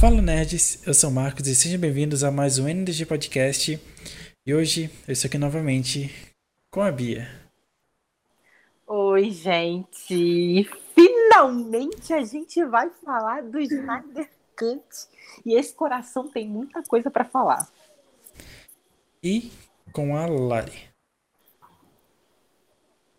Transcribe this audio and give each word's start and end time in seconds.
Fala 0.00 0.22
nerds, 0.22 0.86
eu 0.86 0.94
sou 0.94 1.10
o 1.10 1.12
Marcos 1.12 1.48
e 1.48 1.56
sejam 1.56 1.80
bem-vindos 1.80 2.22
a 2.22 2.30
mais 2.30 2.56
um 2.60 2.68
NDG 2.68 3.04
Podcast. 3.04 3.80
E 4.46 4.54
hoje 4.54 4.88
eu 5.08 5.12
estou 5.12 5.26
aqui 5.28 5.36
novamente 5.38 6.14
com 6.70 6.82
a 6.82 6.92
Bia. 6.92 7.26
Oi, 8.86 9.28
gente! 9.32 10.70
Finalmente 10.94 12.14
a 12.14 12.22
gente 12.24 12.64
vai 12.66 12.88
falar 13.04 13.42
do 13.42 13.58
Snyder 13.58 14.30
Cut 14.56 14.86
e 15.44 15.58
esse 15.58 15.74
coração 15.74 16.28
tem 16.28 16.48
muita 16.48 16.80
coisa 16.84 17.10
para 17.10 17.24
falar. 17.24 17.68
E 19.20 19.50
com 19.92 20.16
a 20.16 20.26
Lari. 20.26 20.88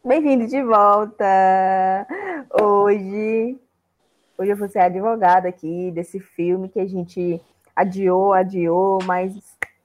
Bem-vindo 0.05 0.48
de 0.48 0.63
volta! 0.63 2.07
Hoje, 2.62 3.59
hoje 4.39 4.52
eu 4.52 4.57
vou 4.57 4.70
ser 4.70 4.79
advogada 4.79 5.49
aqui 5.49 5.91
desse 5.91 6.17
filme 6.17 6.70
que 6.70 6.79
a 6.79 6.88
gente 6.88 7.41
adiou, 7.75 8.31
adiou, 8.31 8.99
mas 9.03 9.35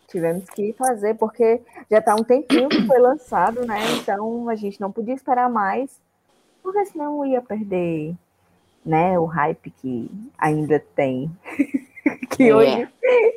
tivemos 0.06 0.48
que 0.50 0.72
fazer 0.74 1.14
porque 1.14 1.60
já 1.90 1.98
está 1.98 2.14
um 2.14 2.22
tempinho 2.22 2.68
que 2.68 2.86
foi 2.86 2.98
lançado, 2.98 3.66
né? 3.66 3.80
Então 4.00 4.48
a 4.48 4.54
gente 4.54 4.80
não 4.80 4.92
podia 4.92 5.12
esperar 5.12 5.50
mais, 5.50 6.00
porque 6.62 6.84
senão 6.86 7.26
ia 7.26 7.42
perder, 7.42 8.14
né, 8.86 9.18
o 9.18 9.24
hype 9.24 9.70
que 9.70 10.08
ainda 10.38 10.78
tem. 10.94 11.28
que 12.30 12.48
É. 12.48 12.54
hoje 12.54 12.88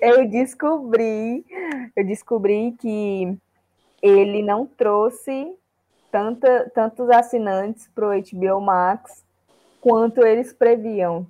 eu 0.01 0.29
descobri, 0.29 1.43
eu 1.95 2.05
descobri 2.05 2.75
que 2.79 3.35
ele 4.03 4.43
não 4.43 4.67
trouxe 4.67 5.51
tanta, 6.11 6.69
tantos 6.75 7.09
assinantes 7.09 7.89
para 7.95 8.07
o 8.07 8.11
HBO 8.11 8.61
Max 8.61 9.25
quanto 9.87 10.25
eles 10.25 10.51
previam. 10.51 11.25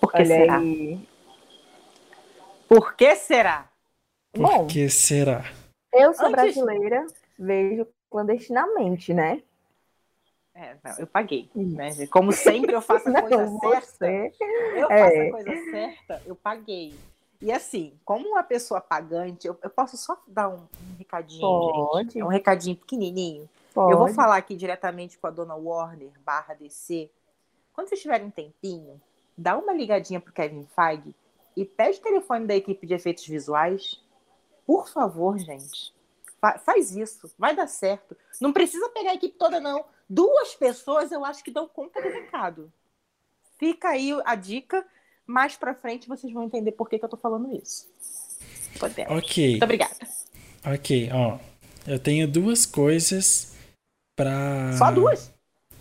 Por 0.00 0.12
que 0.12 0.18
Olha 0.18 0.26
será? 0.26 0.58
aí. 0.58 1.08
Por 2.68 2.94
que 2.94 3.16
será? 3.16 3.68
Por 4.32 4.42
Bom, 4.42 4.66
que 4.66 4.88
será? 4.90 5.44
eu 5.92 6.12
sou 6.12 6.26
Antes- 6.26 6.54
brasileira, 6.54 7.06
vejo 7.38 7.86
clandestinamente, 8.10 9.14
né? 9.14 9.42
É, 10.54 10.76
não, 10.84 10.98
eu 10.98 11.06
paguei. 11.06 11.48
Né? 11.54 12.06
Como 12.10 12.30
sempre 12.32 12.74
eu 12.74 12.82
faço 12.82 13.08
a 13.08 13.12
Não, 13.22 13.22
coisa 13.22 13.46
certa. 13.60 13.86
você. 13.86 14.32
Eu 14.76 14.88
faço 14.88 15.14
É. 15.16 15.28
a 15.28 15.30
coisa 15.30 15.70
certa, 15.70 16.22
eu 16.26 16.34
paguei. 16.36 16.94
E 17.40 17.52
assim, 17.52 17.94
como 18.04 18.28
uma 18.28 18.42
pessoa 18.42 18.80
pagante, 18.80 19.46
eu, 19.46 19.56
eu 19.62 19.70
posso 19.70 19.96
só 19.96 20.20
dar 20.26 20.48
um, 20.48 20.56
um 20.56 20.96
recadinho, 20.98 21.40
Pode. 21.40 22.02
gente? 22.04 22.18
É 22.20 22.24
um 22.24 22.28
recadinho 22.28 22.76
pequenininho. 22.76 23.48
Pode. 23.78 23.92
Eu 23.92 23.98
vou 23.98 24.08
falar 24.08 24.36
aqui 24.36 24.56
diretamente 24.56 25.16
com 25.18 25.26
a 25.26 25.30
dona 25.30 25.54
Warner 25.54 26.10
barra 26.24 26.54
DC. 26.54 27.10
Quando 27.72 27.88
vocês 27.88 28.00
tiverem 28.02 28.26
um 28.26 28.30
tempinho, 28.30 29.00
dá 29.36 29.56
uma 29.56 29.72
ligadinha 29.72 30.20
pro 30.20 30.32
Kevin 30.32 30.66
Feige 30.74 31.14
e 31.56 31.64
pede 31.64 31.98
o 31.98 32.02
telefone 32.02 32.46
da 32.46 32.56
equipe 32.56 32.86
de 32.86 32.94
efeitos 32.94 33.24
visuais. 33.26 34.02
Por 34.66 34.88
favor, 34.88 35.38
gente. 35.38 35.94
Fa- 36.40 36.58
faz 36.58 36.94
isso, 36.96 37.30
vai 37.38 37.54
dar 37.54 37.66
certo. 37.68 38.16
Não 38.40 38.52
precisa 38.52 38.88
pegar 38.90 39.10
a 39.10 39.14
equipe 39.14 39.36
toda, 39.38 39.60
não. 39.60 39.84
Duas 40.08 40.54
pessoas 40.54 41.12
eu 41.12 41.24
acho 41.24 41.44
que 41.44 41.50
dão 41.50 41.68
conta 41.68 42.00
do 42.02 42.08
recado. 42.08 42.72
Fica 43.58 43.90
aí 43.90 44.10
a 44.24 44.34
dica. 44.34 44.84
Mais 45.26 45.56
pra 45.56 45.74
frente 45.74 46.08
vocês 46.08 46.32
vão 46.32 46.42
entender 46.44 46.72
por 46.72 46.88
que, 46.88 46.98
que 46.98 47.04
eu 47.04 47.08
tô 47.08 47.16
falando 47.16 47.54
isso. 47.54 47.86
Podemos. 48.80 49.12
Ok, 49.18 49.50
Muito 49.50 49.62
obrigada. 49.62 49.96
ok, 50.74 51.10
ó. 51.12 51.38
Eu 51.86 51.98
tenho 51.98 52.26
duas 52.26 52.64
coisas 52.66 53.54
pra. 54.18 54.72
Só 54.76 54.90
duas? 54.90 55.32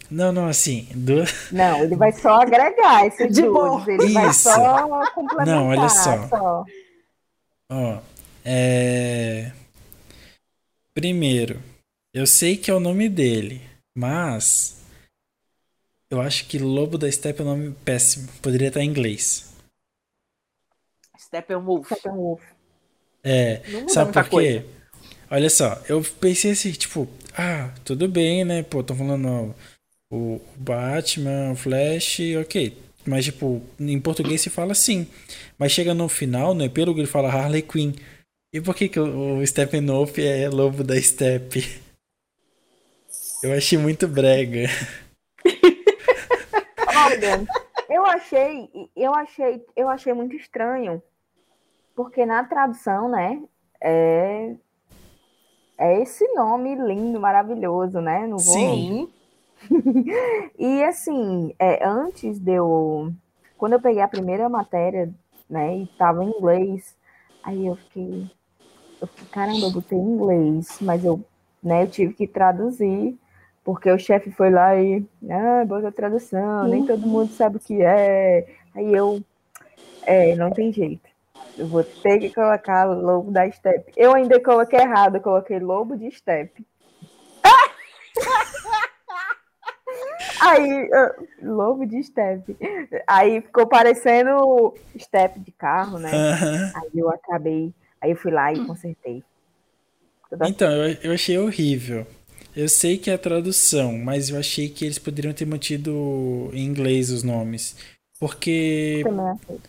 Não, 0.10 0.32
não, 0.32 0.48
assim, 0.48 0.88
duas. 0.96 1.52
Não, 1.52 1.84
ele 1.84 1.96
vai 1.98 2.14
só 2.14 2.42
agregar 2.42 3.06
esses 3.08 3.34
De 3.36 3.42
duas. 3.42 3.84
boa. 3.84 3.92
Ele 3.92 4.14
vai 4.14 4.30
Isso. 4.30 4.44
só 4.44 5.12
complementar. 5.12 5.46
Não, 5.48 5.68
olha 5.68 5.90
só. 5.90 6.28
só. 6.30 6.64
Ó, 7.70 8.00
é. 8.46 9.52
Primeiro, 10.94 11.62
eu 12.14 12.26
sei 12.26 12.56
que 12.56 12.72
é 12.72 12.74
o 12.74 12.80
nome 12.80 13.10
dele, 13.10 13.62
mas 13.94 14.82
eu 16.10 16.22
acho 16.22 16.46
que 16.48 16.58
Lobo 16.58 16.98
da 16.98 17.12
Steppe 17.12 17.42
é 17.42 17.44
um 17.44 17.48
nome 17.48 17.72
péssimo. 17.84 18.30
Poderia 18.42 18.70
estar 18.70 18.82
em 18.82 18.90
inglês. 18.90 19.54
Steppenwolf. 21.20 21.86
Steppenwolf. 21.88 22.42
É, 23.24 23.62
Não 23.68 23.82
muda 23.82 23.94
sabe 23.94 24.14
por 24.14 24.24
quê? 24.24 24.30
coisa. 24.30 24.66
Olha 25.30 25.50
só, 25.50 25.82
eu 25.90 26.02
pensei 26.22 26.52
assim, 26.52 26.72
tipo, 26.72 27.06
ah, 27.38 27.74
tudo 27.86 28.08
bem, 28.08 28.44
né? 28.44 28.64
Pô, 28.64 28.84
tô 28.84 28.96
falando 28.96 29.28
ó, 29.28 30.16
o 30.16 30.42
Batman, 30.56 31.52
o 31.52 31.56
Flash, 31.56 32.20
ok. 32.42 32.78
Mas, 33.06 33.26
tipo, 33.26 33.62
em 33.80 34.00
português 34.02 34.42
se 34.42 34.50
fala 34.50 34.74
assim. 34.74 35.08
Mas 35.58 35.72
chega 35.72 35.94
no 35.94 36.10
final, 36.10 36.54
no 36.54 36.64
epílogo, 36.66 37.00
ele 37.00 37.08
fala 37.08 37.30
Harley 37.30 37.62
Quinn. 37.62 37.94
E 38.54 38.62
por 38.62 38.76
que, 38.76 38.90
que 38.90 39.00
o 39.00 39.38
o 39.40 39.46
Steppenwolf 39.48 40.18
é 40.20 40.50
lobo 40.50 40.84
da 40.84 41.00
Steppe? 41.02 41.64
Eu 43.44 43.54
achei 43.54 43.78
muito 43.78 44.08
brega. 44.08 44.68
Olha, 46.88 47.48
eu 47.90 48.06
achei, 48.06 48.70
eu 48.96 49.14
achei, 49.14 49.66
eu 49.76 49.88
achei 49.88 50.12
muito 50.12 50.36
estranho, 50.36 51.02
porque 51.96 52.26
na 52.26 52.44
tradução, 52.44 53.10
né, 53.10 53.42
é, 53.80 54.56
é 55.78 56.02
esse 56.02 56.28
nome 56.34 56.76
lindo, 56.76 57.20
maravilhoso, 57.20 58.02
né? 58.02 58.22
Não 58.22 58.38
vou. 58.38 58.54
Sim. 58.54 59.10
E 60.58 60.84
assim, 60.84 61.54
é, 61.60 61.86
antes 61.86 62.40
de 62.40 62.54
eu, 62.54 63.12
quando 63.58 63.74
eu 63.74 63.82
peguei 63.82 64.02
a 64.02 64.08
primeira 64.08 64.48
matéria, 64.48 65.12
né, 65.50 65.78
e 65.78 65.88
tava 65.98 66.24
em 66.24 66.30
inglês, 66.30 66.96
aí 67.44 67.66
eu 67.66 67.76
fiquei, 67.76 68.30
eu 69.02 69.08
fiquei, 69.08 69.28
caramba, 69.32 69.66
eu 69.66 69.72
botei 69.72 69.98
em 69.98 70.02
inglês, 70.02 70.78
mas 70.82 71.04
eu, 71.04 71.24
né, 71.62 71.84
eu 71.84 71.88
tive 71.90 72.14
que 72.14 72.28
traduzir. 72.28 73.18
Porque 73.64 73.92
o 73.92 74.00
chefe 74.00 74.32
foi 74.32 74.50
lá 74.50 74.82
e, 74.82 75.06
ah, 75.30 75.66
boa 75.66 75.92
tradução, 75.92 76.70
nem 76.70 76.86
todo 76.86 77.06
mundo 77.06 77.30
sabe 77.34 77.58
o 77.58 77.60
que 77.60 77.82
é. 77.82 78.48
Aí 78.74 78.94
eu, 78.94 79.22
é, 80.04 80.36
não 80.38 80.50
tem 80.52 80.72
jeito. 80.72 81.07
Eu 81.58 81.68
vou 81.68 81.84
ter 81.84 82.20
que 82.20 82.30
colocar 82.34 82.86
lobo 82.86 83.32
da 83.32 83.50
steppe. 83.52 83.92
Eu 83.98 84.14
ainda 84.14 84.40
coloquei 84.40 84.80
errado, 84.80 85.16
eu 85.16 85.22
coloquei 85.22 85.60
lobo 85.60 85.98
de 85.98 86.12
steppe. 86.12 86.66
Aí, 90.40 90.90
eu- 90.92 91.56
lobo 91.56 91.86
de 91.86 92.02
steppe. 92.04 92.56
Aí 93.08 93.42
ficou 93.42 93.68
parecendo 93.68 94.74
steppe 94.98 95.40
de 95.40 95.52
carro, 95.52 95.98
né? 95.98 96.12
Aí 96.76 96.90
eu 96.94 97.10
acabei, 97.10 97.74
aí 98.00 98.12
eu 98.12 98.16
fui 98.18 98.32
lá 98.32 98.54
e 98.54 98.64
consertei. 98.66 99.24
Então, 100.44 100.70
eu, 100.72 100.98
eu 101.04 101.14
achei 101.14 101.38
horrível. 101.40 102.06
Eu 102.56 102.68
sei 102.68 102.98
que 102.98 103.10
é 103.10 103.14
a 103.14 103.18
tradução, 103.20 103.98
mas 103.98 104.30
eu 104.30 104.38
achei 104.38 104.70
que 104.70 104.86
eles 104.86 105.00
poderiam 105.00 105.34
ter 105.34 105.46
mantido 105.46 106.50
em 106.54 106.66
inglês 106.66 107.10
os 107.10 107.24
nomes. 107.24 107.76
Porque, 108.20 109.02
também 109.04 109.28
achei. 109.28 109.60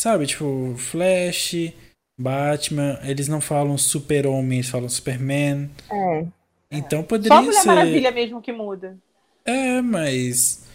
Sabe, 0.00 0.26
tipo, 0.26 0.74
Flash, 0.78 1.74
Batman, 2.18 2.98
eles 3.02 3.28
não 3.28 3.40
falam 3.40 3.76
super-homem, 3.76 4.58
eles 4.58 4.70
falam 4.70 4.88
Superman. 4.88 5.70
É, 5.90 6.26
Então 6.70 7.00
Só 7.00 7.04
a 7.04 7.08
poderia 7.08 7.42
Mulher 7.42 7.60
ser. 7.60 7.68
Maravilha 7.68 8.10
mesmo 8.10 8.40
que 8.40 8.52
muda. 8.52 8.96
É, 9.44 9.82
mas. 9.82 10.66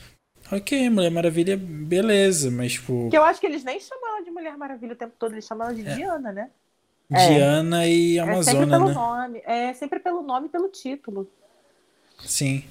Ok, 0.51 0.89
Mulher 0.91 1.09
Maravilha, 1.09 1.57
beleza, 1.57 2.51
mas 2.51 2.73
tipo. 2.73 3.01
Porque 3.03 3.17
eu 3.17 3.23
acho 3.23 3.39
que 3.39 3.47
eles 3.47 3.63
nem 3.63 3.79
chamam 3.79 4.07
ela 4.09 4.23
de 4.23 4.29
Mulher 4.29 4.55
Maravilha 4.57 4.93
o 4.93 4.97
tempo 4.97 5.15
todo, 5.17 5.33
eles 5.33 5.45
chamam 5.45 5.67
ela 5.67 5.75
de 5.75 5.87
É. 5.87 5.95
Diana, 5.95 6.31
né? 6.31 6.51
É. 7.11 7.27
Diana 7.27 7.87
e 7.87 8.19
é 8.19 8.43
sempre 8.43 8.67
pelo 8.67 8.87
né? 8.87 8.93
nome. 8.93 9.41
É 9.43 9.73
sempre 9.73 9.99
pelo 9.99 10.21
nome 10.21 10.47
e 10.47 10.49
pelo 10.49 10.69
título. 10.69 11.28
Sim. 12.23 12.63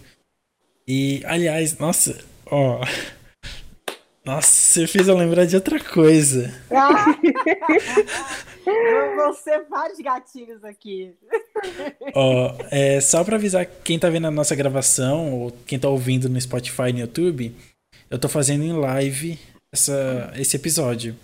E, 0.86 1.20
aliás, 1.24 1.78
nossa, 1.78 2.24
ó. 2.46 2.80
Nossa, 4.24 4.48
você 4.48 4.86
fez 4.86 5.06
eu 5.06 5.16
lembrar 5.16 5.44
de 5.44 5.54
outra 5.54 5.78
coisa. 5.78 6.50
Vão- 8.64 9.16
Vão 9.16 9.32
ser 9.34 9.64
vários 9.68 9.98
gatilhos 9.98 10.64
aqui. 10.64 11.12
Ó, 12.14 12.54
é, 12.70 13.00
só 13.00 13.22
pra 13.22 13.36
avisar 13.36 13.66
quem 13.66 13.98
tá 13.98 14.08
vendo 14.08 14.26
a 14.26 14.30
nossa 14.30 14.54
gravação, 14.54 15.32
ou 15.32 15.52
quem 15.66 15.78
tá 15.78 15.88
ouvindo 15.88 16.28
no 16.28 16.40
Spotify 16.40 16.88
e 16.88 16.92
no 16.94 16.98
YouTube, 17.00 17.54
eu 18.10 18.18
tô 18.18 18.28
fazendo 18.28 18.64
em 18.64 18.72
live 18.72 19.38
essa, 19.72 20.32
esse 20.36 20.56
episódio. 20.56 21.14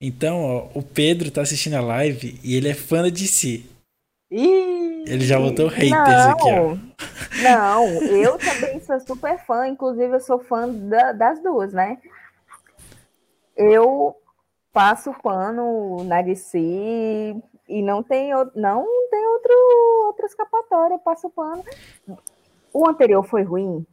Então, 0.00 0.42
ó, 0.42 0.68
o 0.74 0.82
Pedro 0.82 1.30
tá 1.30 1.42
assistindo 1.42 1.74
a 1.74 1.80
live 1.82 2.40
e 2.42 2.56
ele 2.56 2.68
é 2.70 2.74
fã 2.74 3.10
de 3.12 3.28
si. 3.28 3.66
Ih, 4.30 5.04
Ele 5.06 5.26
já 5.26 5.38
botou 5.38 5.66
haters 5.68 5.90
não, 5.90 6.30
aqui, 6.30 6.48
ó. 6.48 6.76
Não, 7.42 7.86
eu 8.04 8.38
também 8.38 8.80
sou 8.80 8.98
super 9.00 9.38
fã, 9.44 9.66
inclusive 9.68 10.14
eu 10.14 10.20
sou 10.20 10.38
fã 10.38 10.68
da- 10.68 11.12
das 11.12 11.42
duas, 11.42 11.72
né? 11.72 11.98
Eu 13.62 14.16
passo 14.72 15.12
pano 15.22 16.02
na 16.04 16.22
DC 16.22 16.58
e 17.68 17.82
não 17.82 18.02
tem, 18.02 18.34
o- 18.34 18.50
não 18.54 18.84
tem 19.10 19.26
outro, 19.28 19.52
outra 20.06 20.26
escapatória, 20.26 20.94
eu 20.94 20.98
passo 20.98 21.28
pano. 21.30 21.62
O 22.72 22.88
anterior 22.88 23.22
foi 23.24 23.42
ruim, 23.42 23.84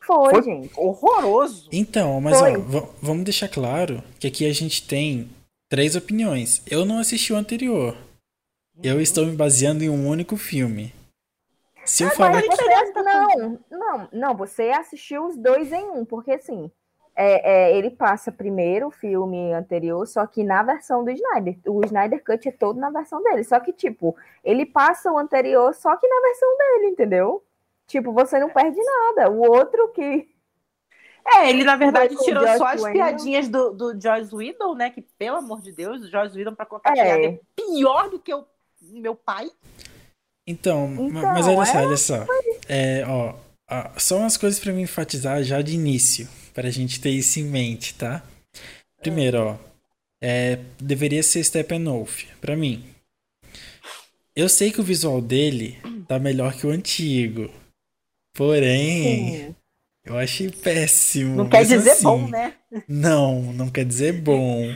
Foi, 0.00 0.30
Foi 0.34 0.42
gente. 0.42 0.72
horroroso. 0.76 1.68
Então, 1.72 2.20
mas 2.20 2.40
ó, 2.42 2.58
va- 2.58 2.88
vamos 3.00 3.22
deixar 3.24 3.48
claro 3.48 4.02
que 4.18 4.26
aqui 4.26 4.44
a 4.48 4.52
gente 4.52 4.84
tem 4.86 5.30
três 5.68 5.94
opiniões. 5.94 6.60
Eu 6.68 6.84
não 6.84 6.98
assisti 6.98 7.32
o 7.32 7.36
anterior. 7.36 7.96
Eu 8.82 9.00
estou 9.00 9.24
me 9.26 9.36
baseando 9.36 9.84
em 9.84 9.88
um 9.90 10.08
único 10.08 10.36
filme. 10.36 10.92
Se 11.84 12.02
eu 12.02 12.10
falar 12.10 12.32
mas 12.32 12.48
que. 12.48 12.92
tá 12.92 13.02
Não, 13.02 13.58
não, 13.70 14.08
não, 14.12 14.36
você 14.36 14.70
assistiu 14.70 15.24
os 15.26 15.36
dois 15.36 15.70
em 15.72 15.84
um, 15.90 16.04
porque 16.04 16.32
assim, 16.32 16.68
é, 17.14 17.70
é, 17.72 17.76
ele 17.76 17.90
passa 17.90 18.32
primeiro 18.32 18.86
o 18.88 18.90
filme 18.90 19.52
anterior, 19.52 20.06
só 20.06 20.26
que 20.26 20.42
na 20.42 20.62
versão 20.62 21.04
do 21.04 21.10
Snyder. 21.10 21.56
O 21.66 21.84
Snyder 21.84 22.24
Cut 22.24 22.48
é 22.48 22.52
todo 22.52 22.80
na 22.80 22.90
versão 22.90 23.22
dele. 23.22 23.44
Só 23.44 23.60
que, 23.60 23.72
tipo, 23.72 24.16
ele 24.42 24.64
passa 24.64 25.12
o 25.12 25.18
anterior 25.18 25.74
só 25.74 25.94
que 25.96 26.08
na 26.08 26.20
versão 26.22 26.56
dele, 26.58 26.86
entendeu? 26.92 27.42
Tipo, 27.86 28.12
você 28.12 28.38
não 28.38 28.48
perde 28.48 28.78
nada. 28.82 29.30
O 29.30 29.40
outro 29.42 29.88
que. 29.88 30.28
É, 31.34 31.48
ele 31.50 31.62
na 31.62 31.76
verdade 31.76 32.16
tirou 32.16 32.44
só 32.56 32.66
as 32.66 32.80
Whedon. 32.82 32.92
piadinhas 32.94 33.48
do, 33.48 33.70
do 33.72 34.00
Joss 34.00 34.34
Whedon, 34.34 34.74
né? 34.74 34.90
Que, 34.90 35.02
pelo 35.18 35.36
amor 35.36 35.60
de 35.60 35.70
Deus, 35.70 36.02
o 36.02 36.10
Joss 36.10 36.36
Whedon 36.36 36.54
pra 36.54 36.66
contar 36.66 36.90
É. 36.96 37.04
piada 37.04 37.22
é 37.26 37.40
pior 37.54 38.08
do 38.10 38.18
que 38.18 38.34
o 38.34 38.44
meu 38.80 39.14
pai. 39.14 39.50
Então, 40.46 40.88
Então, 40.98 41.22
mas 41.32 41.46
olha 41.46 41.64
só, 41.66 41.78
é- 41.78 41.86
olha 41.86 41.96
só. 41.96 42.14
É, 42.68 43.04
ó, 43.06 43.34
ó, 43.70 43.90
só 43.98 44.16
umas 44.18 44.36
coisas 44.36 44.58
pra 44.58 44.72
me 44.72 44.82
enfatizar 44.82 45.40
já 45.44 45.62
de 45.62 45.74
início, 45.76 46.26
pra 46.54 46.70
gente 46.70 47.00
ter 47.00 47.10
isso 47.10 47.40
em 47.40 47.44
mente, 47.44 47.94
tá? 47.94 48.22
Primeiro, 49.00 49.38
ó, 49.38 49.58
é, 50.20 50.58
deveria 50.80 51.22
ser 51.22 51.42
Steppenwolf, 51.42 52.24
pra 52.40 52.56
mim. 52.56 52.84
Eu 54.34 54.48
sei 54.48 54.70
que 54.70 54.80
o 54.80 54.84
visual 54.84 55.20
dele 55.20 55.78
tá 56.08 56.18
melhor 56.18 56.54
que 56.54 56.66
o 56.66 56.70
antigo. 56.70 57.50
Porém, 58.32 59.36
Sim. 59.36 59.54
eu 60.04 60.16
achei 60.16 60.50
péssimo. 60.50 61.36
Não 61.36 61.48
quer 61.48 61.64
dizer 61.64 61.90
assim. 61.90 62.02
bom, 62.04 62.28
né? 62.28 62.54
Não, 62.88 63.52
não 63.52 63.68
quer 63.68 63.84
dizer 63.84 64.12
bom. 64.14 64.74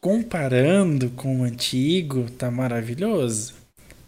Comparando 0.00 1.10
com 1.10 1.40
o 1.40 1.44
antigo, 1.44 2.28
tá 2.30 2.50
maravilhoso. 2.50 3.54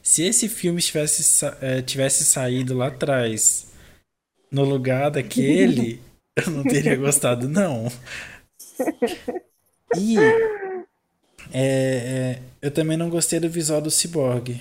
Se 0.03 0.23
esse 0.23 0.49
filme 0.49 0.81
tivesse, 0.81 1.45
eh, 1.61 1.83
tivesse 1.83 2.25
saído 2.25 2.75
lá 2.75 2.87
atrás, 2.89 3.67
no 4.51 4.65
lugar 4.65 5.11
daquele, 5.11 6.01
eu 6.47 6.51
não 6.53 6.63
teria 6.63 6.95
gostado, 6.97 7.49
não. 7.49 7.91
E 9.97 10.19
é, 10.19 10.43
é, 11.53 12.39
eu 12.61 12.71
também 12.71 12.97
não 12.97 13.09
gostei 13.09 13.41
do 13.41 13.49
visual 13.49 13.81
do 13.81 13.91
Cyborg. 13.91 14.61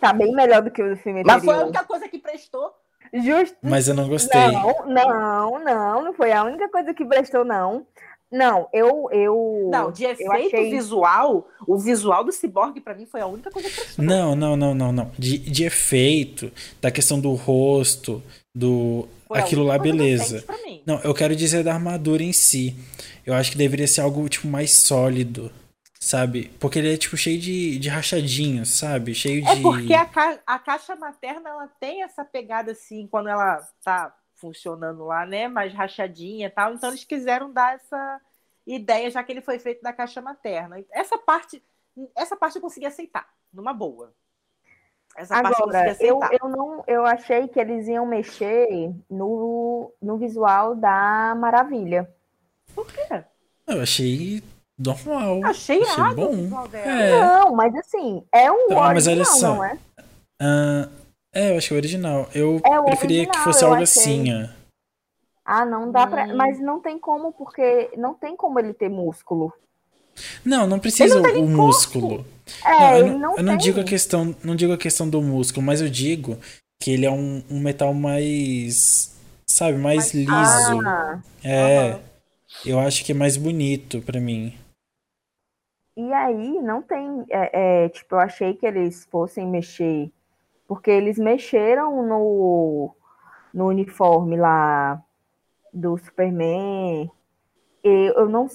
Tá 0.00 0.12
bem 0.12 0.32
melhor 0.32 0.62
do 0.62 0.70
que 0.70 0.82
o 0.82 0.90
do 0.90 0.96
filme 0.96 1.22
Mas 1.24 1.42
foi 1.44 1.52
a 1.54 1.56
anterior. 1.56 1.68
única 1.68 1.84
coisa 1.84 2.08
que 2.08 2.18
prestou. 2.18 2.70
Justo. 3.12 3.56
Mas 3.62 3.86
eu 3.88 3.94
não 3.94 4.08
gostei. 4.08 4.40
Não, 4.50 4.86
não, 4.86 5.64
não, 5.64 6.04
não 6.04 6.14
foi 6.14 6.32
a 6.32 6.42
única 6.44 6.68
coisa 6.68 6.92
que 6.92 7.04
prestou, 7.04 7.44
não. 7.44 7.86
Não, 8.32 8.68
eu. 8.72 9.08
eu 9.12 9.68
Não, 9.70 9.92
de 9.92 10.04
efeito 10.04 10.32
achei- 10.32 10.70
visual, 10.70 11.46
o 11.68 11.78
visual 11.78 12.24
do 12.24 12.32
Cyborg 12.32 12.80
pra 12.80 12.94
mim 12.94 13.06
foi 13.06 13.20
a 13.20 13.26
única 13.26 13.50
coisa 13.50 13.68
que 13.68 13.74
prestou. 13.76 14.04
Não, 14.04 14.34
não, 14.34 14.56
não, 14.56 14.74
não, 14.74 14.90
não. 14.92 15.10
De, 15.16 15.38
de 15.38 15.64
efeito, 15.64 16.50
da 16.82 16.90
questão 16.90 17.20
do 17.20 17.32
rosto, 17.34 18.20
do. 18.54 19.06
Aquilo 19.40 19.64
lá, 19.64 19.78
coisa 19.78 19.92
beleza. 19.92 20.44
Não, 20.86 21.00
eu 21.00 21.14
quero 21.14 21.34
dizer 21.34 21.64
da 21.64 21.74
armadura 21.74 22.22
em 22.22 22.32
si. 22.32 22.76
Eu 23.24 23.34
acho 23.34 23.52
que 23.52 23.58
deveria 23.58 23.86
ser 23.88 24.02
algo, 24.02 24.28
tipo, 24.28 24.46
mais 24.46 24.72
sólido, 24.72 25.50
sabe? 25.98 26.50
Porque 26.60 26.78
ele 26.78 26.92
é, 26.92 26.96
tipo, 26.96 27.16
cheio 27.16 27.40
de, 27.40 27.78
de 27.78 27.88
rachadinhos, 27.88 28.68
sabe? 28.74 29.14
Cheio 29.14 29.46
É 29.46 29.54
de... 29.56 29.62
porque 29.62 29.94
a, 29.94 30.04
ca- 30.04 30.40
a 30.46 30.58
caixa 30.58 30.94
materna 30.96 31.48
ela 31.50 31.68
tem 31.80 32.02
essa 32.02 32.24
pegada 32.24 32.72
assim, 32.72 33.06
quando 33.06 33.28
ela 33.28 33.66
tá 33.82 34.14
funcionando 34.36 35.04
lá, 35.04 35.24
né? 35.24 35.48
Mais 35.48 35.72
rachadinha 35.72 36.46
e 36.48 36.50
tal. 36.50 36.74
Então 36.74 36.90
eles 36.90 37.04
quiseram 37.04 37.50
dar 37.52 37.76
essa 37.76 38.20
ideia, 38.66 39.10
já 39.10 39.22
que 39.22 39.32
ele 39.32 39.40
foi 39.42 39.58
feito 39.58 39.82
da 39.82 39.92
caixa 39.92 40.20
materna. 40.20 40.76
Essa 40.92 41.16
parte, 41.18 41.62
essa 42.16 42.36
parte 42.36 42.56
eu 42.56 42.62
consegui 42.62 42.86
aceitar, 42.86 43.26
numa 43.52 43.72
boa. 43.72 44.12
Essa 45.16 45.36
Agora, 45.36 45.96
eu, 46.00 46.18
eu, 46.42 46.48
não, 46.48 46.82
eu 46.86 47.06
achei 47.06 47.46
que 47.46 47.60
eles 47.60 47.86
iam 47.86 48.04
mexer 48.04 48.90
no, 49.08 49.92
no 50.02 50.16
visual 50.18 50.74
da 50.74 51.34
Maravilha. 51.38 52.10
Por 52.74 52.86
quê? 52.86 53.22
Eu 53.66 53.80
achei 53.80 54.42
normal. 54.76 55.40
Achei 55.44 55.80
achei 55.80 55.92
errado 55.94 56.12
o 56.12 56.16
bom. 56.16 56.32
visual 56.36 56.68
dela. 56.68 56.90
É. 56.92 57.20
Não, 57.20 57.54
mas 57.54 57.74
assim, 57.76 58.24
é 58.32 58.50
um 58.50 58.66
Ah, 58.72 58.92
mas 58.92 59.06
olha 59.06 59.18
original, 59.22 59.36
só. 59.40 59.54
não 59.54 59.64
é? 59.64 59.78
Ah, 60.40 60.88
é, 61.32 61.52
eu 61.52 61.58
acho 61.58 61.68
que 61.68 61.74
é 61.74 61.76
o 61.76 61.78
original. 61.78 62.28
Eu 62.34 62.60
É 62.64 62.80
o 62.80 62.84
preferia 62.84 63.22
que 63.22 63.28
original, 63.28 63.44
fosse 63.44 63.64
eu 63.64 63.68
algo 63.68 63.82
achei. 63.82 64.02
assim, 64.02 64.42
ó. 64.44 64.48
Ah, 65.44 65.64
não 65.64 65.92
dá 65.92 66.06
pra. 66.06 66.24
Hum. 66.24 66.36
Mas 66.36 66.58
não 66.58 66.80
tem 66.80 66.98
como, 66.98 67.32
porque 67.32 67.90
não 67.96 68.14
tem 68.14 68.34
como 68.36 68.58
ele 68.58 68.74
ter 68.74 68.88
músculo. 68.88 69.52
Não, 70.44 70.66
não 70.66 70.78
precisa 70.78 71.14
não 71.16 71.20
o 71.20 71.22
tem 71.22 71.32
nem 71.34 71.56
músculo. 71.56 72.26
É, 72.64 72.70
Não, 72.70 72.96
eu 72.98 73.18
não, 73.18 73.36
eu 73.36 73.42
não 73.42 73.56
digo 73.56 73.80
a 73.80 73.84
questão, 73.84 74.34
não 74.44 74.54
digo 74.54 74.72
a 74.72 74.78
questão 74.78 75.08
do 75.08 75.20
músculo, 75.22 75.64
mas 75.64 75.80
eu 75.80 75.88
digo 75.88 76.38
que 76.80 76.90
ele 76.90 77.06
é 77.06 77.10
um, 77.10 77.42
um 77.50 77.60
metal 77.60 77.94
mais, 77.94 79.16
sabe, 79.46 79.78
mais 79.78 80.12
Mais- 80.12 80.14
liso. 80.14 80.80
Ah, 80.86 81.20
É, 81.42 81.92
Aham. 81.92 82.00
eu 82.66 82.78
acho 82.78 83.04
que 83.04 83.12
é 83.12 83.14
mais 83.14 83.36
bonito 83.36 84.00
pra 84.02 84.20
mim. 84.20 84.54
e 85.96 86.12
aí 86.12 86.60
não 86.60 86.82
tem. 86.82 87.24
é, 87.30 87.84
é, 87.84 87.88
tipo, 87.88 88.14
eu 88.16 88.18
achei 88.20 88.54
que 88.54 88.66
eles 88.66 89.04
fossem 89.10 89.46
mexer. 89.46 90.10
Porque 90.66 90.90
eles 90.90 91.18
mexeram 91.18 92.06
no, 92.06 92.94
no 93.52 93.66
uniforme 93.68 94.36
lá 94.36 95.02
do 95.72 95.96
Superman. 95.98 97.10
E 97.84 98.12
eu 98.16 98.28
não 98.28 98.48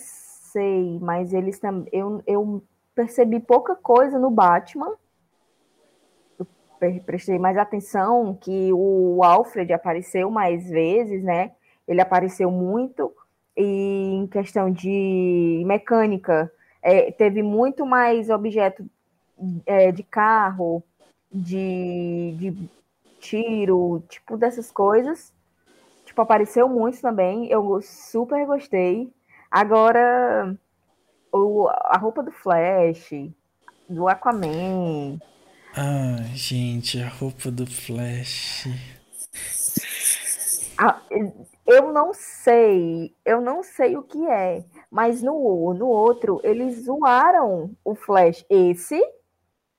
sei, 0.51 0.99
mas 0.99 1.33
eles 1.33 1.59
também. 1.59 1.89
Eu, 1.93 2.21
eu 2.27 2.63
percebi 2.95 3.39
pouca 3.39 3.75
coisa 3.75 4.19
no 4.19 4.29
Batman. 4.29 4.95
Eu 6.37 6.47
pre- 6.79 6.99
prestei 7.01 7.37
mais 7.39 7.57
atenção 7.57 8.35
que 8.35 8.71
o 8.73 9.23
Alfred 9.23 9.71
apareceu 9.73 10.29
mais 10.29 10.69
vezes, 10.69 11.23
né? 11.23 11.51
Ele 11.87 12.01
apareceu 12.01 12.51
muito. 12.51 13.13
E 13.55 13.63
em 14.15 14.27
questão 14.27 14.71
de 14.71 15.63
mecânica, 15.65 16.51
é, 16.81 17.11
teve 17.11 17.43
muito 17.43 17.85
mais 17.85 18.29
objeto 18.29 18.85
é, 19.65 19.91
de 19.91 20.03
carro, 20.03 20.83
de, 21.31 22.35
de 22.37 22.69
tiro, 23.19 24.03
tipo 24.09 24.37
dessas 24.37 24.71
coisas. 24.71 25.33
Tipo, 26.05 26.21
apareceu 26.21 26.69
muito 26.69 27.01
também. 27.01 27.47
Eu 27.49 27.81
super 27.81 28.45
gostei. 28.45 29.11
Agora, 29.51 30.55
o, 31.31 31.67
a 31.67 31.97
roupa 31.97 32.21
do 32.21 32.31
Flash, 32.31 33.11
do 33.89 34.07
Aquaman. 34.07 35.19
Ai, 35.75 36.35
gente, 36.35 37.01
a 37.01 37.07
roupa 37.07 37.49
do 37.49 37.65
Flash. 37.65 38.67
eu 41.65 41.91
não 41.91 42.13
sei, 42.13 43.15
eu 43.25 43.41
não 43.41 43.63
sei 43.63 43.97
o 43.97 44.03
que 44.03 44.25
é, 44.27 44.63
mas 44.89 45.21
no, 45.21 45.73
no 45.73 45.87
outro 45.87 46.39
eles 46.43 46.85
zoaram 46.85 47.71
o 47.83 47.95
Flash. 47.95 48.45
Esse, 48.49 49.01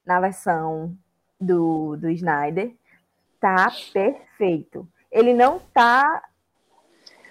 na 0.04 0.20
versão 0.20 0.96
do, 1.40 1.96
do 1.96 2.10
Snyder, 2.10 2.74
tá 3.40 3.72
perfeito. 3.92 4.86
Ele 5.10 5.32
não 5.32 5.58
tá 5.72 6.22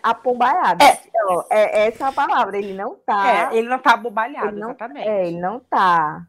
apombaiado. 0.04 0.84
Ó, 1.30 1.44
É, 1.50 1.88
essa 1.88 2.06
é 2.06 2.08
a 2.08 2.12
palavra, 2.12 2.58
ele 2.58 2.74
não 2.74 2.96
tá. 3.06 3.52
É, 3.54 3.58
ele 3.58 3.68
não 3.68 3.80
tá 3.80 3.94
abobalhado, 3.94 4.48
Ele 4.50 4.60
não- 4.60 4.70
exatamente. 4.70 5.08
É, 5.08 5.28
ele 5.28 5.40
não 5.40 5.60
tá. 5.60 6.26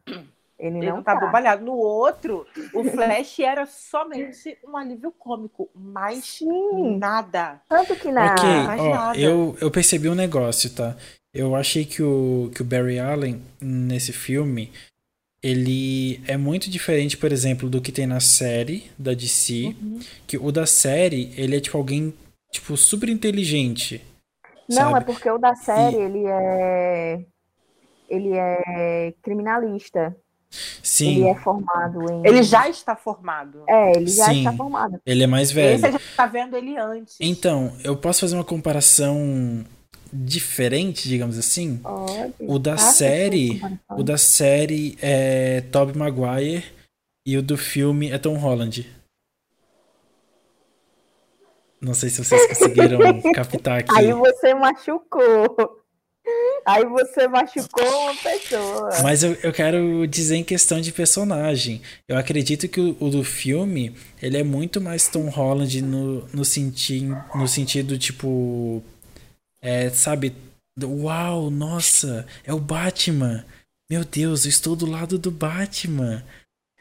Ele, 0.59 0.77
Ele 0.77 0.89
não, 0.89 0.97
não 0.97 1.03
tá 1.03 1.13
tá. 1.17 1.23
abobalhado. 1.23 1.65
No 1.65 1.73
outro, 1.73 2.45
o 2.73 2.83
Flash 2.83 3.39
era 3.39 3.65
somente 3.65 4.55
um 4.67 4.77
alívio 4.77 5.11
cômico, 5.11 5.69
mais 5.73 6.23
Sim, 6.23 6.97
nada. 6.99 7.59
tanto 7.67 7.95
que 7.95 8.11
na. 8.11 8.33
Ok, 8.33 8.43
mais 8.67 8.79
ó, 8.81 8.89
nada. 8.89 9.19
eu, 9.19 9.57
eu 9.59 9.71
percebi 9.71 10.07
um 10.07 10.13
negócio, 10.13 10.69
tá? 10.69 10.95
Eu 11.33 11.55
achei 11.55 11.83
que 11.83 12.03
o, 12.03 12.51
que 12.53 12.61
o 12.61 12.65
Barry 12.65 12.99
Allen, 12.99 13.41
nesse 13.59 14.13
filme, 14.13 14.71
ele 15.41 16.21
é 16.27 16.37
muito 16.37 16.69
diferente, 16.69 17.17
por 17.17 17.31
exemplo, 17.31 17.67
do 17.69 17.81
que 17.81 17.91
tem 17.91 18.05
na 18.05 18.19
série 18.19 18.91
da 18.99 19.13
DC. 19.13 19.75
Uhum. 19.81 19.99
Que 20.27 20.37
o 20.37 20.51
da 20.51 20.65
série, 20.67 21.33
ele 21.35 21.55
é 21.57 21.59
tipo 21.59 21.77
alguém, 21.77 22.13
tipo, 22.51 22.75
super 22.77 23.09
inteligente. 23.09 24.05
Não, 24.69 24.91
sabe? 24.91 24.97
é 24.97 25.01
porque 25.01 25.29
o 25.29 25.37
da 25.37 25.55
série, 25.55 25.97
ele 25.97 26.25
é. 26.25 27.25
Ele 28.09 28.33
é 28.33 29.13
criminalista. 29.21 30.15
Sim, 30.83 31.15
Ele 31.15 31.29
é 31.29 31.35
formado 31.35 32.11
em. 32.11 32.27
Ele 32.27 32.43
já 32.43 32.67
está 32.67 32.93
formado. 32.93 33.63
É, 33.67 33.95
ele 33.95 34.07
já 34.07 34.25
Sim. 34.25 34.39
está 34.39 34.51
formado. 34.51 34.99
ele 35.05 35.23
é 35.23 35.27
mais 35.27 35.49
velho. 35.49 35.75
Esse 35.75 35.85
a 35.85 35.91
gente 35.91 36.03
tá 36.15 36.25
vendo 36.25 36.57
ele 36.57 36.77
antes. 36.77 37.15
Então, 37.21 37.73
eu 37.85 37.95
posso 37.95 38.19
fazer 38.19 38.35
uma 38.35 38.43
comparação 38.43 39.63
diferente, 40.11 41.07
digamos 41.07 41.37
assim? 41.37 41.77
Pode. 41.77 42.33
O 42.41 42.59
da 42.59 42.77
Faça 42.77 42.97
série, 42.97 43.61
o 43.89 44.03
da 44.03 44.17
série 44.17 44.97
é 45.01 45.61
Tobey 45.71 45.97
Maguire 45.97 46.65
e 47.25 47.37
o 47.37 47.41
do 47.41 47.57
filme 47.57 48.11
é 48.11 48.17
Tom 48.17 48.35
Holland. 48.35 48.85
Não 51.81 51.95
sei 51.95 52.09
se 52.09 52.23
vocês 52.23 52.47
conseguiram 52.47 52.99
captar 53.33 53.79
aqui. 53.79 53.91
Aí 53.97 54.13
você 54.13 54.53
machucou. 54.53 55.81
Aí 56.63 56.85
você 56.85 57.27
machucou 57.27 57.83
uma 58.03 58.15
pessoa. 58.15 58.89
Mas 59.01 59.23
eu, 59.23 59.33
eu 59.41 59.51
quero 59.51 60.05
dizer 60.07 60.35
em 60.35 60.43
questão 60.43 60.79
de 60.79 60.91
personagem. 60.91 61.81
Eu 62.07 62.17
acredito 62.17 62.67
que 62.67 62.79
o, 62.79 62.95
o 62.99 63.09
do 63.09 63.23
filme, 63.23 63.95
ele 64.21 64.37
é 64.37 64.43
muito 64.43 64.79
mais 64.79 65.07
Tom 65.07 65.27
Holland 65.29 65.81
no, 65.81 66.27
no, 66.27 66.45
senti 66.45 67.01
no 67.33 67.47
sentido, 67.47 67.97
tipo... 67.97 68.83
É, 69.59 69.89
sabe? 69.89 70.35
Uau, 70.83 71.49
nossa, 71.49 72.25
é 72.45 72.53
o 72.53 72.59
Batman. 72.59 73.43
Meu 73.89 74.05
Deus, 74.05 74.45
eu 74.45 74.49
estou 74.49 74.75
do 74.75 74.85
lado 74.85 75.17
do 75.17 75.31
Batman. 75.31 76.23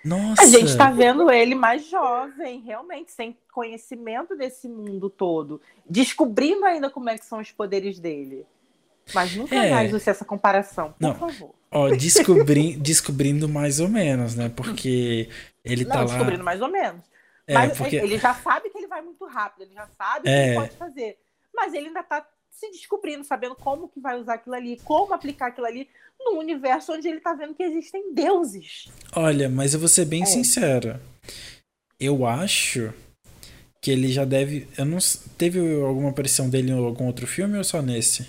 Nossa. 0.04 0.42
A 0.42 0.46
gente 0.46 0.76
tá 0.76 0.90
vendo 0.90 1.30
ele 1.30 1.54
mais 1.54 1.86
jovem, 1.88 2.60
realmente, 2.60 3.12
sem 3.12 3.36
conhecimento 3.52 4.36
desse 4.36 4.68
mundo 4.68 5.10
todo. 5.10 5.60
Descobrindo 5.88 6.64
ainda 6.64 6.88
como 6.88 7.10
é 7.10 7.18
que 7.18 7.24
são 7.26 7.40
os 7.40 7.50
poderes 7.52 7.98
dele. 7.98 8.46
Mas 9.14 9.34
nunca 9.36 9.54
é. 9.56 9.70
mais 9.70 9.92
use 9.92 10.08
essa 10.08 10.24
comparação, 10.24 10.92
por 10.92 11.00
Não. 11.00 11.14
favor. 11.14 11.54
Ó, 11.70 11.88
descobri... 11.90 12.76
descobrindo 12.80 13.48
mais 13.48 13.80
ou 13.80 13.88
menos, 13.88 14.34
né? 14.34 14.48
Porque 14.48 15.28
ele 15.64 15.84
Não, 15.84 15.90
tá 15.92 15.98
lá. 16.00 16.04
descobrindo 16.06 16.44
mais 16.44 16.60
ou 16.60 16.68
menos. 16.68 17.02
É, 17.46 17.54
Mas 17.54 17.76
porque- 17.76 17.96
ele 17.96 18.16
já 18.18 18.32
sabe 18.34 18.70
que 18.70 18.78
ele 18.78 18.86
vai 18.86 19.02
muito 19.02 19.24
rápido, 19.26 19.62
ele 19.62 19.74
já 19.74 19.86
sabe 19.98 20.20
o 20.20 20.22
que 20.22 20.28
É. 20.28 20.46
ele 20.48 20.54
pode 20.54 20.76
fazer. 20.76 21.18
Mas 21.54 21.74
ele 21.74 21.88
ainda 21.88 22.02
tá 22.02 22.24
se 22.50 22.70
descobrindo, 22.70 23.24
sabendo 23.24 23.54
como 23.54 23.88
que 23.88 24.00
vai 24.00 24.18
usar 24.18 24.34
aquilo 24.34 24.54
ali, 24.54 24.78
como 24.84 25.14
aplicar 25.14 25.46
aquilo 25.48 25.66
ali 25.66 25.88
num 26.18 26.38
universo 26.38 26.92
onde 26.92 27.08
ele 27.08 27.20
tá 27.20 27.32
vendo 27.32 27.54
que 27.54 27.62
existem 27.62 28.12
deuses. 28.12 28.88
Olha, 29.16 29.48
mas 29.48 29.72
eu 29.72 29.80
vou 29.80 29.88
ser 29.88 30.04
bem 30.04 30.22
É. 30.22 30.26
sincero. 30.26 31.00
Eu 31.98 32.26
acho 32.26 32.92
que 33.80 33.90
ele 33.90 34.08
já 34.12 34.24
deve. 34.24 34.68
Eu 34.76 34.84
não 34.84 34.98
teve 35.38 35.58
alguma 35.82 36.10
aparição 36.10 36.50
dele 36.50 36.70
em 36.70 36.86
algum 36.86 37.06
outro 37.06 37.26
filme 37.26 37.56
ou 37.56 37.64
só 37.64 37.80
nesse? 37.80 38.28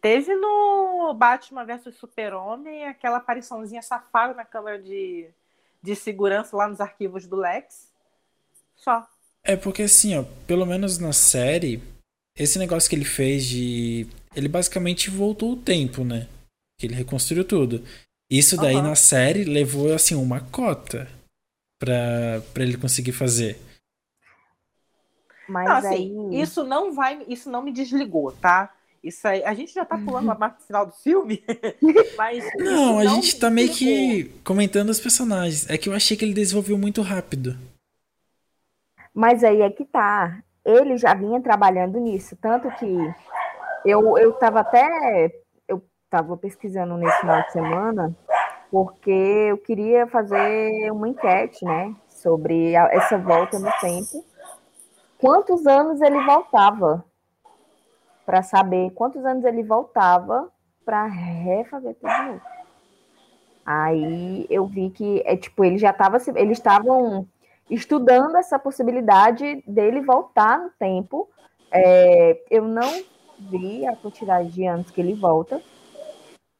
Teve 0.00 0.34
no 0.34 1.14
Batman 1.14 1.64
vs 1.64 1.94
Super-Homem 1.96 2.86
aquela 2.86 3.18
apariçãozinha 3.18 3.82
safada 3.82 4.34
na 4.34 4.44
câmera 4.44 4.80
de, 4.80 5.28
de 5.82 5.94
segurança 5.94 6.56
lá 6.56 6.68
nos 6.68 6.80
arquivos 6.80 7.26
do 7.26 7.36
Lex. 7.36 7.88
Só. 8.74 9.06
É 9.44 9.56
porque 9.56 9.82
assim, 9.82 10.16
ó, 10.18 10.24
pelo 10.46 10.66
menos 10.66 10.98
na 10.98 11.12
série, 11.12 11.80
esse 12.36 12.58
negócio 12.58 12.88
que 12.88 12.96
ele 12.96 13.04
fez 13.04 13.46
de. 13.46 14.06
Ele 14.34 14.48
basicamente 14.48 15.10
voltou 15.10 15.52
o 15.52 15.56
tempo, 15.56 16.04
né? 16.04 16.28
Que 16.78 16.86
ele 16.86 16.94
reconstruiu 16.94 17.44
tudo. 17.44 17.84
Isso 18.30 18.56
daí 18.56 18.76
Aham. 18.76 18.88
na 18.88 18.94
série 18.94 19.44
levou, 19.44 19.92
assim, 19.92 20.14
uma 20.14 20.40
cota 20.40 21.06
pra, 21.78 22.40
pra 22.54 22.62
ele 22.62 22.78
conseguir 22.78 23.12
fazer. 23.12 23.58
Mas 25.48 25.68
Não, 25.68 25.76
assim, 25.76 26.30
aí. 26.30 26.40
isso 26.40 26.64
não 26.64 26.94
vai, 26.94 27.22
isso 27.28 27.50
não 27.50 27.62
me 27.62 27.72
desligou, 27.72 28.32
tá? 28.32 28.72
Isso 29.02 29.26
aí, 29.26 29.42
a 29.44 29.52
gente 29.52 29.74
já 29.74 29.84
tá 29.84 29.98
pulando 29.98 30.30
a 30.30 30.34
parte 30.36 30.64
final 30.64 30.86
do 30.86 30.92
filme, 30.92 31.42
mas 32.16 32.44
Não, 32.58 32.98
a 33.00 33.04
isso 33.04 33.14
gente 33.16 33.36
tá 33.36 33.50
meio 33.50 33.74
que 33.74 34.30
comentando 34.44 34.90
os 34.90 35.00
personagens. 35.00 35.68
É 35.68 35.76
que 35.76 35.88
eu 35.88 35.92
achei 35.92 36.16
que 36.16 36.24
ele 36.24 36.32
desenvolveu 36.32 36.78
muito 36.78 37.02
rápido. 37.02 37.58
Mas 39.12 39.42
aí 39.44 39.60
é 39.60 39.70
que 39.70 39.84
tá. 39.84 40.42
Ele 40.64 40.96
já 40.96 41.14
vinha 41.14 41.40
trabalhando 41.40 41.98
nisso. 41.98 42.36
Tanto 42.36 42.70
que 42.72 42.96
eu, 43.84 44.16
eu 44.18 44.32
tava 44.34 44.60
até. 44.60 45.30
Eu 45.66 45.82
tava 46.08 46.36
pesquisando 46.36 46.96
nesse 46.96 47.18
final 47.20 47.42
de 47.42 47.52
semana, 47.52 48.16
porque 48.70 49.10
eu 49.10 49.58
queria 49.58 50.06
fazer 50.06 50.90
uma 50.92 51.08
enquete, 51.08 51.64
né? 51.64 51.94
Sobre 52.08 52.76
a- 52.76 52.88
essa 52.92 53.18
volta 53.18 53.58
no 53.58 53.70
tempo. 53.80 54.24
Quantos 55.18 55.66
anos 55.66 56.00
ele 56.00 56.20
voltava? 56.24 57.04
Para 58.24 58.42
saber 58.42 58.90
quantos 58.92 59.24
anos 59.24 59.44
ele 59.44 59.62
voltava 59.64 60.48
para 60.84 61.06
refazer 61.06 61.94
tudo. 61.96 62.40
Aí 63.64 64.46
eu 64.50 64.66
vi 64.66 64.90
que 64.90 65.22
é 65.24 65.36
tipo, 65.36 65.64
ele 65.64 65.78
já 65.78 65.92
tava, 65.92 66.18
se- 66.18 66.32
eles 66.36 66.58
estavam 66.58 67.26
estudando 67.74 68.36
essa 68.36 68.58
possibilidade 68.58 69.62
dele 69.66 70.00
voltar 70.00 70.58
no 70.58 70.70
tempo. 70.78 71.28
É, 71.70 72.42
eu 72.50 72.64
não 72.64 73.02
vi 73.38 73.86
a 73.86 73.96
quantidade 73.96 74.50
de 74.50 74.66
anos 74.66 74.90
que 74.90 75.00
ele 75.00 75.14
volta, 75.14 75.62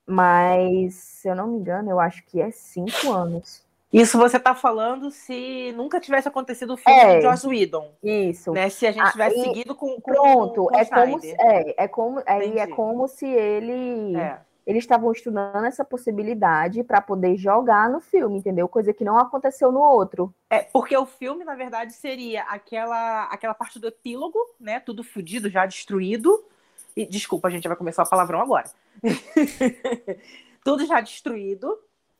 mas 0.07 0.95
se 0.95 1.29
eu 1.29 1.35
não 1.35 1.47
me 1.47 1.59
engano, 1.59 1.91
eu 1.91 2.01
acho 2.01 2.25
que 2.27 2.41
é 2.41 2.51
cinco 2.51 3.11
anos. 3.13 3.63
Isso 3.93 4.17
você 4.17 4.41
tá 4.41 4.55
falando 4.55 5.11
se 5.11 5.71
nunca 5.77 6.01
tivesse 6.01 6.27
acontecido 6.27 6.73
o 6.73 6.77
filme 6.79 6.99
É. 6.99 7.17
do 7.19 7.23
Joss 7.29 7.47
Whedon, 7.47 7.91
Isso. 8.03 8.53
né? 8.53 8.71
Se 8.71 8.87
a 8.87 8.91
gente 8.91 9.07
Ah, 9.07 9.13
tivesse 9.13 9.39
seguido 9.43 9.75
com, 9.75 10.01
com 10.01 10.13
Pronto, 10.13 10.65
com 10.65 10.75
é 10.75 10.85
como, 10.87 11.21
se- 11.21 11.37
é, 11.39 11.85
é 11.85 11.89
como 11.89 12.23
aí 12.25 12.59
é 12.59 12.67
como 12.67 13.07
se 13.07 13.27
ele 13.27 14.17
É. 14.17 14.39
eles 14.67 14.85
estavam 14.85 15.11
estudando 15.11 15.65
essa 15.65 15.85
possibilidade 15.85 16.85
para 16.85 17.01
poder 17.01 17.37
jogar 17.37 17.91
no 17.91 18.01
filme, 18.01 18.39
entendeu? 18.39 18.69
Coisa 18.69 18.93
que 18.93 19.05
não 19.05 19.19
aconteceu 19.19 19.73
no 19.73 19.81
outro. 19.81 20.33
É, 20.49 20.61
porque 20.63 20.97
o 20.97 21.05
filme, 21.05 21.45
na 21.45 21.55
verdade, 21.55 21.93
seria 21.93 22.43
aquela, 22.45 23.25
aquela 23.25 23.55
parte 23.55 23.79
do 23.79 23.89
epílogo, 23.89 24.39
né? 24.61 24.79
Tudo 24.79 25.03
fudido, 25.03 25.51
já 25.51 25.67
destruído. 25.67 26.45
E, 26.97 27.07
desculpa, 27.07 27.49
a 27.49 27.51
gente 27.51 27.67
vai 27.67 27.77
começar 27.77 28.05
o 28.05 28.09
palavrão 28.09 28.41
agora. 28.41 28.71
tudo 30.63 30.87
já 30.87 31.01
destruído. 31.01 31.77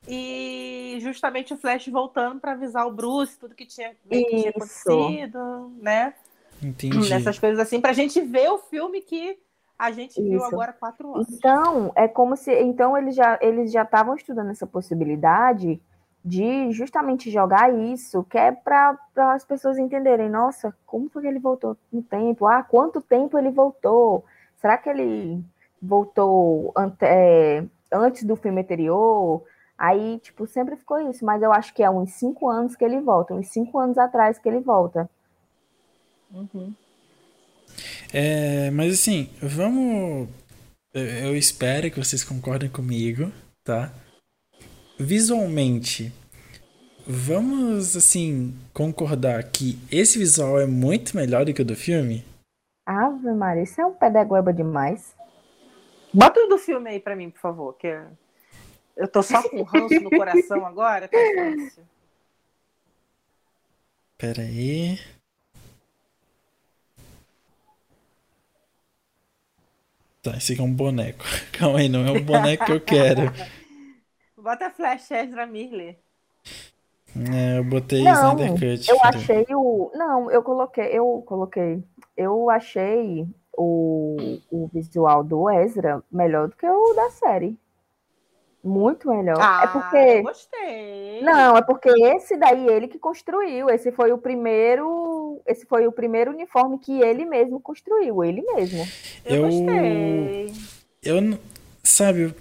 E 0.09 0.99
justamente 1.01 1.55
o 1.55 1.57
Flash 1.57 1.87
voltando 1.89 2.41
para 2.41 2.53
avisar 2.53 2.87
o 2.89 2.93
Bruce, 2.93 3.39
tudo 3.39 3.55
que 3.55 3.65
tinha, 3.65 3.95
que 4.09 4.25
tinha 4.25 4.51
acontecido, 4.51 5.73
né? 5.81 6.15
Entendi. 6.61 7.09
Nessas 7.09 7.39
coisas 7.39 7.59
assim, 7.59 7.81
pra 7.81 7.93
gente 7.93 8.21
ver 8.21 8.49
o 8.51 8.59
filme 8.59 9.01
que 9.01 9.39
a 9.83 9.91
gente 9.91 10.23
viu 10.23 10.37
Isso. 10.37 10.47
agora 10.47 10.71
há 10.71 10.75
quatro 10.75 11.13
anos. 11.13 11.29
Então, 11.29 11.93
é 11.97 12.07
como 12.07 12.37
se. 12.37 12.53
Então, 12.63 12.97
eles 12.97 13.17
já 13.17 13.37
eles 13.43 13.73
já 13.73 13.83
estavam 13.83 14.15
estudando 14.15 14.51
essa 14.51 14.65
possibilidade 14.67 15.83
de 16.25 16.71
justamente 16.71 17.33
jogar 17.33 17.75
isso, 17.75 18.23
que 18.25 18.39
é 18.39 18.53
para 18.53 18.97
as 19.17 19.45
pessoas 19.45 19.77
entenderem, 19.77 20.31
nossa, 20.31 20.73
como 20.87 21.11
foi 21.11 21.23
que 21.23 21.29
ele 21.29 21.41
voltou 21.41 21.77
no 21.93 22.01
tempo? 22.01 22.47
Ah, 22.47 22.63
quanto 22.63 23.01
tempo 23.01 23.37
ele 23.37 23.51
voltou? 23.51 24.25
Será 24.57 24.79
que 24.79 24.89
ele 24.89 25.45
voltou 25.83 26.73
ante- 26.77 27.05
é, 27.05 27.65
antes 27.93 28.23
do 28.23 28.37
filme 28.37 28.61
anterior? 28.61 29.43
Aí, 29.77 30.21
tipo, 30.21 30.47
sempre 30.47 30.77
ficou 30.77 31.01
isso, 31.11 31.25
mas 31.27 31.43
eu 31.43 31.53
acho 31.53 31.75
que 31.75 31.83
é 31.83 31.91
uns 31.91 32.13
cinco 32.13 32.49
anos 32.49 32.77
que 32.77 32.85
ele 32.85 33.01
volta, 33.01 33.35
uns 33.35 33.49
cinco 33.49 33.81
anos 33.81 33.99
atrás 33.99 34.39
que 34.39 34.49
ele 34.49 34.61
volta. 34.61 35.11
Uhum. 36.33 36.73
É, 38.13 38.71
mas 38.71 38.95
assim, 38.95 39.31
vamos. 39.41 40.29
Eu 40.95 41.35
espero 41.37 41.91
que 41.91 41.99
vocês 41.99 42.23
concordem 42.23 42.69
comigo, 42.69 43.33
tá? 43.65 43.93
Visualmente, 44.99 46.13
vamos 47.07 47.97
assim 47.97 48.55
concordar 48.75 49.43
que 49.45 49.79
esse 49.91 50.19
visual 50.19 50.61
é 50.61 50.67
muito 50.67 51.17
melhor 51.17 51.45
do 51.47 51.55
que 51.55 51.63
o 51.63 51.65
do 51.65 51.75
filme? 51.75 52.25
Ave 52.87 53.33
Maria, 53.33 53.63
isso 53.63 53.81
é 53.81 53.87
um 53.87 53.95
pé 53.95 54.11
da 54.11 54.23
goeba 54.23 54.53
demais. 54.53 55.15
Bota 56.13 56.41
o 56.41 56.47
do 56.49 56.59
filme 56.59 56.91
aí 56.91 57.01
pra 57.01 57.17
mim, 57.17 57.31
por 57.31 57.41
favor, 57.41 57.73
que 57.79 57.87
eu- 58.97 59.09
tô 59.09 59.23
só 59.23 59.43
com 59.49 59.63
ranço 59.63 59.99
no 60.01 60.11
coração 60.11 60.65
agora, 60.67 61.09
tá 61.09 61.17
difícil. 61.19 61.85
Pera 64.19 64.43
aí. 64.43 64.99
Tá, 70.23 70.37
esse 70.37 70.53
aqui 70.53 70.63
é 70.63 70.65
um 70.65 70.73
boneco. 70.73 71.25
Calma 71.59 71.81
aí, 71.81 71.89
não 71.89 72.07
é 72.07 72.13
o 72.13 72.23
boneco 72.23 72.65
que 72.65 72.73
eu 72.73 72.81
quero. 72.81 73.23
Bota 74.37 74.67
a 74.67 74.71
Flash 74.71 75.11
Ezra 75.11 75.47
Miller. 75.47 75.99
É, 77.35 77.59
eu 77.59 77.65
botei 77.65 78.05
Não, 78.05 78.13
Snyder 78.13 78.53
Cut. 78.53 78.89
Eu 78.89 78.99
cara. 78.99 79.17
achei 79.17 79.47
o. 79.51 79.91
Não, 79.95 80.31
eu 80.31 80.43
coloquei, 80.43 80.87
eu 80.87 81.23
coloquei. 81.27 81.83
Eu 82.17 82.49
achei 82.49 83.27
o, 83.53 84.39
o 84.51 84.69
visual 84.73 85.25
do 85.25 85.51
Ezra 85.51 86.03
melhor 86.11 86.49
do 86.49 86.57
que 86.57 86.67
o 86.67 86.95
da 86.95 87.11
série. 87.11 87.59
Muito 88.63 89.09
melhor. 89.09 89.39
Ah, 89.41 89.63
é 89.63 89.67
eu 89.67 89.73
porque. 89.73 90.23
gostei. 90.23 91.23
Não, 91.23 91.57
é 91.57 91.63
porque 91.63 91.91
esse 92.15 92.37
daí 92.37 92.67
ele 92.69 92.87
que 92.87 92.99
construiu. 92.99 93.69
Esse 93.69 93.91
foi 93.91 94.13
o 94.13 94.19
primeiro. 94.19 95.22
Esse 95.47 95.67
foi 95.67 95.87
o 95.87 95.93
primeiro 95.93 96.31
uniforme 96.33 96.79
que 96.79 97.01
ele 97.01 97.25
mesmo 97.25 97.61
construiu, 97.61 98.23
ele 98.25 98.43
mesmo. 98.43 98.87
Eu, 99.25 99.37
Eu- 99.37 99.43
gostei. 99.43 100.53
Eu, 101.03 101.21
não- 101.21 101.39
sabe, 101.83 102.35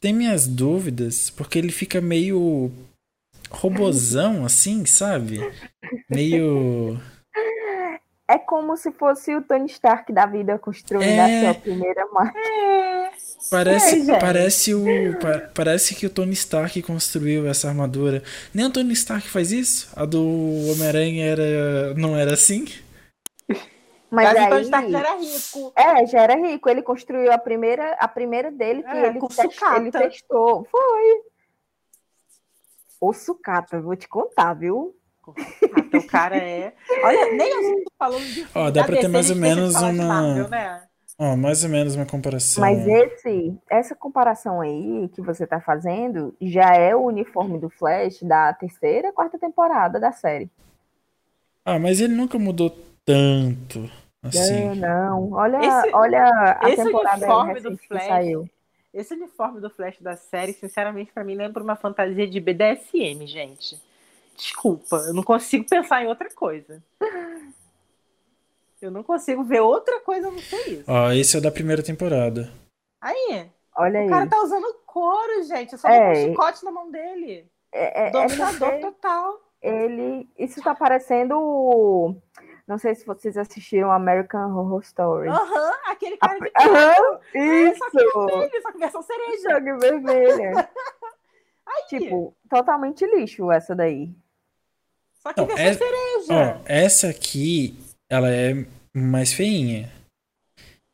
tem 0.00 0.12
minhas 0.12 0.46
dúvidas, 0.46 1.30
porque 1.30 1.58
ele 1.58 1.72
fica 1.72 2.00
meio 2.00 2.70
robozão, 3.50 4.44
assim, 4.44 4.84
sabe? 4.84 5.38
Meio. 6.10 7.00
É 8.28 8.38
como 8.38 8.76
se 8.76 8.90
fosse 8.90 9.34
o 9.36 9.42
Tony 9.42 9.66
Stark 9.66 10.12
da 10.12 10.26
vida 10.26 10.58
construindo 10.58 11.04
É. 11.04 11.48
a 11.48 11.52
sua 11.54 11.60
primeira 11.62 12.06
marca. 12.12 12.36
Parece, 13.50 14.10
É, 14.10 14.18
parece 14.18 14.74
o. 14.74 14.84
pa- 15.20 15.50
parece 15.54 15.94
que 15.94 16.06
o 16.06 16.10
Tony 16.10 16.32
Stark 16.32 16.82
construiu 16.82 17.46
essa 17.48 17.68
armadura. 17.68 18.22
Nem 18.52 18.66
o 18.66 18.72
Tony 18.72 18.92
Stark 18.94 19.28
faz 19.28 19.52
isso? 19.52 19.88
A 19.94 20.04
do 20.04 20.20
Homem-Aranha 20.72 21.24
era. 21.26 21.94
não 21.94 22.16
era 22.16 22.34
assim? 22.34 22.64
Mas 24.10 24.32
Gavião 24.32 24.52
aí, 24.52 24.58
de 24.60 24.64
Stark 24.64 24.90
já 24.90 24.98
era 25.00 25.16
rico. 25.16 25.72
é, 25.76 26.06
já 26.06 26.20
era 26.22 26.34
rico. 26.36 26.68
Ele 26.68 26.82
construiu 26.82 27.30
a 27.32 27.38
primeira, 27.38 27.92
a 28.00 28.08
primeira 28.08 28.50
dele 28.50 28.82
que 28.82 28.88
É, 28.88 29.06
ele, 29.08 29.18
com 29.18 29.28
test- 29.28 29.52
sucata. 29.52 29.80
ele 29.80 29.90
testou. 29.92 30.66
Foi. 30.70 31.20
O 33.00 33.12
sucata, 33.12 33.80
vou 33.80 33.94
te 33.94 34.08
contar, 34.08 34.54
viu? 34.54 34.96
Ah, 35.28 35.96
o 35.98 36.06
cara 36.06 36.36
é. 36.36 36.72
Olha, 37.02 37.32
nem 37.32 37.52
a 37.52 37.62
gente 37.62 37.84
falando 37.98 38.24
de. 38.24 38.46
Ó, 38.54 38.70
dá 38.70 38.84
pra 38.84 38.96
ter 38.96 39.08
mais 39.08 39.28
ou 39.28 39.36
menos 39.36 39.74
uma- 39.74 39.92
Marvel, 39.92 40.48
né? 40.48 40.85
Ó, 41.18 41.34
mais 41.34 41.64
ou 41.64 41.70
menos 41.70 41.94
uma 41.94 42.04
comparação. 42.04 42.60
Mas 42.60 42.86
esse, 42.86 43.56
essa 43.70 43.94
comparação 43.94 44.60
aí 44.60 45.08
que 45.14 45.22
você 45.22 45.46
tá 45.46 45.60
fazendo 45.60 46.34
já 46.40 46.74
é 46.74 46.94
o 46.94 47.00
uniforme 47.06 47.58
do 47.58 47.70
Flash 47.70 48.22
da 48.22 48.52
terceira, 48.52 49.12
quarta 49.12 49.38
temporada 49.38 49.98
da 49.98 50.12
série. 50.12 50.50
Ah, 51.64 51.78
mas 51.78 52.00
ele 52.00 52.14
nunca 52.14 52.38
mudou 52.38 52.70
tanto. 53.04 53.90
Assim. 54.22 54.66
Não, 54.68 54.74
não. 54.74 55.32
Olha, 55.32 55.58
Esse- 55.58 55.90
olha 55.94 56.56
a 56.60 56.68
esse 56.70 56.84
temporada 56.84 57.16
uniforme 57.16 57.60
do 57.60 57.76
que 57.78 57.88
Flash 57.88 58.04
saiu. 58.06 58.50
Esse 58.92 59.14
uniforme 59.14 59.60
do 59.60 59.70
Flash 59.70 60.00
da 60.00 60.16
série, 60.16 60.52
sinceramente, 60.52 61.12
pra 61.12 61.24
mim 61.24 61.34
lembra 61.34 61.62
uma 61.62 61.76
fantasia 61.76 62.26
de 62.26 62.40
BDSM, 62.40 63.26
gente. 63.26 63.80
Desculpa, 64.36 64.96
eu 65.06 65.14
não 65.14 65.22
consigo 65.22 65.64
pensar 65.68 66.02
em 66.02 66.08
outra 66.08 66.28
coisa. 66.34 66.82
Eu 68.86 68.90
não 68.92 69.02
consigo 69.02 69.42
ver 69.44 69.60
outra 69.60 70.00
coisa 70.00 70.28
a 70.28 70.30
não 70.30 70.38
ser 70.38 70.68
isso. 70.68 70.84
Ó, 70.86 71.10
esse 71.12 71.34
é 71.36 71.38
o 71.38 71.42
da 71.42 71.50
primeira 71.50 71.82
temporada. 71.82 72.50
Aí, 73.00 73.50
Olha 73.76 74.00
o 74.00 74.02
aí. 74.04 74.08
cara 74.08 74.26
tá 74.28 74.40
usando 74.42 74.72
couro, 74.86 75.42
gente. 75.44 75.72
Eu 75.72 75.78
só 75.78 75.88
É. 75.88 76.12
vi 76.14 76.20
um 76.20 76.28
chicote 76.30 76.64
na 76.64 76.70
mão 76.70 76.90
dele. 76.90 77.50
É, 77.72 78.04
é- 78.04 78.08
é 78.08 78.10
Dominador 78.10 78.70
porque 78.70 78.80
total. 78.80 79.40
ele. 79.60 80.28
Isso 80.38 80.62
tá 80.62 80.74
parecendo. 80.74 82.16
Não 82.66 82.78
sei 82.78 82.94
se 82.94 83.04
vocês 83.06 83.36
assistiram 83.36 83.92
American 83.92 84.56
Horror 84.56 84.80
Story. 84.82 85.28
Aham, 85.28 85.72
aquele 85.86 86.16
cara 86.16 86.38
de 86.38 86.50
Aham, 86.56 87.20
É, 87.34 87.74
só 87.74 87.90
que 87.90 87.98
isso! 88.02 88.26
vermelho, 88.26 88.62
só 88.62 88.72
que 88.72 88.78
versão 88.78 89.02
cereja. 89.02 89.50
Sangue 89.50 89.76
vermelho. 89.78 90.52
Tipo, 91.88 92.34
totalmente 92.48 93.04
lixo 93.06 93.50
essa 93.52 93.74
daí. 93.74 94.10
Só 95.22 95.32
que 95.32 95.40
Não, 95.40 95.46
versão 95.46 95.64
é- 95.66 95.74
cereja. 95.74 96.58
Ó, 96.60 96.62
essa 96.64 97.08
aqui, 97.10 97.78
ela 98.08 98.28
é 98.30 98.64
mais 98.96 99.32
feinha. 99.32 99.92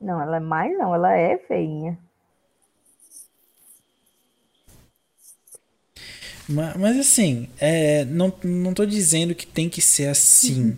Não, 0.00 0.20
ela 0.20 0.36
é 0.36 0.40
mais 0.40 0.76
não, 0.76 0.94
ela 0.94 1.16
é 1.16 1.38
feinha. 1.38 1.98
Ma- 6.48 6.74
Mas, 6.78 6.98
assim, 6.98 7.48
é, 7.58 8.04
não, 8.04 8.32
não 8.44 8.74
tô 8.74 8.84
dizendo 8.84 9.34
que 9.34 9.46
tem 9.46 9.68
que 9.68 9.80
ser 9.80 10.08
assim. 10.08 10.76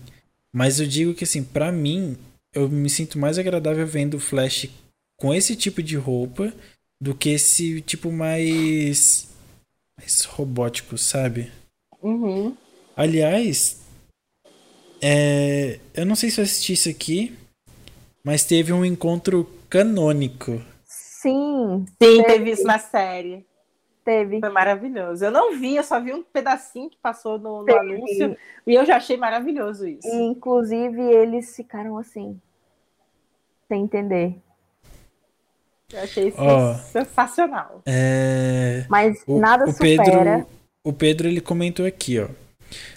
Mas 0.52 0.78
eu 0.78 0.86
digo 0.86 1.14
que, 1.14 1.24
assim, 1.24 1.42
pra 1.42 1.72
mim, 1.72 2.16
eu 2.52 2.68
me 2.68 2.88
sinto 2.88 3.18
mais 3.18 3.38
agradável 3.38 3.86
vendo 3.86 4.14
o 4.14 4.20
Flash 4.20 4.68
com 5.18 5.34
esse 5.34 5.56
tipo 5.56 5.82
de 5.82 5.96
roupa 5.96 6.52
do 7.00 7.14
que 7.14 7.30
esse 7.30 7.80
tipo 7.80 8.12
mais. 8.12 9.28
mais 9.98 10.24
robótico, 10.24 10.96
sabe? 10.98 11.50
Uhum. 12.02 12.56
Aliás, 12.96 13.80
é, 15.06 15.78
eu 15.94 16.06
não 16.06 16.14
sei 16.16 16.30
se 16.30 16.40
eu 16.40 16.44
assisti 16.44 16.72
isso 16.72 16.88
aqui, 16.88 17.36
mas 18.24 18.44
teve 18.44 18.72
um 18.72 18.84
encontro 18.84 19.44
canônico. 19.68 20.62
Sim, 20.86 21.84
Sim, 22.02 22.22
teve 22.22 22.50
isso 22.52 22.64
na 22.64 22.78
série. 22.78 23.44
teve. 24.04 24.40
Foi 24.40 24.48
maravilhoso. 24.50 25.24
Eu 25.24 25.30
não 25.30 25.58
vi, 25.58 25.76
eu 25.76 25.82
só 25.84 26.00
vi 26.00 26.12
um 26.12 26.22
pedacinho 26.22 26.88
que 26.90 26.96
passou 27.02 27.38
no, 27.38 27.60
no 27.60 27.64
Teve. 27.64 27.78
anúncio. 27.78 28.36
E 28.66 28.74
eu 28.74 28.84
já 28.84 28.96
achei 28.96 29.16
maravilhoso 29.16 29.86
isso. 29.86 30.06
E, 30.06 30.22
inclusive, 30.22 31.00
eles 31.02 31.54
ficaram 31.56 31.96
assim, 31.98 32.40
sem 33.68 33.82
entender. 33.84 34.36
Eu 35.92 36.00
achei 36.00 36.28
isso 36.28 36.36
Ó. 36.40 36.74
sensacional. 36.74 37.82
É, 37.86 38.84
Mas 38.88 39.22
o, 39.26 39.38
nada 39.38 39.64
o 39.64 39.72
supera. 39.72 40.02
Pedro, 40.04 40.46
o 40.82 40.92
Pedro 40.92 41.28
ele 41.28 41.40
comentou 41.40 41.86
aqui, 41.86 42.18
ó. 42.20 42.28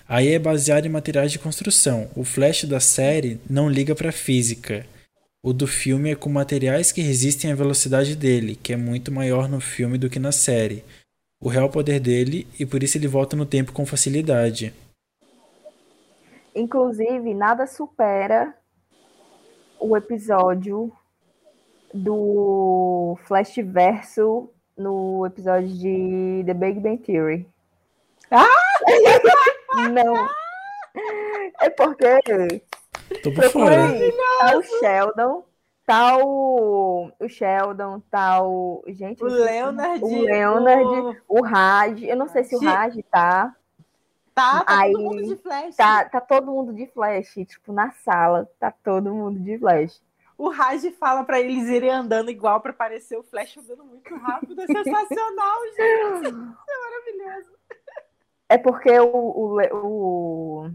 Aí 0.10 0.34
é 0.34 0.40
baseado 0.40 0.86
em 0.86 0.90
materiais 0.90 1.32
de 1.32 1.40
construção. 1.40 2.10
O 2.16 2.24
Flash 2.24 2.64
da 2.64 2.80
série 2.80 3.42
não 3.50 3.70
liga 3.70 3.94
pra 3.94 4.12
física. 4.12 4.86
O 5.44 5.52
do 5.52 5.68
filme 5.68 6.12
é 6.12 6.16
com 6.16 6.30
materiais 6.30 6.94
que 6.94 7.02
resistem 7.02 7.52
à 7.52 7.56
velocidade 7.56 8.16
dele, 8.16 8.56
que 8.56 8.72
é 8.72 8.78
muito 8.78 9.12
maior 9.12 9.50
no 9.50 9.60
filme 9.60 9.98
do 9.98 10.10
que 10.10 10.18
na 10.18 10.32
série. 10.32 10.84
O 11.42 11.50
real 11.50 11.70
poder 11.70 12.00
dele 12.00 12.48
e 12.58 12.66
por 12.66 12.82
isso 12.82 12.98
ele 12.98 13.08
volta 13.08 13.36
no 13.36 13.46
tempo 13.46 13.74
com 13.74 13.86
facilidade. 13.86 14.74
Inclusive, 16.56 17.34
nada 17.34 17.68
supera 17.68 18.56
o 19.80 19.96
episódio 19.96 20.92
do 21.94 23.18
Flash 23.26 23.58
Verso 23.58 24.50
no 24.76 25.26
episódio 25.26 25.70
de 25.70 26.44
The 26.46 26.54
Big 26.54 26.80
Bang 26.80 26.98
Theory. 26.98 27.46
Ah! 28.32 28.48
Não. 29.92 30.30
É 31.62 31.70
porque 31.70 32.62
Tô 33.24 33.32
por 33.34 33.50
fora. 33.50 33.86
aí. 33.86 34.12
Tá 34.40 34.58
o 34.58 34.62
Sheldon, 34.64 35.44
tá 35.86 36.18
o, 36.18 37.12
o 37.20 37.30
Sheldon, 37.30 38.00
tá 38.12 38.42
o. 38.44 38.84
Gente, 38.88 39.24
O. 39.24 39.28
Leonard. 39.28 40.04
O 40.04 40.22
Leonard, 40.22 40.84
o- 40.84 41.16
o 41.40 41.42
Raj. 41.42 42.04
Eu 42.04 42.16
não 42.18 42.28
sei 42.28 42.44
se 42.44 42.56
o. 42.56 42.60
Raj 42.60 42.96
tá. 43.12 43.56
Tá, 44.34 44.64
tá 44.64 44.80
Aí, 44.82 44.92
todo 44.94 45.04
mundo 45.04 45.24
de 45.24 45.36
flash. 45.38 45.76
Tá, 45.76 46.06
tá 46.06 46.22
todo 46.22 46.52
mundo 46.52 46.72
de 46.74 46.86
flash, 46.88 47.34
tipo, 47.48 47.74
na 47.74 47.92
sala, 47.92 48.48
tá 48.60 48.70
todo 48.72 49.12
mundo 49.12 49.40
de 49.40 49.58
flash. 49.58 50.00
O 50.38 50.50
Raj 50.50 50.92
fala 51.00 51.24
pra 51.24 51.40
eles 51.40 51.68
irem 51.68 51.90
andando 51.90 52.30
igual 52.30 52.62
pra 52.62 52.72
parecer 52.72 53.18
o 53.18 53.24
Flash 53.24 53.58
andando 53.58 53.84
muito 53.84 54.16
rápido. 54.18 54.62
É 54.62 54.68
sensacional, 54.68 55.60
gente. 55.76 56.28
É 56.28 56.32
maravilhoso. 56.32 57.57
É 58.50 58.58
porque 58.58 58.98
o, 59.00 59.06
o, 59.08 59.62
o, 59.76 60.72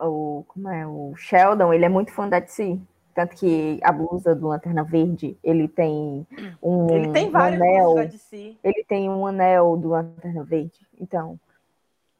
o, 0.00 0.44
como 0.46 0.68
é, 0.68 0.86
o 0.86 1.14
Sheldon, 1.16 1.72
ele 1.72 1.84
é 1.84 1.88
muito 1.88 2.12
fã 2.12 2.28
da 2.28 2.38
DC. 2.38 2.78
Tanto 3.14 3.34
que 3.34 3.80
a 3.82 3.90
blusa 3.92 4.34
do 4.34 4.48
Lanterna 4.48 4.84
Verde, 4.84 5.38
ele 5.42 5.66
tem 5.68 6.26
um, 6.62 6.90
Ele 6.90 7.12
tem 7.12 7.28
um 7.28 7.30
vários 7.30 7.60
anel, 7.60 7.94
da 7.94 8.04
DC. 8.04 8.56
ele 8.62 8.84
tem 8.84 9.08
um 9.08 9.26
anel 9.26 9.76
do 9.78 9.88
Lanterna 9.88 10.44
Verde. 10.44 10.86
Então, 11.00 11.40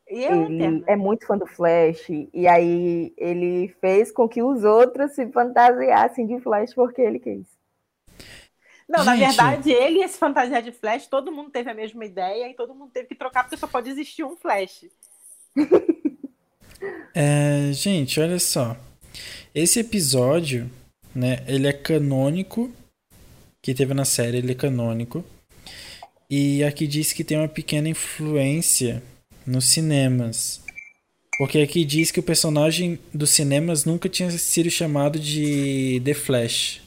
E 0.08 0.24
é 0.24 0.32
ele 0.32 0.40
Lanterna. 0.40 0.84
é 0.86 0.96
muito 0.96 1.26
fã 1.26 1.36
do 1.36 1.46
Flash, 1.46 2.08
e 2.32 2.48
aí 2.48 3.12
ele 3.16 3.68
fez 3.80 4.10
com 4.10 4.26
que 4.26 4.42
os 4.42 4.64
outros 4.64 5.12
se 5.12 5.26
fantasiassem 5.30 6.26
de 6.26 6.40
Flash 6.40 6.72
porque 6.74 7.02
ele 7.02 7.18
quis. 7.18 7.55
Não, 8.88 9.04
na 9.04 9.16
Gente. 9.16 9.26
verdade, 9.26 9.72
ele 9.72 9.98
e 9.98 10.02
esse 10.04 10.16
fantasia 10.16 10.62
de 10.62 10.70
Flash, 10.70 11.08
todo 11.08 11.32
mundo 11.32 11.50
teve 11.50 11.68
a 11.70 11.74
mesma 11.74 12.04
ideia 12.04 12.48
e 12.48 12.54
todo 12.54 12.74
mundo 12.74 12.90
teve 12.92 13.08
que 13.08 13.14
trocar 13.16 13.42
porque 13.42 13.56
só 13.56 13.66
pode 13.66 13.90
existir 13.90 14.24
um 14.24 14.36
Flash. 14.36 14.84
É, 17.14 17.72
gente, 17.72 18.20
olha 18.20 18.38
só. 18.38 18.76
Esse 19.54 19.80
episódio, 19.80 20.70
né, 21.14 21.42
ele 21.46 21.66
é 21.66 21.72
canônico, 21.72 22.70
que 23.62 23.74
teve 23.74 23.94
na 23.94 24.04
série, 24.04 24.36
ele 24.36 24.52
é 24.52 24.54
canônico. 24.54 25.24
E 26.28 26.62
aqui 26.62 26.86
diz 26.86 27.14
que 27.14 27.24
tem 27.24 27.38
uma 27.38 27.48
pequena 27.48 27.88
influência 27.88 29.02
nos 29.46 29.64
cinemas. 29.64 30.60
Porque 31.38 31.58
aqui 31.60 31.84
diz 31.84 32.10
que 32.10 32.20
o 32.20 32.22
personagem 32.22 32.98
dos 33.12 33.30
cinemas 33.30 33.84
nunca 33.84 34.08
tinha 34.08 34.30
sido 34.30 34.70
chamado 34.70 35.18
de 35.18 36.00
The 36.04 36.14
Flash. 36.14 36.82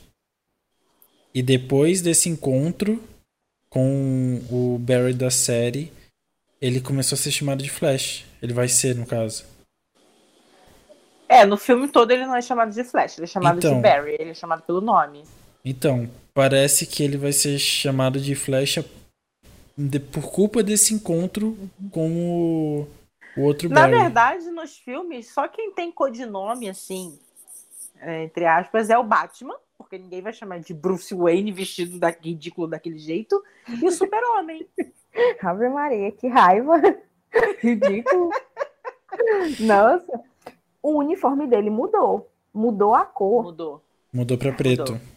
E 1.34 1.42
depois 1.42 2.02
desse 2.02 2.28
encontro 2.30 3.02
com 3.70 4.42
o 4.50 4.78
Barry 4.80 5.14
da 5.14 5.30
série, 5.30 5.92
ele 6.62 6.82
começou 6.82 7.16
a 7.16 7.20
ser 7.20 7.32
chamado 7.32 7.62
de 7.62 7.70
Flash. 7.70 8.26
Ele 8.42 8.54
vai 8.54 8.68
ser, 8.68 8.96
no 8.96 9.06
caso. 9.06 9.46
É, 11.28 11.46
no 11.46 11.58
filme 11.58 11.88
todo 11.88 12.10
ele 12.12 12.26
não 12.26 12.36
é 12.36 12.42
chamado 12.42 12.74
de 12.74 12.84
Flash, 12.84 13.18
ele 13.18 13.26
é 13.26 13.28
chamado 13.28 13.60
Então. 13.60 13.76
de 13.76 13.82
Barry, 13.82 14.16
ele 14.20 14.32
é 14.32 14.34
chamado 14.34 14.64
pelo 14.64 14.82
nome. 14.82 15.24
Então, 15.64 16.10
parece 16.34 16.88
que 16.88 17.04
ele 17.04 17.18
vai 17.18 17.32
ser 17.32 17.60
chamado 17.60 18.20
de 18.20 18.34
Flash 18.34 18.80
por 20.12 20.32
culpa 20.32 20.64
desse 20.64 20.94
encontro 20.94 21.56
com 21.92 22.10
o, 22.12 22.88
o 23.38 23.42
outro 23.44 23.70
Na 23.70 23.82
Barry. 23.82 24.00
verdade, 24.00 24.46
nos 24.50 24.76
filmes, 24.78 25.32
só 25.32 25.48
quem 25.48 25.72
tem 25.72 25.92
codinome, 25.92 26.68
assim, 26.68 27.18
é, 28.02 28.24
entre 28.24 28.46
aspas, 28.48 28.90
é 28.90 28.98
o 28.98 29.04
Batman, 29.04 29.56
porque 29.80 29.98
ninguém 29.98 30.22
vai 30.22 30.34
chamar 30.34 30.60
de 30.60 30.74
Bruce 30.74 31.16
Wayne 31.16 31.54
vestido 31.54 31.98
da, 31.98 32.10
ridículo 32.10 32.68
daquele 32.68 33.00
jeito, 33.00 33.42
e 33.68 33.88
o 33.88 33.92
Super-Homem. 33.92 34.68
Ave 35.42 35.70
Maria, 35.70 36.12
que 36.12 36.28
raiva! 36.28 36.80
Ridículo! 37.60 38.30
Nossa, 39.62 40.22
o 40.84 40.98
uniforme 40.98 41.48
dele 41.48 41.70
mudou. 41.70 42.30
Mudou 42.54 42.94
a 42.94 43.06
cor. 43.06 43.44
Mudou. 43.46 43.84
Mudou 44.12 44.38
pra 44.38 44.52
preto. 44.52 44.94
Mudou. 44.94 45.08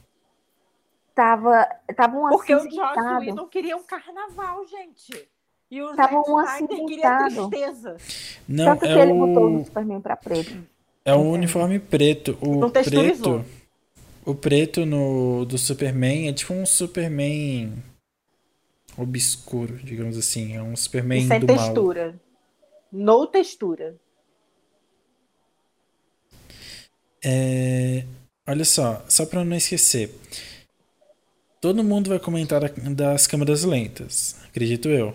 Tava, 1.15 1.69
tava 1.95 2.17
um 2.17 2.29
Porque 2.31 2.55
o 2.55 2.61
Joss 2.61 2.79
acinzentado. 2.81 3.21
Whedon 3.21 3.47
queria 3.49 3.77
um 3.77 3.83
carnaval, 3.83 4.67
gente. 4.67 5.29
E 5.71 5.83
o 5.83 5.95
Tava 5.95 6.17
Zack 6.17 6.31
um 6.31 6.43
Snyder 6.43 6.87
queria 6.87 7.19
tristeza. 7.19 7.97
Não, 8.49 8.65
Tanto 8.65 8.81
que 8.81 8.87
é 8.87 9.03
ele 9.03 9.13
botou 9.13 9.45
o 9.45 9.57
o, 9.57 9.65
Superman 9.65 10.01
pra 10.01 10.17
preto. 10.17 10.67
É 11.05 11.15
um 11.15 11.31
uniforme 11.31 11.79
preto. 11.79 12.39
O 12.41 12.57
Não 12.57 12.71
texturizou. 12.71 13.41
preto. 13.41 13.62
O 14.25 14.35
preto 14.35 14.87
no, 14.87 15.45
do 15.45 15.59
Superman 15.59 16.29
é 16.29 16.33
tipo 16.33 16.53
um 16.55 16.65
Superman 16.65 17.83
obscuro, 18.97 19.77
digamos 19.79 20.17
assim. 20.17 20.55
É 20.55 20.63
um 20.63 20.75
E 20.75 20.77
Superman 20.77 21.21
sem 21.21 21.41
do 21.41 21.49
mal. 21.49 21.57
textura. 21.57 22.21
No 22.93 23.27
textura. 23.27 23.99
É, 27.25 28.05
olha 28.47 28.65
só, 28.65 29.05
só 29.09 29.25
pra 29.27 29.45
não 29.45 29.57
esquecer. 29.57 30.11
Todo 31.61 31.83
mundo 31.85 32.11
vai 32.11 32.19
comentar 32.19 32.61
da- 32.61 32.69
das 32.91 33.27
câmeras 33.27 33.63
lentas, 33.65 34.37
acredito 34.45 34.89
eu. 34.89 35.15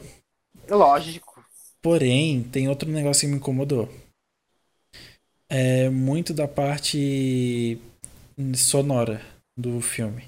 Lógico. 0.70 1.43
Porém, 1.82 2.43
tem 2.43 2.67
outro 2.70 2.89
negócio 2.91 3.22
que 3.22 3.28
me 3.28 3.38
incomodou. 3.38 3.89
É 5.50 5.89
muito 5.89 6.34
da 6.34 6.48
parte 6.48 7.80
sonora 8.56 9.21
do 9.56 9.82
filme. 9.82 10.23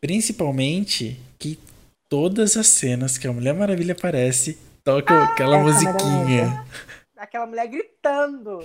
Principalmente 0.00 1.18
que 1.38 1.58
todas 2.08 2.56
as 2.56 2.66
cenas 2.68 3.18
que 3.18 3.26
a 3.26 3.32
Mulher 3.32 3.54
Maravilha 3.54 3.92
aparece 3.92 4.58
tocam 4.84 5.20
aquela 5.20 5.56
é 5.58 5.62
musiquinha. 5.62 6.64
Aquela 7.16 7.46
mulher 7.46 7.66
gritando. 7.66 8.62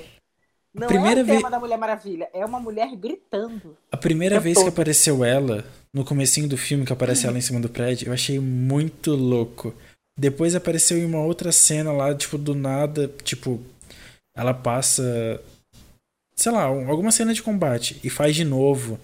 Não 0.74 0.88
Primeira 0.88 1.22
é 1.22 1.24
o 1.24 1.26
tema 1.26 1.40
vez- 1.40 1.52
da 1.52 1.60
Mulher 1.60 1.78
Maravilha, 1.78 2.30
é 2.34 2.46
uma 2.46 2.60
mulher 2.60 2.96
gritando. 2.96 3.76
A 3.92 3.98
primeira 3.98 4.40
vez 4.40 4.58
que 4.58 4.64
todo. 4.64 4.72
apareceu 4.72 5.24
ela, 5.24 5.66
no 5.94 6.06
comecinho 6.06 6.48
do 6.48 6.58
filme, 6.58 6.86
que 6.86 6.94
aparece 6.94 7.28
ela 7.28 7.38
em 7.38 7.42
cima 7.42 7.60
do 7.60 7.68
prédio, 7.70 8.08
eu 8.08 8.14
achei 8.14 8.40
muito 8.40 9.12
louco. 9.16 9.74
Depois 10.18 10.56
apareceu 10.56 10.98
em 10.98 11.06
uma 11.06 11.22
outra 11.24 11.52
cena 11.52 11.92
lá, 11.92 12.14
tipo, 12.16 12.38
do 12.38 12.54
nada, 12.56 13.10
tipo, 13.24 13.60
ela 14.36 14.54
passa, 14.54 15.42
sei 16.42 16.52
lá, 16.52 16.70
um- 16.72 16.90
alguma 16.90 17.12
cena 17.12 17.34
de 17.34 17.44
combate 17.44 18.00
e 18.04 18.10
faz 18.10 18.36
de 18.36 18.44
novo. 18.44 19.00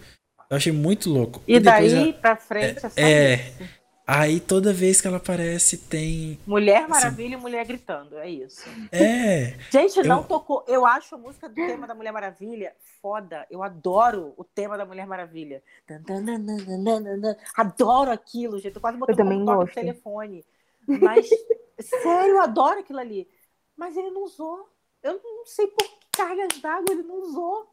Eu 0.50 0.58
achei 0.58 0.72
muito 0.72 1.10
louco. 1.10 1.42
E, 1.48 1.60
depois 1.60 1.92
daí 1.94 2.10
a- 2.10 2.14
pra 2.14 2.36
frente 2.36 2.86
é 2.86 2.90
só 2.90 3.00
é. 3.02 3.34
isso. 3.36 3.78
Aí 4.10 4.40
toda 4.40 4.72
vez 4.72 5.02
que 5.02 5.08
ela 5.08 5.18
aparece 5.18 5.78
tem. 5.78 6.40
Mulher 6.48 6.88
Maravilha 6.88 7.34
e 7.34 7.38
mulher 7.38 7.66
gritando, 7.66 8.18
é 8.18 8.30
isso. 8.30 8.64
É! 8.90 9.54
Gente, 9.70 10.02
não 10.04 10.20
Eu- 10.20 10.24
tocou. 10.24 10.64
Eu 10.66 10.86
acho 10.86 11.14
a 11.16 11.18
música 11.18 11.50
do 11.50 11.56
tema 11.56 11.86
da 11.86 11.94
Mulher 11.94 12.14
Maravilha 12.14 12.74
foda. 13.02 13.46
Eu 13.52 13.62
adoro 13.62 14.34
o 14.38 14.46
tema 14.46 14.78
da 14.78 14.86
Mulher 14.86 15.06
Maravilha. 15.06 15.62
Adoro 17.56 18.12
aquilo, 18.12 18.60
gente. 18.60 18.76
Eu 18.76 18.82
quase 18.82 18.98
botei 18.98 19.14
Eu 19.14 19.18
também 19.18 19.40
como 19.44 19.60
toque 19.60 19.68
no 19.68 19.74
telefone. 19.74 20.46
Mas, 20.88 21.28
sério, 21.80 22.36
eu 22.36 22.42
adoro 22.42 22.80
aquilo 22.80 23.00
ali. 23.00 23.28
Mas 23.76 23.96
ele 23.98 24.10
não 24.12 24.24
usou. 24.24 24.70
Eu 25.04 25.20
não 25.24 25.46
sei 25.46 25.68
por 25.68 25.86
que 25.86 26.07
cargas 26.18 26.60
d'água 26.62 26.92
ele 26.92 27.04
não 27.04 27.22
usou. 27.22 27.68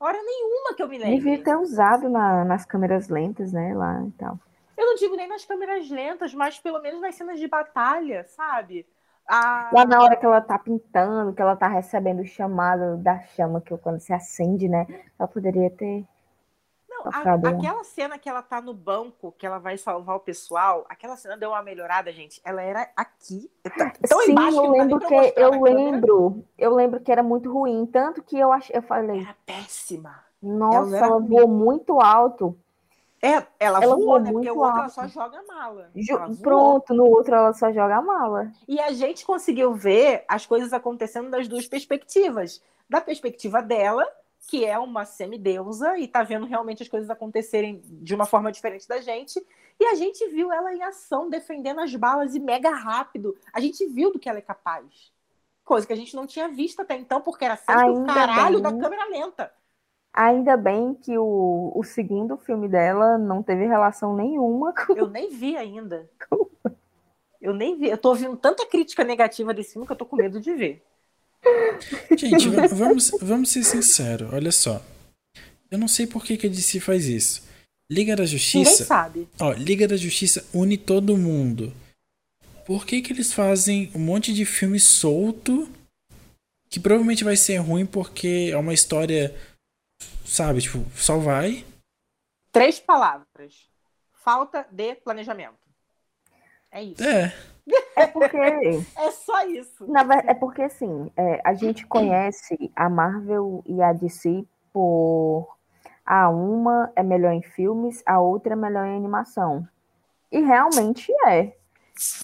Hora 0.00 0.22
nenhuma 0.22 0.74
que 0.74 0.82
eu 0.82 0.88
me 0.88 0.98
Devia 0.98 1.36
lembro. 1.36 1.44
ter 1.44 1.56
usado 1.56 2.08
na- 2.08 2.44
nas 2.44 2.64
câmeras 2.64 3.08
lentas, 3.08 3.52
né? 3.52 3.74
Lá 3.74 4.02
e 4.06 4.10
tal. 4.12 4.38
Eu 4.76 4.86
não 4.86 4.94
digo 4.94 5.16
nem 5.16 5.28
nas 5.28 5.44
câmeras 5.44 5.90
lentas, 5.90 6.32
mas 6.34 6.58
pelo 6.58 6.80
menos 6.80 7.00
nas 7.00 7.14
cenas 7.14 7.38
de 7.38 7.46
batalha, 7.46 8.24
sabe? 8.24 8.86
A... 9.26 9.70
Lá 9.72 9.84
na 9.84 10.02
hora 10.02 10.16
que 10.16 10.26
ela 10.26 10.40
tá 10.40 10.58
pintando, 10.58 11.32
que 11.32 11.40
ela 11.40 11.56
tá 11.56 11.68
recebendo 11.68 12.20
o 12.20 12.26
chamado 12.26 12.96
da 13.02 13.20
chama, 13.20 13.60
que 13.60 13.76
quando 13.78 14.00
se 14.00 14.12
acende, 14.12 14.68
né? 14.68 14.86
Ela 15.18 15.28
poderia 15.28 15.70
ter. 15.70 16.04
A- 17.00 17.12
tocado. 17.12 17.46
aquela 17.48 17.84
cena 17.84 18.18
que 18.18 18.28
ela 18.28 18.42
tá 18.42 18.60
no 18.60 18.72
banco, 18.74 19.32
que 19.38 19.46
ela 19.46 19.58
vai 19.58 19.76
salvar 19.76 20.16
o 20.16 20.20
pessoal, 20.20 20.84
aquela 20.88 21.16
cena 21.16 21.36
deu 21.36 21.50
uma 21.50 21.62
melhorada, 21.62 22.12
gente. 22.12 22.40
Ela 22.44 22.62
era 22.62 22.88
aqui. 22.96 23.50
Tão 24.08 24.20
Sim, 24.22 24.32
embaixo 24.32 24.56
eu 24.58 24.62
que 24.62 24.68
lembro 24.78 24.98
que 25.00 25.14
mostrar 25.14 25.42
eu 25.42 25.50
câmera. 25.50 25.74
lembro, 25.76 26.44
eu 26.58 26.74
lembro 26.74 27.00
que 27.00 27.10
era 27.12 27.22
muito 27.22 27.52
ruim, 27.52 27.86
tanto 27.86 28.22
que 28.22 28.38
eu 28.38 28.52
ach, 28.52 28.70
eu 28.72 28.82
falei, 28.82 29.20
Era 29.20 29.36
péssima. 29.46 30.24
nossa, 30.42 30.96
ela 30.96 31.16
ruim. 31.16 31.26
voou 31.26 31.48
muito 31.48 32.00
alto. 32.00 32.56
É, 33.22 33.46
ela, 33.58 33.82
Ela 33.82 33.94
voou, 33.96 34.06
voou 34.06 34.18
né? 34.20 34.32
Porque 34.32 34.50
o 34.50 34.56
outro 34.58 34.70
ela 34.76 34.82
alto. 34.84 34.94
só 34.94 35.06
joga 35.06 35.42
mala. 35.46 35.90
Ela. 36.08 36.30
Pronto, 36.40 36.94
no 36.94 37.04
outro 37.04 37.34
ela 37.34 37.52
só 37.52 37.70
joga 37.70 38.00
mala. 38.00 38.50
E 38.66 38.80
a 38.80 38.92
gente 38.92 39.26
conseguiu 39.26 39.74
ver 39.74 40.24
as 40.26 40.46
coisas 40.46 40.72
acontecendo 40.72 41.28
das 41.30 41.46
duas 41.46 41.66
perspectivas. 41.66 42.62
Da 42.88 42.98
perspectiva 43.00 43.60
dela, 43.60 44.06
que 44.50 44.64
é 44.64 44.76
uma 44.76 45.04
semideusa 45.04 45.96
e 45.96 46.08
tá 46.08 46.24
vendo 46.24 46.44
realmente 46.44 46.82
as 46.82 46.88
coisas 46.88 47.08
acontecerem 47.08 47.80
de 47.84 48.12
uma 48.16 48.26
forma 48.26 48.50
diferente 48.50 48.88
da 48.88 49.00
gente. 49.00 49.40
E 49.78 49.84
a 49.84 49.94
gente 49.94 50.26
viu 50.26 50.52
ela 50.52 50.74
em 50.74 50.82
ação, 50.82 51.30
defendendo 51.30 51.80
as 51.80 51.94
balas 51.94 52.34
e 52.34 52.40
mega 52.40 52.70
rápido. 52.70 53.36
A 53.52 53.60
gente 53.60 53.86
viu 53.86 54.12
do 54.12 54.18
que 54.18 54.28
ela 54.28 54.38
é 54.38 54.42
capaz. 54.42 55.12
Coisa 55.64 55.86
que 55.86 55.92
a 55.92 55.96
gente 55.96 56.16
não 56.16 56.26
tinha 56.26 56.48
visto 56.48 56.80
até 56.80 56.96
então, 56.96 57.20
porque 57.20 57.44
era 57.44 57.54
sempre 57.54 57.90
o 57.90 57.98
Ainda 57.98 58.12
caralho 58.12 58.60
bem. 58.60 58.62
da 58.62 58.82
câmera 58.82 59.08
lenta. 59.08 59.52
Ainda 60.12 60.56
bem 60.56 60.94
que 60.94 61.16
o, 61.16 61.70
o 61.72 61.84
segundo 61.84 62.36
filme 62.36 62.66
dela 62.66 63.16
não 63.16 63.44
teve 63.44 63.66
relação 63.66 64.16
nenhuma 64.16 64.74
com. 64.74 64.94
Eu 64.94 65.08
nem 65.08 65.30
vi 65.30 65.56
ainda. 65.56 66.10
Eu 67.40 67.54
nem 67.54 67.78
vi. 67.78 67.88
Eu 67.88 67.98
tô 67.98 68.08
ouvindo 68.08 68.36
tanta 68.36 68.66
crítica 68.66 69.04
negativa 69.04 69.54
desse 69.54 69.74
filme 69.74 69.86
que 69.86 69.92
eu 69.92 69.96
tô 69.96 70.04
com 70.04 70.16
medo 70.16 70.40
de 70.40 70.52
ver. 70.54 70.84
Gente, 72.16 72.48
va- 72.50 72.66
vamos, 72.68 73.10
vamos 73.20 73.50
ser 73.50 73.64
sinceros, 73.64 74.32
olha 74.32 74.52
só. 74.52 74.82
Eu 75.70 75.78
não 75.78 75.88
sei 75.88 76.06
por 76.06 76.24
que, 76.24 76.36
que 76.36 76.46
a 76.46 76.50
DC 76.50 76.80
faz 76.80 77.06
isso. 77.06 77.42
Liga 77.90 78.14
da 78.14 78.22
Ninguém 78.24 78.38
Justiça. 78.38 78.84
sabe. 78.84 79.28
Ó, 79.40 79.52
Liga 79.52 79.86
da 79.88 79.96
Justiça 79.96 80.44
une 80.54 80.76
todo 80.76 81.16
mundo. 81.16 81.72
Por 82.66 82.86
que, 82.86 83.00
que 83.02 83.12
eles 83.12 83.32
fazem 83.32 83.90
um 83.94 83.98
monte 83.98 84.32
de 84.32 84.44
filme 84.44 84.78
solto 84.78 85.68
que 86.68 86.78
provavelmente 86.78 87.24
vai 87.24 87.36
ser 87.36 87.56
ruim 87.56 87.84
porque 87.84 88.50
é 88.52 88.56
uma 88.56 88.72
história, 88.74 89.34
sabe, 90.24 90.60
tipo, 90.60 90.84
só 90.96 91.18
vai. 91.18 91.64
Três 92.52 92.78
palavras. 92.78 93.68
Falta 94.12 94.66
de 94.70 94.94
planejamento. 94.96 95.58
É 96.70 96.82
isso. 96.84 97.02
É, 97.02 97.36
É 97.96 98.06
porque. 98.06 98.36
É 98.96 99.10
só 99.10 99.46
isso. 99.46 99.86
Na 99.90 100.02
ver- 100.02 100.24
é 100.26 100.34
porque 100.34 100.62
assim, 100.62 101.10
é, 101.16 101.40
a 101.44 101.54
gente 101.54 101.86
conhece 101.86 102.70
a 102.74 102.88
Marvel 102.88 103.62
e 103.66 103.80
a 103.82 103.92
DC 103.92 104.44
por 104.72 105.48
a 106.04 106.28
uma 106.28 106.90
é 106.96 107.02
melhor 107.02 107.32
em 107.32 107.42
filmes, 107.42 108.02
a 108.06 108.20
outra 108.20 108.54
é 108.54 108.56
melhor 108.56 108.84
em 108.86 108.96
animação. 108.96 109.66
E 110.32 110.40
realmente 110.40 111.12
é. 111.28 111.52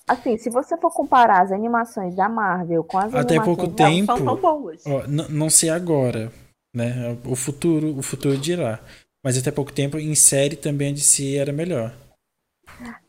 Assim, 0.08 0.36
se 0.38 0.48
você 0.48 0.76
for 0.78 0.90
comparar 0.92 1.42
as 1.42 1.52
animações 1.52 2.14
da 2.16 2.28
Marvel 2.28 2.82
com 2.82 2.98
as 2.98 3.14
Até 3.14 3.34
animações 3.36 3.56
pouco 3.56 3.72
da- 3.72 3.84
tempo. 3.84 4.06
Não 4.12 4.16
são 4.16 4.24
tão 4.26 4.36
boas. 4.40 4.82
ó, 4.86 5.06
não 5.06 5.50
sei 5.50 5.68
agora, 5.70 6.32
né? 6.74 7.16
O 7.26 7.36
futuro, 7.36 7.96
o 7.96 8.02
futuro 8.02 8.36
dirá. 8.38 8.80
Mas 9.22 9.36
até 9.36 9.50
pouco 9.50 9.72
tempo 9.72 9.98
em 9.98 10.14
série 10.14 10.56
também 10.56 10.90
a 10.90 10.94
DC 10.94 11.36
era 11.36 11.52
melhor. 11.52 11.92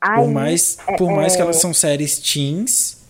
Aí, 0.01 0.23
Por 0.23 0.31
mais, 0.31 0.77
por 0.97 1.11
mais 1.11 1.35
que 1.35 1.41
é- 1.41 1.45
elas 1.45 1.57
são 1.57 1.73
séries 1.73 2.19
teens, 2.19 3.05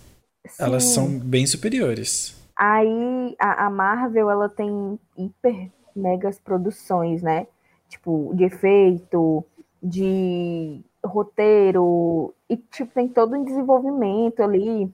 elas 0.60 0.84
sim, 0.84 0.94
são 0.94 1.20
bem 1.20 1.46
superiores. 1.46 2.36
Aí 2.56 3.36
a, 3.40 3.66
a 3.66 3.70
Marvel 3.70 4.30
ela 4.32 4.50
tem 4.50 5.00
hiper 5.18 5.70
megas 5.96 6.40
produções, 6.40 7.22
né? 7.22 7.48
Tipo, 7.90 8.32
de 8.36 8.44
efeito, 8.46 9.44
de 9.82 10.82
roteiro, 11.04 12.34
e 12.50 12.58
tipo, 12.58 12.92
tem 12.94 13.08
todo 13.08 13.36
um 13.36 13.44
desenvolvimimento 13.44 14.42
ali. 14.44 14.92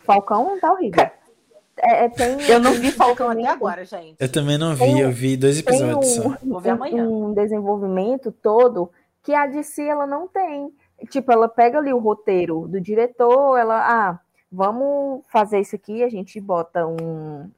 Falcão 0.00 0.58
tá 0.60 0.72
horrível. 0.72 1.02
É, 1.76 2.04
é, 2.04 2.08
tem, 2.08 2.40
Eu 2.48 2.60
não 2.60 2.72
vi 2.72 2.92
Falcão 2.92 3.26
até 3.30 3.36
desenvolvimento- 3.40 3.48
agora, 3.50 3.84
gente. 3.84 4.16
Eu 4.20 4.30
também 4.30 4.56
não 4.56 4.74
vi, 4.74 4.84
Tem- 4.84 5.00
eu 5.00 5.10
vi 5.10 5.36
dois 5.36 5.60
Tem 5.60 5.74
episódios 5.76 6.14
só. 6.14 6.28
um, 6.28 6.50
Vou 6.50 6.60
ver 6.60 6.70
amanhã. 6.70 7.04
um 7.08 7.34
desenvolvimento 7.34 8.30
todo 8.30 8.90
que 9.22 9.34
a 9.34 9.46
DC 9.46 9.82
ela 9.82 10.06
não 10.06 10.28
tem. 10.28 10.70
Tipo, 11.08 11.32
ela 11.32 11.48
pega 11.48 11.78
ali 11.78 11.92
o 11.92 11.98
roteiro 11.98 12.66
do 12.68 12.80
diretor, 12.80 13.56
ela, 13.56 14.10
ah, 14.10 14.20
vamos 14.50 15.24
fazer 15.28 15.60
isso 15.60 15.74
aqui, 15.74 16.02
a 16.02 16.08
gente 16.08 16.40
bota 16.40 16.86
um, 16.86 17.50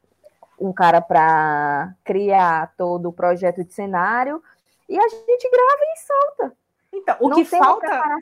um 0.59 0.73
cara 0.73 1.01
para 1.01 1.95
criar 2.03 2.75
todo 2.77 3.09
o 3.09 3.13
projeto 3.13 3.63
de 3.63 3.73
cenário 3.73 4.43
e 4.89 4.99
a 4.99 5.09
gente 5.09 5.51
grava 5.51 5.81
e 5.83 5.99
solta. 5.99 6.57
Então, 6.93 7.17
o 7.21 7.29
não 7.29 7.37
que 7.37 7.45
falta, 7.45 8.19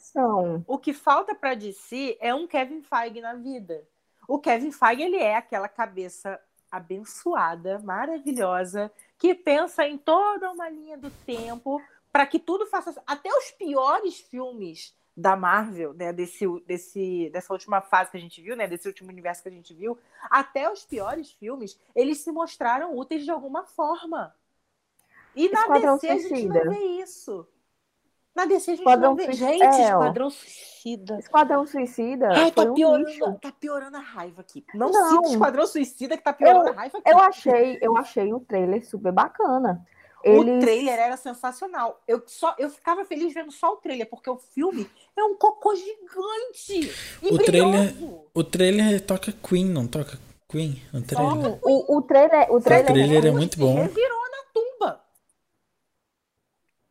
o 0.66 0.78
que 0.78 0.92
falta 0.92 1.34
para 1.34 1.54
DC 1.54 2.18
é 2.20 2.34
um 2.34 2.46
Kevin 2.46 2.82
Feige 2.82 3.20
na 3.20 3.34
vida. 3.34 3.82
O 4.26 4.38
Kevin 4.38 4.72
Feige 4.72 5.02
ele 5.02 5.16
é 5.16 5.36
aquela 5.36 5.68
cabeça 5.68 6.40
abençoada, 6.70 7.78
maravilhosa, 7.78 8.90
que 9.16 9.32
pensa 9.32 9.86
em 9.86 9.96
toda 9.96 10.50
uma 10.50 10.68
linha 10.68 10.98
do 10.98 11.10
tempo 11.24 11.80
para 12.12 12.26
que 12.26 12.38
tudo 12.38 12.66
faça 12.66 13.00
até 13.06 13.28
os 13.28 13.52
piores 13.52 14.18
filmes 14.18 14.92
da 15.16 15.36
Marvel, 15.36 15.94
né, 15.94 16.12
desse, 16.12 16.44
desse, 16.66 17.30
dessa 17.32 17.52
última 17.52 17.80
fase 17.80 18.10
que 18.10 18.16
a 18.16 18.20
gente 18.20 18.42
viu, 18.42 18.56
né, 18.56 18.66
desse 18.66 18.88
último 18.88 19.10
universo 19.10 19.42
que 19.42 19.48
a 19.48 19.52
gente 19.52 19.72
viu, 19.72 19.96
até 20.28 20.70
os 20.70 20.84
piores 20.84 21.30
filmes, 21.32 21.78
eles 21.94 22.18
se 22.18 22.32
mostraram 22.32 22.96
úteis 22.96 23.24
de 23.24 23.30
alguma 23.30 23.64
forma. 23.64 24.34
E 25.36 25.48
na 25.48 25.60
Esquadrão 25.60 25.94
DC 25.96 26.08
a 26.08 26.14
gente 26.14 26.28
Suicida. 26.28 26.64
não 26.64 26.72
vê 26.72 26.78
isso. 27.02 27.46
Na 28.34 28.44
DC 28.46 28.72
a 28.72 28.74
gente 28.74 28.80
Esquadrão 28.84 29.10
não 29.10 29.16
vê. 29.16 29.24
Suicida- 29.26 29.46
Gente, 29.52 29.62
é. 29.64 29.82
Esquadrão 29.84 30.30
Suicida. 30.30 31.18
Esquadrão 31.20 31.66
Suicida 31.66 32.28
Ai, 32.32 32.50
tá 32.50 32.62
um 32.62 32.74
piorando, 32.74 33.06
lixo. 33.08 33.38
tá 33.40 33.52
piorando 33.52 33.96
a 33.96 34.00
raiva 34.00 34.40
aqui. 34.40 34.64
Não, 34.74 34.90
Não. 34.90 35.08
sinta 35.10 35.28
Esquadrão 35.28 35.66
Suicida 35.68 36.16
que 36.16 36.24
tá 36.24 36.32
piorando 36.32 36.70
a 36.70 36.72
raiva 36.72 36.98
aqui. 36.98 37.08
Eu 37.08 37.18
achei, 37.20 37.78
eu 37.80 37.96
achei 37.96 38.32
o 38.34 38.40
trailer 38.40 38.84
super 38.84 39.12
bacana. 39.12 39.86
O 40.26 40.60
trailer 40.60 40.98
era 40.98 41.16
sensacional. 41.16 42.02
Eu, 42.08 42.22
só, 42.26 42.54
eu 42.58 42.70
ficava 42.70 43.04
feliz 43.04 43.34
vendo 43.34 43.52
só 43.52 43.72
o 43.74 43.76
trailer, 43.76 44.08
porque 44.08 44.30
o 44.30 44.36
filme 44.38 44.88
é 45.16 45.22
um 45.22 45.34
cocô 45.36 45.74
gigante. 45.74 46.90
E 47.22 47.28
O 47.32 47.38
trailer-. 47.38 47.94
O 48.32 48.42
trailer 48.42 49.00
toca 49.04 49.32
Queen, 49.32 49.66
não 49.66 49.86
toca 49.86 50.18
Queen 50.48 50.82
no 50.92 51.02
trailer? 51.02 51.32
Sim, 51.52 51.58
o, 51.62 51.96
o 51.98 52.02
trailer, 52.02 52.52
o 52.52 52.60
trailer, 52.60 52.86
trailer 52.92 53.26
é 53.26 53.30
um- 53.30 53.34
muito 53.34 53.54
se 53.54 53.60
bom. 53.60 53.74
revirou 53.74 54.30
na 54.30 54.42
tumba. 54.52 55.04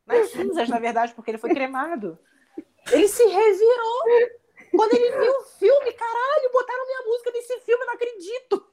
Nas 0.06 0.30
cinzas, 0.30 0.69
na 0.69 0.80
verdade, 0.80 1.13
porque 1.13 1.32
ele 1.32 1.38
foi 1.38 1.50
cremado. 1.52 2.19
Ele 2.91 3.08
se 3.08 3.24
revirou. 3.26 4.04
Quando 4.76 4.93
ele 4.93 5.12
viu 5.17 5.32
o 5.32 5.43
filme, 5.60 5.93
caralho, 5.93 6.52
botaram 6.52 6.86
minha 6.86 7.02
música 7.06 7.32
nesse 7.32 7.60
filme, 7.62 7.82
eu 7.84 7.88
não 7.88 7.93
acredito. 7.93 8.72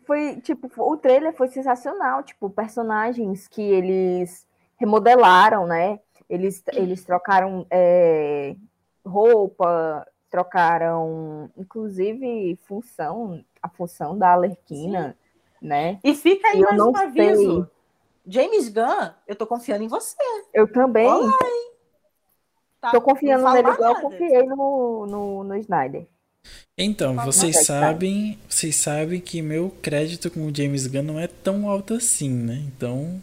Foi 0.00 0.40
tipo, 0.40 0.70
o 0.76 0.96
trailer 0.96 1.32
foi 1.34 1.48
sensacional, 1.48 2.22
tipo, 2.22 2.50
personagens 2.50 3.46
que 3.46 3.62
eles 3.62 4.46
remodelaram, 4.76 5.66
né? 5.66 6.00
Eles, 6.28 6.62
eles 6.72 7.04
trocaram 7.04 7.66
é, 7.70 8.56
roupa, 9.04 10.06
trocaram, 10.30 11.50
inclusive, 11.56 12.58
função, 12.64 13.44
a 13.62 13.68
função 13.68 14.18
da 14.18 14.32
Alerquina, 14.32 15.16
né? 15.60 16.00
E 16.02 16.14
fica 16.14 16.48
aí 16.48 16.58
E 16.58 16.62
mais 16.62 16.80
um 16.80 16.96
aviso. 16.96 17.70
James 18.26 18.68
Gunn, 18.68 19.10
eu 19.26 19.36
tô 19.36 19.46
confiando 19.46 19.84
em 19.84 19.88
você. 19.88 20.16
Eu 20.52 20.70
também 20.72 21.06
Olá, 21.06 21.36
Tá? 22.84 22.90
tô 22.90 23.00
confiando 23.00 23.50
nele 23.50 23.70
igual 23.70 23.94
eu 23.94 24.00
confiei 24.02 24.42
no, 24.42 25.06
no, 25.06 25.44
no 25.44 25.56
Snyder. 25.56 26.06
Então, 26.76 27.14
vocês 27.16 27.64
sabem, 27.64 28.38
vocês 28.48 28.74
sabem 28.76 29.20
que 29.20 29.40
meu 29.40 29.70
crédito 29.82 30.30
com 30.30 30.46
o 30.46 30.54
James 30.54 30.86
Gunn 30.86 31.02
não 31.02 31.20
é 31.20 31.26
tão 31.28 31.68
alto 31.68 31.94
assim, 31.94 32.30
né? 32.30 32.54
Então, 32.66 33.22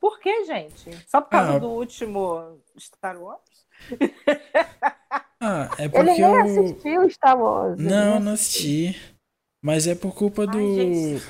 Por 0.00 0.18
que, 0.20 0.44
gente? 0.44 0.90
Só 1.08 1.20
por 1.20 1.30
causa 1.30 1.52
Ah. 1.54 1.58
do 1.58 1.68
último 1.68 2.58
Star 2.78 3.20
Wars? 3.22 3.40
ah, 5.40 5.70
é 5.78 5.82
Ele 5.84 5.88
porque 5.90 6.10
nem 6.10 6.20
eu 6.20 6.34
assistiu 6.40 7.10
Star 7.10 7.38
Wars. 7.40 7.78
ele 7.78 7.88
não, 7.88 8.20
não 8.20 8.32
assisti. 8.32 8.96
Mas 9.62 9.86
é 9.86 9.94
por 9.94 10.14
culpa 10.14 10.44
do 10.46 10.58
Ai, 10.58 11.20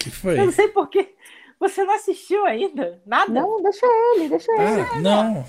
que 0.00 0.10
foi? 0.10 0.38
Eu 0.38 0.46
não 0.46 0.52
sei 0.52 0.68
por 0.68 0.88
que 0.90 1.14
você 1.58 1.82
não 1.84 1.94
assistiu 1.94 2.44
ainda. 2.44 3.00
Nada? 3.06 3.32
Não, 3.32 3.62
deixa 3.62 3.86
ele, 3.86 4.28
deixa 4.28 4.52
ele. 4.52 4.80
Ah, 4.82 5.00
não. 5.00 5.46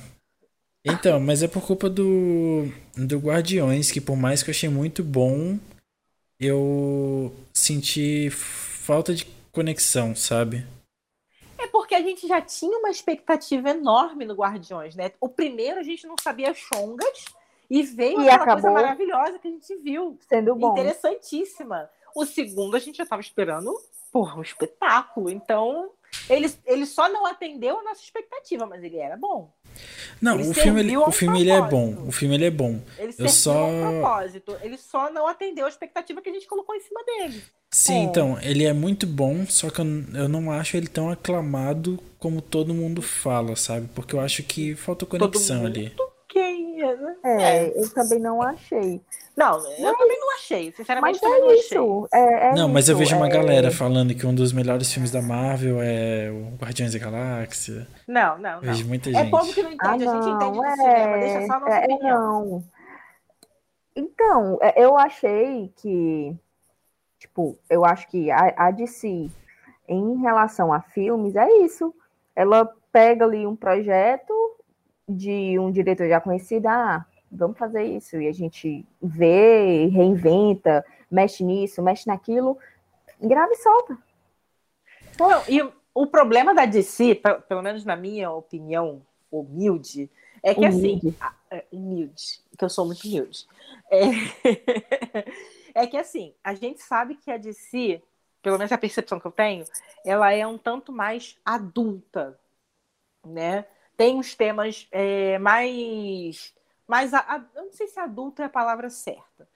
Então, 0.85 1.19
mas 1.19 1.41
é 1.41 1.47
por 1.47 1.65
culpa 1.65 1.89
do 1.89 2.67
do 2.95 3.17
Guardiões, 3.17 3.91
que 3.91 4.01
por 4.01 4.15
mais 4.17 4.43
que 4.43 4.49
eu 4.49 4.53
achei 4.53 4.69
muito 4.69 5.03
bom, 5.03 5.57
eu 6.39 7.33
senti 7.53 8.29
falta 8.29 9.13
de 9.13 9.25
conexão, 9.51 10.15
sabe? 10.15 10.65
É 11.57 11.67
porque 11.67 11.95
a 11.95 12.01
gente 12.01 12.27
já 12.27 12.41
tinha 12.41 12.77
uma 12.77 12.89
expectativa 12.89 13.69
enorme 13.69 14.25
no 14.25 14.33
Guardiões, 14.35 14.95
né? 14.95 15.11
O 15.21 15.29
primeiro 15.29 15.79
a 15.79 15.83
gente 15.83 16.05
não 16.05 16.15
sabia 16.21 16.53
chongas 16.53 17.25
e 17.69 17.81
veio 17.83 18.21
E 18.21 18.27
aquela 18.29 18.43
acabou. 18.43 18.61
coisa 18.63 18.71
maravilhosa 18.71 19.39
que 19.39 19.47
a 19.47 19.51
gente 19.51 19.75
viu. 19.77 20.17
Sendo 20.27 20.53
bom. 20.55 20.73
Interessantíssima. 20.73 21.89
O 22.13 22.25
segundo 22.25 22.75
a 22.75 22.79
gente 22.79 22.97
já 22.97 23.03
estava 23.03 23.21
esperando, 23.21 23.73
porra, 24.11 24.37
um 24.37 24.41
espetáculo. 24.41 25.29
Então, 25.29 25.89
ele, 26.29 26.53
ele 26.65 26.85
só 26.85 27.07
não 27.07 27.25
atendeu 27.25 27.79
a 27.79 27.83
nossa 27.83 28.01
expectativa, 28.01 28.65
mas 28.65 28.83
ele 28.83 28.97
era 28.97 29.15
bom. 29.15 29.49
Não, 30.21 30.39
Ele 30.39 30.49
o 30.49 30.53
filme, 30.53 30.79
ele, 30.79 30.97
um 30.97 31.07
o 31.07 31.11
filme 31.11 31.41
ele 31.41 31.49
é 31.51 31.61
bom. 31.61 32.05
O 32.07 32.11
filme 32.11 32.35
ele 32.35 32.45
é 32.45 32.51
bom. 32.51 32.79
Ele 32.97 33.13
Eu 33.17 33.27
só- 33.29 33.67
propósito. 33.81 34.55
Ele 34.61 34.77
só 34.77 35.11
não 35.11 35.27
atendeu 35.27 35.65
a 35.65 35.69
expectativa 35.69 36.21
que 36.21 36.29
a 36.29 36.33
gente 36.33 36.47
colocou 36.47 36.73
em 36.75 36.79
cima 36.79 37.03
dele. 37.03 37.43
Sim, 37.71 37.93
É. 38.01 38.03
então, 38.03 38.37
ele 38.41 38.63
é 38.63 38.71
muito 38.73 39.05
bom, 39.07 39.45
só 39.47 39.69
que 39.69 39.81
eu, 39.81 39.85
eu 40.13 40.29
não 40.29 40.51
acho 40.51 40.77
ele 40.77 40.87
tão 40.87 41.09
aclamado 41.09 41.99
como 42.19 42.41
todo 42.41 42.73
mundo 42.73 43.01
fala, 43.01 43.55
sabe? 43.55 43.89
Porque 43.95 44.15
eu 44.15 44.19
acho 44.19 44.43
que 44.43 44.75
falta 44.75 45.05
conexão 45.07 45.57
mundo 45.57 45.67
ali. 45.67 45.91
Quem 46.27 46.81
é, 46.81 46.95
né? 46.95 47.15
É, 47.23 47.79
eu 47.81 47.89
também 47.93 48.19
não 48.19 48.41
achei. 48.41 48.99
Não, 49.35 49.57
eu 49.57 49.97
também 49.97 50.19
não 50.19 50.33
achei. 50.35 50.71
Sinceramente, 50.71 51.13
Mas 51.13 51.21
também 51.21 51.39
não 51.41 51.49
é 51.49 51.53
achei. 51.53 51.63
isso. 51.77 52.07
É, 52.13 52.47
é 52.49 52.55
Não, 52.55 52.67
mas 52.69 52.87
eu 52.89 52.93
isso, 52.93 52.99
vejo 52.99 53.15
uma 53.15 53.27
é- 53.27 53.31
galera 53.31 53.71
falando 53.71 54.13
que 54.15 54.25
um 54.25 54.33
dos 54.33 54.51
melhores 54.53 54.91
filmes 54.91 55.11
da 55.11 55.21
Marvel 55.21 55.77
é 55.81 56.29
o 56.31 56.55
Guardiões 56.55 56.93
da 56.93 56.99
Galáxia. 56.99 57.87
Não, 58.07 58.37
não, 58.37 58.49
Eu 58.49 58.55
não. 58.55 58.61
vejo 58.61 58.87
muita 58.87 59.09
É 59.09 59.13
gente. 59.13 59.29
povo 59.31 59.53
que 59.53 59.61
não 59.63 59.69
Ah, 59.79 59.95
entende, 59.95 60.07
a 60.07 60.11
gente 60.13 60.29
entende 60.29 60.57
não, 60.57 60.65
é, 60.65 60.75
cinema, 60.75 61.17
deixa 61.17 61.47
só 61.47 61.53
a 61.53 61.59
nossa 61.59 61.73
é, 61.75 61.77
é, 61.81 61.85
opinião. 61.93 62.19
não. 62.49 62.63
Então, 63.95 64.57
é, 64.61 64.83
eu 64.83 64.97
achei 64.97 65.71
que, 65.77 66.35
tipo, 67.19 67.57
eu 67.69 67.85
acho 67.85 68.07
que 68.07 68.31
a, 68.31 68.53
a 68.57 68.71
DC, 68.71 69.29
em 69.87 70.17
relação 70.21 70.73
a 70.73 70.81
filmes, 70.81 71.35
é 71.35 71.47
isso. 71.59 71.93
Ela 72.35 72.67
pega 72.91 73.25
ali 73.25 73.45
um 73.45 73.55
projeto 73.55 74.33
de 75.07 75.57
um 75.59 75.71
diretor 75.71 76.07
já 76.07 76.19
conhecido, 76.21 76.67
ah, 76.67 77.05
vamos 77.31 77.57
fazer 77.57 77.83
isso, 77.83 78.17
e 78.17 78.27
a 78.27 78.31
gente 78.31 78.85
vê, 79.01 79.87
reinventa, 79.87 80.85
mexe 81.09 81.43
nisso, 81.43 81.81
mexe 81.81 82.07
naquilo, 82.07 82.57
grava 83.21 83.51
e 83.51 83.55
solta. 83.57 83.97
Não, 85.19 85.43
e 85.47 85.61
o 85.93 86.07
problema 86.07 86.53
da 86.53 86.65
DC, 86.65 87.15
pe- 87.15 87.41
pelo 87.47 87.61
menos 87.61 87.85
na 87.85 87.95
minha 87.95 88.31
opinião 88.31 89.01
humilde, 89.31 90.09
é 90.41 90.53
que 90.53 90.65
assim, 90.65 90.99
Humilde. 90.99 91.15
a- 91.19 91.33
é, 91.51 91.65
humilde, 91.71 92.41
que 92.57 92.65
eu 92.65 92.69
sou 92.69 92.85
muito 92.85 93.05
humilde, 93.07 93.45
é, 93.91 94.01
é 95.83 95.87
que 95.87 95.97
assim, 95.97 96.33
a 96.43 96.53
gente 96.53 96.81
sabe 96.81 97.15
que 97.15 97.31
a 97.31 97.37
DC, 97.37 98.01
pelo 98.41 98.57
menos 98.57 98.71
a 98.71 98.77
percepção 98.77 99.19
que 99.19 99.25
eu 99.25 99.31
tenho, 99.31 99.65
ela 100.05 100.31
é 100.33 100.45
um 100.45 100.57
tanto 100.57 100.91
mais 100.91 101.37
adulta, 101.45 102.37
né? 103.25 103.65
Tem 103.97 104.15
uns 104.15 104.33
temas 104.35 104.87
é, 104.91 105.37
mais, 105.39 106.53
mais, 106.87 107.13
a- 107.13 107.19
a- 107.19 107.43
eu 107.55 107.65
não 107.65 107.71
sei 107.73 107.87
se 107.87 107.99
adulto 107.99 108.41
é 108.41 108.45
a 108.45 108.49
palavra 108.49 108.89
certa, 108.89 109.47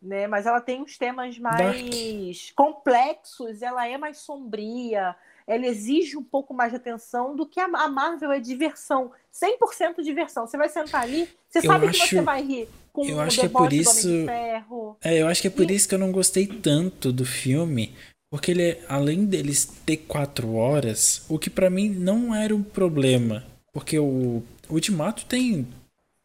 né? 0.00 0.26
Mas 0.26 0.46
ela 0.46 0.60
tem 0.60 0.82
uns 0.82 0.98
temas 0.98 1.38
mais 1.38 2.52
complexos, 2.56 3.62
ela 3.62 3.86
é 3.86 3.96
mais 3.96 4.18
sombria, 4.18 5.14
ela 5.46 5.66
exige 5.66 6.16
um 6.16 6.22
pouco 6.22 6.52
mais 6.52 6.70
de 6.72 6.76
atenção 6.76 7.34
do 7.36 7.46
que 7.46 7.60
a 7.60 7.64
a 7.66 7.88
Marvel 7.88 8.32
é 8.32 8.40
diversão, 8.40 9.12
100% 9.32 10.02
diversão. 10.02 10.46
Você 10.46 10.56
vai 10.56 10.68
sentar 10.68 11.02
ali, 11.02 11.28
você 11.48 11.58
Eu 11.58 11.62
sabe 11.62 11.90
que 11.90 11.96
acho- 12.02 12.08
você 12.16 12.22
vai 12.22 12.42
rir 12.42 12.68
com 12.92 13.04
eu 13.06 13.16
o 13.16 13.20
acho 13.20 13.40
que 13.40 13.46
é 13.46 13.48
por 13.48 13.58
do 13.60 13.64
Homem 13.64 13.70
de 13.70 13.80
isso- 13.80 14.26
Ferro. 14.26 14.96
É, 15.02 15.22
eu 15.22 15.28
acho 15.28 15.40
que 15.40 15.46
é 15.48 15.50
por 15.50 15.70
isso 15.70 15.88
que 15.88 15.94
eu 15.94 15.98
não 15.98 16.12
gostei 16.12 16.46
tanto 16.46 17.12
do 17.12 17.24
filme. 17.24 17.94
Porque 18.30 18.50
ele, 18.50 18.62
é- 18.72 18.84
além 18.88 19.24
deles 19.24 19.64
ter 19.86 19.96
quatro 19.98 20.54
horas, 20.54 21.24
o 21.30 21.38
que 21.38 21.48
pra 21.48 21.70
mim 21.70 21.88
não 21.88 22.34
era 22.34 22.54
um 22.54 22.62
problema. 22.62 23.42
Porque 23.78 23.98
o 23.98 24.42
Ultimato 24.68 25.24
tem 25.26 25.66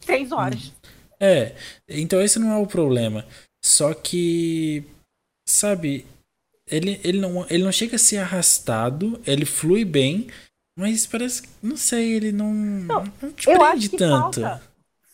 Três 0.06 0.32
horas. 0.32 0.74
É, 1.20 1.56
então 1.88 2.22
esse 2.22 2.40
não 2.40 2.52
é 2.52 2.58
o 2.58 2.68
problema. 2.68 3.26
Só 3.64 3.94
que, 3.94 4.84
sabe, 5.48 6.06
ele, 6.68 7.00
ele, 7.04 7.20
não, 7.20 7.46
ele 7.50 7.64
não 7.64 7.72
chega 7.72 7.96
a 7.96 8.00
ser 8.00 8.18
arrastado, 8.18 9.22
ele 9.26 9.46
flui 9.46 9.86
bem, 9.86 10.28
mas 10.78 11.08
parece, 11.08 11.44
não 11.62 11.78
sei, 11.78 12.14
ele 12.14 12.32
não, 12.32 12.54
não, 12.54 13.04
te 13.34 13.50
Eu 13.50 13.58
prende 13.58 13.90
tanto. 13.90 14.42
falta, 14.42 14.64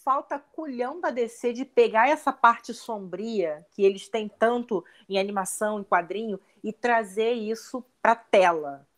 falta 0.04 0.40
culhão 0.40 1.00
da 1.00 1.12
DC 1.12 1.54
de 1.54 1.66
pegar 1.66 2.10
essa 2.10 2.34
parte 2.34 2.74
sombria 2.74 3.64
que 3.72 3.84
eles 3.84 4.08
têm 4.08 4.28
tanto 4.28 4.84
em 5.08 5.20
animação, 5.20 5.80
em 5.80 5.84
quadrinho, 5.84 6.40
e 6.64 6.74
trazer 6.74 7.34
isso 7.34 7.86
pra 8.02 8.16
tela. 8.16 8.89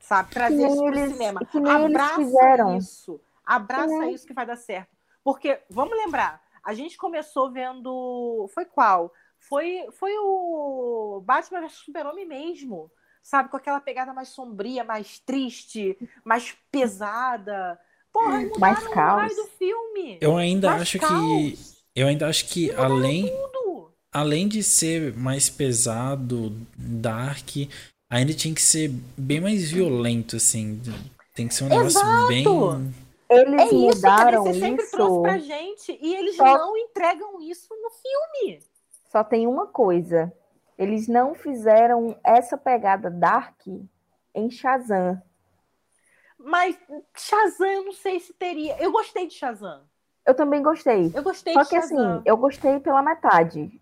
Sabe? 0.00 0.30
Trazer 0.30 0.66
isso 0.66 0.76
pro 0.76 0.86
eles- 0.88 1.12
cinema. 1.12 1.40
que 1.44 1.60
nem 1.60 1.72
eles 1.74 1.86
Abraça 1.96 2.16
fizeram. 2.16 2.76
isso. 2.78 3.20
Abraça 3.44 4.04
É. 4.04 4.10
isso 4.12 4.26
que 4.26 4.32
vai 4.34 4.46
dar 4.46 4.56
certo. 4.56 4.88
Porque, 5.24 5.58
vamos 5.68 5.96
lembrar, 5.96 6.40
a 6.64 6.72
gente 6.74 6.96
começou 6.96 7.50
vendo. 7.50 8.48
Foi 8.54 8.64
qual? 8.64 9.12
Foi, 9.38 9.86
foi 9.92 10.12
o 10.18 11.22
Batman 11.24 11.60
vs 11.62 11.72
Super-Homem 11.74 12.26
mesmo. 12.26 12.90
Sabe? 13.22 13.50
Com 13.50 13.56
aquela 13.58 13.80
pegada 13.80 14.12
mais 14.14 14.28
sombria, 14.28 14.82
mais 14.84 15.18
triste, 15.18 15.98
mais 16.24 16.56
pesada. 16.70 17.78
Porra, 18.12 18.42
e 18.42 18.58
Mais 18.58 18.86
o 18.86 18.90
caos. 18.90 19.36
do 19.36 19.44
filme. 19.58 20.18
Eu 20.20 20.36
ainda 20.36 20.70
Mais 20.70 20.82
acho 20.82 20.98
que, 20.98 21.06
caos. 21.06 21.84
eu 21.94 22.06
ainda 22.08 22.26
acho 22.28 22.46
que 22.48 22.68
Mudaram 22.70 22.94
além, 22.96 23.26
Tudo. 23.52 23.92
além 24.12 24.48
de 24.48 24.62
ser 24.62 25.14
mais 25.14 25.50
pesado, 25.50 26.50
dark, 26.76 27.48
ainda 28.10 28.32
tinha 28.34 28.54
que 28.54 28.62
ser 28.62 28.88
bem 29.16 29.40
mais 29.40 29.70
violento, 29.70 30.36
assim. 30.36 30.80
Tem 31.34 31.46
que 31.48 31.54
ser 31.54 31.64
um 31.64 31.68
negócio 31.68 32.00
Exato. 32.00 32.28
bem. 32.28 32.44
Eles 33.30 33.60
É 33.60 33.64
isso 33.66 34.00
que 34.00 34.06
a 34.06 34.10
mudaram 34.10 34.44
DC 34.44 34.58
sempre 34.60 34.86
trouxe 34.86 35.12
isso. 35.12 35.22
pra 35.22 35.38
gente. 35.38 35.98
E 36.00 36.14
eles 36.16 36.36
Só- 36.36 36.44
não 36.58 36.76
entregam 36.76 37.40
isso 37.42 37.68
no 37.70 37.90
filme. 37.90 38.60
Só 39.12 39.22
tem 39.22 39.46
uma 39.46 39.66
coisa. 39.66 40.32
Eles 40.78 41.08
não 41.08 41.34
fizeram 41.34 42.16
essa 42.24 42.56
pegada 42.56 43.10
dark 43.10 43.60
em 44.34 44.50
Shazam. 44.50 45.20
Mas 46.38 46.78
Shazam, 47.16 47.66
eu 47.66 47.84
não 47.84 47.92
sei 47.92 48.20
se 48.20 48.32
teria. 48.32 48.76
Eu 48.80 48.92
gostei 48.92 49.26
de 49.26 49.34
Shazam. 49.34 49.82
Eu 50.24 50.34
também 50.34 50.62
gostei. 50.62 51.10
Eu 51.14 51.22
gostei 51.22 51.52
Só 51.52 51.62
de 51.62 51.68
que 51.68 51.76
assim, 51.76 51.96
Shazam. 51.96 52.22
eu 52.24 52.36
gostei 52.36 52.78
pela 52.80 53.02
metade. 53.02 53.78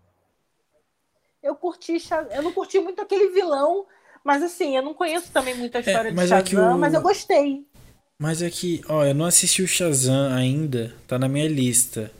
Eu 1.41 1.55
curti 1.55 1.99
Shazam. 1.99 2.31
Eu 2.31 2.41
não 2.41 2.51
curti 2.51 2.79
muito 2.79 3.01
aquele 3.01 3.29
vilão, 3.29 3.85
mas 4.23 4.43
assim, 4.43 4.75
eu 4.75 4.81
não 4.83 4.93
conheço 4.93 5.31
também 5.31 5.53
muita 5.55 5.79
história 5.79 6.11
de 6.11 6.15
mas 6.15 6.31
é 6.31 6.35
Shazam, 6.35 6.43
que 6.49 6.55
o- 6.55 6.77
mas 6.79 6.93
eu 6.93 7.01
gostei. 7.01 7.65
Mas 8.19 8.41
é 8.41 8.49
que, 8.49 8.81
ó, 8.89 9.05
eu 9.05 9.13
não 9.13 9.25
assisti 9.25 9.61
o 9.61 9.67
Shazam 9.67 10.33
ainda, 10.33 10.93
tá 11.07 11.19
na 11.19 11.27
minha 11.27 11.47
lista. 11.47 12.11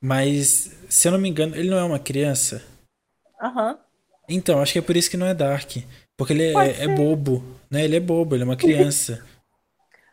Mas, 0.00 0.70
se 0.88 1.06
eu 1.08 1.12
não 1.12 1.18
me 1.18 1.28
engano, 1.28 1.54
ele 1.56 1.70
não 1.70 1.78
é 1.78 1.84
uma 1.84 1.98
criança. 1.98 2.62
Aham. 3.40 3.78
Então, 4.28 4.60
acho 4.60 4.72
que 4.72 4.78
é 4.78 4.82
por 4.82 4.96
isso 4.96 5.10
que 5.10 5.16
não 5.16 5.26
é 5.26 5.34
Dark. 5.34 5.70
Porque 6.16 6.32
ele 6.32 6.44
é, 6.44 6.84
é 6.84 6.88
bobo, 6.88 7.42
né? 7.70 7.84
Ele 7.84 7.96
é 7.96 8.00
bobo, 8.00 8.34
ele 8.34 8.42
é 8.42 8.46
uma 8.46 8.56
criança. 8.56 9.24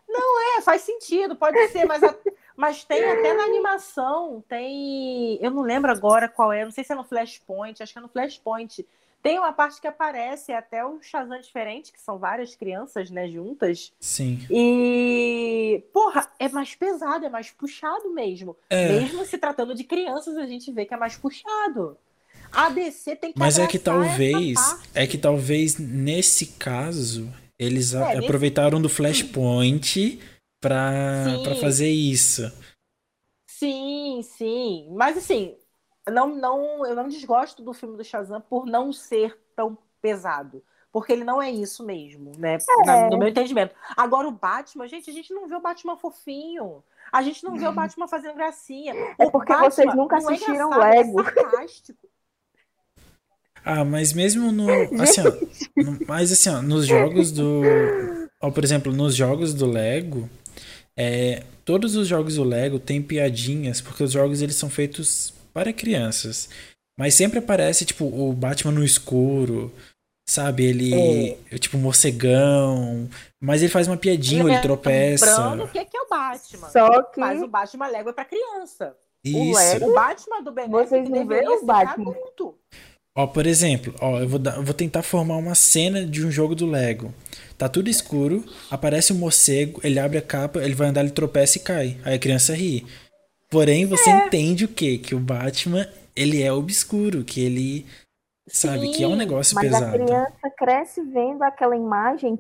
É, 0.58 0.62
faz 0.62 0.82
sentido, 0.82 1.36
pode 1.36 1.68
ser, 1.70 1.86
mas, 1.86 2.04
a- 2.04 2.16
mas 2.56 2.84
tem 2.84 3.02
até 3.06 3.34
na 3.34 3.44
animação, 3.44 4.44
tem. 4.50 5.38
Eu 5.42 5.52
não 5.52 5.62
lembro 5.62 5.92
agora 5.92 6.28
qual 6.28 6.52
é, 6.52 6.66
não 6.66 6.72
sei 6.72 6.84
se 6.84 6.92
é 6.92 6.96
no 6.96 7.04
Flashpoint, 7.04 7.82
acho 7.82 7.94
que 7.94 8.00
é 8.00 8.02
no 8.02 8.10
Flashpoint. 8.10 8.86
Tem 9.22 9.38
uma 9.38 9.52
parte 9.52 9.82
que 9.82 9.88
aparece 9.88 10.52
até 10.54 10.86
o 10.86 11.02
Shazam 11.02 11.40
diferente, 11.42 11.92
que 11.92 12.00
são 12.00 12.18
várias 12.18 12.56
crianças, 12.56 13.10
né, 13.10 13.28
juntas. 13.28 13.92
Sim. 14.00 14.40
E, 14.50 15.84
porra, 15.94 16.32
é 16.40 16.48
mais 16.50 16.74
pesado, 16.74 17.26
é 17.26 17.30
mais 17.30 17.52
puxado 17.52 18.10
mesmo. 18.14 18.56
É, 18.70 18.88
Mesmo 19.00 19.26
se 19.26 19.38
tratando 19.38 19.76
de 19.76 19.84
crianças, 19.84 20.38
a 20.38 20.46
gente 20.46 20.72
vê 20.72 20.86
que 20.86 20.94
é 20.94 20.98
mais 20.98 21.18
puxado. 21.18 21.98
A 22.52 22.70
DC 22.70 23.16
tem 23.18 23.32
que 23.34 23.38
mas 23.38 23.60
é 23.60 23.68
que 23.68 23.78
talvez, 23.78 24.58
é 24.96 25.06
que 25.06 25.18
talvez 25.18 25.78
nesse 25.78 26.48
caso, 26.48 27.32
eles 27.60 27.94
É, 27.94 28.00
nesse- 28.16 28.18
aproveitaram 28.26 28.82
do 28.82 28.90
Flashpoint 28.90 30.20
pra, 30.62 31.26
Sim. 31.26 31.44
pra 31.44 31.56
fazer 31.56 31.90
isso. 31.90 32.52
Sim, 33.50 34.22
sim. 34.24 34.88
Mas 34.92 35.18
assim, 35.18 35.56
não, 36.12 36.36
não, 36.36 36.86
eu 36.86 36.96
não 36.96 37.08
desgosto 37.08 37.62
do 37.62 37.74
filme 37.74 37.98
do 37.98 38.04
Shazam 38.04 38.42
por 38.42 38.66
não 38.66 38.92
ser 38.94 39.38
tão 39.56 39.78
pesado. 40.02 40.64
Porque 40.92 41.14
ele 41.14 41.24
não 41.24 41.40
é 41.40 41.52
isso 41.52 41.86
mesmo, 41.86 42.32
né? 42.38 42.58
Na- 42.86 43.10
no 43.10 43.18
meu 43.20 43.28
entendimento. 43.28 43.76
Agora, 43.96 44.28
o 44.28 44.32
Batman, 44.32 44.88
gente, 44.88 45.08
a 45.10 45.14
gente 45.14 45.32
não 45.34 45.48
vê 45.48 45.56
o 45.56 45.62
Batman 45.62 45.96
fofinho. 45.96 46.84
A 47.12 47.22
gente 47.22 47.44
não 47.44 47.56
vê 47.56 47.68
o 47.68 47.72
Batman 47.74 48.08
fazendo 48.08 48.36
gracinha. 48.36 48.94
É 49.20 49.26
O 49.26 49.30
porque 49.32 49.52
Batman 49.54 49.70
vocês 49.70 49.96
nunca 49.96 50.16
é 50.16 50.18
assistiram 50.20 50.68
engraçado, 50.72 50.94
ele 50.94 51.04
Lego. 51.04 51.22
É 51.22 51.24
sarcástico. 51.26 52.00
Ah, 53.64 53.84
mas 53.86 54.14
mesmo 54.14 54.52
no. 54.52 54.68
Assim, 55.02 55.22
ó, 55.22 55.32
no- 55.84 56.00
mas 56.08 56.32
assim, 56.32 56.50
ó, 56.50 56.62
nos 56.62 56.86
jogos 56.88 57.32
do. 57.32 57.62
Ó, 58.42 58.50
por 58.50 58.64
exemplo, 58.64 58.92
nos 58.92 59.16
jogos 59.16 59.54
do 59.54 59.66
Lego, 59.68 60.30
é, 60.96 61.44
todos 61.66 61.96
os 61.96 62.08
jogos 62.08 62.36
do 62.36 62.44
Lego 62.44 62.80
têm 62.80 63.02
piadinhas, 63.02 63.82
porque 63.82 64.04
os 64.04 64.12
jogos 64.12 64.42
eles 64.42 64.56
são 64.56 64.70
feitos 64.70 65.34
para 65.54 65.74
crianças. 65.74 66.50
Mas 67.00 67.14
sempre 67.14 67.40
aparece, 67.40 67.86
tipo, 67.86 68.06
o 68.06 68.34
Batman 68.34 68.74
no 68.74 68.84
escuro, 68.84 69.72
sabe? 70.30 70.66
Ele, 70.66 71.38
tipo, 71.60 71.78
morcegão. 71.78 73.10
Mas 73.42 73.62
ele 73.62 73.72
faz 73.72 73.88
uma 73.88 73.98
piadinha, 73.98 74.44
ele 74.44 74.60
tropeça. 74.60 75.26
Lembrando 75.26 75.64
o 75.64 75.68
que 75.70 75.86
que 75.86 75.98
é 75.98 76.02
o 76.02 76.10
Batman. 76.10 76.70
Só 76.70 77.02
que 77.04 77.20
Mas 77.20 77.42
o 77.42 77.48
Batman 77.48 77.88
Lego 77.88 78.10
é 78.10 78.14
pra 78.14 78.26
criança. 78.26 78.96
Isso. 79.24 79.58
Lego- 79.58 79.90
O 79.92 79.94
Batman 79.94 80.44
do 80.44 80.52
Ben 80.52 80.70
Vocês 80.70 81.10
não 81.10 81.26
veem 81.26 81.48
o 81.48 81.66
Batman? 81.66 82.12
adulto. 82.12 82.56
Ó, 83.18 83.28
por 83.28 83.46
exemplo, 83.46 83.94
ó, 84.00 84.20
eu 84.20 84.30
vou, 84.30 84.40
dar- 84.40 84.56
eu 84.58 84.64
vou 84.64 84.74
tentar 84.74 85.02
formar 85.02 85.36
uma 85.38 85.56
cena 85.56 86.06
de 86.06 86.26
um 86.26 86.32
jogo 86.32 86.56
do 86.56 86.66
Lego. 86.66 87.14
Tá 87.58 87.68
tudo 87.68 87.90
escuro, 87.90 88.46
aparece 88.72 89.12
um 89.12 89.18
morcego, 89.18 89.82
ele 89.84 90.00
abre 90.00 90.18
a 90.18 90.22
capa, 90.22 90.60
ele 90.64 90.76
vai 90.76 90.88
andar, 90.88 91.02
ele 91.02 91.10
tropeça 91.12 91.58
e 91.58 91.62
cai. 91.62 91.98
Aí 92.06 92.16
a 92.16 92.20
criança 92.20 92.54
ri. 92.56 92.86
Porém, 93.50 93.86
você 93.86 94.10
É. 94.10 94.28
entende 94.28 94.66
o 94.66 94.68
quê? 94.68 94.98
Que 94.98 95.16
o 95.16 95.20
Batman, 95.20 95.88
ele 96.16 96.42
é 96.42 96.52
obscuro, 96.54 97.24
que 97.24 97.42
ele 97.44 97.86
sabe 98.48 98.90
que 98.92 99.04
é 99.04 99.08
um 99.08 99.12
Sim, 99.12 99.18
negócio 99.18 99.56
mas 99.56 99.66
a 99.66 99.80
pesado. 99.80 99.92
criança 100.04 100.50
cresce 100.58 101.02
vendo 101.04 101.42
aquela 101.44 101.76
imagem 101.76 102.38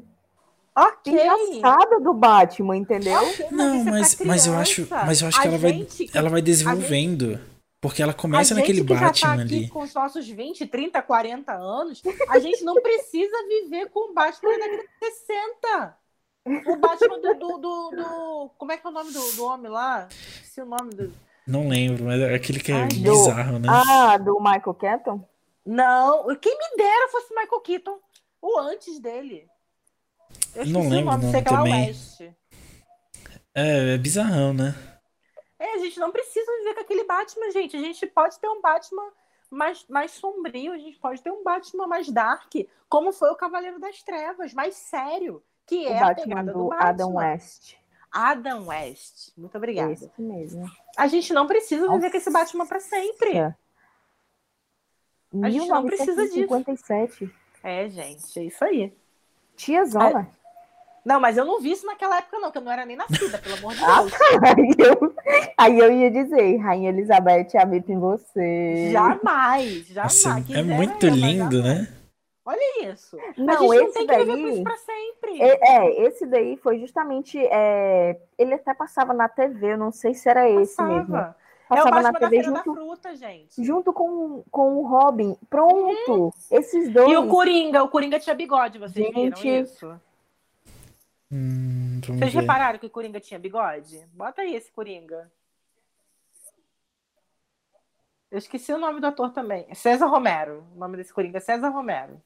Ok. 0.77 1.11
engraçada 1.11 1.99
do 1.99 2.13
Batman, 2.13 2.77
entendeu? 2.77 3.21
Ok, 3.21 3.47
Não, 3.51 3.81
é 3.81 3.83
mas, 3.83 4.17
mas 4.23 4.45
eu 4.47 4.55
acho, 4.55 4.87
mas 4.89 5.21
eu 5.21 5.27
acho 5.27 5.41
que 5.41 5.47
A 5.47 5.49
ela 5.49 5.57
vai, 5.57 5.73
que- 5.85 6.09
ela 6.13 6.29
vai 6.29 6.41
desenvolvendo, 6.41 7.39
porque 7.81 8.01
ela 8.03 8.11
a 8.11 8.15
começa 8.15 8.53
naquele 8.53 8.83
que 8.83 8.93
já 8.93 8.99
tá 8.99 9.05
Batman 9.07 9.43
aqui 9.43 9.55
ali. 9.57 9.67
com 9.67 9.81
os 9.81 9.93
nossos 9.93 10.27
20, 10.27 10.65
30, 10.67 11.01
40 11.01 11.53
anos, 11.53 12.01
a 12.29 12.39
gente 12.39 12.63
não 12.63 12.75
precisa 12.81 13.35
viver 13.47 13.89
com 13.89 14.11
o 14.11 14.13
Batman 14.13 14.51
da 14.51 14.57
década 14.67 14.83
de 14.83 15.05
60. 15.11 15.97
O 16.65 16.75
Batman 16.77 17.19
do, 17.19 17.33
do, 17.35 17.57
do, 17.57 17.89
do- 17.91 18.51
Como 18.57 18.71
é 18.71 18.77
que 18.77 18.85
é 18.85 18.89
o 18.89 18.93
nome 18.93 19.12
do, 19.12 19.31
do 19.33 19.45
homem 19.45 19.71
lá? 19.71 20.07
Esqueci 20.09 20.62
o 20.62 20.65
nome 20.65 20.89
do. 20.93 21.13
Não 21.47 21.67
lembro, 21.67 22.03
mas 22.05 22.19
é 22.21 22.33
aquele 22.35 22.59
que 22.59 22.71
é 22.71 22.75
Ai, 22.75 22.88
do- 22.88 23.12
bizarro, 23.12 23.59
né? 23.59 23.67
Ah, 23.69 24.17
do 24.17 24.39
Michael 24.39 24.73
Keaton? 24.73 25.27
Não, 25.65 26.35
quem 26.38 26.57
me 26.57 26.77
dera 26.77 27.09
fosse 27.09 27.33
Michael 27.33 27.62
Keaton. 27.62 27.99
O 28.41 28.57
antes 28.59 28.99
dele. 28.99 29.47
Eu 30.55 30.65
Não 30.67 30.81
esqueci 30.81 30.95
lembro 30.95 31.13
o 31.13 31.17
nome, 31.17 31.31
sei 31.31 31.41
que 31.41 31.49
lá 31.51 31.57
também. 31.57 31.88
West. 31.88 32.21
É, 33.53 33.93
é 33.95 33.97
bizarrão, 33.97 34.53
né? 34.53 34.73
É, 35.57 35.73
a 35.73 35.77
gente 35.79 35.99
não 35.99 36.12
precisa 36.12 36.49
viver 36.59 36.73
com 36.75 36.79
aquele 36.81 37.03
Batman, 37.03 37.51
gente. 37.51 37.75
A 37.75 37.79
gente 37.81 38.05
pode 38.07 38.39
ter 38.39 38.47
um 38.47 38.62
Batman 38.62 39.12
mais, 39.51 39.85
mais 39.89 40.12
sombrio, 40.12 40.71
a 40.71 40.77
gente 40.77 40.97
pode 40.99 41.21
ter 41.21 41.31
um 41.31 41.43
Batman 41.43 41.88
mais 41.88 42.09
dark, 42.09 42.53
como 42.88 43.12
foi 43.12 43.29
o 43.31 43.35
Cavaleiro 43.35 43.79
das 43.79 44.01
Trevas, 44.03 44.53
mais 44.53 44.75
sério, 44.75 45.43
que 45.69 45.86
O 45.86 45.89
é 45.89 45.97
a 45.99 46.05
Batman 46.08 46.23
pegada 46.27 46.51
do, 46.53 46.58
do 46.63 46.69
Batman. 46.69 46.89
Adam 46.89 47.15
West. 47.15 47.73
Adam 48.12 48.67
West. 48.67 49.29
Muito 49.38 49.55
obrigada. 49.55 49.91
Esse 49.93 50.10
mesmo. 50.17 50.69
A 50.97 51.08
gente 51.08 51.32
não 51.32 51.45
precisa 51.45 51.82
viver 51.84 51.95
Nossa. 51.97 52.10
com 52.10 52.17
esse 52.17 52.32
Batman 52.32 52.65
pra 52.65 52.79
sempre. 52.79 53.38
É. 53.38 53.55
A 55.43 55.49
gente 55.49 55.67
não 55.67 55.86
precisa 55.86 56.23
disso. 56.23 56.36
1957. 56.38 57.32
É, 57.63 57.88
gente, 57.88 58.39
é 58.39 58.43
isso 58.43 58.63
aí. 58.65 58.91
Tia 59.55 59.86
Zona. 59.86 60.27
Não, 61.05 61.19
mas 61.19 61.38
eu 61.38 61.45
não 61.45 61.62
vi 61.62 61.71
isso 61.71 61.86
naquela 61.86 62.17
época, 62.17 62.39
não, 62.39 62.51
que 62.51 62.58
eu 62.58 62.62
não 62.62 62.71
era 62.71 62.86
nem 62.86 62.95
nascida, 62.97 63.38
pelo 63.38 63.55
amor 63.58 63.73
de 63.73 63.84
Ah, 63.84 64.01
Deus. 64.01 64.12
Aí 64.43 64.75
eu, 64.79 65.15
aí 65.58 65.79
eu 65.79 65.91
ia 65.91 66.12
dizer, 66.12 66.58
Rainha 66.58 66.89
Elizabeth, 66.89 67.58
habita 67.58 67.91
em 67.91 67.99
você. 67.99 68.89
Jamais, 68.91 69.88
jamais. 69.88 70.23
Nossa, 70.25 70.39
é 70.39 70.41
Quisera 70.43 70.63
muito 70.63 71.05
eu, 71.05 71.13
lindo, 71.13 71.58
jamais. 71.62 71.79
né? 71.82 71.98
Olha 72.49 72.91
isso. 72.91 73.15
a 73.19 73.33
Não, 73.41 73.53
gente 73.59 73.67
não 73.67 73.73
esse 73.73 73.93
tem 73.93 74.07
que 74.07 74.17
viver 74.17 74.25
com 74.38 74.43
daí. 74.43 74.53
isso 74.53 74.63
pra 74.63 74.77
sempre. 74.77 75.41
É, 75.41 75.59
é, 75.77 76.01
esse 76.07 76.25
daí 76.25 76.57
foi 76.57 76.79
justamente. 76.79 77.38
é, 77.39 78.19
ele 78.38 78.55
até 78.55 78.73
passava 78.73 79.13
na 79.13 79.29
TV, 79.29 79.73
eu 79.73 79.77
não 79.77 79.91
sei 79.91 80.13
se 80.15 80.27
era 80.27 80.49
esse 80.49 80.81
mesmo. 80.81 81.12
Passava. 81.12 81.35
É 81.69 81.73
o 81.73 81.77
Passava 81.83 82.01
na 82.01 82.13
TV 82.13 82.29
Feira 82.29 82.51
da 82.51 82.57
junto, 82.63 82.73
Fruta, 82.73 83.15
gente. 83.15 83.63
junto 83.63 83.93
com, 83.93 84.43
com 84.49 84.77
o 84.77 84.88
Robin. 84.88 85.38
Pronto! 85.47 86.33
Esses 86.49 86.89
dois. 86.91 87.12
E 87.12 87.15
o 87.17 87.27
Coringa, 87.27 87.83
o 87.83 87.88
Coringa 87.89 88.19
tinha 88.19 88.33
bigode, 88.35 88.79
vocês 88.79 89.05
Gente. 89.05 89.39
viram 89.43 89.62
isso? 89.63 90.01
Hum, 91.31 92.01
Vocês 92.03 92.33
ver. 92.33 92.39
repararam 92.39 92.79
que 92.79 92.88
o 92.88 92.89
Coringa 92.89 93.19
tinha 93.19 93.39
bigode? 93.39 94.03
Bota 94.13 94.41
aí 94.41 94.55
esse 94.55 94.71
Coringa. 94.71 95.31
Eu 98.31 98.38
esqueci 98.39 98.71
o 98.73 98.77
nome 98.79 98.99
do 98.99 99.05
ator 99.07 99.31
também. 99.31 99.71
César 99.75 100.07
Romero. 100.07 100.65
O 100.75 100.79
nome 100.79 100.97
desse 100.97 101.13
Coringa 101.13 101.38
é 101.38 101.41
César 101.41 101.69
Romero. 101.69 102.19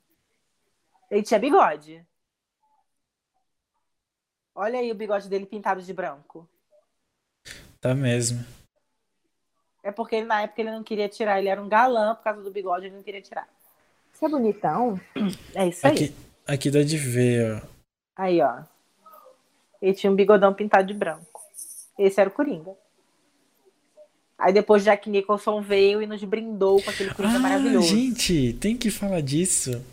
Ele 1.13 1.21
tinha 1.21 1.39
bigode. 1.39 2.03
Olha 4.55 4.79
aí 4.79 4.91
o 4.91 4.95
bigode 4.95 5.29
dele 5.29 5.45
pintado 5.45 5.79
de 5.79 5.93
branco. 5.93 6.49
Tá 7.79 7.93
mesmo. 7.93 8.43
É 9.83 9.91
porque 9.91 10.15
ele, 10.15 10.25
na 10.25 10.41
época 10.41 10.61
ele 10.61 10.71
não 10.71 10.81
queria 10.83 11.07
tirar. 11.07 11.37
Ele 11.37 11.49
era 11.49 11.61
um 11.61 11.69
galã 11.69 12.15
por 12.15 12.23
causa 12.23 12.41
do 12.41 12.49
bigode, 12.49 12.87
ele 12.87 12.95
não 12.95 13.03
queria 13.03 13.21
tirar. 13.21 13.47
Você 14.11 14.25
é 14.25 14.29
bonitão? 14.29 14.99
É 15.53 15.67
isso 15.67 15.85
aí. 15.85 15.93
Aqui, 15.93 16.15
aqui 16.47 16.71
dá 16.71 16.81
de 16.81 16.97
ver, 16.97 17.61
ó. 17.61 17.67
Aí, 18.15 18.41
ó. 18.41 18.63
Ele 19.79 19.93
tinha 19.93 20.11
um 20.11 20.15
bigodão 20.15 20.51
pintado 20.51 20.87
de 20.87 20.95
branco. 20.95 21.41
Esse 21.95 22.19
era 22.19 22.29
o 22.29 22.33
Coringa. 22.33 22.75
Aí 24.35 24.51
depois 24.51 24.83
Jack 24.83 25.07
Nicholson 25.11 25.61
veio 25.61 26.01
e 26.01 26.07
nos 26.07 26.23
brindou 26.23 26.81
com 26.81 26.89
aquele 26.89 27.13
Coringa 27.13 27.35
Ah, 27.37 27.39
maravilhoso. 27.39 27.87
gente, 27.87 28.53
tem 28.53 28.75
que 28.75 28.89
falar 28.89 29.21
disso. 29.21 29.85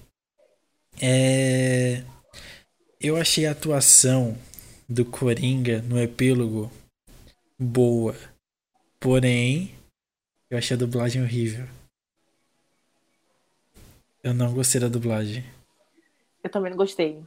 É... 1.01 2.03
Eu 3.01 3.16
achei 3.16 3.46
a 3.46 3.53
atuação 3.53 4.36
do 4.88 5.05
Coringa 5.05 5.80
no 5.82 5.98
epílogo 5.98 6.70
boa. 7.59 8.14
Porém, 8.98 9.74
eu 10.51 10.59
achei 10.59 10.76
a 10.76 10.78
dublagem 10.78 11.22
horrível. 11.22 11.66
Eu 14.22 14.34
não 14.34 14.53
gostei 14.53 14.80
da 14.80 14.88
dublagem. 14.88 15.44
Eu 16.44 16.51
também 16.51 16.70
não 16.70 16.76
gostei. 16.76 17.22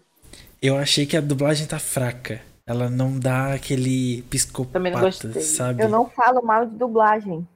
Eu 0.61 0.77
achei 0.77 1.05
que 1.05 1.17
a 1.17 1.21
dublagem 1.21 1.65
tá 1.65 1.79
fraca. 1.79 2.41
Ela 2.65 2.89
não 2.89 3.19
dá 3.19 3.53
aquele 3.53 4.23
Também 4.71 4.91
não 4.91 5.01
gostei. 5.01 5.41
sabe? 5.41 5.83
Eu 5.83 5.89
não 5.89 6.09
falo 6.09 6.41
mal 6.41 6.65
de 6.65 6.75
dublagem. 6.77 7.47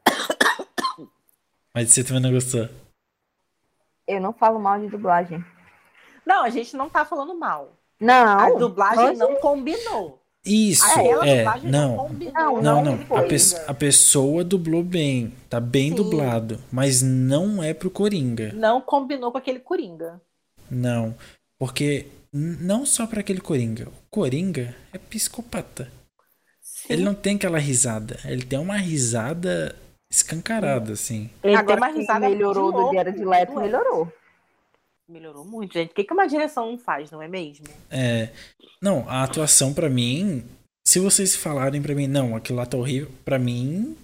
Mas 1.74 1.91
você 1.91 2.03
também 2.03 2.24
não 2.24 2.32
gostou. 2.32 2.68
Eu 4.07 4.20
não 4.20 4.34
falo 4.34 4.59
mal 4.59 4.80
de 4.80 4.88
dublagem. 4.88 5.43
Não, 6.28 6.44
a 6.44 6.50
gente 6.50 6.76
não 6.76 6.90
tá 6.90 7.06
falando 7.06 7.34
mal. 7.38 7.74
Não. 8.00 8.40
A 8.40 8.50
dublagem 8.52 9.16
não 9.18 9.36
combinou. 9.36 10.22
Isso, 10.46 10.86
Aquela 10.86 11.28
é. 11.28 11.38
dublagem 11.38 11.70
Não, 11.72 11.98
combinou. 11.98 12.34
Não, 12.34 12.62
não, 12.62 12.84
não 12.84 12.98
não. 12.98 13.18
A, 13.18 13.24
pe- 13.24 13.36
a 13.68 13.74
pessoa 13.74 14.44
dublou 14.44 14.84
bem. 14.84 15.34
Tá 15.50 15.60
bem 15.60 15.90
Sim. 15.90 15.96
dublado. 15.96 16.60
Mas 16.72 17.02
não 17.02 17.62
é 17.64 17.74
pro 17.74 17.90
Coringa. 17.90 18.52
Não 18.54 18.80
combinou 18.80 19.32
com 19.32 19.38
aquele 19.38 19.60
Coringa. 19.60 20.22
Não. 20.70 21.16
Porque 21.60 22.08
não 22.32 22.86
só 22.86 23.06
pra 23.08 23.20
aquele 23.22 23.42
Coringa. 23.42 23.88
O 23.88 24.10
Coringa 24.10 24.76
é 24.94 24.98
psicopata. 24.98 25.92
Sim. 26.62 26.94
Ele 26.94 27.04
não 27.04 27.14
tem 27.14 27.36
aquela 27.36 27.58
risada. 27.58 28.18
Ele 28.26 28.44
tem 28.46 28.60
uma 28.60 28.78
risada 28.78 29.76
escancarada, 30.10 30.94
assim. 30.94 31.30
Ele 31.44 31.54
tem 31.54 31.56
Agora 31.58 31.80
uma 31.82 31.92
que 31.92 32.00
risada 32.00 32.30
melhorou 32.30 32.68
de 32.72 32.72
do 32.78 32.82
louco, 32.84 32.96
Jared 32.96 33.26
Leto, 33.26 33.56
melhorou. 33.60 34.14
Melhorou 35.08 35.45
muito, 35.45 35.74
gente. 35.74 35.91
O 35.91 35.93
que, 35.93 36.03
que 36.03 36.14
uma 36.14 36.28
direção 36.28 36.78
faz, 36.78 37.10
não 37.12 37.22
é 37.22 37.28
mesmo? 37.28 37.66
É. 37.89 38.30
Não, 38.82 39.08
a 39.10 39.24
atuação 39.24 39.74
pra 39.74 39.89
mim. 39.89 40.43
Se 40.86 40.99
vocês 40.99 41.36
falarem 41.36 41.82
pra 41.82 41.95
mim, 41.95 42.08
não, 42.08 42.36
aquilo 42.36 42.58
lá 42.60 42.66
tá 42.66 42.78
horrível, 42.78 43.10
pra 43.24 43.39
mim. 43.39 43.97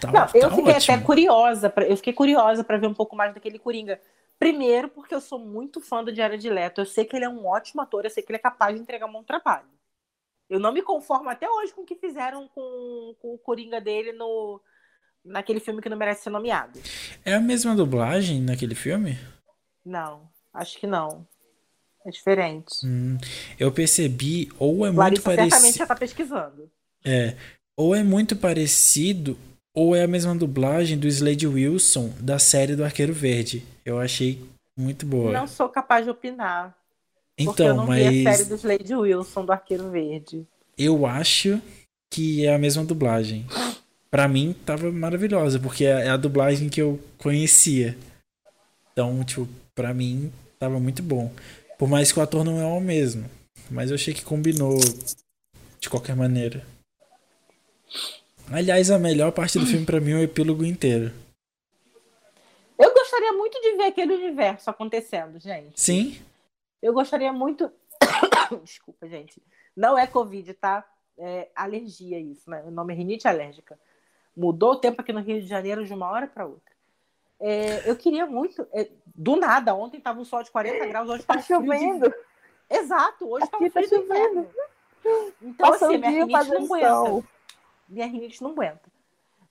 Tá, 0.00 0.08
Não, 0.10 0.20
eu 0.34 0.48
tá 0.50 0.56
fiquei 0.56 0.72
ótimo. 0.74 0.94
até 0.94 0.98
curiosa, 1.04 1.70
pra, 1.70 1.86
eu 1.86 1.96
fiquei 1.96 2.12
curiosa 2.12 2.64
para 2.64 2.78
ver 2.78 2.86
um 2.86 2.94
pouco 2.94 3.14
mais 3.16 3.32
daquele 3.32 3.58
Coringa. 3.58 4.00
Primeiro, 4.38 4.88
porque 4.88 5.14
eu 5.14 5.20
sou 5.20 5.38
muito 5.38 5.80
fã 5.80 6.02
do 6.02 6.14
Jared 6.14 6.48
Leto. 6.50 6.80
Eu 6.80 6.86
sei 6.86 7.04
que 7.04 7.14
ele 7.16 7.24
é 7.24 7.28
um 7.28 7.46
ótimo 7.46 7.80
ator, 7.82 8.04
eu 8.04 8.10
sei 8.10 8.22
que 8.22 8.30
ele 8.30 8.36
é 8.36 8.40
capaz 8.40 8.74
de 8.74 8.80
entregar 8.82 9.06
um 9.06 9.12
bom 9.12 9.22
trabalho. 9.22 9.66
Eu 10.50 10.58
não 10.58 10.72
me 10.72 10.82
conformo 10.82 11.30
até 11.30 11.48
hoje 11.48 11.72
com 11.72 11.82
o 11.82 11.86
que 11.86 11.94
fizeram 11.94 12.48
com, 12.48 13.14
com 13.20 13.34
o 13.34 13.38
Coringa 13.38 13.80
dele 13.80 14.12
no 14.12 14.60
naquele 15.24 15.60
filme 15.60 15.80
que 15.80 15.88
não 15.88 15.96
merece 15.96 16.24
ser 16.24 16.30
nomeado. 16.30 16.78
É 17.24 17.32
a 17.34 17.40
mesma 17.40 17.74
dublagem 17.74 18.42
naquele 18.42 18.74
filme? 18.74 19.18
Não, 19.84 20.28
acho 20.54 20.78
que 20.78 20.86
não. 20.86 21.26
É 22.06 22.10
diferente. 22.10 22.86
Hum, 22.86 23.16
eu 23.58 23.72
percebi, 23.72 24.50
ou 24.58 24.86
é 24.86 24.90
muito 24.90 24.98
Larissa 24.98 25.22
certamente 25.22 25.50
parecido. 25.50 25.78
já 25.78 25.86
tá 25.86 25.96
pesquisando. 25.96 26.70
É, 27.04 27.34
ou 27.76 27.94
é 27.94 28.02
muito 28.02 28.36
parecido, 28.36 29.38
ou 29.74 29.96
é 29.96 30.04
a 30.04 30.08
mesma 30.08 30.34
dublagem 30.34 30.98
do 30.98 31.08
Slade 31.08 31.46
Wilson 31.46 32.12
da 32.20 32.38
série 32.38 32.76
do 32.76 32.84
Arqueiro 32.84 33.12
Verde. 33.12 33.64
Eu 33.84 33.98
achei 33.98 34.40
muito 34.76 35.06
boa. 35.06 35.32
Não 35.32 35.46
sou 35.46 35.68
capaz 35.68 36.04
de 36.04 36.10
opinar. 36.10 36.76
porque 37.36 37.62
eu 37.62 37.72
então, 37.72 37.76
não 37.76 37.86
vi 37.86 38.02
a 38.02 38.04
série 38.04 38.22
mas 38.22 38.48
do 38.48 38.54
Slade 38.54 38.94
Wilson 38.94 39.44
do 39.44 39.52
Arqueiro 39.52 39.90
Verde. 39.90 40.46
eu 40.76 41.06
acho 41.06 41.60
que 42.10 42.46
é 42.46 42.54
a 42.54 42.58
mesma 42.58 42.84
dublagem. 42.84 43.46
Pra 44.10 44.28
mim, 44.28 44.54
tava 44.64 44.92
maravilhosa, 44.92 45.58
porque 45.58 45.84
é 45.84 46.10
a 46.10 46.16
dublagem 46.16 46.68
que 46.68 46.80
eu 46.80 47.00
conhecia. 47.18 47.96
Então, 48.92 49.24
tipo, 49.24 49.48
pra 49.74 49.92
mim, 49.92 50.32
tava 50.64 50.80
muito 50.80 51.02
bom. 51.02 51.30
Por 51.78 51.88
mais 51.88 52.10
que 52.10 52.18
o 52.18 52.22
ator 52.22 52.44
não 52.44 52.60
é 52.60 52.64
o 52.64 52.80
mesmo. 52.80 53.28
Mas 53.70 53.90
eu 53.90 53.94
achei 53.94 54.14
que 54.14 54.24
combinou 54.24 54.78
de 55.78 55.90
qualquer 55.90 56.16
maneira. 56.16 56.64
Aliás, 58.50 58.90
a 58.90 58.98
melhor 58.98 59.32
parte 59.32 59.58
do 59.58 59.66
filme 59.66 59.86
pra 59.86 60.00
mim 60.00 60.12
é 60.12 60.16
o 60.16 60.22
epílogo 60.22 60.64
inteiro. 60.64 61.12
Eu 62.78 62.92
gostaria 62.92 63.32
muito 63.32 63.60
de 63.60 63.76
ver 63.76 63.84
aquele 63.84 64.14
universo 64.14 64.68
acontecendo, 64.70 65.38
gente. 65.38 65.80
Sim, 65.80 66.18
Eu 66.82 66.92
gostaria 66.92 67.32
muito. 67.32 67.70
Desculpa, 68.64 69.08
gente. 69.08 69.42
Não 69.76 69.96
é 69.98 70.06
Covid, 70.06 70.52
tá? 70.54 70.84
É 71.16 71.48
alergia 71.54 72.18
isso, 72.18 72.50
né? 72.50 72.62
O 72.66 72.70
nome 72.70 72.92
é 72.92 72.96
rinite 72.96 73.26
alérgica. 73.28 73.78
Mudou 74.36 74.72
o 74.72 74.76
tempo 74.76 75.00
aqui 75.00 75.12
no 75.12 75.20
Rio 75.20 75.40
de 75.40 75.46
Janeiro 75.46 75.86
de 75.86 75.94
uma 75.94 76.10
hora 76.10 76.26
para 76.26 76.44
outra. 76.44 76.73
É, 77.40 77.88
eu 77.88 77.96
queria 77.96 78.26
muito. 78.26 78.66
é, 78.72 78.90
do 79.14 79.36
nada, 79.36 79.74
ontem 79.74 80.00
tava 80.00 80.20
um 80.20 80.24
sol 80.24 80.42
de 80.42 80.50
40 80.50 80.86
graus, 80.86 81.08
hoje 81.08 81.24
tá, 81.24 81.34
Tá 81.34 81.40
um 81.40 81.42
frio 81.42 81.60
de- 81.60 81.66
chovendo. 81.66 82.14
Exato, 82.70 83.28
hoje 83.30 83.46
tá 83.48 83.58
um 83.58 83.60
Aqui 83.64 83.70
tá 83.70 83.80
de 83.80 83.94
inverno. 83.94 84.50
Então, 85.42 85.70
Passa 85.70 85.86
assim, 85.86 85.96
o 85.96 85.98
minha 85.98 86.10
rinite 86.10 86.48
não 86.50 86.64
aguenta 86.64 87.28
minha 87.88 88.06
rinite 88.06 88.42
não 88.42 88.50
aguenta. 88.52 88.90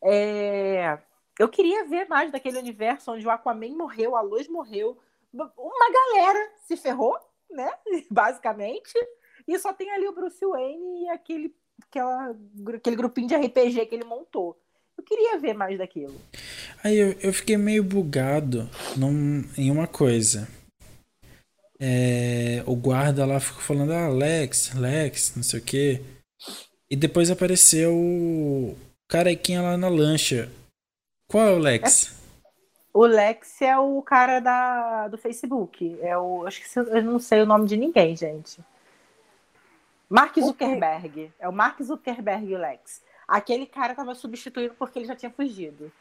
É, 0.03 0.97
Eu 1.39 1.47
queria 1.49 1.85
ver 1.85 2.07
mais 2.07 2.31
daquele 2.31 2.57
universo 2.57 3.11
onde 3.11 3.25
o 3.25 3.29
Aquaman 3.29 3.75
morreu, 3.75 4.15
a 4.15 4.21
Luz 4.21 4.47
morreu, 4.47 4.97
uma 5.33 5.91
galera 5.91 6.51
se 6.63 6.75
ferrou, 6.75 7.17
né? 7.49 7.71
Basicamente. 8.09 8.93
E 9.47 9.57
só 9.59 9.73
tem 9.73 9.91
ali 9.91 10.07
o 10.07 10.13
Bruce 10.13 10.45
Wayne 10.45 11.03
e 11.05 11.09
aquele, 11.09 11.55
aquela, 11.87 12.35
aquele 12.75 12.95
grupinho 12.95 13.27
de 13.27 13.35
RPG 13.35 13.85
que 13.87 13.95
ele 13.95 14.05
montou. 14.05 14.57
Eu 14.97 15.03
queria 15.03 15.37
ver 15.39 15.53
mais 15.53 15.77
daquilo. 15.77 16.19
Aí 16.83 16.97
eu, 16.97 17.13
eu 17.19 17.33
fiquei 17.33 17.57
meio 17.57 17.83
bugado 17.83 18.69
num- 18.95 19.43
em 19.57 19.69
uma 19.71 19.87
coisa. 19.87 20.47
É, 21.79 22.63
o 22.65 22.75
guarda 22.75 23.25
lá 23.25 23.39
ficou 23.39 23.61
falando, 23.61 23.91
ah, 23.91 24.07
Lex, 24.07 24.73
Lex, 24.73 25.35
não 25.35 25.43
sei 25.43 25.59
o 25.59 25.63
quê. 25.63 26.01
E 26.89 26.95
depois 26.95 27.29
apareceu 27.31 27.93
o 27.93 28.77
carequinha 29.09 29.61
lá 29.61 29.75
na 29.77 29.89
lancha. 29.89 30.49
Qual 31.27 31.45
é 31.47 31.51
o 31.51 31.57
Lex? 31.59 32.15
O 32.93 33.05
Lex 33.05 33.61
é 33.61 33.77
o 33.77 34.01
cara 34.03 34.39
da, 34.39 35.07
do 35.07 35.17
Facebook. 35.17 35.97
É 36.01 36.15
o, 36.17 36.45
acho 36.45 36.61
que 36.61 36.79
eu 36.79 37.03
não 37.03 37.17
sei 37.19 37.41
o 37.41 37.45
nome 37.45 37.65
de 37.67 37.75
ninguém, 37.75 38.15
gente. 38.15 38.61
Mark 40.07 40.37
Zuckerberg. 40.39 41.31
É 41.39 41.49
o 41.49 41.53
Mark 41.53 41.81
Zuckerberg 41.81 42.53
o 42.53 42.57
Lex. 42.59 43.01
Aquele 43.27 43.65
cara 43.65 43.95
tava 43.95 44.13
substituído 44.15 44.75
porque 44.77 44.99
ele 44.99 45.05
já 45.05 45.15
tinha 45.15 45.31
fugido. 45.31 45.91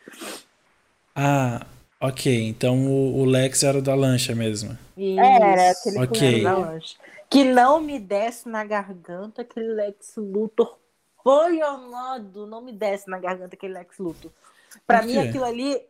Ah, 1.15 1.65
ok. 2.01 2.49
Então 2.49 2.87
o, 2.87 3.21
o 3.21 3.25
Lex 3.25 3.63
era 3.63 3.79
o 3.79 3.83
da 3.83 3.95
lancha 3.95 4.35
mesmo. 4.35 4.77
Era, 4.97 5.71
Isso. 5.71 5.81
aquele 5.89 6.05
Ok. 6.05 6.41
cunhado 6.41 6.43
Da 6.43 6.67
da- 6.67 6.73
lancha. 6.73 6.97
Que 7.31 7.45
não 7.45 7.81
me 7.81 7.99
desce 7.99 8.49
na 8.49 8.63
garganta 8.65 9.43
aquele 9.43 9.69
Lex 9.73 10.15
Luthor. 10.17 10.77
Foi 11.23 11.61
amado, 11.63 12.47
não 12.47 12.61
me 12.61 12.73
desce 12.73 13.09
na 13.09 13.19
garganta 13.19 13.55
aquele 13.55 13.73
Lex 13.75 13.99
Luthor. 13.99 14.31
Pra 14.87 15.03
mim, 15.03 15.17
aquilo 15.19 15.45
ali. 15.45 15.81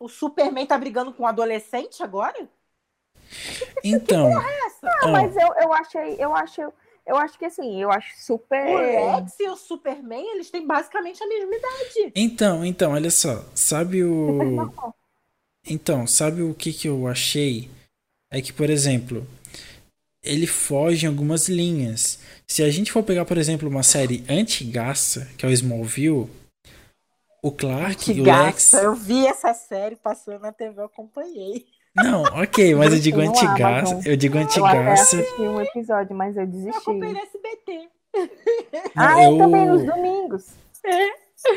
O 0.00 0.08
Superman 0.08 0.64
tá 0.64 0.78
brigando 0.78 1.12
com 1.12 1.24
um 1.24 1.26
adolescente 1.26 2.02
agora? 2.02 2.48
Então, 3.84 4.28
Essa? 4.66 4.88
ó, 5.04 5.08
Mas 5.10 5.36
eu, 5.36 5.54
eu 5.60 5.72
achei, 5.72 6.16
eu 6.18 6.34
acho, 6.34 6.72
eu 7.08 7.16
acho 7.16 7.38
que 7.38 7.46
assim, 7.46 7.80
eu 7.80 7.90
acho 7.90 8.14
super. 8.18 8.68
O 8.68 9.16
Lex 9.16 9.40
e 9.40 9.48
o 9.48 9.56
Superman, 9.56 10.24
eles 10.34 10.50
têm 10.50 10.66
basicamente 10.66 11.22
a 11.24 11.26
mesma 11.26 11.54
idade. 11.54 12.12
então, 12.14 12.64
então, 12.64 12.92
olha 12.92 13.10
só. 13.10 13.44
Sabe 13.54 14.04
o. 14.04 14.70
Então, 15.70 16.06
sabe 16.06 16.40
o 16.40 16.54
que, 16.54 16.72
que 16.72 16.88
eu 16.88 17.06
achei? 17.06 17.68
É 18.30 18.40
que, 18.40 18.54
por 18.54 18.70
exemplo, 18.70 19.26
ele 20.22 20.46
foge 20.46 21.04
em 21.04 21.08
algumas 21.08 21.46
linhas. 21.46 22.20
Se 22.46 22.62
a 22.62 22.70
gente 22.70 22.90
for 22.90 23.02
pegar, 23.02 23.26
por 23.26 23.36
exemplo, 23.36 23.68
uma 23.68 23.82
série 23.82 24.24
antigaça, 24.30 25.28
que 25.36 25.44
é 25.44 25.48
o 25.48 25.52
Smallville, 25.52 26.30
o 27.42 27.52
Clark 27.52 28.10
e 28.10 28.20
o 28.20 28.24
Lex. 28.24 28.72
Eu 28.72 28.94
vi 28.94 29.26
essa 29.26 29.52
série 29.52 29.96
passando 29.96 30.40
na 30.40 30.52
TV, 30.52 30.80
eu 30.80 30.86
acompanhei. 30.86 31.66
Não, 32.04 32.22
ok, 32.22 32.74
mas 32.74 32.92
eu 32.92 33.00
digo 33.00 33.22
No 33.22 33.28
antigaça. 33.30 34.00
Eu 34.04 34.16
digo 34.16 34.36
Eu 34.38 34.42
antigaça. 34.42 35.16
assisti 35.20 35.42
um 35.42 35.60
episódio, 35.60 36.16
mas 36.16 36.36
eu 36.36 36.42
Eu 36.42 36.48
desisti. 36.48 36.78
acompanhei 36.78 37.14
no 37.14 37.20
SBT. 37.20 37.88
Ah, 38.96 39.22
eu 39.24 39.38
também 39.38 39.66
nos 39.66 39.84
domingos. 39.84 40.46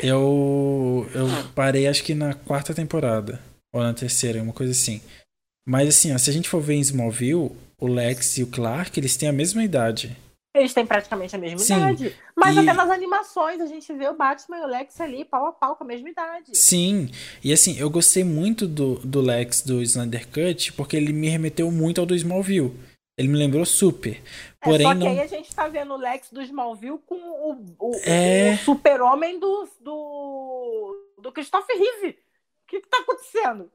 Eu, 0.02 1.06
eu 1.14 1.26
parei 1.54 1.86
acho 1.86 2.02
que 2.04 2.14
na 2.14 2.34
quarta 2.34 2.74
temporada. 2.74 3.40
Ou 3.72 3.82
na 3.82 3.94
terceira, 3.94 4.42
uma 4.42 4.52
coisa 4.52 4.72
assim. 4.72 5.00
Mas 5.66 5.88
assim, 5.88 6.12
ó, 6.14 6.18
se 6.18 6.28
a 6.28 6.32
gente 6.32 6.48
for 6.48 6.60
ver 6.60 6.74
em 6.74 6.80
Smallville, 6.80 7.50
o 7.80 7.86
Lex 7.86 8.38
e 8.38 8.42
o 8.42 8.46
Clark, 8.46 8.98
eles 8.98 9.16
têm 9.16 9.28
a 9.28 9.32
mesma 9.32 9.62
idade. 9.64 10.16
Eles 10.54 10.74
têm 10.74 10.84
praticamente 10.84 11.34
a 11.34 11.38
mesma 11.38 11.58
Sim, 11.58 11.76
idade. 11.76 12.16
Mas 12.36 12.54
e- 12.54 12.58
até 12.58 12.72
nas 12.74 12.90
animações 12.90 13.60
a 13.60 13.66
gente 13.66 13.90
vê 13.94 14.06
o 14.08 14.14
Batman 14.14 14.58
e 14.58 14.60
o 14.62 14.66
Lex 14.66 15.00
ali 15.00 15.24
pau 15.24 15.46
a 15.46 15.52
pau 15.52 15.76
com 15.76 15.84
a 15.84 15.86
mesma 15.86 16.10
idade. 16.10 16.54
Sim, 16.56 17.10
e 17.42 17.52
assim, 17.52 17.78
eu 17.78 17.88
gostei 17.88 18.22
muito 18.22 18.66
do, 18.68 18.96
do 18.96 19.20
Lex 19.22 19.62
do 19.62 19.80
Snyder 19.82 20.28
Cut, 20.28 20.72
porque 20.74 20.94
ele 20.96 21.12
me 21.12 21.28
remeteu 21.28 21.70
muito 21.70 22.00
ao 22.00 22.06
do 22.06 22.14
Smallville. 22.14 22.72
Ele 23.16 23.28
me 23.28 23.36
lembrou 23.38 23.64
super. 23.64 24.22
Porém, 24.60 24.86
é, 24.86 24.88
só 24.90 24.94
que 24.94 25.00
não. 25.00 25.08
aí 25.08 25.20
a 25.20 25.26
gente 25.26 25.54
tá 25.54 25.68
vendo 25.68 25.94
o 25.94 25.98
Lex 25.98 26.28
do 26.30 26.42
Smallville 26.42 26.98
com 27.06 27.14
o, 27.14 27.74
o, 27.78 28.00
É. 28.04 28.54
o 28.54 28.58
super-homem 28.64 29.38
do, 29.38 29.68
do, 29.80 30.96
do 31.22 31.32
Christopher 31.32 31.76
Reeve. 31.78 32.10
O 32.18 32.66
que, 32.72 32.80
que 32.80 32.88
tá 32.88 32.98
acontecendo? 32.98 33.70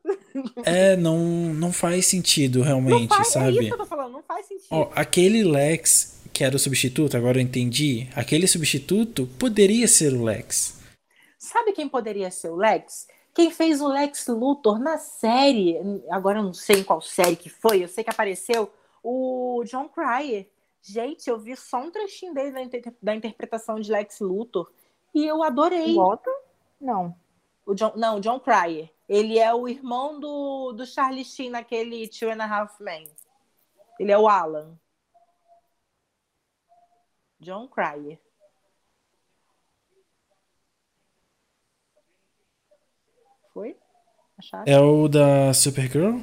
É, 0.65 0.95
não, 0.95 1.19
não 1.53 1.71
faz 1.71 2.07
sentido 2.07 2.59
Não 2.59 2.65
realmente, 2.65 3.07
faz, 3.09 3.27
é 3.27 3.31
sabe? 3.31 3.51
isso 3.51 3.61
que 3.67 3.73
eu 3.73 3.77
tô 3.77 3.85
falando, 3.85 4.11
não 4.13 4.23
faz 4.23 4.47
sentido. 4.47 4.67
Ó, 4.71 4.89
aquele 4.95 5.43
Lex 5.43 6.16
que 6.37 6.43
era 6.43 6.55
o 6.55 6.59
substituto, 6.59 7.17
agora 7.17 7.39
eu 7.39 7.41
entendi. 7.41 8.07
Aquele 8.15 8.47
substituto 8.47 9.27
poderia 9.39 9.87
ser 9.87 10.13
o 10.13 10.23
Lex. 10.23 10.79
Sabe 11.39 11.71
quem 11.71 11.89
poderia 11.89 12.29
ser 12.29 12.49
o 12.49 12.55
Lex? 12.55 13.07
Quem 13.33 13.49
fez 13.49 13.81
o 13.81 13.87
Lex 13.87 14.27
Luthor 14.27 14.77
na 14.79 14.97
série, 14.97 15.77
agora 16.09 16.39
eu 16.39 16.43
não 16.43 16.53
sei 16.53 16.77
em 16.79 16.83
qual 16.83 17.01
série 17.01 17.35
que 17.35 17.49
foi, 17.49 17.83
eu 17.83 17.87
sei 17.87 18.03
que 18.03 18.09
apareceu 18.09 18.71
o 19.03 19.63
John 19.65 19.89
Cryer. 19.89 20.47
Gente, 20.81 21.27
eu 21.27 21.39
vi 21.39 21.55
só 21.55 21.79
um 21.79 21.91
trechinho 21.91 22.33
dele 22.33 22.51
da, 22.51 22.61
inter- 22.61 22.93
da 23.01 23.15
interpretação 23.15 23.79
de 23.79 23.91
Lex 23.91 24.19
Luthor 24.19 24.71
e 25.13 25.25
eu 25.25 25.41
adorei. 25.43 25.95
Volta? 25.95 26.29
Não. 26.79 27.15
O 27.65 27.73
John, 27.73 27.93
não, 27.95 28.17
o 28.17 28.19
John 28.19 28.39
Cryer. 28.39 28.89
Ele 29.09 29.39
é 29.39 29.53
o 29.53 29.67
irmão 29.67 30.19
do, 30.19 30.71
do 30.73 30.85
Charlie 30.85 31.25
Sheen 31.25 31.49
naquele 31.49 32.07
Two 32.07 32.29
and 32.29 32.41
a 32.43 32.45
Half 32.45 32.79
Men. 32.79 33.07
Ele 33.99 34.11
é 34.11 34.17
o 34.17 34.27
Alan. 34.27 34.77
John 37.39 37.67
Cryer. 37.67 38.19
Foi? 43.53 43.75
Acharam? 44.37 44.63
É 44.67 44.79
o 44.79 45.07
da 45.07 45.53
Supergirl? 45.53 46.19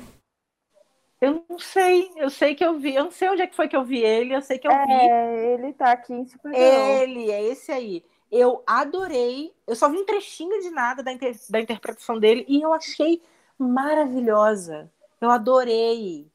Eu 1.21 1.45
não 1.49 1.59
sei. 1.59 2.13
Eu 2.17 2.29
sei 2.31 2.55
que 2.55 2.65
eu 2.65 2.79
vi. 2.79 2.95
Eu 2.95 3.05
não 3.05 3.11
sei 3.11 3.29
onde 3.31 3.43
é 3.43 3.47
que 3.47 3.57
foi 3.57 3.69
que 3.69 3.77
eu 3.77 3.85
vi 3.85 3.99
ele. 3.99 4.35
Eu 4.35 4.43
sei 4.43 4.59
que 4.59 4.69
eu 4.69 4.73
vi. 4.87 4.93
É, 4.93 5.55
ele 5.55 5.73
tá 5.73 5.93
aqui 5.93 6.13
em 6.13 6.27
Supergirl. 6.27 6.63
Ele, 6.65 7.31
é 7.31 7.43
esse 7.43 7.73
aí. 7.73 8.05
Eu 8.31 8.63
adorei. 8.67 9.55
Eu 9.67 9.75
só 9.75 9.89
vi 9.89 9.97
um 9.97 10.05
trechinho 10.05 10.61
de 10.61 10.71
nada 10.71 11.03
da, 11.03 11.13
inter- 11.13 11.37
da 11.49 11.61
interpretação 11.61 12.19
dele 12.19 12.45
e 12.49 12.61
eu 12.61 12.73
achei 12.73 13.23
maravilhosa. 13.59 14.93
Eu 15.21 15.31
adorei. 15.31 16.31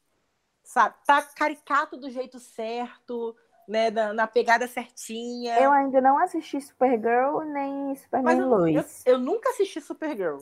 Sabe? 0.64 0.94
Tá 1.06 1.22
caricato 1.22 1.96
do 1.96 2.10
jeito 2.10 2.38
certo, 2.38 3.36
né? 3.70 3.90
Na, 3.90 4.12
na 4.12 4.26
pegada 4.26 4.66
certinha. 4.66 5.58
Eu 5.60 5.70
ainda 5.72 6.00
não 6.00 6.18
assisti 6.18 6.60
Supergirl 6.60 7.40
nem 7.44 7.86
Mas 7.88 8.00
Superman 8.02 8.36
eu, 8.38 8.42
eu, 8.44 8.48
Lois. 8.48 9.02
eu 9.06 9.18
nunca 9.18 9.50
assisti 9.50 9.80
Supergirl, 9.80 10.40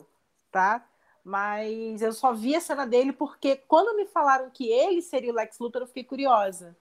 tá? 0.51 0.83
Mas 1.23 2.01
eu 2.01 2.11
só 2.11 2.33
vi 2.33 2.55
a 2.55 2.61
cena 2.61 2.87
dele 2.87 3.13
porque 3.13 3.55
quando 3.67 3.95
me 3.95 4.05
falaram 4.07 4.49
que 4.49 4.67
ele 4.67 5.01
seria 5.01 5.31
o 5.31 5.35
Lex 5.35 5.59
Luthor, 5.59 5.83
eu 5.83 5.87
fiquei 5.87 6.03
curiosa. 6.03 6.75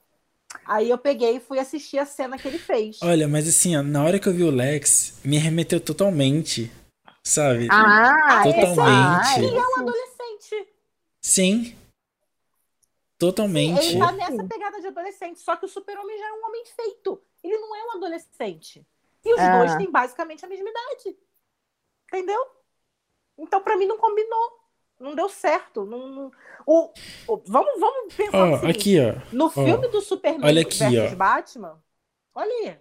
Aí 0.64 0.88
eu 0.88 0.96
peguei 0.96 1.36
e 1.36 1.40
fui 1.40 1.58
assistir 1.58 1.98
a 1.98 2.06
cena 2.06 2.38
que 2.38 2.48
ele 2.48 2.58
fez. 2.58 2.98
Olha, 3.02 3.28
mas 3.28 3.46
assim, 3.46 3.76
ó, 3.76 3.82
na 3.82 4.02
hora 4.02 4.18
que 4.18 4.26
eu 4.26 4.32
vi 4.32 4.44
o 4.44 4.50
Lex, 4.50 5.20
me 5.22 5.36
remeteu 5.36 5.78
totalmente, 5.78 6.72
sabe? 7.22 7.68
Ah, 7.70 8.40
Totalmente. 8.42 9.26
esse- 9.28 9.40
Ele 9.40 9.58
é 9.58 9.60
um 9.68 9.80
adolescente. 9.80 10.68
Sim. 11.20 11.76
Totalmente. 13.18 13.84
Ele 13.84 13.98
tá 13.98 14.12
nessa 14.12 14.44
pegada 14.44 14.80
de 14.80 14.86
adolescente, 14.86 15.40
só 15.40 15.56
que 15.56 15.64
o 15.64 15.68
super-homem 15.68 16.16
já 16.18 16.26
é 16.28 16.32
um 16.32 16.44
homem 16.46 16.64
feito. 16.64 17.20
Ele 17.42 17.58
não 17.58 17.74
é 17.74 17.84
um 17.86 17.92
adolescente. 17.96 18.86
E 19.24 19.34
os 19.34 19.40
Ah. 19.40 19.58
dois 19.58 19.76
têm 19.76 19.90
basicamente 19.90 20.44
a 20.44 20.48
mesma 20.48 20.68
idade. 20.70 21.18
Entendeu? 22.06 22.46
Então, 23.36 23.60
pra 23.62 23.76
mim, 23.76 23.86
não 23.86 23.98
combinou. 23.98 24.58
Não 25.00 25.14
deu 25.14 25.28
certo. 25.28 25.84
Não, 25.84 26.08
não- 26.08 26.32
O, 26.66 26.92
o- 27.28 27.42
vamos, 27.46 27.78
vamos 27.80 28.14
pensar 28.14 28.46
no 28.46 28.58
seguinte. 28.60 28.78
aqui, 28.78 28.96
ó. 29.00 29.34
No 29.36 29.48
filme 29.50 29.88
do 29.88 30.00
Superman 30.00 30.44
olha 30.48 30.62
aqui, 30.62 30.78
versus 30.78 31.12
ó. 31.12 31.16
Batman, 31.16 31.82
olha 32.34 32.52
aí. 32.70 32.78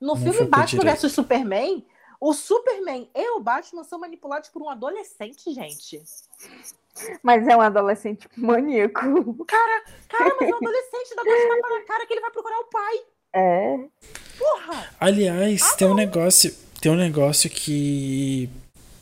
No 0.00 0.08
Não 0.08 0.16
filme 0.16 0.40
Batman 0.46 0.66
direito. 0.66 0.84
versus 0.84 1.12
Superman, 1.12 1.86
o 2.20 2.32
Superman 2.32 3.10
e 3.14 3.28
o 3.30 3.40
Batman 3.40 3.82
são 3.84 3.98
manipulados 3.98 4.48
por 4.50 4.62
um 4.62 4.68
adolescente, 4.68 5.52
gente. 5.52 6.02
Mas 7.22 7.46
é 7.48 7.56
um 7.56 7.60
adolescente 7.60 8.28
maníaco. 8.36 9.44
Cara, 9.46 9.84
mas 10.12 10.48
é 10.48 10.52
um 10.52 10.56
adolescente, 10.56 11.16
dá 11.16 11.22
dois 11.22 11.48
tapas 11.48 11.70
na 11.70 11.80
cara 11.82 12.06
que 12.06 12.14
ele 12.14 12.20
vai 12.20 12.30
procurar 12.30 12.58
o 12.60 12.64
pai. 12.64 13.00
É. 13.34 13.78
Porra! 14.38 14.90
Aliás, 15.00 15.74
tem 15.74 15.88
um 15.88 15.94
negócio, 15.94 16.54
tem 16.80 16.92
um 16.92 16.96
negócio 16.96 17.50
que, 17.50 18.48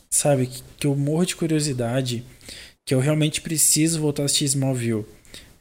sabe, 0.09 0.47
que, 0.47 0.63
que 0.79 0.87
eu 0.87 0.95
morro 0.95 1.25
de 1.25 1.35
curiosidade, 1.35 2.25
que 2.83 2.95
eu 2.95 2.99
realmente 2.99 3.41
preciso 3.41 4.01
voltar 4.01 4.23
a 4.23 4.25
assistir 4.25 4.45
Smallville. 4.45 5.05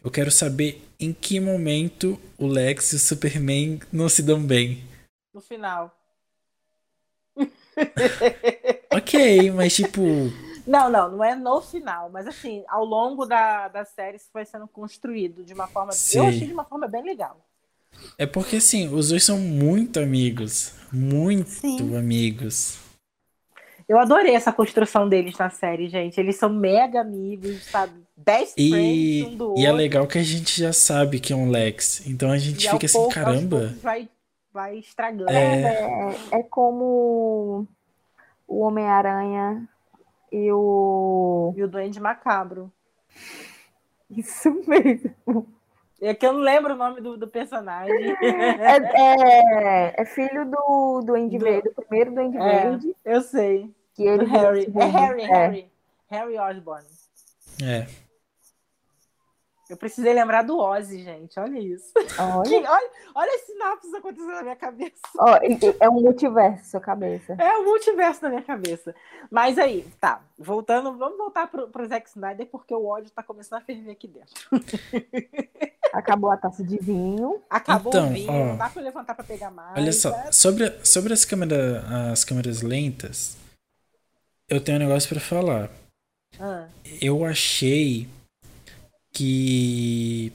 Eu 0.03 0.11
quero 0.11 0.31
saber 0.31 0.83
em 0.99 1.13
que 1.13 1.39
momento 1.39 2.19
o 2.39 2.47
Lex 2.47 2.93
e 2.93 2.97
o 2.97 2.99
Superman 2.99 3.81
não 3.93 4.09
se 4.09 4.23
dão 4.23 4.43
bem. 4.43 4.83
No 5.35 5.41
final. 5.41 5.95
Ok, 8.91 9.51
mas 9.53 9.75
tipo, 9.75 10.03
Não, 10.67 10.89
não, 10.91 11.11
não 11.11 11.25
é 11.25 11.35
no 11.35 11.61
final, 11.61 12.09
mas 12.11 12.27
assim, 12.27 12.65
ao 12.69 12.85
longo 12.85 13.27
da, 13.27 13.69
da 13.69 13.85
série 13.85 14.17
isso 14.17 14.29
vai 14.33 14.45
sendo 14.45 14.69
construído 14.69 15.43
de 15.45 15.53
uma 15.55 15.67
forma. 15.67 15.93
Sei. 15.93 16.21
Eu 16.21 16.27
achei 16.27 16.47
de 16.47 16.53
uma 16.53 16.65
forma 16.65 16.87
bem 16.87 17.03
legal. 17.03 17.41
é 18.17 18.27
porque 18.27 18.57
assim, 18.57 18.89
os 18.95 19.09
dois 19.09 19.25
são 19.25 19.39
muito 19.39 19.99
amigos, 19.99 20.73
muito 20.93 21.49
Sim. 21.49 21.97
amigos. 21.97 22.79
Eu 23.89 23.99
adorei 23.99 24.35
essa 24.35 24.53
construção 24.53 25.09
deles 25.09 25.37
na 25.37 25.51
série, 25.51 25.89
gente. 25.89 26.19
Eles 26.19 26.37
são 26.37 26.49
mega 26.49 27.01
amigos, 27.01 27.65
sabe? 27.65 27.93
Best 28.17 28.55
E, 28.57 28.71
friends 28.71 29.33
um 29.35 29.37
do 29.37 29.49
outro. 29.49 29.63
e 29.63 29.67
é 29.67 29.73
legal 29.73 30.07
que 30.07 30.17
a 30.19 30.23
gente 30.23 30.59
já 30.61 30.73
sabe 30.73 31.19
que 31.19 31.33
é 31.33 31.37
um 31.37 31.51
Lex, 31.51 32.07
então 32.07 32.31
a 32.31 32.39
gente 32.39 32.65
E 32.67 32.71
fica 32.71 32.87
assim, 32.87 32.97
pouco- 32.99 33.13
caramba. 33.15 33.75
Vai, 33.83 34.09
vai 34.53 34.79
estragando. 34.79 35.29
É. 35.31 36.15
É, 36.33 36.39
é 36.39 36.43
como 36.45 37.67
o 38.47 38.61
Homem-Aranha 38.61 39.69
e 40.33 40.51
o. 40.53 41.53
E 41.57 41.63
o 41.63 41.69
Duende 41.69 42.01
Macabro. 42.01 42.73
Isso 44.11 44.51
mesmo. 44.67 45.47
É 46.01 46.13
que 46.15 46.27
eu 46.27 46.33
não 46.33 46.41
lembro 46.41 46.75
o 46.75 46.77
nome 46.77 47.01
do, 47.01 47.17
do 47.17 47.29
personagem. 47.29 47.95
É, 48.21 48.77
é, 48.77 50.03
é 50.03 50.05
filho 50.05 50.45
do 50.51 51.01
Duende 51.05 51.39
Do- 51.39 51.45
Verde, 51.45 51.69
do 51.69 51.83
primeiro 51.83 52.13
Duende 52.13 52.37
É. 52.39 52.41
Verde. 52.63 52.97
Eu 53.05 53.21
sei. 53.21 53.71
Que 53.95 54.03
ele 54.05 54.25
Do 54.25 54.31
Harry. 54.31 54.67
É 54.75 54.85
Harry. 54.85 55.23
Harry. 55.23 55.71
Harry 56.09 56.39
Osborn. 56.39 56.85
É. 57.63 57.87
Eu 59.73 59.77
precisei 59.79 60.13
lembrar 60.13 60.43
do 60.43 60.59
Ozzy, 60.59 61.03
gente. 61.03 61.41
Olha 61.41 61.59
isso. 61.59 61.93
Olha, 62.19 62.43
Que- 62.43 62.57
olha, 62.69 62.91
olha 63.15 63.35
esse 63.37 63.47
sinapses 63.53 63.95
acontecendo 63.95 64.33
na 64.35 64.43
minha 64.43 64.55
cabeça. 64.57 64.93
e- 65.43 65.77
é 65.81 65.89
um 65.89 65.95
multiverso 66.03 66.71
sua 66.73 66.81
cabeça. 66.81 67.33
É 67.39 67.57
o 67.57 67.65
multiverso 67.65 68.23
na 68.23 68.29
minha 68.29 68.43
cabeça. 68.43 68.95
Mas 69.31 69.59
aí, 69.59 69.87
tá. 69.99 70.21
Voltando, 70.39 70.93
vamos 70.99 71.17
voltar 71.17 71.47
pro, 71.47 71.69
pro 71.69 71.89
Zack 71.89 72.07
Snyder, 72.11 72.47
porque 72.49 72.75
o 72.75 72.85
ódio 72.85 73.11
tá 73.13 73.23
começando 73.23 73.63
a 73.63 73.65
ferver 73.65 73.93
aqui 73.93 74.07
dentro. 74.09 74.35
Acabou 75.91 76.31
a 76.31 76.37
taça 76.37 76.63
de 76.63 76.77
vinho. 76.79 77.41
Acabou 77.49 77.91
Então, 77.93 78.09
o 78.09 78.13
vinho, 78.13 78.31
ó. 78.31 78.45
não 78.49 78.57
dá 78.59 78.69
pra 78.69 78.83
levantar 78.83 79.15
pra 79.15 79.25
pegar 79.25 79.51
mais. 79.51 79.77
Olha 79.79 79.93
só, 79.93 80.11
né? 80.11 80.31
sobre, 80.33 80.71
sobre 80.85 81.13
as, 81.15 81.25
câmera, 81.25 81.83
as 82.13 82.25
câmeras 82.25 82.61
lentas, 82.61 83.37
eu 84.51 84.63
tenho 84.63 84.77
um 84.77 84.81
negócio 84.81 85.09
pra 85.09 85.21
falar. 85.21 85.71
Ah, 86.39 86.67
Eu 87.01 87.25
achei 87.25 88.07
que 89.13 90.33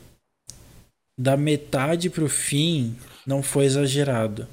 da 1.18 1.36
metade 1.36 2.10
pro 2.10 2.30
fim 2.30 2.96
não 3.26 3.42
foi 3.42 3.66
exagerado. 3.66 4.48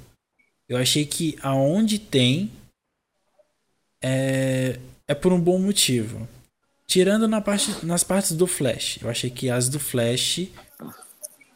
Eu 0.68 0.78
achei 0.78 1.04
que 1.04 1.38
aonde 1.42 1.98
tem 1.98 2.50
é, 4.02 4.78
é 5.06 5.14
por 5.14 5.32
um 5.32 5.40
bom 5.40 5.58
motivo. 5.58 6.26
Tirando 6.86 7.26
na 7.26 7.40
parte, 7.40 7.84
nas 7.84 8.04
partes 8.04 8.32
do 8.32 8.46
Flash. 8.46 8.98
Eu 9.02 9.10
achei 9.10 9.30
que 9.30 9.50
as 9.50 9.68
do 9.68 9.80
Flash 9.80 10.48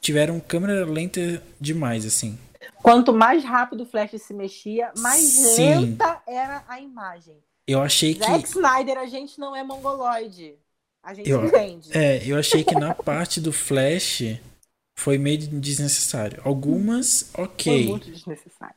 tiveram 0.01 0.41
câmera 0.41 0.85
lenta 0.87 1.43
demais, 1.61 2.05
assim. 2.05 2.39
Quanto 2.83 3.13
mais 3.13 3.45
rápido 3.45 3.83
o 3.83 3.87
Flash 3.87 4.13
se 4.21 4.33
mexia, 4.33 4.91
mais 4.97 5.21
Sim. 5.21 5.81
lenta 5.81 6.23
era 6.27 6.65
a 6.69 6.81
imagem. 6.81 7.37
Eu 7.67 7.83
achei 7.83 8.15
que. 8.15 8.25
Zack 8.25 8.49
Snyder, 8.49 8.99
a 8.99 9.07
gente 9.07 9.39
não 9.39 9.55
é 9.55 9.63
mongoloide. 9.63 10.55
A 11.09 11.15
gente 11.15 11.31
Eu- 11.31 11.47
entende. 11.47 11.89
É, 11.97 12.23
eu 12.27 12.37
achei 12.37 12.63
que 12.63 12.75
na 12.75 12.95
parte 12.95 13.41
do 13.41 13.51
Flash 13.51 14.37
foi 14.95 15.17
meio 15.17 15.39
desnecessário. 15.39 16.39
Algumas, 16.45 17.31
Foi 17.35 17.45
ok. 17.45 17.87
muito 17.89 18.11
desnecessário. 18.11 18.77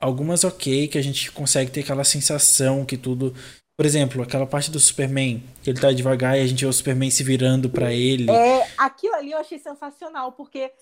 Algumas, 0.00 0.42
ok, 0.42 0.88
que 0.88 0.98
a 0.98 1.02
gente 1.02 1.30
consegue 1.30 1.70
ter 1.70 1.82
aquela 1.82 2.02
sensação 2.02 2.84
que 2.84 2.96
tudo. 2.96 3.32
Por 3.76 3.86
exemplo, 3.86 4.20
aquela 4.20 4.46
parte 4.46 4.68
do 4.68 4.80
Superman, 4.80 5.40
que 5.62 5.70
ele 5.70 5.78
tá 5.80 5.92
devagar 5.92 6.36
e 6.36 6.42
a 6.42 6.46
gente 6.48 6.64
vê 6.64 6.66
o 6.68 6.72
Superman 6.72 7.08
se 7.08 7.22
virando 7.22 7.70
pra 7.70 7.92
ele. 7.92 8.28
É, 8.28 8.66
aquilo 8.76 9.14
ali 9.14 9.30
eu 9.30 9.38
achei 9.38 9.60
sensacional, 9.60 10.32
porque 10.32 10.72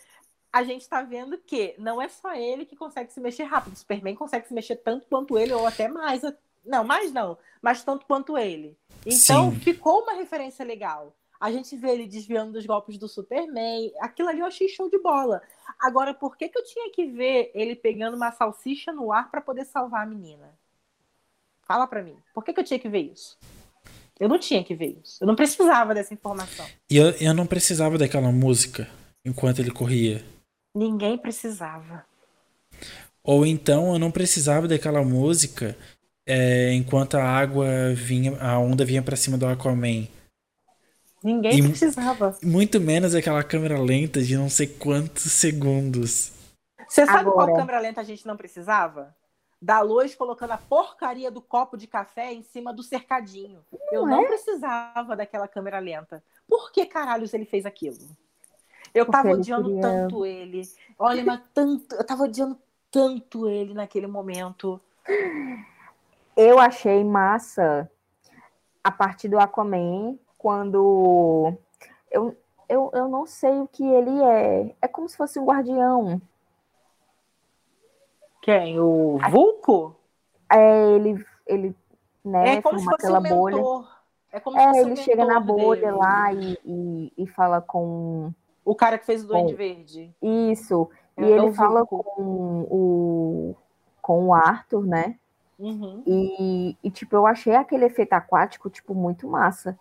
a 0.50 0.64
gente 0.64 0.88
tá 0.88 1.02
vendo 1.02 1.36
que 1.36 1.74
não 1.76 2.00
é 2.00 2.08
só 2.08 2.34
ele 2.34 2.64
que 2.64 2.74
consegue 2.74 3.12
se 3.12 3.20
mexer 3.20 3.42
rápido. 3.44 3.74
O 3.74 3.78
Superman 3.78 4.14
consegue 4.14 4.48
se 4.48 4.54
mexer 4.54 4.76
tanto 4.76 5.04
quanto 5.06 5.36
ele, 5.36 5.52
ou 5.52 5.66
até 5.66 5.86
mais. 5.86 6.22
Não, 6.64 6.84
mais 6.84 7.12
não, 7.12 7.38
mas 7.62 7.82
tanto 7.82 8.06
quanto 8.06 8.36
ele. 8.36 8.76
Então 9.06 9.50
Sim. 9.52 9.60
ficou 9.60 10.02
uma 10.02 10.14
referência 10.14 10.64
legal. 10.64 11.14
A 11.40 11.52
gente 11.52 11.76
vê 11.76 11.90
ele 11.90 12.06
desviando 12.06 12.52
dos 12.52 12.66
golpes 12.66 12.98
do 12.98 13.08
Superman. 13.08 13.92
Aquilo 14.00 14.28
ali 14.28 14.40
eu 14.40 14.46
achei 14.46 14.68
show 14.68 14.90
de 14.90 14.98
bola. 14.98 15.40
Agora, 15.80 16.12
por 16.12 16.36
que, 16.36 16.48
que 16.48 16.58
eu 16.58 16.64
tinha 16.64 16.90
que 16.90 17.06
ver 17.06 17.52
ele 17.54 17.76
pegando 17.76 18.16
uma 18.16 18.32
salsicha 18.32 18.92
no 18.92 19.12
ar 19.12 19.30
pra 19.30 19.40
poder 19.40 19.64
salvar 19.64 20.02
a 20.02 20.06
menina? 20.06 20.52
Fala 21.62 21.86
pra 21.86 22.02
mim. 22.02 22.16
Por 22.34 22.44
que, 22.44 22.52
que 22.52 22.60
eu 22.60 22.64
tinha 22.64 22.78
que 22.78 22.88
ver 22.88 23.12
isso? 23.12 23.38
Eu 24.18 24.28
não 24.28 24.38
tinha 24.38 24.64
que 24.64 24.74
ver 24.74 24.98
isso. 25.02 25.22
Eu 25.22 25.28
não 25.28 25.36
precisava 25.36 25.94
dessa 25.94 26.12
informação. 26.12 26.66
E 26.90 26.96
eu, 26.96 27.10
eu 27.10 27.32
não 27.32 27.46
precisava 27.46 27.96
daquela 27.96 28.32
música 28.32 28.88
enquanto 29.24 29.60
ele 29.60 29.70
corria. 29.70 30.24
Ninguém 30.74 31.16
precisava. 31.16 32.04
Ou 33.22 33.46
então 33.46 33.92
eu 33.92 33.98
não 33.98 34.10
precisava 34.10 34.66
daquela 34.66 35.02
música 35.02 35.76
é, 36.28 36.72
enquanto 36.74 37.16
a 37.16 37.24
água 37.24 37.66
vinha, 37.94 38.36
a 38.40 38.58
onda 38.58 38.84
vinha 38.84 39.02
pra 39.02 39.16
cima 39.16 39.36
do 39.38 39.46
Aquaman. 39.46 40.06
Ninguém 41.22 41.58
E- 41.58 41.62
precisava. 41.68 42.36
Muito 42.44 42.80
menos 42.80 43.14
aquela 43.14 43.42
câmera 43.42 43.76
lenta 43.80 44.22
de 44.22 44.36
não 44.36 44.48
sei 44.48 44.66
quantos 44.68 45.24
segundos. 45.32 46.30
Você 46.88 47.04
sabe 47.04 47.24
qual 47.24 47.40
Agora. 47.40 47.54
câmera 47.60 47.80
lenta 47.80 48.00
a 48.00 48.04
gente 48.04 48.24
não 48.26 48.36
precisava? 48.36 49.14
Da 49.60 49.80
luz 49.80 50.14
colocando 50.14 50.52
a 50.52 50.56
porcaria 50.58 51.30
do 51.30 51.40
copo 51.40 51.76
de 51.76 51.88
café 51.88 52.32
em 52.32 52.42
cima 52.44 52.72
do 52.72 52.82
cercadinho. 52.84 53.58
Eu 53.90 54.02
Não 54.02 54.10
não 54.18 54.24
é? 54.24 54.28
precisava 54.28 55.16
daquela 55.16 55.48
câmera 55.48 55.80
lenta. 55.80 56.22
Por 56.48 56.70
que 56.70 56.86
caralhos 56.86 57.34
ele 57.34 57.44
fez 57.44 57.66
aquilo? 57.66 57.98
Eu 58.94 59.04
Porque 59.04 59.16
tava 59.18 59.30
ele 59.30 59.40
odiando 59.40 59.64
queria- 59.68 59.82
tanto 59.82 60.24
ele. 60.24 60.62
Olha, 60.98 61.24
mas 61.24 61.40
tanto. 61.52 61.94
Eu 61.96 62.04
tava 62.06 62.22
odiando 62.24 62.56
tanto 62.90 63.48
ele 63.48 63.74
naquele 63.74 64.06
momento. 64.06 64.80
Eu 66.40 66.60
achei 66.60 67.02
massa 67.02 67.90
a 68.84 68.92
parte 68.92 69.28
do 69.28 69.40
Aquaman 69.40 70.16
quando 70.38 71.52
eu, 72.08 72.36
eu, 72.68 72.90
eu 72.94 73.08
não 73.08 73.26
sei 73.26 73.58
o 73.58 73.66
que 73.66 73.82
ele 73.84 74.22
é. 74.22 74.72
É 74.80 74.86
como 74.86 75.08
se 75.08 75.16
fosse 75.16 75.36
um 75.40 75.44
guardião. 75.44 76.22
Quem? 78.42 78.78
O 78.78 79.18
Vulco? 79.30 79.96
É, 80.50 80.92
ele, 80.92 81.26
ele 81.44 81.74
né, 82.24 82.54
É 82.56 82.62
como 82.62 82.78
se 82.78 82.84
fosse 82.84 82.94
aquela 83.06 83.18
um 83.18 83.22
bolha. 83.22 83.56
mentor. 83.56 83.98
É 84.30 84.38
como 84.40 84.56
É, 84.58 84.78
ele 84.80 84.94
chega 84.96 85.24
na 85.24 85.40
bolha 85.40 85.80
dele. 85.88 85.92
lá 85.98 86.32
e, 86.32 86.58
e, 86.64 87.12
e 87.18 87.26
fala 87.26 87.60
com 87.60 88.32
O 88.64 88.74
cara 88.74 88.96
que 88.96 89.06
fez 89.06 89.24
o 89.24 89.26
Duende 89.26 89.52
Bom. 89.52 89.56
Verde. 89.58 90.14
isso. 90.22 90.88
É, 91.16 91.22
E 91.22 91.32
é 91.32 91.36
ele 91.36 91.52
fala 91.52 91.80
Vulco. 91.84 92.04
com 92.04 92.22
o, 92.70 93.56
com 94.00 94.26
o 94.28 94.34
Arthur, 94.34 94.86
né? 94.86 95.18
Uhum. 95.58 96.02
E, 96.06 96.76
e, 96.82 96.90
tipo, 96.90 97.16
eu 97.16 97.26
achei 97.26 97.54
aquele 97.54 97.84
efeito 97.86 98.12
aquático, 98.12 98.70
tipo, 98.70 98.94
muito 98.94 99.26
massa. 99.28 99.78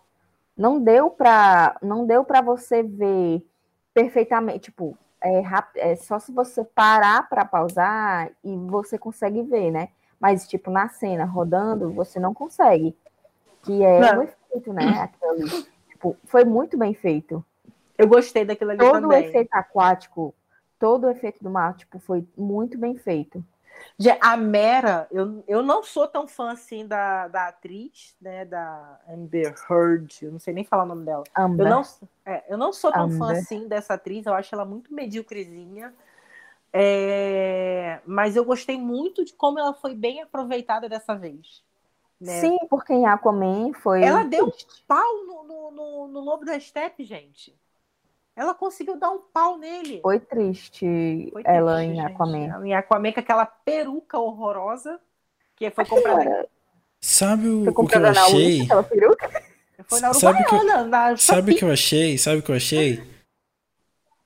Não 0.56 0.80
deu 0.80 1.08
pra, 1.10 1.76
não 1.80 2.04
deu 2.04 2.24
pra 2.24 2.40
você 2.40 2.82
ver 2.82 3.46
perfeitamente, 3.94 4.70
tipo, 4.70 4.96
é, 5.20 5.42
é 5.76 5.96
só 5.96 6.18
se 6.18 6.32
você 6.32 6.64
parar 6.64 7.28
pra 7.28 7.44
pausar 7.44 8.30
e 8.44 8.56
você 8.56 8.98
consegue 8.98 9.42
ver, 9.42 9.70
né? 9.70 9.88
Mas, 10.20 10.48
tipo, 10.48 10.70
na 10.70 10.88
cena, 10.88 11.24
rodando, 11.24 11.92
você 11.92 12.18
não 12.18 12.34
consegue. 12.34 12.96
Que 13.62 13.82
é 13.84 14.00
Não. 14.00 14.20
um 14.20 14.22
efeito, 14.22 14.72
né? 14.72 15.08
Tipo, 15.90 16.16
foi 16.24 16.44
muito 16.44 16.76
bem 16.76 16.94
feito. 16.94 17.44
Eu 17.96 18.08
gostei 18.08 18.44
daquilo 18.44 18.70
ali 18.70 18.78
Todo 18.78 18.98
o 18.98 19.00
também. 19.02 19.24
efeito 19.24 19.50
aquático, 19.52 20.34
todo 20.78 21.06
o 21.06 21.10
efeito 21.10 21.42
do 21.42 21.50
mar, 21.50 21.74
tipo, 21.74 21.98
foi 21.98 22.24
muito 22.36 22.78
bem 22.78 22.96
feito. 22.96 23.44
A 24.20 24.36
Mera, 24.36 25.06
eu, 25.10 25.42
eu 25.46 25.62
não 25.62 25.82
sou 25.82 26.06
tão 26.06 26.26
fã 26.26 26.52
assim 26.52 26.86
da, 26.86 27.28
da 27.28 27.48
atriz, 27.48 28.16
né? 28.20 28.44
Da 28.44 29.00
Amber 29.08 29.54
Heard. 29.68 30.18
Eu 30.22 30.32
não 30.32 30.38
sei 30.38 30.54
nem 30.54 30.64
falar 30.64 30.84
o 30.84 30.86
nome 30.86 31.04
dela. 31.04 31.24
Amber. 31.36 31.66
Eu 31.66 31.70
não, 31.70 31.82
é, 32.24 32.44
eu 32.48 32.58
não 32.58 32.72
sou 32.72 32.92
tão 32.92 33.10
fã 33.10 33.26
Amber. 33.26 33.38
assim 33.38 33.68
dessa 33.68 33.94
atriz, 33.94 34.26
eu 34.26 34.34
acho 34.34 34.54
ela 34.54 34.64
muito 34.64 34.92
medíocrezinha. 34.92 35.94
É, 36.72 38.00
mas 38.04 38.36
eu 38.36 38.44
gostei 38.44 38.78
muito 38.78 39.24
de 39.24 39.32
como 39.32 39.58
ela 39.58 39.72
foi 39.72 39.94
bem 39.94 40.22
aproveitada 40.22 40.88
dessa 40.88 41.14
vez. 41.14 41.62
né? 42.20 42.40
Sim, 42.40 42.58
porque 42.68 42.92
em 42.92 43.06
Aquaman 43.06 43.72
foi. 43.72 44.02
Ela 44.02 44.24
deu 44.24 44.46
um 44.46 44.52
pau 44.86 45.24
no, 45.24 45.42
no, 45.44 45.70
no, 45.70 46.08
no 46.08 46.20
Lobo 46.20 46.44
da 46.44 46.58
Steppe, 46.60 47.04
gente. 47.04 47.56
Ela 48.38 48.54
conseguiu 48.54 48.96
dar 48.96 49.10
um 49.10 49.18
pau 49.34 49.58
nele. 49.58 50.00
Foi 50.00 50.20
triste 50.20 51.28
Foi 51.32 51.42
ela 51.44 51.78
triste, 51.78 51.90
em 51.92 51.96
gente. 52.00 52.12
Aquaman. 52.12 52.66
Em 52.66 52.72
Aquaman 52.72 53.12
com 53.12 53.18
aquela 53.20 53.44
peruca 53.44 54.16
horrorosa 54.16 55.00
que 55.56 55.68
foi 55.72 55.84
comprada, 55.84 56.46
Sabe 57.00 57.48
o, 57.48 57.64
foi 57.64 57.72
o 57.84 57.88
que 57.88 57.96
eu 57.96 58.06
achei? 58.06 58.60
Uruguai, 58.62 58.84
peruca. 58.84 59.42
foi 59.88 60.00
na 60.00 60.14
Sabe 60.14 60.44
que 60.44 60.54
eu- 60.54 60.58
Uruguaiana, 60.58 60.84
na 60.86 61.16
Sabe 61.16 61.52
o 61.52 61.56
que 61.56 61.64
eu 61.64 61.72
achei? 61.72 62.16
Sabe 62.16 62.38
o 62.38 62.42
que 62.42 62.50
eu 62.52 62.54
achei? 62.56 63.02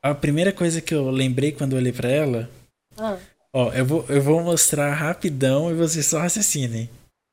A 0.02 0.14
primeira 0.14 0.52
coisa 0.52 0.82
que 0.82 0.94
eu 0.94 1.10
lembrei 1.10 1.52
quando 1.52 1.72
eu 1.72 1.78
olhei 1.78 1.92
pra 1.92 2.08
ela, 2.10 2.50
Ah, 2.98 3.16
ó, 3.54 3.72
eu 3.72 3.86
vou, 3.86 4.04
eu 4.10 4.20
vou 4.20 4.42
mostrar 4.42 4.92
rapidão 4.92 5.70
e 5.70 5.74
vocês 5.74 6.04
só 6.04 6.18
raciocinem. 6.18 6.90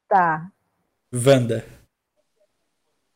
Tá. 0.07 0.49
Wanda. 1.13 1.65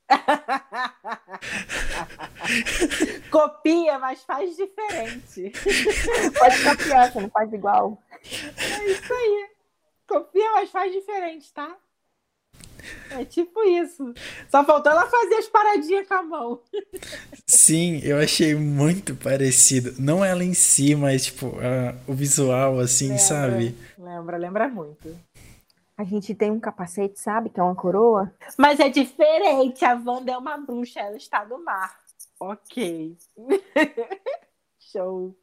Copia, 3.32 4.00
mas 4.00 4.24
faz 4.24 4.56
diferente. 4.56 5.52
Pode 6.38 6.64
copiar, 6.64 7.12
você 7.12 7.20
não 7.22 7.30
faz 7.30 7.52
igual. 7.54 8.02
É 8.58 8.92
isso 8.92 9.14
aí. 9.14 9.50
Copia, 10.08 10.52
mas 10.52 10.70
faz 10.70 10.92
diferente, 10.92 11.52
tá? 11.54 11.76
É 13.12 13.24
tipo 13.24 13.64
isso. 13.64 14.14
Só 14.50 14.64
faltou 14.66 14.92
ela 14.92 15.06
fazer 15.10 15.36
as 15.36 15.48
paradinhas 15.48 16.06
com 16.08 16.14
a 16.16 16.24
mão. 16.24 16.60
Sim, 17.48 18.02
eu 18.04 18.20
achei 18.20 18.56
muito 18.56 19.16
parecido. 19.16 19.96
Não 19.98 20.24
ela 20.24 20.44
em 20.44 20.54
si, 20.54 20.94
mas 20.94 21.26
tipo, 21.26 21.48
a- 21.60 21.96
o 22.06 22.14
visual, 22.14 22.80
assim, 22.80 23.08
Lembra. 23.10 23.24
sabe? 23.24 23.78
Lembra, 23.98 24.38
lembra 24.38 24.68
muito. 24.68 25.18
A 25.98 26.04
gente 26.04 26.34
tem 26.34 26.50
um 26.52 26.60
capacete, 26.60 27.20
sabe? 27.20 27.50
Que 27.50 27.60
é 27.60 27.64
uma 27.64 27.76
coroa. 27.76 28.34
Mas 28.58 28.80
é 28.80 28.90
diferente. 28.90 29.86
A 29.86 29.94
Wanda 29.94 30.32
é 30.32 30.38
uma 30.38 30.58
bruxa, 30.58 31.00
ela 31.00 31.16
está 31.16 31.46
no 31.46 31.64
mar. 31.64 32.00
Ok. 32.40 33.16
Show. 34.80 35.36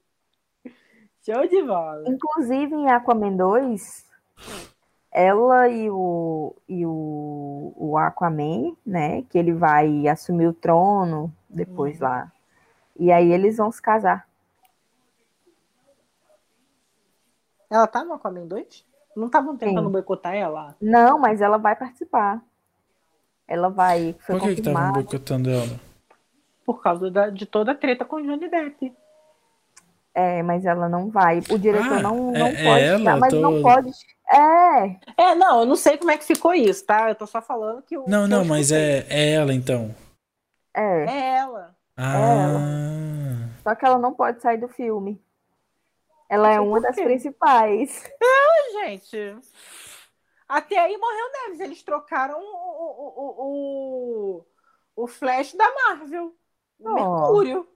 Show 1.23 1.47
de 1.49 1.63
bola. 1.63 2.03
Inclusive 2.09 2.75
em 2.75 2.91
Aquaman 2.91 3.37
2, 3.37 4.05
ela 5.13 5.69
e 5.69 5.89
o, 5.89 6.55
e 6.69 6.85
o, 6.85 7.73
o 7.77 7.97
Aquaman, 7.97 8.77
né? 8.85 9.23
Que 9.23 9.39
ele 9.39 9.53
vai 9.53 10.09
assumir 10.09 10.49
o 10.49 10.53
trono 10.53 11.33
depois 11.49 12.01
Uhum. 12.01 12.07
lá. 12.09 12.33
E 12.99 13.13
aí 13.13 13.33
eles 13.33 13.57
vão 13.57 13.71
se 13.71 13.81
casar. 13.81 14.29
Ela 17.71 17.87
tá 17.87 18.05
no 18.05 18.15
Aquaman 18.15 18.47
2? 18.47 18.85
Não 19.17 19.27
estavam 19.27 19.57
tentando 19.57 19.87
Sim. 19.87 19.93
boicotar 19.93 20.35
ela? 20.35 20.77
Não, 20.81 21.19
mas 21.19 21.41
ela 21.41 21.59
vai 21.59 21.75
participar. 21.77 22.41
Ela 23.49 23.69
vai. 23.69 24.15
Foi 24.21 24.39
Por 24.39 24.45
que 24.49 24.61
estavam 24.61 24.93
boicotando 24.93 25.51
ela? 25.51 25.81
Por 26.65 26.81
causa 26.81 27.11
da- 27.11 27.31
de 27.31 27.45
toda 27.47 27.73
a 27.73 27.75
treta 27.75 28.05
com 28.05 28.17
o 28.17 28.23
Johnny 28.23 28.49
Depp. 28.49 28.93
É, 30.15 30.43
mas 30.43 30.65
ela 30.65 30.89
não 30.89 31.09
vai. 31.11 31.39
O 31.51 31.59
diretor 31.59 31.99
Ah, 31.99 32.03
não, 32.03 32.35
é- 32.35 32.39
não 32.39 32.47
é 32.47 32.53
pode. 32.65 32.85
ela? 32.85 32.99
tirar, 32.99 33.17
mas 33.19 33.33
Tô- 33.33 33.41
não 33.41 33.63
pode. 33.63 33.91
É, 34.33 34.97
É, 35.17 35.35
não, 35.35 35.61
eu 35.61 35.67
não 35.67 35.77
sei 35.77 35.97
como 35.99 36.11
é 36.13 36.17
que 36.17 36.25
ficou 36.25 36.55
isso, 36.55 36.85
tá? 36.87 37.09
Eu 37.09 37.15
tô 37.17 37.27
só 37.27 37.43
falando 37.43 37.83
que 37.83 37.97
o. 37.99 38.05
Não, 38.09 38.25
que 38.25 38.29
não, 38.31 38.45
mas 38.45 38.71
é, 38.71 39.05
é 39.09 39.33
ela 39.33 39.53
então. 39.53 39.93
é. 40.75 41.05
É 41.05 41.37
ela. 41.39 41.75
Ah. 41.97 43.49
Só 43.63 43.75
que 43.75 43.85
ela 43.85 43.99
não 43.99 44.13
pode 44.15 44.41
sair 44.41 44.59
do 44.59 44.69
filme. 44.69 45.21
Ela 46.31 46.53
é 46.53 46.61
uma 46.61 46.81
das 46.81 46.95
principais. 46.95 48.05
Gente, 48.73 49.37
até 50.49 50.79
aí 50.79 50.97
morreu 50.97 51.27
Neves. 51.33 51.61
Eles 51.61 51.83
trocaram 51.83 52.39
o, 52.39 52.45
o, 52.45 53.13
o, 53.17 54.45
o, 54.97 55.03
o 55.05 55.07
Flash 55.09 55.55
da 55.55 55.69
Marvel. 55.75 56.27
O 56.79 56.89
Oh. 56.89 56.95
Mercúrio. 56.95 57.69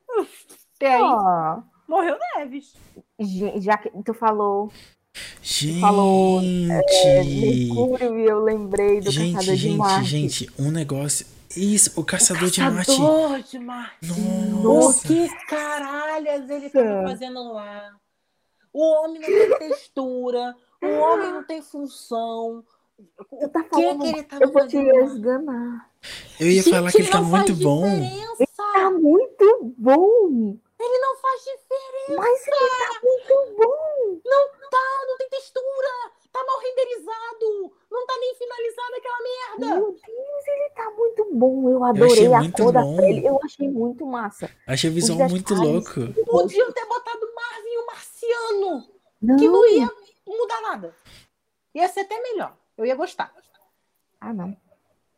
Até 0.76 0.94
aí 0.94 1.62
morreu 1.86 2.16
Neves. 2.36 2.72
já 3.61 3.76
que 3.76 3.90
tu 4.02 4.14
falou 4.14 4.72
Gente. 5.42 5.80
falou, 5.80 6.40
Mercúrio 6.40 8.18
e 8.18 8.24
eu 8.24 8.40
lembrei 8.42 9.00
do 9.00 9.11
gente, 9.11 9.34
Caçador 9.34 9.55
de 9.55 9.61
gente, 9.61 9.76
Marte. 9.76 10.05
gente, 10.09 10.50
um 10.59 10.70
negócio. 10.70 11.26
Isso, 11.57 12.00
o 12.00 12.05
caçador, 12.05 12.50
de 12.50 12.61
Marte. 12.61 12.86
Caçador 12.86 13.42
de 13.42 13.59
Marte. 13.59 14.11
O 14.11 14.62
Nossa. 14.62 15.07
que 15.07 15.28
caralhas 15.46 16.48
ele 16.50 16.70
tava 16.70 17.02
fazendo 17.09 17.52
lá? 17.52 17.94
O 18.75 18.83
homem 18.83 19.20
não 19.20 19.29
tem 19.59 19.68
textura. 19.70 20.57
O 20.83 20.87
homem 20.87 21.33
não 21.33 21.45
tem 21.45 21.62
função. 21.62 22.62
O 23.31 23.49
tá 23.49 23.62
que, 23.62 23.68
falando- 23.70 24.03
que 24.03 24.09
ele 24.09 24.22
tava 24.25 24.45
Eu 24.45 24.53
vou 24.53 24.66
te 24.68 24.77
esganar. 24.77 25.91
Eu 26.41 26.49
ia 26.51 26.62
falar 26.62 26.91
que 26.93 26.99
ele 26.99 27.09
tá 27.09 27.20
não 27.20 27.29
muito 27.29 27.47
faz 27.47 27.59
bom. 27.61 27.83
diferença. 27.83 28.45
Tá 28.57 28.91
muito 28.91 29.75
bom! 29.79 30.59
Ele 30.81 30.99
não 30.99 31.16
faz 31.16 31.41
diferença. 31.45 32.16
Mas 32.16 32.47
ele 32.47 32.57
tá 32.68 33.01
muito 33.03 33.57
bom! 33.57 34.20
Não 34.25 34.49
tá, 34.70 35.07
não 35.09 35.16
tem 35.18 35.29
textura. 35.31 35.89
Tá 36.35 36.45
mal 36.45 36.59
renderizado. 36.59 37.76
Não 37.89 38.07
tá 38.07 38.16
nem 38.18 38.35
finalizada 38.35 38.97
aquela 38.97 39.18
merda. 39.22 39.76
Meu 39.76 39.93
Deus, 39.93 40.49
ele 40.49 40.70
tá 40.70 40.91
muito 40.91 41.28
bom. 41.32 41.70
Eu 41.70 41.85
adorei 41.85 42.12
achei 42.12 42.35
a 42.35 42.51
cor 42.51 42.72
da 42.72 42.80
pele. 42.80 43.24
Eu 43.24 43.39
achei 43.45 43.70
muito 43.70 44.05
massa. 44.05 44.51
Achei 44.66 44.91
o 44.91 44.93
Os 44.93 44.97
visual 44.97 45.28
muito 45.28 45.55
louco. 45.55 46.01
Podiam 46.26 46.72
ter 46.72 46.85
botado 46.87 47.20
Marvin 47.37 47.68
e 47.68 47.78
o 47.78 47.87
Marciano. 47.87 48.89
Não. 49.22 49.37
Que 49.37 49.47
não 49.49 49.64
ia 49.68 49.89
mudar 50.26 50.61
nada. 50.62 50.97
Ia 51.72 51.89
ser 51.89 52.01
até 52.01 52.20
melhor. 52.20 52.57
Eu 52.76 52.85
ia 52.85 52.97
gostar. 52.97 53.32
Ah, 54.20 54.35
não. 54.35 54.57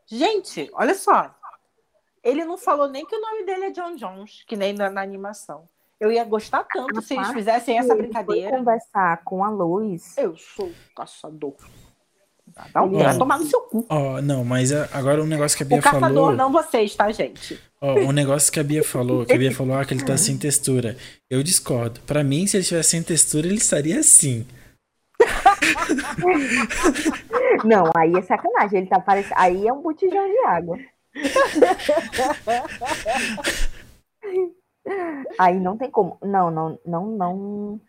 Gente, 0.05 0.69
olha 0.75 0.95
só. 0.95 1.35
Ele 2.23 2.45
não 2.45 2.59
falou 2.59 2.89
nem 2.89 3.07
que 3.07 3.17
o 3.17 3.21
nome 3.23 3.43
dele 3.45 3.65
é 3.65 3.71
John 3.71 3.97
Jones, 3.97 4.45
que 4.47 4.55
nem 4.55 4.75
na, 4.75 4.91
na 4.91 5.01
animação. 5.01 5.67
Eu 5.99 6.13
ia 6.13 6.25
gostar 6.25 6.65
tanto 6.65 6.99
A 6.99 7.03
se 7.03 7.15
eles 7.15 7.31
fizessem 7.31 7.79
essa 7.79 7.89
foi 7.89 8.03
brincadeira. 8.03 8.51
conversar 8.51 9.23
com 9.25 9.43
a 9.43 9.49
Luz. 9.49 10.15
Eu 10.19 10.37
sou 10.37 10.71
caçador. 10.95 11.55
Dá 12.73 12.83
um 12.83 13.01
é. 13.01 13.17
tomar 13.17 13.39
no 13.39 13.47
seu 13.47 13.61
cu. 13.63 13.87
Ó, 13.89 14.21
não, 14.21 14.45
mas 14.45 14.73
agora 14.73 15.23
um 15.23 15.27
negócio 15.27 15.57
que 15.57 15.63
a 15.63 15.67
Bia 15.67 15.79
O 15.79 15.83
caçador, 15.83 16.09
falou. 16.09 16.33
não 16.33 16.53
vocês, 16.53 16.95
tá, 16.95 17.11
gente? 17.11 17.59
Ó, 17.81 17.95
um 17.95 18.13
negócio 18.13 18.53
que 18.53 18.61
a 18.61 18.65
Bia 18.65 18.85
falou, 18.85 19.27
que 19.27 19.33
a 19.33 19.39
Bia 19.39 19.53
falou 19.53 19.77
ah, 19.77 19.85
que 19.85 19.93
ele 19.93 20.05
tá 20.05 20.17
sem 20.17 20.39
textura. 20.39 20.97
Eu 21.29 21.43
discordo. 21.43 22.01
Pra 22.01 22.23
mim, 22.23 22.47
se 22.47 22.57
ele 22.57 22.65
tivesse 22.65 22.91
sem 22.91 23.03
textura, 23.03 23.47
ele 23.47 23.57
estaria 23.57 23.99
assim. 23.99 24.47
Não, 27.65 27.91
aí 27.97 28.15
é 28.15 28.23
sacanagem. 28.23 28.81
Ele 28.81 28.89
tá 28.89 29.01
parecendo. 29.01 29.35
Aí 29.37 29.67
é 29.67 29.73
um 29.73 29.83
botijão 29.83 30.27
de 30.27 30.39
água. 30.47 30.79
Aí 35.39 35.59
não 35.61 35.77
tem 35.77 35.91
como. 35.91 36.19
Não, 36.23 36.51
não, 36.51 36.79
não, 36.85 37.07
não. 37.07 37.81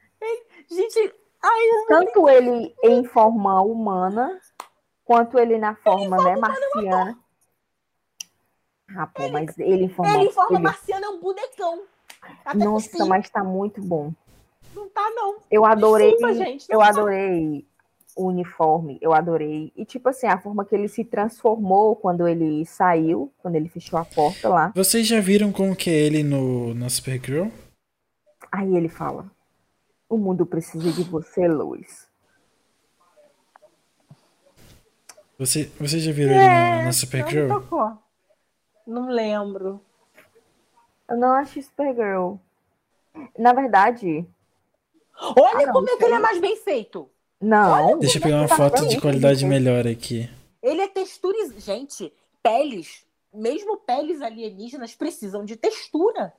Gente, 0.69 1.13
ai, 1.41 1.59
Tanto 1.87 2.27
ele 2.29 2.75
em 2.83 3.03
forma 3.05 3.61
humana, 3.61 4.39
quanto 5.05 5.39
ele 5.39 5.57
na 5.57 5.75
forma, 5.75 6.17
né, 6.23 6.35
marciana. 6.35 7.17
Ah, 8.95 9.07
pô, 9.07 9.27
mas 9.29 9.57
ele 9.57 9.85
em 9.85 9.89
forma. 9.89 10.13
ele 10.15 10.25
em 10.25 10.31
forma 10.31 10.57
ele- 10.57 10.63
marciana 10.63 11.05
é 11.05 11.09
um 11.09 11.19
bonecão. 11.19 11.83
Até 12.43 12.57
Nossa, 12.57 13.05
mas 13.05 13.29
tá 13.29 13.43
muito 13.43 13.81
bom. 13.81 14.11
Não 14.73 14.89
tá, 14.89 15.09
não. 15.15 15.37
Eu 15.49 15.65
adorei. 15.65 16.11
Desculpa, 16.11 16.33
gente, 16.33 16.69
não 16.69 16.75
eu 16.75 16.79
tá. 16.79 16.89
adorei 16.89 17.67
o 18.17 18.27
uniforme, 18.27 18.97
eu 18.99 19.13
adorei. 19.13 19.71
E, 19.75 19.85
tipo 19.85 20.09
assim, 20.09 20.27
a 20.27 20.37
forma 20.39 20.65
que 20.65 20.75
ele 20.75 20.87
se 20.87 21.05
transformou 21.05 21.95
quando 21.95 22.27
ele 22.27 22.65
saiu, 22.65 23.31
quando 23.37 23.55
ele 23.55 23.69
fechou 23.69 23.97
a 23.99 24.03
porta 24.03 24.49
lá. 24.49 24.71
Vocês 24.75 25.07
já 25.07 25.21
viram 25.21 25.51
como 25.51 25.75
que 25.75 25.89
é 25.89 25.93
ele 25.93 26.23
no, 26.23 26.73
na 26.73 26.89
Supergirl? 26.89 27.47
Aí 28.51 28.75
ele 28.75 28.89
fala: 28.89 29.29
O 30.09 30.17
mundo 30.17 30.45
precisa 30.45 30.91
de 30.91 31.03
você, 31.03 31.47
Lois. 31.47 32.07
Você, 35.37 35.71
vocês 35.79 36.01
já 36.01 36.11
viram 36.11 36.31
ele 36.31 36.39
na, 36.43 36.69
na 36.71 36.77
Não 36.79 36.85
me 36.85 36.93
Supergirl? 36.93 37.47
tocou. 37.47 37.97
Não 38.85 39.07
lembro. 39.09 39.79
Eu 41.07 41.17
não 41.17 41.31
acho 41.33 41.61
Supergirl. 41.61 42.35
Na 43.37 43.53
verdade, 43.53 44.25
Olha 45.19 45.63
Ah, 45.63 45.65
não, 45.67 45.73
como 45.73 45.89
é 45.89 45.97
que 45.97 46.03
ele 46.05 46.13
é 46.13 46.19
mais 46.19 46.39
bem 46.39 46.55
feito. 46.57 47.09
Não. 47.39 47.99
Deixa 47.99 48.17
eu 48.17 48.21
pegar 48.21 48.37
uma 48.37 48.47
Tá 48.47 48.55
foto 48.55 48.87
de 48.87 48.99
qualidade 48.99 49.39
gente. 49.41 49.49
melhor 49.49 49.87
aqui. 49.87 50.29
Ele 50.61 50.81
é 50.81 50.87
texturizado. 50.87 51.59
Gente, 51.59 52.11
peles, 52.41 53.05
mesmo 53.33 53.77
peles 53.77 54.21
alienígenas 54.21 54.95
precisam 54.95 55.45
de 55.45 55.55
textura. 55.55 56.33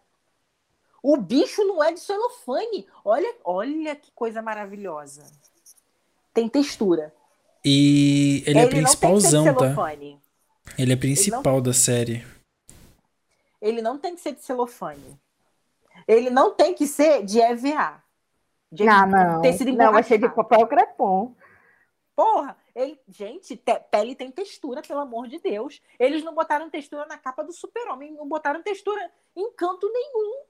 O 1.02 1.16
bicho 1.16 1.64
não 1.64 1.82
é 1.82 1.92
de 1.92 2.00
celofane. 2.00 2.86
Olha, 3.04 3.32
olha 3.44 3.94
que 3.94 4.10
coisa 4.12 4.42
maravilhosa. 4.42 5.24
Tem 6.34 6.48
textura. 6.48 7.14
E 7.64 8.42
ele 8.46 8.58
é 8.58 8.62
não 8.62 8.68
que 8.68 8.74
ser 8.74 8.80
de 8.80 8.86
principalzão, 8.86 9.54
tá? 9.54 9.74
Ele 10.78 10.92
é 10.92 10.96
principal 10.96 11.60
da 11.60 11.72
série. 11.72 12.24
Ele 13.60 13.82
não 13.82 13.98
tem 13.98 14.14
que 14.14 14.20
ser 14.20 14.34
de 14.34 14.44
celofane. 14.44 15.18
Ele 16.06 16.30
não 16.30 16.54
tem 16.54 16.74
que 16.74 16.86
ser 16.86 17.24
de 17.24 17.40
EVA. 17.40 18.02
De 18.70 18.86
Ah, 18.88 19.06
não. 19.06 19.40
tecido 19.40 19.72
Não, 19.72 19.92
vai 19.92 20.02
ser 20.02 20.18
de 20.18 20.28
papel 20.28 20.66
crepom. 20.66 21.34
Porra, 22.14 22.56
ele, 22.74 23.00
gente, 23.08 23.56
te- 23.56 23.80
pele 23.90 24.14
tem 24.14 24.30
textura, 24.30 24.82
pelo 24.82 25.00
amor 25.00 25.28
de 25.28 25.38
Deus. 25.38 25.80
Eles 25.98 26.22
não 26.24 26.34
botaram 26.34 26.68
textura 26.68 27.06
na 27.06 27.16
capa 27.16 27.44
do 27.44 27.52
super-homem, 27.52 28.12
não 28.12 28.26
botaram 28.28 28.62
textura 28.62 29.10
em 29.36 29.52
canto 29.52 29.90
nenhum. 29.92 30.42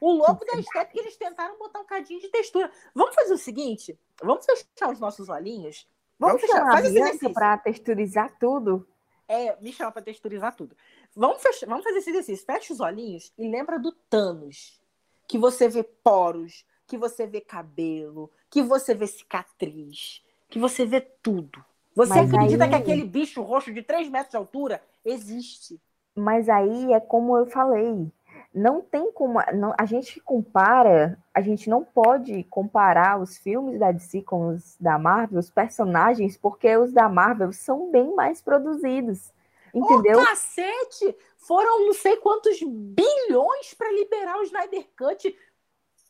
O 0.00 0.12
louco 0.12 0.44
da 0.44 0.58
estética, 0.58 0.98
eles 1.00 1.16
tentaram 1.16 1.58
botar 1.58 1.80
um 1.80 1.84
cadinho 1.86 2.20
de 2.20 2.28
textura. 2.28 2.70
Vamos 2.94 3.14
fazer 3.14 3.32
o 3.32 3.38
seguinte: 3.38 3.98
vamos 4.22 4.44
fechar 4.44 4.90
os 4.90 5.00
nossos 5.00 5.28
olhinhos. 5.28 5.88
Vamos 6.18 6.40
Vamos 6.42 6.42
fechar, 6.42 6.70
faz 6.70 6.84
esse 6.86 6.98
exercício. 6.98 7.32
pra 7.32 7.58
texturizar 7.58 8.36
tudo. 8.38 8.86
É, 9.26 9.58
me 9.62 9.72
chama 9.72 9.90
pra 9.90 10.02
texturizar 10.02 10.54
tudo. 10.54 10.76
Vamos, 11.16 11.40
fechar, 11.42 11.66
vamos 11.66 11.82
fazer 11.84 11.98
esse 11.98 12.10
exercício. 12.10 12.44
Fecha 12.44 12.72
os 12.72 12.80
olhinhos 12.80 13.32
e 13.38 13.48
lembra 13.48 13.78
do 13.78 13.90
Thanos. 13.92 14.78
Que 15.26 15.38
você 15.38 15.66
vê 15.68 15.82
poros, 15.82 16.66
que 16.86 16.96
você 16.98 17.26
vê 17.26 17.40
cabelo, 17.40 18.30
que 18.50 18.62
você 18.62 18.94
vê 18.94 19.06
cicatriz, 19.06 20.22
que 20.48 20.58
você 20.58 20.84
vê 20.84 21.00
tudo. 21.00 21.64
Você 21.94 22.14
Mas 22.14 22.34
acredita 22.34 22.64
aí- 22.64 22.70
que 22.70 22.76
aquele 22.76 23.04
bicho 23.04 23.40
roxo 23.42 23.72
de 23.72 23.82
3 23.82 24.08
metros 24.08 24.30
de 24.30 24.36
altura 24.36 24.82
existe? 25.04 25.80
Mas 26.14 26.48
aí 26.48 26.92
é 26.92 27.00
como 27.00 27.36
eu 27.36 27.46
falei. 27.46 28.10
Não 28.52 28.80
tem 28.80 29.10
como. 29.12 29.40
não- 29.52 29.74
a 29.78 29.84
gente 29.84 30.20
compara. 30.20 31.18
A 31.32 31.40
gente 31.40 31.68
não 31.68 31.84
pode 31.84 32.44
comparar 32.44 33.20
os 33.20 33.36
filmes 33.36 33.78
da 33.78 33.90
DC 33.90 34.22
com 34.22 34.48
os 34.48 34.76
da 34.78 34.96
Marvel, 34.98 35.38
os 35.40 35.50
personagens, 35.50 36.36
porque 36.36 36.76
os 36.76 36.92
da 36.92 37.08
Marvel 37.08 37.52
são 37.52 37.90
bem 37.90 38.14
mais 38.14 38.40
produzidos. 38.40 39.32
Entendeu? 39.72 40.20
Ô, 40.20 40.24
cacete! 40.24 41.16
Foram 41.36 41.86
não 41.86 41.92
sei 41.94 42.16
quantos 42.16 42.60
bilhões 42.62 43.74
para 43.74 43.90
liberar 43.92 44.38
o 44.38 44.42
Snyder 44.44 44.86
Cut 44.96 45.36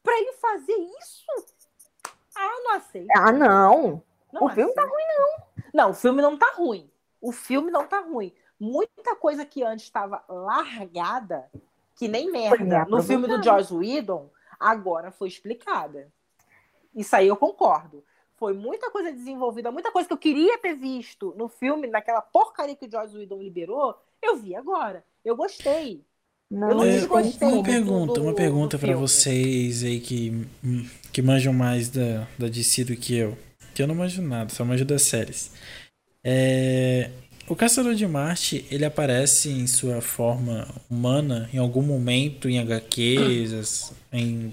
para 0.04 0.18
ele 0.18 0.32
fazer 0.34 0.76
isso? 1.00 1.26
Ah, 2.36 2.60
não 2.62 2.72
aceito. 2.74 3.08
Ah, 3.16 3.32
não. 3.32 4.02
Não 4.30 4.44
o 4.44 4.48
filme 4.50 4.72
tá 4.74 4.82
ruim, 4.82 5.04
não. 5.16 5.64
Não, 5.72 5.90
o 5.90 5.94
filme 5.94 6.22
não 6.22 6.36
tá 6.36 6.52
ruim. 6.54 6.90
O 7.20 7.32
filme 7.32 7.70
não 7.70 7.86
tá 7.86 8.00
ruim. 8.00 8.32
Muita 8.60 9.16
coisa 9.16 9.46
que 9.46 9.62
antes 9.62 9.86
estava 9.86 10.22
largada, 10.28 11.50
que 11.96 12.06
nem 12.06 12.30
merda, 12.30 12.84
no 12.84 13.02
filme 13.02 13.26
do 13.26 13.42
Joss 13.42 13.72
Whedon, 13.72 14.30
agora 14.60 15.10
foi 15.10 15.28
explicada. 15.28 16.12
Isso 16.94 17.16
aí 17.16 17.26
eu 17.26 17.36
concordo. 17.36 18.04
Foi 18.36 18.52
muita 18.52 18.90
coisa 18.90 19.12
desenvolvida, 19.12 19.72
muita 19.72 19.90
coisa 19.90 20.06
que 20.06 20.12
eu 20.12 20.18
queria 20.18 20.58
ter 20.58 20.74
visto 20.74 21.34
no 21.36 21.48
filme, 21.48 21.86
naquela 21.86 22.20
porcaria 22.20 22.76
que 22.76 22.86
o 22.86 22.90
Joss 22.90 23.16
Whedon 23.16 23.38
liberou, 23.38 23.96
eu 24.20 24.36
vi 24.36 24.54
agora. 24.54 25.04
Eu 25.24 25.34
gostei. 25.36 26.04
Não, 26.54 26.68
Eu 26.70 26.74
não 26.76 26.84
É, 26.84 26.92
desgostei 26.92 27.48
uma 27.48 27.62
pergunta, 27.62 28.12
do- 28.14 28.22
uma 28.22 28.34
pergunta 28.34 28.78
pra 28.78 28.88
filme. 28.88 29.00
vocês 29.00 29.82
aí 29.82 29.98
que, 30.00 30.46
que 31.12 31.20
manjam 31.20 31.52
mais 31.52 31.88
da, 31.88 32.26
da 32.38 32.48
DC 32.48 32.84
do 32.84 32.96
que 32.96 33.16
eu. 33.16 33.36
Que 33.74 33.82
eu 33.82 33.86
não 33.88 33.94
manjo 33.94 34.22
nada, 34.22 34.50
só 34.50 34.64
manjo 34.64 34.84
das 34.84 35.02
séries. 35.02 35.50
É, 36.22 37.10
o 37.48 37.54
Caçador 37.56 37.94
de 37.94 38.06
Marte, 38.06 38.64
ele 38.70 38.84
aparece 38.84 39.50
em 39.50 39.66
sua 39.66 40.00
forma 40.00 40.66
humana 40.90 41.48
em 41.52 41.58
algum 41.58 41.82
momento 41.82 42.48
em 42.48 42.58
HQs, 42.60 43.92
em, 44.12 44.52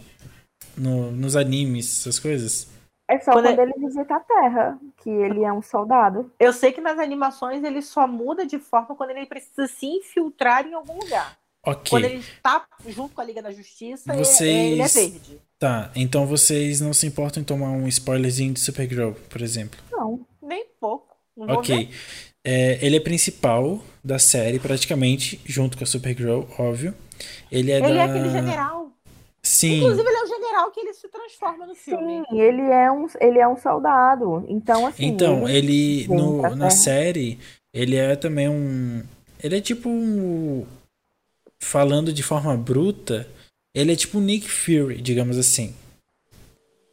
no- 0.76 1.12
nos 1.12 1.36
animes, 1.36 2.00
essas 2.02 2.20
coisas? 2.20 2.68
É 3.10 3.20
só 3.20 3.34
Quando 3.34 3.46
quando, 3.46 3.60
é- 3.60 3.64
ele 3.64 3.74
visita 3.78 4.16
a 4.16 4.20
Terra, 4.22 4.80
que 5.04 5.10
ele 5.10 5.44
é 5.44 5.52
um 5.52 5.62
soldado. 5.62 6.32
Eu 6.40 6.54
sei 6.54 6.72
que 6.72 6.80
nas 6.82 6.98
animações 6.98 7.64
ele 7.64 7.82
só 7.82 8.08
muda 8.08 8.46
de 8.46 8.58
forma 8.58 8.96
quando 8.96 9.10
ele 9.12 9.26
precisa 9.26 9.68
se 9.68 9.86
infiltrar 9.86 10.66
em 10.66 10.74
algum 10.74 10.98
lugar. 10.98 11.38
Ok. 11.66 11.90
Quando 11.90 12.06
ele 12.06 12.20
está 12.20 12.66
junto 12.88 13.14
com 13.14 13.22
a 13.22 13.24
Liga 13.24 13.42
da 13.42 13.52
Justiça, 13.52 14.12
é- 14.14 14.18
Vocês- 14.18 14.42
é- 14.50 14.72
ele 14.72 14.82
é 14.82 14.88
verde. 14.88 15.40
Tá, 15.60 15.92
então 15.96 16.26
vocês 16.26 16.82
não 16.82 16.92
se 16.92 17.06
importam 17.06 17.42
em 17.42 17.46
tomar 17.46 17.70
um 17.70 17.88
spoilerzinho 17.88 18.52
de 18.54 18.60
Supergirl, 18.60 19.12
por 19.30 19.42
exemplo. 19.42 19.80
Não. 19.92 20.26
Nem 20.42 20.66
pouco. 20.80 21.16
Não. 21.38 21.54
Ok. 21.56 21.90
É, 22.44 22.80
ele 22.84 22.98
é 22.98 23.00
principal 23.00 23.80
da 24.04 24.18
série, 24.18 24.58
praticamente, 24.60 25.40
junto 25.46 25.78
com 25.78 25.84
a 25.84 25.88
Supergirl, 25.88 26.42
óbvio. 26.58 26.96
Ele 27.52 27.72
é 27.72 27.78
Ele 27.78 27.88
da. 27.90 27.94
é 27.94 28.02
aquele 28.06 28.30
general. 28.32 28.92
Sim. 29.44 29.78
Inclusive, 29.78 30.08
ele 30.08 30.18
é 30.18 30.24
o 30.24 30.28
general 30.28 30.72
que 30.72 30.80
ele 30.80 30.94
se 30.94 31.08
transforma 31.08 31.66
no 31.68 31.76
filme. 31.76 32.24
Sim, 32.30 32.40
ele 32.42 32.62
é 32.62 32.92
um, 32.92 33.08
ele 33.20 33.40
é 33.40 33.48
um 33.48 33.58
soldado. 33.58 34.46
Então, 34.48 34.88
assim. 34.88 35.06
Então, 35.06 35.48
ele 35.48 36.08
vem 36.08 36.18
no, 36.18 36.42
na 36.56 36.70
série, 36.72 37.38
ele 37.72 37.96
é 37.96 38.16
também 38.16 38.50
um. 38.50 39.04
Ele 39.44 39.58
é 39.58 39.62
tipo 39.62 39.88
um. 39.90 40.66
Falando 41.62 42.12
de 42.12 42.24
forma 42.24 42.58
bruta, 42.58 43.28
ele 43.74 43.94
é 43.94 43.96
tipo 43.96 44.18
um 44.18 44.22
Nick 44.22 44.50
Fury, 44.50 45.00
digamos 45.02 45.38
assim. 45.38 45.74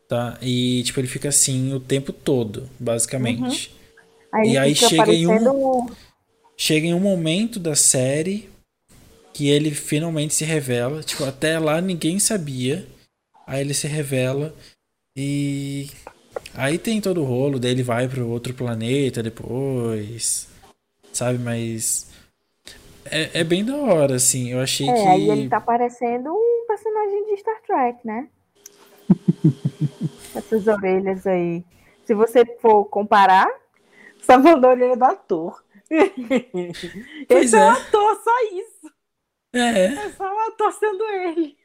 Tá? 0.08 0.38
E 0.40 0.82
tipo, 0.84 1.00
ele 1.00 1.08
fica 1.08 1.28
assim 1.28 1.72
o 1.72 1.80
tempo 1.80 2.12
todo, 2.12 2.68
basicamente. 2.78 3.74
Aí 4.32 4.52
e 4.52 4.58
aí 4.58 4.74
chega 4.90 5.02
em 5.14 5.26
um- 5.26 5.30
Chega 6.56 6.86
em 6.86 6.94
um 6.94 7.00
momento 7.00 7.58
da 7.60 7.74
série 7.74 8.48
que 9.32 9.48
ele 9.48 9.70
finalmente 9.70 10.34
se 10.34 10.44
revela. 10.44 11.02
Tipo, 11.02 11.24
até 11.24 11.58
lá 11.58 11.80
ninguém 11.80 12.18
sabia. 12.18 12.86
Aí 13.46 13.60
ele 13.60 13.72
se 13.74 13.86
revela 13.86 14.54
e. 15.16 15.88
Aí 16.54 16.76
tem 16.78 17.00
todo 17.00 17.20
o 17.22 17.24
rolo, 17.24 17.58
daí 17.58 17.70
ele 17.70 17.82
vai 17.82 18.08
pro 18.08 18.28
outro 18.28 18.52
planeta 18.54 19.22
depois. 19.22 20.48
Sabe, 21.12 21.38
mas. 21.38 22.08
É, 23.10 23.40
é 23.40 23.44
bem 23.44 23.64
da 23.64 23.76
hora, 23.76 24.16
assim. 24.16 24.50
Eu 24.52 24.60
achei 24.60 24.88
É, 24.88 24.92
que. 24.92 25.08
aí 25.08 25.30
ele 25.30 25.48
tá 25.48 25.60
parecendo 25.60 26.30
um 26.32 26.66
personagem 26.66 27.26
de 27.26 27.36
Star 27.38 27.60
Trek, 27.62 28.06
né? 28.06 28.28
Essas 30.34 30.66
orelhas 30.66 31.26
aí. 31.26 31.64
Se 32.04 32.14
você 32.14 32.44
for 32.60 32.84
comparar, 32.86 33.48
Só 34.22 34.38
mandou 34.38 34.70
a 34.70 34.72
orelha 34.74 34.96
do 34.96 35.04
ator. 35.04 35.64
Pois 37.28 37.46
Esse 37.46 37.56
é. 37.56 37.60
é. 37.60 37.64
um 37.64 37.70
ator, 37.70 38.22
só 38.22 38.30
isso. 38.52 38.94
É. 39.52 39.84
É 39.86 40.10
só 40.12 40.24
um 40.24 40.38
ator 40.48 40.72
sendo 40.72 41.04
ele. 41.04 41.56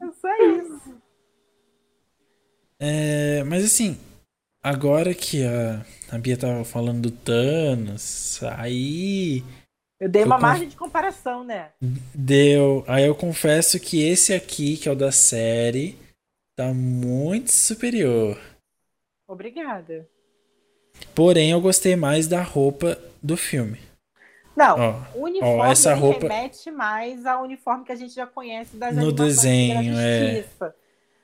É 0.00 0.10
só 0.12 0.34
isso. 0.38 1.02
É, 2.78 3.44
mas 3.44 3.64
assim, 3.64 3.98
agora 4.62 5.14
que 5.14 5.44
a, 5.44 5.84
a 6.10 6.18
Bia 6.18 6.36
tava 6.36 6.64
falando 6.64 7.02
do 7.02 7.10
Thanos, 7.10 8.40
aí 8.58 9.42
Eu 10.00 10.08
dei 10.08 10.22
Eu 10.22 10.26
uma 10.26 10.36
conf- 10.36 10.42
margem 10.42 10.68
de 10.68 10.76
comparação, 10.76 11.44
né? 11.44 11.70
deu. 12.14 12.84
Aí 12.88 13.04
eu 13.06 13.14
confesso 13.14 13.78
que 13.78 14.02
esse 14.02 14.32
aqui, 14.34 14.76
que 14.76 14.88
é 14.88 14.92
o 14.92 14.96
da 14.96 15.12
série, 15.12 15.96
tá 16.56 16.72
muito 16.72 17.52
superior. 17.52 18.38
Obrigada. 19.28 20.08
Porém, 21.14 21.50
eu 21.52 21.60
gostei 21.60 21.96
mais 21.96 22.26
da 22.26 22.42
roupa 22.42 22.98
do 23.22 23.36
filme. 23.36 23.78
Não, 24.56 25.04
o 25.14 25.22
uniforme 25.24 25.60
ó, 25.60 25.64
essa 25.66 25.94
roupa- 25.94 26.28
remete 26.28 26.70
mais 26.70 27.24
ao 27.24 27.44
uniforme 27.44 27.84
que 27.84 27.92
a 27.92 27.96
gente 27.96 28.12
já 28.12 28.26
conhece 28.26 28.76
das 28.76 28.94
No 28.96 29.12
desenho, 29.12 29.94
da 29.94 30.02
é. 30.02 30.34
Justiça. 30.34 30.74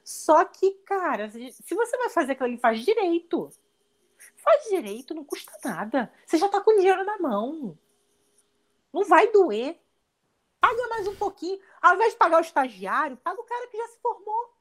Só 0.05 0.45
que, 0.45 0.71
cara, 0.87 1.29
se 1.31 1.75
você 1.75 1.97
vai 1.99 2.09
fazer 2.11 2.33
aquilo 2.33 2.49
ali, 2.49 2.57
faz 2.59 2.83
direito. 2.85 3.51
Faz 4.47 4.65
direito, 4.71 5.13
não 5.13 5.25
custa 5.25 5.51
nada. 5.65 6.13
Você 6.25 6.39
já 6.39 6.49
tá 6.49 6.61
com 6.61 6.77
dinheiro 6.77 7.05
na 7.05 7.19
mão. 7.19 7.77
Não 8.95 9.05
vai 9.05 9.31
doer. 9.33 9.77
Paga 10.61 10.89
mais 10.89 11.07
um 11.09 11.17
pouquinho. 11.17 11.59
Ao 11.83 11.97
invés 11.97 12.13
de 12.13 12.19
pagar 12.19 12.39
o 12.39 12.43
estagiário, 12.43 13.17
paga 13.17 13.41
o 13.41 13.45
cara 13.45 13.67
que 13.67 13.77
já 13.77 13.89
se 13.89 13.99
formou. 14.01 14.55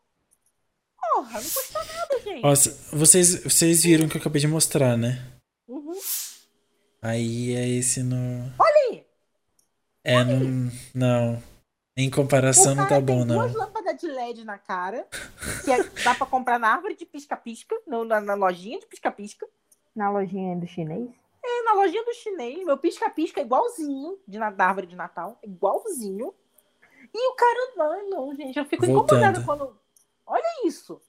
Porra, 1.00 1.34
não 1.40 1.50
custa 1.50 1.84
nada, 1.84 2.20
gente. 2.20 2.56
C- 2.58 2.96
vocês, 2.96 3.44
vocês 3.44 3.84
viram 3.84 4.10
que 4.10 4.18
eu 4.18 4.22
acabei 4.22 4.42
de 4.42 4.48
mostrar, 4.48 4.98
né? 4.98 5.24
Uhum. 5.68 5.94
Aí 7.02 7.54
é 7.54 7.68
esse 7.70 8.02
no. 8.02 8.52
aí. 8.60 9.06
É, 10.04 10.24
não. 10.24 10.72
Não. 10.96 11.44
Em 11.96 12.10
comparação 12.10 12.74
O 12.74 12.76
não 12.76 12.88
tá 12.88 13.00
bom, 13.00 13.20
tem 13.20 13.26
não. 13.28 13.38
duas 13.38 13.54
lâmpadas 13.54 13.98
de 13.98 14.08
LED 14.08 14.44
na 14.44 14.58
cara, 14.58 15.08
que 15.64 15.72
é- 15.72 15.84
dá 16.04 16.14
pra 16.16 16.26
comprar 16.26 16.58
na 16.60 16.70
árvore 16.74 16.96
de 16.96 17.06
pisca-pisca, 17.06 17.76
na, 17.88 18.20
na 18.20 18.34
lojinha 18.34 18.80
de 18.80 18.88
pisca-pisca. 18.88 19.48
Na 19.96 20.10
lojinha 20.10 20.56
do 20.56 20.68
chinês. 20.68 21.10
E 21.44 21.64
na 21.64 21.74
lojinha 21.74 22.04
do 22.04 22.14
chinês, 22.14 22.66
meu 22.66 22.78
pisca-pisca 22.78 23.40
é 23.40 23.44
igualzinho 23.44 24.18
de, 24.28 24.38
na, 24.40 24.50
da 24.50 24.66
árvore 24.66 24.88
de 24.88 24.96
Natal, 24.96 25.38
é 25.44 25.48
igualzinho. 25.48 26.34
E 27.14 27.32
o 27.32 27.36
cara, 27.36 27.74
não, 27.78 28.10
não, 28.10 28.36
gente, 28.36 28.58
eu 28.58 28.66
fico 28.66 28.86
Voltando. 28.86 29.20
incomodada 29.20 29.46
quando. 29.46 29.78
Olha 30.26 30.68
isso! 30.68 31.00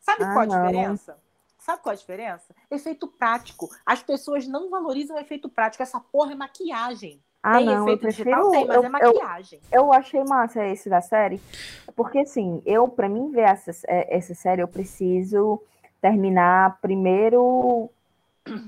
Sabe 0.00 0.22
Ah, 0.24 0.32
qual 0.32 0.40
a 0.40 0.46
não. 0.46 0.60
diferença? 0.60 1.18
Sabe 1.58 1.82
qual 1.82 1.92
a 1.92 1.96
diferença? 1.96 2.54
Efeito 2.70 3.06
prático. 3.08 3.68
As 3.86 4.02
pessoas 4.02 4.46
não 4.46 4.68
valorizam 4.68 5.16
o 5.16 5.20
efeito 5.20 5.48
prático. 5.48 5.82
Essa 5.82 5.98
porra 6.00 6.32
é 6.32 6.34
maquiagem. 6.34 7.22
Ah, 7.42 7.56
tem 7.56 7.66
não, 7.66 7.72
eu 7.74 7.82
efeito 7.82 8.00
prefiro. 8.00 8.24
digital? 8.30 8.50
Tem, 8.50 8.66
mas 8.66 8.76
eu, 8.76 8.82
é 8.82 8.86
eu, 8.86 8.90
maquiagem. 8.90 9.60
eu 9.72 9.92
achei 9.92 10.22
massa 10.24 10.64
esse 10.66 10.88
da 10.88 11.00
série, 11.00 11.40
porque 11.96 12.20
assim, 12.20 12.62
eu, 12.64 12.86
pra 12.88 13.08
mim 13.08 13.30
ver 13.32 13.42
essa, 13.42 13.70
é, 13.88 14.16
essa 14.16 14.34
série, 14.34 14.62
eu 14.62 14.68
preciso 14.68 15.60
terminar 16.00 16.78
primeiro 16.80 17.90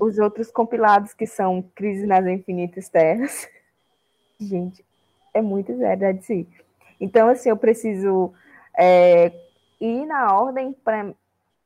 os 0.01 0.19
outros 0.19 0.51
compilados 0.51 1.13
que 1.15 1.27
são 1.27 1.63
Crise 1.75 2.07
nas 2.07 2.27
Infinitas 2.27 2.89
Terras. 2.89 3.49
Gente, 4.41 4.85
é 5.33 5.41
muito 5.41 5.77
verdade, 5.77 6.25
sim. 6.25 6.47
Então, 7.01 7.29
assim, 7.29 7.49
eu 7.49 7.57
preciso 7.57 8.33
é, 8.79 9.33
ir 9.81 10.07
na 10.07 10.35
ordem 10.37 10.73
para. 10.85 11.13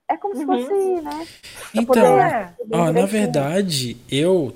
É 0.09 0.17
como 0.17 0.35
se 0.35 0.45
Uhum. 0.45 0.59
fosse, 0.59 1.01
né? 1.03 1.27
pra 1.73 1.83
Então, 1.83 1.87
poder 1.87 2.21
É. 2.23 2.55
ó, 2.73 2.93
na 2.93 3.07
verdade, 3.07 3.97
eu. 4.11 4.55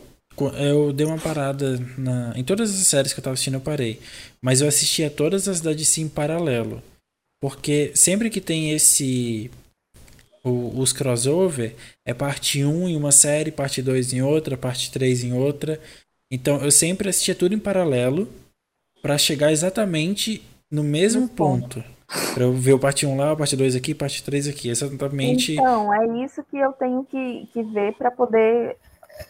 Eu 0.58 0.94
dei 0.94 1.04
uma 1.06 1.18
parada 1.18 1.78
na, 1.98 2.32
em 2.34 2.42
todas 2.42 2.70
as 2.70 2.86
séries 2.86 3.12
que 3.12 3.20
eu 3.20 3.22
tava 3.24 3.34
assistindo, 3.34 3.54
eu 3.54 3.60
parei. 3.60 4.00
Mas 4.40 4.62
eu 4.62 4.66
assistia 4.68 5.10
todas 5.10 5.46
as 5.46 5.60
da 5.60 5.74
DC 5.74 6.00
em 6.00 6.08
paralelo. 6.08 6.82
Porque 7.38 7.92
sempre 7.94 8.30
que 8.30 8.40
tem 8.40 8.70
esse. 8.72 9.50
O- 10.44 10.78
os 10.80 10.92
crossover, 10.92 11.74
é 12.06 12.12
parte 12.12 12.64
1 12.64 12.88
em 12.88 12.96
uma 12.96 13.12
série, 13.12 13.50
parte 13.50 13.80
2 13.82 14.12
em 14.12 14.22
outra, 14.22 14.56
parte 14.56 14.90
3 14.90 15.22
em 15.24 15.32
outra. 15.32 15.78
Então 16.30 16.62
eu 16.62 16.70
sempre 16.70 17.08
assistia 17.08 17.34
tudo 17.34 17.54
em 17.54 17.58
paralelo 17.58 18.28
pra 19.02 19.18
chegar 19.18 19.52
exatamente 19.52 20.42
no 20.70 20.82
mesmo 20.82 21.28
ponto. 21.28 21.80
ponto. 21.80 21.92
Pra 22.34 22.44
eu 22.44 22.52
ver 22.52 22.74
o 22.74 22.78
parte 22.78 23.06
1 23.06 23.16
lá, 23.16 23.32
o 23.32 23.36
parte 23.36 23.56
2 23.56 23.74
aqui, 23.74 23.94
parte 23.94 24.22
3 24.22 24.46
aqui. 24.46 24.68
Exatamente. 24.68 25.52
Então, 25.52 25.92
é 25.94 26.24
isso 26.24 26.42
que 26.50 26.58
eu 26.58 26.72
tenho 26.72 27.04
que, 27.04 27.48
que 27.52 27.62
ver 27.62 27.94
para 27.94 28.10
poder 28.10 28.76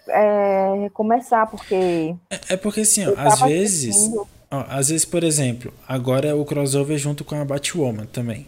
é, 0.09 0.89
começar, 0.93 1.47
porque 1.47 2.15
É 2.49 2.57
porque 2.57 2.81
assim, 2.81 3.07
ó, 3.07 3.15
às 3.17 3.41
vezes. 3.41 4.11
Ó, 4.51 4.65
às 4.69 4.89
vezes, 4.89 5.05
por 5.05 5.25
exemplo, 5.25 5.73
agora 5.87 6.37
o 6.37 6.45
crossover 6.45 6.99
junto 6.99 7.25
com 7.25 7.35
a 7.35 7.45
Batwoman 7.45 8.07
também. 8.07 8.47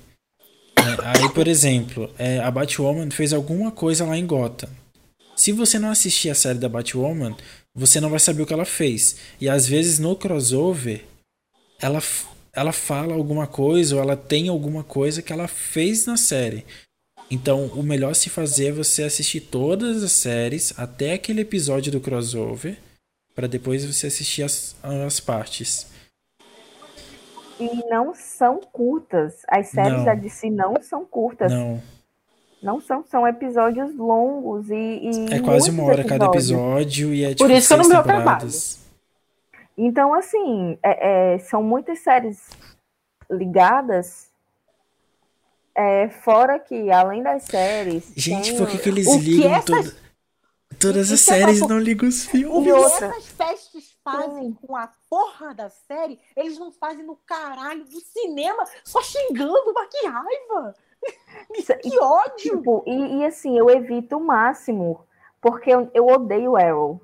Né? 0.85 0.97
Aí, 1.03 1.29
por 1.31 1.49
exemplo, 1.49 2.13
é, 2.19 2.39
a 2.39 2.51
Batwoman 2.51 3.11
fez 3.11 3.33
alguma 3.33 3.71
coisa 3.71 4.05
lá 4.05 4.17
em 4.17 4.27
Gotham. 4.27 4.69
Se 5.37 5.53
você 5.53 5.79
não 5.79 5.91
assistir 5.91 6.31
a 6.31 6.35
série 6.35 6.59
da 6.59 6.69
Batwoman, 6.69 7.37
você 7.75 8.01
não 8.01 8.11
vai 8.11 8.21
saber 8.21 8.43
o 8.43 8.47
que 8.47 8.53
ela 8.53 8.65
fez. 8.65 9.17
E 9.41 9.49
às 9.49 9.67
vezes 9.67 9.99
no 9.99 10.15
crossover, 10.15 11.05
ela, 11.81 12.03
ela 12.53 12.73
fala 12.73 13.15
alguma 13.15 13.47
coisa 13.47 13.97
ou 13.97 14.03
ela 14.03 14.17
tem 14.17 14.49
alguma 14.49 14.85
coisa 14.85 15.23
que 15.23 15.33
ela 15.33 15.49
fez 15.49 16.07
na 16.07 16.17
série. 16.17 16.65
Então, 17.31 17.67
o 17.69 17.83
melhor 17.83 18.15
se 18.15 18.31
fazer 18.31 18.67
é 18.67 18.73
você 18.73 19.03
assistir 19.03 19.41
todas 19.41 20.03
as 20.03 20.13
séries 20.13 20.73
até 20.77 21.15
aquele 21.15 21.41
episódio 21.41 21.91
do 21.91 22.01
crossover, 22.01 22.79
para 23.35 23.49
depois 23.49 23.85
você 23.85 24.07
assistir 24.07 24.43
as, 24.43 24.77
as 24.83 25.19
partes. 25.19 25.87
E 27.61 27.89
não 27.89 28.15
são 28.15 28.61
curtas. 28.73 29.43
As 29.49 29.69
séries 29.69 29.99
Não. 29.99 30.05
da 30.05 30.15
DC 30.15 30.51
não 30.51 30.75
são 30.83 31.05
curtas. 31.05 31.53
Não, 31.53 31.81
Não, 32.63 32.81
são, 32.81 33.05
são 33.05 33.27
episódios 33.29 33.95
longos 33.97 34.71
e. 34.71 34.75
e 34.75 35.35
é 35.35 35.41
quase 35.41 35.71
uma 35.71 35.85
hora 35.85 36.03
cada 36.05 36.27
episódios. 36.27 36.51
episódio 37.01 37.15
e 37.15 37.25
é 37.25 37.29
Por 37.29 37.35
tipo 37.37 37.51
isso 37.53 37.69
que 37.69 37.75
eu 37.75 37.79
não 37.79 37.89
me 37.89 37.95
temporadas. 38.03 38.81
Então, 39.77 40.15
assim, 40.15 40.79
é- 40.83 41.35
é, 41.35 41.39
são 41.39 41.63
muitas 41.63 41.99
séries 42.01 42.51
ligadas. 43.31 44.29
é, 45.77 46.09
fora 46.09 46.57
que, 46.61 46.89
além 46.93 47.21
das 47.23 47.43
séries. 47.43 48.13
Gente, 48.17 48.51
tem 48.51 48.59
por 48.59 48.69
que, 48.69 48.79
que 48.79 48.89
eles 48.89 49.09
O 49.09 49.19
que 49.19 49.25
ligam 49.25 49.55
essas- 49.55 49.65
toda- 49.67 49.97
todas 50.79 51.11
as 51.11 51.21
é 51.29 51.35
séries 51.35 51.59
e 51.59 51.67
não 51.67 51.79
ligam 51.81 52.09
os 52.09 52.25
filmes? 52.27 52.73
outra. 52.73 53.07
essas 53.09 53.27
festas 53.27 53.94
fazem 54.05 54.51
Sim. 54.51 54.59
com 54.67 54.77
a 54.77 54.93
porra 55.09 55.55
da 55.55 55.71
série, 55.71 56.21
eles 56.37 56.59
não 56.59 56.71
fazem 56.71 57.05
no 57.05 57.17
caralho 57.17 57.85
do 57.85 57.99
cinema, 58.01 58.65
só 58.85 59.01
xingando, 59.03 59.73
mas 59.75 59.89
que 59.89 60.07
raiva! 60.07 60.75
Que 61.83 61.99
ódio! 61.99 62.57
Tipo, 62.59 62.83
e, 62.87 63.19
e, 63.19 63.25
assim, 63.27 63.59
eu 63.59 63.69
evito 63.69 64.17
o 64.17 64.25
máximo, 64.25 65.05
porque 65.41 65.71
eu, 65.71 65.91
eu 65.93 66.07
odeio 66.07 66.57
Arrow. 66.57 67.01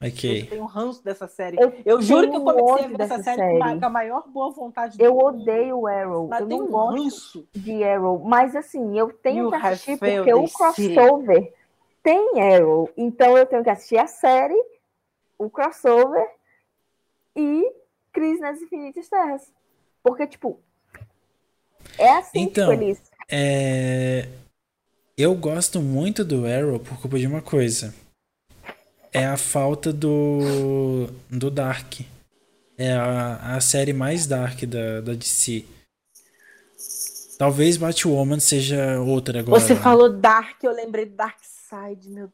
Eu 0.00 0.08
Ok. 0.08 0.46
tenho 0.46 0.64
ranço 0.66 1.02
dessa 1.02 1.26
série. 1.26 1.56
Eu, 1.58 1.72
Eu 1.84 2.02
juro 2.02 2.30
que 2.30 2.36
eu 2.36 2.44
comecei 2.44 2.84
a 2.84 2.88
ver 2.88 2.94
essa 3.00 3.16
dessa 3.18 3.22
série, 3.22 3.36
com, 3.58 3.62
a, 3.64 3.66
série. 3.68 3.80
com 3.80 3.86
a 3.86 3.90
maior 3.90 4.28
boa 4.28 4.50
vontade 4.50 4.98
do 4.98 5.04
Eu 5.04 5.14
mundo. 5.14 5.24
odeio 5.26 5.86
Arrow. 5.86 6.28
Mas 6.28 6.40
eu 6.40 6.46
não 6.48 6.58
um 6.58 6.66
gosto 6.70 7.02
ranço. 7.02 7.48
de 7.54 7.82
Arrow. 7.82 8.18
Mas 8.22 8.54
assim, 8.54 8.98
eu 8.98 9.12
tenho 9.14 9.44
You 9.44 9.50
que 9.50 9.56
assistir 9.56 9.98
porque 9.98 10.34
o 10.34 10.44
crossover 10.48 11.54
tem 12.02 12.54
Arrow. 12.54 12.90
Então 12.96 13.36
eu 13.38 13.46
tenho 13.46 13.64
que 13.64 13.70
assistir 13.70 13.98
a 13.98 14.06
série, 14.06 14.62
o 15.38 15.50
crossover 15.50 16.26
e 17.36 17.64
Crise 18.12 18.40
nas 18.40 18.60
Infinitas 18.60 19.08
Terras. 19.08 19.52
Porque, 20.02 20.26
tipo, 20.26 20.60
é 21.98 22.16
assim 22.16 22.42
Então, 22.42 22.70
tipo, 22.70 22.82
eles. 22.82 23.02
É... 23.30 24.28
Eu 25.16 25.34
gosto 25.34 25.80
muito 25.80 26.24
do 26.24 26.46
Arrow 26.46 26.78
por 26.78 27.00
culpa 27.00 27.18
de 27.18 27.26
uma 27.26 27.40
coisa. 27.40 27.94
É 29.12 29.26
a 29.26 29.36
falta 29.36 29.92
do, 29.92 31.06
do 31.30 31.50
Dark. 31.50 32.00
É 32.76 32.92
a, 32.92 33.56
a 33.56 33.60
série 33.60 33.92
mais 33.92 34.26
dark 34.26 34.64
da, 34.64 35.00
da 35.00 35.14
DC. 35.14 35.64
Talvez 37.38 37.76
Batwoman 37.76 38.40
seja 38.40 39.00
outra 39.00 39.40
agora. 39.40 39.60
Você 39.60 39.76
falou 39.76 40.08
Dark, 40.08 40.62
eu 40.62 40.72
lembrei 40.72 41.06
do 41.06 41.14
Dark 41.14 41.38
Side, 41.42 42.08
meu 42.10 42.32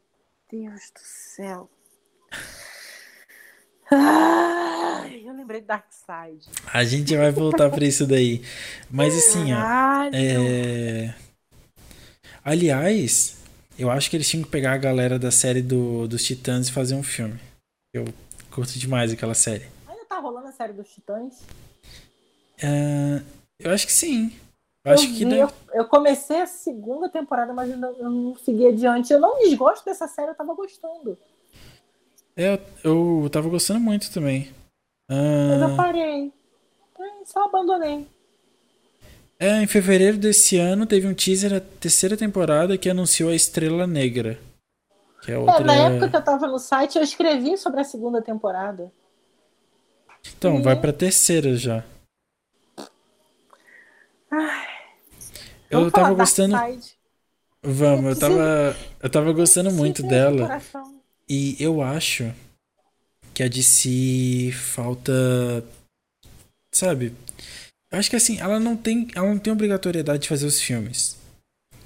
Deus 0.51 0.90
do 0.94 1.01
céu. 1.01 1.70
Ai, 3.95 5.22
eu 5.28 5.32
lembrei 5.34 5.61
do 5.61 5.66
Dark 5.66 5.86
Side. 5.93 6.51
A 6.72 6.84
gente 6.84 7.16
vai 7.16 7.30
voltar 7.30 7.70
pra 7.70 7.84
isso 7.84 8.07
daí. 8.07 8.43
Mas 8.91 9.14
assim, 9.16 9.53
ó. 9.53 9.66
É... 10.12 11.14
Aliás, 12.45 13.36
eu 13.78 13.91
acho 13.91 14.11
que 14.11 14.16
eles 14.16 14.28
tinham 14.28 14.45
que 14.45 14.51
pegar 14.51 14.72
a 14.72 14.78
galera 14.78 15.18
da 15.18 15.30
série 15.30 15.62
do, 15.62 16.07
dos 16.07 16.22
Titãs 16.24 16.68
e 16.68 16.72
fazer 16.72 16.95
um 16.95 17.03
filme. 17.03 17.38
Eu 17.95 18.05
curto 18.51 18.78
demais 18.78 19.12
aquela 19.12 19.34
série. 19.34 19.66
Ainda 19.86 20.07
tá 20.07 20.18
rolando 20.18 20.49
a 20.49 20.53
série 20.53 20.72
dos 20.72 20.88
Titãs? 20.88 21.51
É, 22.62 23.22
Eu 23.59 23.70
acho 23.72 23.86
que 23.86 23.93
sim. 23.93 24.32
Eu 24.84 24.93
acho 24.93 25.07
eu, 25.07 25.09
que 25.09 25.24
vi, 25.24 25.24
deve- 25.24 25.41
eu, 25.41 25.53
eu 25.74 25.88
comecei 25.88 26.41
a 26.41 26.47
segunda 26.47 27.09
temporada, 27.09 27.53
mas 27.53 27.70
eu 27.70 27.76
não, 27.76 27.93
eu 27.97 28.11
não 28.11 28.36
segui 28.36 28.66
adiante. 28.66 29.12
Eu 29.12 29.20
não 29.20 29.38
desgosto 29.38 29.84
dessa 29.84 30.09
série, 30.09 30.30
eu 30.30 30.34
tava 30.34 30.55
gostando. 30.55 31.16
É, 32.41 32.59
eu, 32.82 33.20
eu 33.24 33.30
tava 33.30 33.49
gostando 33.51 33.80
muito 33.80 34.11
também. 34.11 34.49
Mas 35.09 35.61
eu 35.61 35.74
Ah, 35.74 35.76
parei. 35.76 36.32
É, 36.99 37.24
Só 37.26 37.45
abandonei. 37.45 38.07
é, 39.38 39.62
em 39.62 39.66
fevereiro 39.66 40.16
desse 40.16 40.57
ano 40.57 40.86
teve 40.86 41.07
um 41.07 41.12
teaser 41.14 41.51
da 41.51 41.61
terceira 41.61 42.16
temporada 42.16 42.78
que 42.78 42.88
anunciou 42.88 43.30
a 43.30 43.34
Estrela 43.34 43.86
Negra. 43.86 44.38
Que 45.22 45.32
é 45.32 45.34
É, 45.34 45.38
outra. 45.38 45.64
na 45.64 45.74
época 45.74 46.09
que 46.09 46.16
eu 46.16 46.24
tava 46.24 46.47
no 46.47 46.59
site, 46.59 46.97
eu 46.97 47.03
escrevi 47.05 47.59
sobre 47.59 47.80
a 47.80 47.84
segunda 47.84 48.22
temporada. 48.22 48.91
Então, 50.36 50.62
vai 50.62 50.76
pra 50.76 50.93
terceira 50.93 51.55
já. 51.57 51.84
Eu 55.70 55.80
Vamos 55.80 55.93
tava 55.93 56.14
gostando. 56.14 56.57
Vamos, 57.62 58.14
eu 58.14 58.18
tava. 58.18 58.76
Eu 59.03 59.11
tava 59.11 59.32
gostando 59.32 59.70
muito 59.70 60.03
dela. 60.03 60.43
coração. 60.43 60.99
E 61.30 61.56
eu 61.60 61.80
acho 61.80 62.34
que 63.32 63.44
a 63.44 63.48
DC 63.48 64.50
falta. 64.52 65.12
Sabe? 66.74 67.14
Eu 67.92 67.98
acho 68.00 68.10
que 68.10 68.16
assim, 68.16 68.38
ela 68.40 68.58
não 68.58 68.76
tem, 68.76 69.06
ela 69.14 69.28
não 69.28 69.38
tem 69.38 69.52
obrigatoriedade 69.52 70.22
de 70.24 70.28
fazer 70.28 70.46
os 70.46 70.60
filmes. 70.60 71.16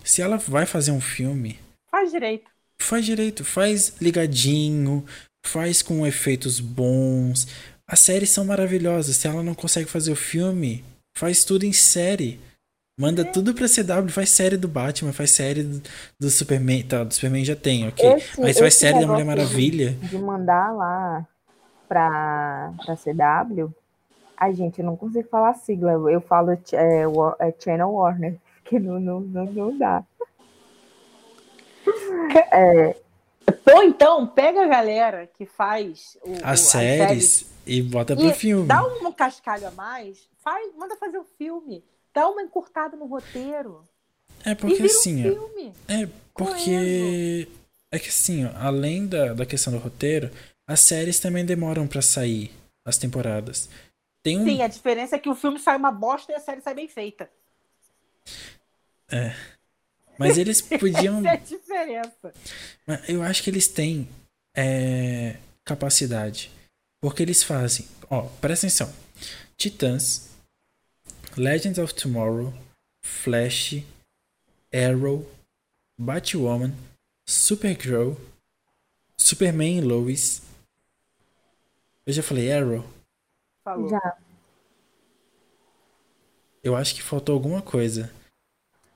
Se 0.02 0.22
ela 0.22 0.38
vai 0.38 0.64
fazer 0.64 0.92
um 0.92 1.00
filme, 1.00 1.58
Faz 1.90 2.10
direito. 2.10 2.50
faz 2.80 3.04
direito, 3.04 3.44
faz 3.44 3.94
ligadinho, 4.00 5.04
faz 5.46 5.82
com 5.82 6.06
efeitos 6.06 6.58
bons. 6.58 7.46
As 7.86 8.00
séries 8.00 8.30
são 8.30 8.46
maravilhosas. 8.46 9.16
Se 9.16 9.28
ela 9.28 9.42
não 9.42 9.54
consegue 9.54 9.88
fazer 9.90 10.10
o 10.10 10.16
filme, 10.16 10.82
faz 11.16 11.44
tudo 11.44 11.64
em 11.64 11.72
série. 11.72 12.40
Manda 12.96 13.24
tudo 13.24 13.52
pra 13.54 13.66
CW, 13.66 14.08
faz 14.08 14.30
série 14.30 14.56
do 14.56 14.68
Batman, 14.68 15.12
faz 15.12 15.32
série 15.32 15.64
do, 15.64 15.82
do 16.16 16.30
Superman. 16.30 16.80
Tá, 16.84 17.02
do 17.02 17.12
Superman 17.12 17.44
já 17.44 17.56
tem, 17.56 17.88
ok. 17.88 18.08
Esse- 18.14 18.40
Mas 18.40 18.56
faz 18.56 18.74
série 18.74 19.00
da 19.00 19.06
Mulher 19.08 19.24
Maravilha. 19.24 19.90
De 20.00 20.16
mandar 20.16 20.70
lá 20.72 21.26
pra, 21.88 22.72
pra 22.86 22.94
CW. 22.96 23.74
Ai, 24.36 24.54
gente, 24.54 24.78
eu 24.78 24.84
não 24.86 24.96
consigo 24.96 25.28
falar 25.28 25.50
a 25.50 25.54
sigla. 25.54 25.90
Eu 26.08 26.20
falo 26.20 26.56
é, 26.72 27.04
Wa- 27.08 27.36
é 27.40 27.52
Channel 27.58 27.90
Warner, 27.90 28.36
que 28.64 28.78
não, 28.78 29.00
não, 29.00 29.20
não, 29.20 29.44
não 29.46 29.76
dá. 29.76 30.04
Ou 33.74 33.82
então, 33.82 34.24
pega 34.26 34.62
a 34.62 34.68
galera 34.68 35.28
que 35.36 35.44
faz 35.44 36.16
o, 36.22 36.30
o- 36.30 36.38
As 36.44 36.60
séries 36.60 37.44
e 37.66 37.82
bota 37.82 38.14
pro 38.14 38.24
e 38.28 38.32
filme. 38.34 38.68
dá 38.68 38.86
um 38.86 39.12
cascalho 39.12 39.66
a 39.66 39.70
mais, 39.72 40.28
faz, 40.44 40.70
manda 40.78 40.94
fazer 40.96 41.18
o 41.18 41.24
filme. 41.36 41.82
Dá 42.14 42.28
uma 42.28 42.42
encurtada 42.42 42.96
no 42.96 43.06
roteiro. 43.06 43.86
É 44.44 44.52
e 44.52 44.54
porque 44.54 44.76
vira 44.76 44.86
assim, 44.86 45.28
um. 45.28 45.72
É, 45.88 46.08
porque. 46.34 47.48
É 47.90 47.98
que 47.98 48.08
assim, 48.08 48.44
além 48.56 49.06
da, 49.06 49.34
da 49.34 49.46
questão 49.46 49.72
do 49.72 49.78
roteiro, 49.78 50.30
as 50.66 50.80
séries 50.80 51.20
também 51.20 51.44
demoram 51.44 51.86
pra 51.86 52.02
sair, 52.02 52.52
as 52.84 52.96
temporadas. 52.96 53.68
Tem 54.22 54.38
um. 54.38 54.44
Sim, 54.44 54.62
a 54.62 54.68
diferença 54.68 55.16
é 55.16 55.18
que 55.18 55.28
o 55.28 55.34
filme 55.34 55.58
sai 55.58 55.76
uma 55.76 55.92
bosta 55.92 56.32
e 56.32 56.34
a 56.34 56.40
série 56.40 56.60
sai 56.60 56.74
bem 56.74 56.88
feita. 56.88 57.28
Mas 60.18 60.38
eles 60.38 60.60
podiam. 60.60 61.18
Essa 61.26 61.28
é 61.28 61.32
a 61.32 61.36
diferença. 61.36 62.34
Eu 63.08 63.22
acho 63.22 63.42
que 63.42 63.50
eles 63.50 63.68
têm 63.68 64.08
é, 64.56 65.36
capacidade. 65.64 66.50
Porque 67.00 67.22
eles 67.22 67.42
fazem. 67.42 67.86
Ó, 68.08 68.22
presta 68.40 68.66
atenção: 68.66 68.92
Titãs, 69.56 70.30
Legends 71.36 71.78
of 71.78 71.94
Tomorrow, 71.94 72.52
Flash, 73.04 73.82
Arrow, 74.72 75.26
Batwoman, 75.98 76.72
Supergirl, 77.28 78.12
Superman 79.18 79.78
e 79.78 79.80
Lois. 79.80 80.42
Eu 82.06 82.12
já 82.12 82.22
falei 82.22 82.52
Arrow? 82.52 82.84
Falou. 83.64 83.88
Já. 83.88 84.16
Eu 86.62 86.76
acho 86.76 86.94
que 86.94 87.02
faltou 87.02 87.34
alguma 87.34 87.60
coisa. 87.62 88.10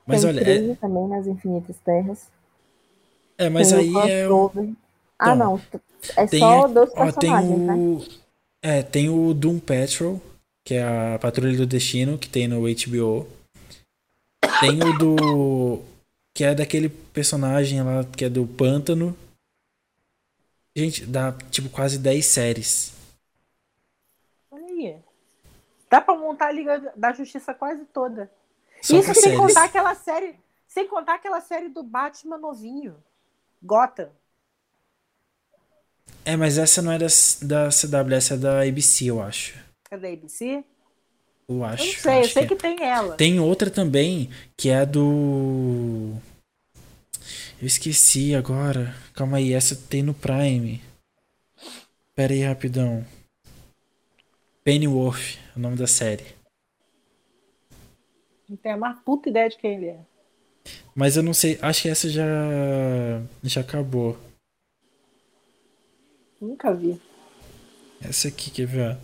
Mas 0.07 0.22
Tem 0.22 0.30
olha, 0.30 0.41
é, 0.41 0.74
também 0.76 1.07
nas 1.09 1.26
Infinitas 1.26 1.76
Terras. 1.84 2.28
é, 3.36 3.49
mas 3.51 3.70
Tem 3.70 3.78
aí 3.78 4.11
é. 4.11 4.26
o- 4.26 4.49
crossover. 4.49 4.74
Ah, 5.18 5.34
Então, 5.34 5.36
não. 5.36 5.61
É 6.16 6.26
Tem, 6.26 6.41
só 6.41 6.64
a- 6.64 6.66
dois 6.68 6.91
ó, 6.93 6.95
tem 7.12 7.30
personagens, 7.30 7.59
né? 7.61 7.74
o. 7.74 8.07
É, 8.62 8.82
tem 8.82 9.09
o 9.11 9.34
Doom 9.34 9.59
Patrol, 9.61 10.20
que 10.69 10.75
é 10.75 11.14
a 11.14 11.19
Patrulha 11.19 11.57
do 11.57 11.66
Destino, 11.66 12.19
que 12.19 12.29
tem 12.29 12.47
no 12.47 12.61
HBO. 12.61 13.27
Tem 14.61 14.79
o 14.83 14.99
do. 14.99 15.83
Que 16.35 16.45
é 16.45 16.55
daquele 16.55 16.91
personagem 16.91 17.83
lá 17.83 18.05
que 18.05 18.27
é 18.27 18.29
do 18.29 18.47
Pântano. 18.47 19.16
Gente, 20.77 21.07
dá 21.07 21.33
tipo 21.51 21.71
quase 21.71 21.99
10 21.99 22.27
séries. 22.27 22.93
Olha 24.51 24.66
aí. 24.66 24.97
Dá 25.89 26.03
pra 26.03 26.14
montar 26.14 26.49
a 26.49 26.53
Liga 26.53 26.93
da 26.95 27.14
Justiça 27.14 27.55
quase 27.55 27.87
toda. 27.87 28.31
Só 28.83 28.99
Isso 28.99 29.14
sem 29.14 29.23
séries. 29.23 29.39
contar 29.39 29.64
aquela 29.64 29.95
série. 29.95 30.35
Sem 30.69 30.87
contar 30.87 31.14
aquela 31.14 31.41
série 31.41 31.71
do 31.71 31.83
Batman 31.83 32.37
novinho. 32.37 32.95
Gotham. 33.62 34.11
É, 36.27 36.37
mas 36.37 36.59
essa 36.59 36.83
não 36.83 36.93
é 36.93 36.99
da, 36.99 37.07
da 37.41 37.71
CW, 37.71 38.14
essa 38.14 38.35
é 38.35 38.37
da 38.37 38.62
ABC, 38.62 39.07
eu 39.07 39.23
acho. 39.23 39.68
É 39.91 39.97
da 39.97 40.09
ABC? 40.09 40.64
Eu 41.49 41.64
acho. 41.64 41.82
Eu 41.82 41.86
não 41.86 41.95
sei, 41.95 42.14
eu 42.14 42.20
acho 42.20 42.32
sei 42.34 42.47
que 42.47 42.55
que 42.55 42.61
tem 42.62 42.84
ela. 42.84 43.16
Tem 43.16 43.41
outra 43.41 43.70
também, 43.70 44.30
que 44.57 44.68
é 44.68 44.80
a 44.80 44.84
do. 44.84 46.14
Eu 47.61 47.66
esqueci 47.66 48.34
agora. 48.34 48.95
Calma 49.14 49.39
aí, 49.39 49.53
essa 49.53 49.74
tem 49.74 50.03
no 50.03 50.12
Prime. 50.12 50.82
Pera 52.14 52.32
aí, 52.34 52.43
rapidão. 52.43 53.05
Pennyworth, 54.62 55.39
é 55.55 55.59
o 55.59 55.61
nome 55.61 55.76
da 55.76 55.86
série. 55.86 56.26
Não 58.47 58.57
tenho 58.57 58.74
a 58.74 58.78
mais 58.78 58.99
puta 59.01 59.30
ideia 59.30 59.49
de 59.49 59.57
quem 59.57 59.76
ele 59.76 59.86
é. 59.86 60.01
Mas 60.95 61.16
eu 61.16 61.22
não 61.22 61.32
sei, 61.32 61.59
acho 61.62 61.82
que 61.82 61.89
essa 61.89 62.09
já. 62.11 62.26
já 63.43 63.62
acabou. 63.62 64.18
Nunca 66.41 66.74
vi. 66.74 67.01
Essa 68.01 68.28
aqui, 68.28 68.51
quer 68.51 68.66
ver? 68.66 68.99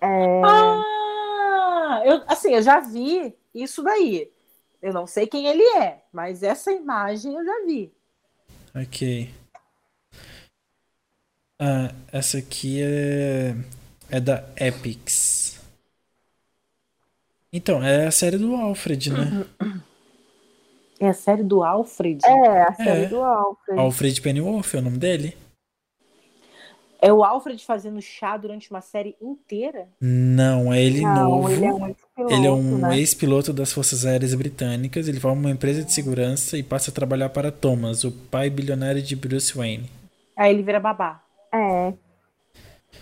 É, 0.00 0.42
Ah! 0.44 2.02
Eu, 2.04 2.22
assim, 2.26 2.54
eu 2.54 2.62
já 2.62 2.80
vi 2.80 3.34
isso 3.54 3.82
daí. 3.82 4.30
Eu 4.80 4.92
não 4.94 5.06
sei 5.06 5.26
quem 5.26 5.46
ele 5.46 5.62
é, 5.78 6.02
mas 6.12 6.42
essa 6.42 6.72
imagem 6.72 7.34
eu 7.34 7.44
já 7.44 7.64
vi. 7.66 7.92
Ok. 8.74 9.28
Ah, 11.60 11.92
essa 12.10 12.38
aqui 12.38 12.80
é. 12.82 13.54
é 14.10 14.20
da 14.20 14.42
Epics. 14.56 15.60
Então, 17.52 17.82
é 17.82 18.06
a 18.06 18.10
série 18.10 18.38
do 18.38 18.54
Alfred, 18.54 19.10
né? 19.12 19.44
É 21.00 21.08
a 21.08 21.14
série 21.14 21.42
do 21.42 21.62
Alfred. 21.64 22.24
é 22.24 22.62
a 22.62 22.74
série 22.74 23.04
É. 23.04 23.08
do 23.08 23.20
Alfred. 23.22 23.78
Alfred 23.80 24.20
Pennyworth 24.22 24.72
é 24.74 24.78
o 24.78 24.82
nome 24.82 24.98
dele? 24.98 25.36
É 27.02 27.12
o 27.12 27.24
Alfred 27.24 27.64
fazendo 27.64 28.00
chá 28.02 28.36
durante 28.36 28.70
uma 28.70 28.80
série 28.80 29.16
inteira? 29.22 29.88
Não, 30.00 30.72
é 30.72 30.82
ele 30.82 31.00
não, 31.00 31.30
novo. 31.30 31.50
ele 31.50 31.64
é 31.64 31.72
um 31.72 31.86
ex-piloto, 31.88 32.34
Ele 32.34 32.46
é 32.46 32.50
um 32.50 32.78
né? 32.78 32.98
ex-piloto 32.98 33.52
das 33.52 33.72
Forças 33.72 34.04
Aéreas 34.04 34.34
Britânicas. 34.34 35.08
Ele 35.08 35.18
forma 35.18 35.40
uma 35.40 35.50
empresa 35.50 35.82
de 35.82 35.92
segurança 35.92 36.58
e 36.58 36.62
passa 36.62 36.90
a 36.90 36.94
trabalhar 36.94 37.30
para 37.30 37.50
Thomas, 37.50 38.04
o 38.04 38.12
pai 38.12 38.50
bilionário 38.50 39.00
de 39.02 39.16
Bruce 39.16 39.56
Wayne. 39.56 39.90
Aí 40.36 40.52
ele 40.52 40.62
vira 40.62 40.78
babá. 40.78 41.22
É, 41.52 41.92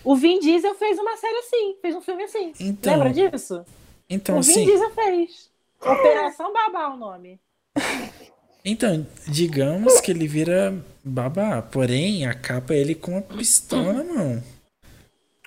O 0.05 0.14
Vin 0.14 0.38
Diesel 0.38 0.74
fez 0.76 0.99
uma 0.99 1.16
série 1.16 1.38
assim, 1.38 1.76
fez 1.82 1.94
um 1.94 2.01
filme 2.01 2.22
assim. 2.22 2.53
Então, 2.61 2.92
Lembra 2.92 3.11
disso? 3.12 3.64
então 4.09 4.38
o 4.38 4.42
Vin 4.42 4.51
assim, 4.53 4.64
Diesel 4.64 4.90
fez. 4.90 5.51
Operação 5.80 6.53
Babá 6.53 6.88
o 6.94 6.96
nome. 6.96 7.38
então, 8.70 9.06
digamos 9.26 10.00
que 10.00 10.10
ele 10.10 10.26
vira 10.26 10.74
babá, 11.04 11.62
porém 11.62 12.26
a 12.26 12.34
capa 12.34 12.74
é 12.74 12.78
ele 12.78 12.94
com 12.94 13.12
uma 13.12 13.22
pistola 13.22 13.92
na 13.92 14.04
mão. 14.04 14.42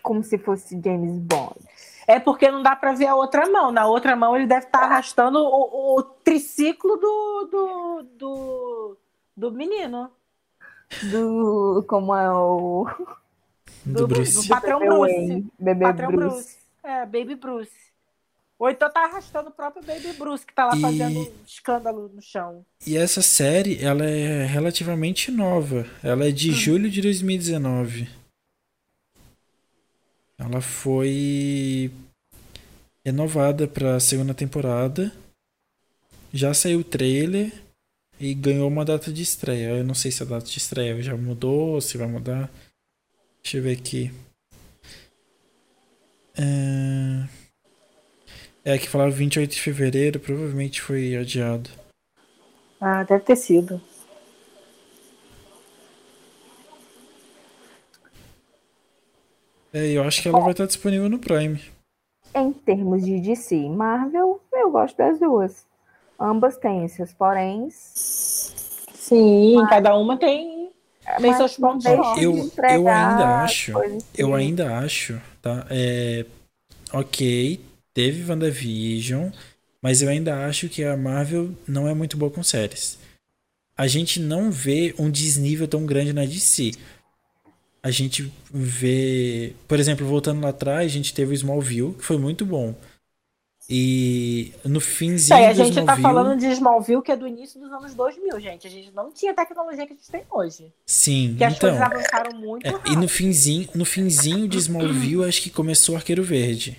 como 0.01 0.23
se 0.23 0.37
fosse 0.37 0.79
James 0.83 1.19
Bond. 1.21 1.55
É 2.07 2.19
porque 2.19 2.49
não 2.51 2.61
dá 2.63 2.75
pra 2.75 2.93
ver 2.93 3.05
a 3.07 3.15
outra 3.15 3.47
mão. 3.49 3.71
Na 3.71 3.85
outra 3.85 4.15
mão 4.15 4.35
ele 4.35 4.47
deve 4.47 4.65
estar 4.65 4.79
arrastando 4.83 5.39
o, 5.39 5.97
o 5.97 6.03
triciclo 6.03 6.97
do, 6.97 7.47
do, 7.51 8.03
do, 8.17 8.97
do 9.37 9.51
menino. 9.51 10.09
Do, 11.09 11.85
como 11.87 12.13
é 12.15 12.29
o 12.31 12.85
Do, 13.85 13.99
Do- 14.01 14.07
Bruce. 14.07 14.41
do 14.41 14.47
patrão 14.47 14.79
Bebê 14.79 14.89
Bruce. 14.89 15.13
Wayne, 15.13 15.47
Bebê 15.59 15.85
Patrão 15.85 16.11
Bruce. 16.11 16.35
Bruce. 16.35 16.57
É, 16.83 17.05
Baby 17.05 17.35
Bruce. 17.35 17.71
Ou 18.61 18.69
então 18.69 18.93
tá 18.93 19.05
arrastando 19.05 19.49
o 19.49 19.51
próprio 19.51 19.83
Baby 19.83 20.13
Bruce, 20.13 20.45
que 20.45 20.53
tá 20.53 20.67
lá 20.67 20.77
E- 20.77 20.81
fazendo 20.81 21.33
escândalo 21.47 22.07
no 22.13 22.21
chão. 22.21 22.63
E 22.85 22.95
essa 22.95 23.19
série, 23.19 23.83
ela 23.83 24.05
é 24.05 24.45
relativamente 24.45 25.31
nova. 25.31 25.83
Ela 26.03 26.27
é 26.27 26.31
de 26.31 26.51
julho 26.51 26.87
de 26.87 27.01
2019. 27.01 28.07
Ela 30.37 30.61
foi 30.61 31.89
renovada 33.03 33.67
para 33.67 33.95
a 33.95 33.99
segunda 33.99 34.35
temporada. 34.35 35.11
Já 36.31 36.53
saiu 36.53 36.81
o 36.81 36.83
trailer 36.83 37.51
e 38.19 38.31
ganhou 38.35 38.67
uma 38.67 38.85
data 38.85 39.11
de 39.11 39.23
estreia. 39.23 39.69
Eu 39.77 39.83
não 39.83 39.95
sei 39.95 40.11
se 40.11 40.21
a 40.21 40.25
data 40.27 40.45
de 40.45 40.57
estreia 40.59 41.01
já 41.01 41.17
mudou, 41.17 41.81
se 41.81 41.97
vai 41.97 42.05
mudar. 42.05 42.47
Deixa 43.41 43.57
eu 43.57 43.63
ver 43.63 43.75
aqui. 43.75 44.11
É, 46.37 47.27
é 48.63 48.77
que 48.77 48.87
falava 48.89 49.11
28 49.11 49.51
de 49.51 49.61
fevereiro, 49.61 50.19
provavelmente 50.19 50.81
foi 50.81 51.15
adiado. 51.15 51.69
Ah, 52.79 53.03
deve 53.03 53.23
ter 53.23 53.35
sido. 53.35 53.81
É, 59.73 59.91
eu 59.91 60.03
acho 60.03 60.21
que 60.21 60.27
ela 60.27 60.39
vai 60.41 60.51
estar 60.51 60.65
disponível 60.65 61.09
no 61.09 61.19
Prime. 61.19 61.61
Em 62.35 62.51
termos 62.53 63.05
de 63.05 63.19
DC 63.19 63.55
e 63.55 63.69
Marvel, 63.69 64.41
eu 64.53 64.71
gosto 64.71 64.97
das 64.97 65.19
duas. 65.19 65.65
Ambas 66.19 66.57
têm 66.57 66.87
seus 66.87 67.13
poréns. 67.13 67.73
Sim, 68.93 69.65
cada 69.69 69.97
uma 69.97 70.17
tem, 70.17 70.69
tem 71.05 71.19
Mas 71.19 71.37
seus 71.37 71.57
pontos 71.57 71.85
Eu- 71.85 72.51
eu 72.69 72.87
ainda 72.87 73.43
acho- 73.43 73.73
Eu 74.17 74.35
ainda 74.35 74.77
acho, 74.79 75.19
tá? 75.41 75.65
É, 75.69 76.25
ok, 76.93 77.59
teve 77.93 78.29
WandaVision, 78.29 79.29
mas 79.81 80.01
eu 80.01 80.09
ainda 80.09 80.45
acho 80.45 80.69
que 80.69 80.83
a 80.83 80.95
Marvel 80.95 81.51
não 81.67 81.87
é 81.87 81.93
muito 81.93 82.17
boa 82.17 82.31
com 82.31 82.43
séries. 82.43 82.97
A 83.75 83.87
gente 83.87 84.19
não 84.19 84.51
vê 84.51 84.93
um 84.99 85.09
desnível 85.09 85.67
tão 85.67 85.85
grande 85.85 86.13
na 86.13 86.25
DC. 86.25 86.71
A 87.81 87.89
gente 87.89 88.31
vê, 88.51 89.53
por 89.67 89.79
exemplo, 89.79 90.05
voltando 90.05 90.41
lá 90.41 90.49
atrás, 90.49 90.85
a 90.85 90.93
gente 90.93 91.13
teve 91.13 91.31
o 91.31 91.33
Smallville, 91.33 91.95
que 91.95 92.03
foi 92.03 92.17
muito 92.17 92.45
bom. 92.45 92.75
E 93.67 94.53
no 94.65 94.79
finzinho 94.81 95.39
a 95.39 95.53
gente 95.53 95.73
tá 95.73 95.81
Smallville, 95.81 96.01
falando 96.01 96.37
de 96.37 96.45
Smallville, 96.47 97.01
que 97.01 97.11
é 97.11 97.15
do 97.15 97.25
início 97.25 97.59
dos 97.59 97.71
anos 97.71 97.95
2000, 97.95 98.39
gente. 98.39 98.67
A 98.67 98.69
gente 98.69 98.91
não 98.91 99.11
tinha 99.11 99.31
a 99.31 99.35
tecnologia 99.35 99.87
que 99.87 99.93
a 99.93 99.95
gente 99.95 100.11
tem 100.11 100.23
hoje. 100.29 100.71
sim, 100.85 101.35
Que 101.37 101.43
as 101.43 101.55
então, 101.55 101.69
coisas 101.69 101.87
avançaram 101.87 102.37
muito 102.37 102.67
É, 102.67 102.73
e 102.91 102.95
no 102.95 103.07
finzinho, 103.07 103.67
no 103.73 103.85
finzinho 103.85 104.47
de 104.47 104.57
Smallville, 104.57 105.23
acho 105.23 105.41
que 105.41 105.49
começou 105.49 105.95
o 105.95 105.97
Arqueiro 105.97 106.21
Verde. 106.21 106.77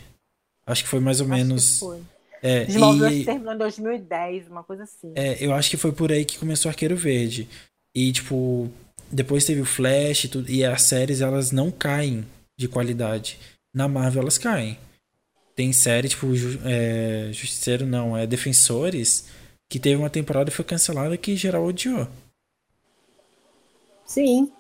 Acho 0.67 0.83
que 0.85 0.89
foi 0.89 1.01
mais 1.01 1.21
ou 1.21 1.27
Acho 1.27 1.35
que 1.35 1.39
menos. 1.45 1.79
foi. 1.79 2.01
É, 2.43 2.65
Smallville 2.65 3.05
acho 3.07 3.15
e- 3.15 3.19
que 3.21 3.25
terminou 3.25 3.55
em 3.55 3.59
2010, 3.59 4.49
uma 4.49 4.65
coisa 4.65 4.83
assim. 4.85 5.13
é, 5.15 5.37
eu 5.45 5.53
acho 5.53 5.71
que 5.71 5.77
foi 5.77 5.93
por 5.93 6.11
aí 6.11 6.25
que 6.25 6.39
começou 6.39 6.69
Arqueiro 6.69 6.97
Verde. 6.97 7.49
E, 7.95 8.11
tipo, 8.13 8.69
depois 9.11 9.45
teve 9.45 9.61
o 9.61 9.65
Flash 9.67 10.25
e 10.25 10.29
tudo. 10.29 10.51
E 10.51 10.65
as 10.65 10.83
séries, 10.83 11.21
elas 11.21 11.53
não 11.53 11.71
caem 11.71 12.25
de 12.59 12.67
qualidade. 12.69 13.39
Na 13.75 13.87
Marvel, 13.87 14.23
elas 14.23 14.39
caem. 14.39 14.77
Tem 15.55 15.73
série, 15.73 16.09
tipo, 16.09 16.35
Ju- 16.35 16.59
é, 16.65 17.29
Justiceiro 17.33 17.87
não, 17.87 18.17
é 18.17 18.27
Defensores, 18.27 19.27
que 19.71 19.79
teve 19.79 19.97
uma 19.97 20.11
temporada 20.11 20.51
e 20.51 20.53
foi 20.53 20.65
cancelada 20.65 21.17
que 21.17 21.37
geral 21.37 21.65
odiou. 21.65 22.09
Sim. 24.07 24.51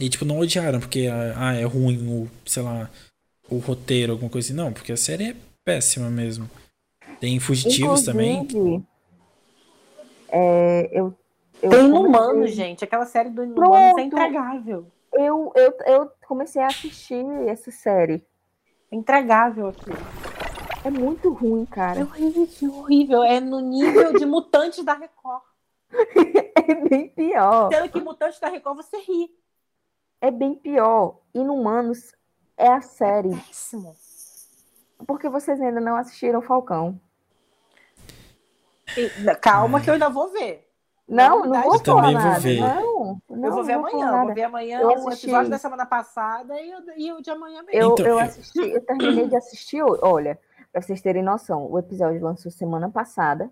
E, 0.00 0.08
tipo, 0.08 0.24
não 0.24 0.38
odiaram 0.38 0.80
porque, 0.80 1.08
ah, 1.36 1.54
é 1.54 1.64
ruim 1.64 1.98
o, 2.08 2.28
sei 2.46 2.62
lá, 2.62 2.90
o 3.50 3.58
roteiro, 3.58 4.12
alguma 4.12 4.30
coisa 4.30 4.48
assim. 4.48 4.56
Não, 4.56 4.72
porque 4.72 4.92
a 4.92 4.96
série 4.96 5.30
é 5.30 5.36
péssima 5.64 6.08
mesmo. 6.10 6.48
Tem 7.20 7.38
Fugitivos 7.40 8.02
também. 8.02 8.40
Inclusive, 8.42 8.84
é, 10.28 10.88
eu, 10.92 11.14
eu 11.62 11.70
Tem 11.70 11.80
comecei- 11.80 11.86
Inumano, 11.88 12.46
gente. 12.46 12.84
Aquela 12.84 13.06
série 13.06 13.30
do 13.30 13.42
Inumano 13.44 13.98
é 13.98 14.02
intragável. 14.02 14.86
Eu, 15.12 15.52
eu, 15.54 15.72
eu 15.86 16.10
comecei 16.26 16.60
a 16.60 16.66
assistir 16.66 17.24
essa 17.46 17.70
série. 17.70 18.24
É 18.90 18.96
intragável 18.96 19.68
aquilo. 19.68 19.96
É 20.84 20.90
muito 20.90 21.32
ruim, 21.32 21.62
É 21.62 21.74
cara. 21.74 22.00
horrível, 22.02 22.74
horrível. 22.74 23.22
É 23.22 23.40
no 23.40 23.60
nível 23.60 24.12
de 24.14 24.26
Mutantes 24.26 24.84
da 24.84 24.94
Record. 24.94 25.42
É 26.66 26.74
bem 26.88 27.08
pior. 27.10 27.68
Sendo 27.70 27.90
que 27.90 28.00
Mutantes 28.00 28.40
da 28.40 28.48
Record 28.48 28.76
você 28.78 28.96
ri. 28.96 29.28
É 30.18 30.30
bem 30.30 30.54
pior. 30.54 31.20
Inumanos 31.34 32.14
é 32.64 32.72
a 32.72 32.80
série. 32.80 33.30
Péssimo. 33.30 33.94
Porque 35.06 35.28
vocês 35.28 35.60
ainda 35.60 35.80
não 35.80 35.96
assistiram 35.96 36.40
Falcão. 36.40 36.98
E- 38.96 39.34
calma 39.40 39.80
que 39.80 39.88
eu 39.90 39.94
ainda 39.94 40.08
vou 40.08 40.30
ver. 40.30 40.68
Não, 41.06 41.40
Não, 41.40 41.46
não 41.46 41.56
eu 41.56 41.62
vou 41.70 41.80
também 41.80 41.84
falar 41.84 42.02
vou 42.12 42.12
nada. 42.30 42.40
ver. 42.40 42.60
Não, 42.60 43.20
não, 43.28 43.48
eu 43.48 43.52
vou 43.52 43.64
ver 43.64 43.76
não 43.76 43.86
amanhã. 43.86 44.24
Vou 44.24 44.34
ver 44.34 44.42
amanhã 44.44 44.80
Eu 44.80 44.88
o 44.88 45.08
assisti- 45.08 45.26
episódio 45.26 45.50
da 45.50 45.58
semana 45.58 45.84
passada 45.84 46.58
e, 46.60 46.74
o- 46.74 46.84
e 46.96 47.12
o 47.12 47.20
de 47.20 47.30
amanhã 47.30 47.62
mesmo. 47.62 47.78
Eu, 47.78 47.92
Então, 47.92 48.06
eu 48.06 48.12
eu- 48.12 48.18
assisti, 48.20 48.58
eu 48.60 48.80
terminei 48.80 49.28
de 49.28 49.36
assistir. 49.36 49.82
Olha, 49.82 50.38
pra 50.72 50.80
vocês 50.80 51.02
terem 51.02 51.22
noção, 51.22 51.70
o 51.70 51.78
episódio 51.78 52.22
lançou 52.22 52.50
semana 52.50 52.88
passada. 52.90 53.50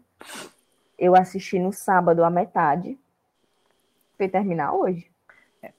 Eu 0.99 1.15
assisti 1.15 1.59
no 1.59 1.73
sábado 1.73 2.25
a 2.25 2.31
metade. 2.31 2.99
Foi 4.17 4.29
terminar 4.29 4.73
hoje. 4.73 5.12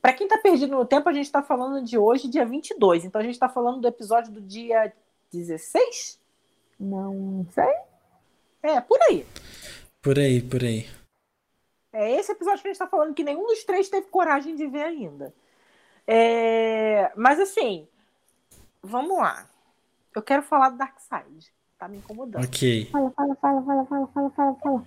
Pra 0.02 0.14
quem 0.14 0.28
tá 0.28 0.38
perdido 0.38 0.76
no 0.76 0.86
tempo, 0.86 1.10
a 1.10 1.14
gente 1.14 1.32
tá 1.32 1.42
falando 1.42 1.84
de 1.84 1.98
hoje, 1.98 2.30
dia 2.30 2.46
22. 2.46 3.06
Então 3.06 3.20
a 3.20 3.24
gente 3.24 3.38
tá 3.38 3.50
falando 3.50 3.82
do 3.82 3.88
episódio 3.88 4.32
do 4.32 4.42
dia 4.42 4.94
16? 5.32 6.20
Não 6.80 7.46
sei. 7.52 7.74
É, 8.62 8.80
por 8.80 9.02
aí. 9.04 9.26
Por 10.02 10.18
aí, 10.18 10.42
por 10.42 10.64
aí. 10.64 10.88
É 11.92 12.12
esse 12.12 12.32
episódio 12.32 12.62
que 12.62 12.70
a 12.70 12.72
gente 12.72 12.80
tá 12.80 12.88
falando 12.88 13.14
que 13.14 13.24
nenhum 13.24 13.46
dos 13.46 13.64
três 13.64 13.90
teve 13.90 14.08
coragem 14.08 14.56
de 14.56 14.68
ver 14.68 14.84
ainda. 14.84 15.34
É, 16.08 17.12
Mas 17.16 17.40
assim, 17.40 17.88
vamos 18.82 19.18
lá. 19.18 19.48
Eu 20.16 20.22
quero 20.22 20.44
falar 20.44 20.70
do 20.70 20.78
Darkseid. 20.78 21.52
Tá 21.78 21.88
me 21.88 21.98
incomodando. 21.98 22.44
Ok. 22.46 22.90
Fala, 22.92 23.12
fala, 23.12 23.36
fala, 23.36 23.62
fala, 23.64 23.86
fala, 23.86 24.08
fala, 24.08 24.30
fala, 24.32 24.56
fala. 24.56 24.86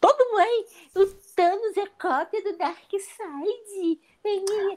Todo 0.00 0.30
mundo, 0.30 0.66
o 0.96 1.06
Thanos 1.34 1.76
é 1.76 1.86
cópia 1.86 2.42
do 2.42 2.56
Darkseid. 2.56 4.00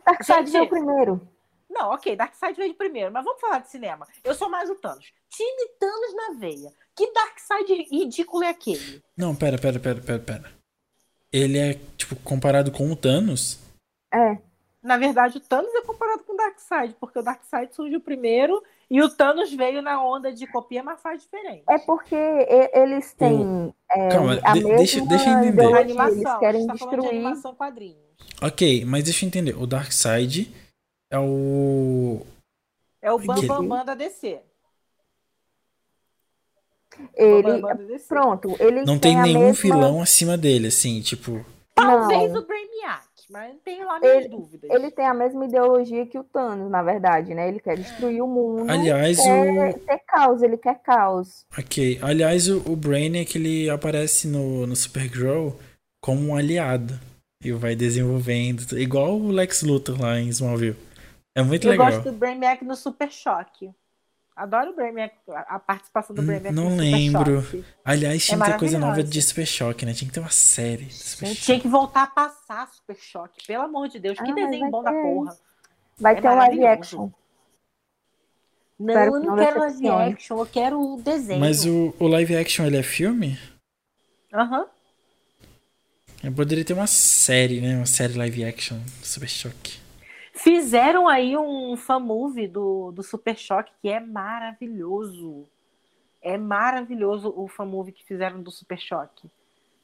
Darkseid 0.05 0.51
veio 0.51 0.69
primeiro. 0.69 1.21
Não, 1.69 1.91
ok, 1.91 2.15
Darkseid 2.15 2.57
veio 2.57 2.73
primeiro, 2.73 3.11
mas 3.11 3.23
vamos 3.23 3.39
falar 3.39 3.59
de 3.59 3.69
cinema. 3.69 4.07
Eu 4.23 4.33
sou 4.33 4.49
mais 4.49 4.69
o 4.69 4.75
Thanos. 4.75 5.13
Time 5.29 5.69
Thanos 5.79 6.15
na 6.15 6.39
veia. 6.39 6.73
Que 6.95 7.11
Darkseid 7.11 7.87
ridículo 7.91 8.43
é 8.43 8.49
aquele? 8.49 9.03
Não, 9.15 9.35
pera, 9.35 9.57
pera, 9.57 9.79
pera, 9.79 10.01
pera, 10.01 10.19
pera. 10.19 10.51
Ele 11.31 11.59
é, 11.59 11.73
tipo, 11.95 12.15
comparado 12.17 12.71
com 12.71 12.91
o 12.91 12.95
Thanos. 12.95 13.59
É. 14.11 14.37
Na 14.81 14.97
verdade, 14.97 15.37
o 15.37 15.41
Thanos 15.41 15.73
é 15.75 15.81
comparado 15.81 16.23
com 16.23 16.33
o 16.33 16.37
Darkseid, 16.37 16.95
porque 16.99 17.19
o 17.19 17.21
Darkseid 17.21 17.75
surgiu 17.75 18.01
primeiro 18.01 18.63
e 18.89 19.01
o 19.01 19.09
Thanos 19.09 19.53
veio 19.53 19.81
na 19.81 20.03
onda 20.03 20.33
de 20.33 20.47
copia, 20.47 20.81
mas 20.81 21.01
faz 21.01 21.21
diferente. 21.21 21.63
É 21.69 21.77
porque 21.77 22.15
eles 22.15 23.13
têm 23.13 23.73
é, 23.91 24.09
Calma, 24.09 24.39
a 24.43 24.53
de- 24.53 24.59
mesma 24.63 24.77
deixa- 24.77 25.05
deixa 25.05 25.29
eu 25.29 25.33
entender. 25.39 25.49
ideologia, 25.49 25.77
A 25.77 25.81
Eles 25.81 25.97
animação, 25.97 26.39
querem 26.39 26.67
tá 26.67 26.77
falando 26.77 26.89
de 26.95 26.95
destruir. 27.01 27.09
animação 27.25 27.55
quadrinhos. 27.55 28.09
Ok, 28.41 28.85
mas 28.85 29.03
deixa 29.03 29.25
eu 29.25 29.27
entender. 29.27 29.55
O 29.57 29.65
Darkseid 29.67 30.53
é 31.11 31.17
o. 31.19 32.21
É 33.01 33.11
o 33.11 33.19
Que- 33.19 33.27
Bambam 33.27 33.67
Bam 33.67 33.85
da 33.85 33.95
DC. 33.95 34.41
Ele, 37.15 37.43
Bam 37.43 37.61
Bam 37.61 37.67
da 37.69 37.73
DC. 37.83 38.07
pronto, 38.07 38.55
ele 38.59 38.83
Não 38.83 38.99
tem 38.99 39.17
a 39.17 39.23
nenhum 39.23 39.39
mesma- 39.47 39.61
vilão 39.61 40.01
acima 40.01 40.37
dele, 40.37 40.67
assim, 40.67 41.01
tipo. 41.01 41.45
Talvez 41.75 42.31
Não. 42.33 42.41
o 42.41 42.45
Brainiac, 42.45 43.07
mas 43.29 43.55
tenho 43.63 43.85
lá 43.85 43.99
minhas 43.99 44.25
Ele- 44.25 44.29
dúvidas. 44.29 44.69
Ele 44.69 44.91
tem 44.91 45.05
a 45.05 45.13
mesma 45.13 45.45
ideologia 45.45 46.05
que 46.05 46.17
o 46.17 46.23
Thanos, 46.23 46.69
na 46.69 46.81
verdade, 46.81 47.33
né? 47.33 47.47
Ele 47.47 47.59
quer 47.59 47.77
destruir 47.77 48.21
o 48.21 48.27
mundo. 48.27 48.69
Aliás, 48.69 49.17
quer 49.17 49.75
o. 49.75 49.79
ter 49.79 49.99
caos, 49.99 50.41
ele 50.41 50.57
quer 50.57 50.79
caos. 50.81 51.45
Ok. 51.57 51.99
Aliás, 52.01 52.47
o, 52.49 52.57
o 52.71 52.75
Brainiac 52.75 53.37
ele 53.37 53.69
aparece 53.69 54.27
no, 54.27 54.65
no 54.65 54.75
Supergirl 54.75 55.49
como 56.01 56.27
um 56.29 56.35
aliado. 56.35 56.99
E 57.41 57.53
vai 57.53 57.73
desenvolvendo. 57.73 58.77
Igual 58.77 59.15
o 59.17 59.31
Lex 59.31 59.61
Luthor 59.63 60.01
lá 60.01 60.19
em 60.19 60.27
Smallville. 60.27 60.75
É 61.37 61.41
muito 61.41 61.65
Eu 61.67 61.71
legal. 61.71 61.89
gosto 61.89 62.11
do 62.11 62.17
Brainiac 62.17 62.65
no 62.65 62.75
Super 62.75 63.09
Choque. 63.09 63.71
Adoro 64.39 64.71
o 64.71 64.75
Brainiac, 64.75 65.15
a 65.27 65.59
participação 65.59 66.15
do 66.15 66.21
Hum, 66.21 66.25
Brainiac 66.25 66.55
não 66.55 66.63
no 66.65 66.71
Super 66.71 66.81
lembro. 66.81 67.43
Aliás, 67.83 68.25
tinha 68.25 68.35
É 68.35 68.39
muita 68.39 68.57
coisa 68.57 68.79
nova 68.79 69.03
de 69.03 69.21
Super 69.21 69.45
Choque, 69.45 69.85
né? 69.85 69.93
Tinha 69.93 70.07
que 70.07 70.13
ter 70.13 70.19
uma 70.21 70.29
série. 70.31 70.85
de 70.85 70.93
Super 70.93 71.25
Gente, 71.25 71.35
Choque. 71.35 71.45
tinha 71.45 71.59
que 71.59 71.67
voltar 71.67 72.03
a 72.03 72.07
passar 72.07 72.67
Super 72.69 72.95
Choque. 72.95 73.45
Pelo 73.45 73.63
amor 73.65 73.89
de 73.89 73.99
Deus, 73.99 74.17
que 74.17 74.23
Ah, 74.23 74.27
mas 74.27 74.35
desenho 74.35 74.71
bom 74.71 74.81
da 74.81 74.91
ter. 74.91 75.01
porra. 75.01 75.37
Vai 75.99 76.15
É 76.15 76.21
ter 76.21 76.29
um 76.29 76.35
live 76.35 76.65
action. 76.67 77.09
Não, 78.79 78.87
Espero 78.93 79.11
eu 79.15 79.19
que 79.19 79.27
não 79.27 79.35
não 79.35 79.35
quero 79.43 79.59
live 79.59 79.89
action, 79.89 80.39
eu 80.39 80.45
quero 80.45 80.79
o 80.81 81.01
desenho. 81.01 81.39
Mas 81.41 81.65
o, 81.65 81.93
o 81.99 82.07
live 82.07 82.35
action 82.37 82.65
ele 82.65 82.77
é 82.77 82.83
filme? 82.83 83.37
Aham. 84.33 84.65
Eu 86.23 86.31
poderia 86.31 86.63
ter 86.65 86.73
uma 86.73 86.87
série, 86.87 87.59
né? 87.61 87.75
Uma 87.75 87.85
série 87.85 88.13
live 88.13 88.43
action 88.45 88.77
Super 89.03 89.29
Choque. 89.29 89.79
Fizeram 90.41 91.09
aí 91.09 91.35
um 91.35 91.75
fan 91.75 91.99
movie 91.99 92.47
do, 92.47 92.93
do 92.93 93.03
Super 93.03 93.37
Choque 93.37 93.73
que 93.81 93.89
é 93.89 93.99
maravilhoso. 93.99 95.45
É 96.21 96.37
maravilhoso 96.37 97.33
o 97.35 97.47
fan 97.49 97.65
movie 97.65 97.91
que 97.91 98.05
fizeram 98.05 98.41
do 98.41 98.49
Super 98.49 98.79
Choque. 98.79 99.29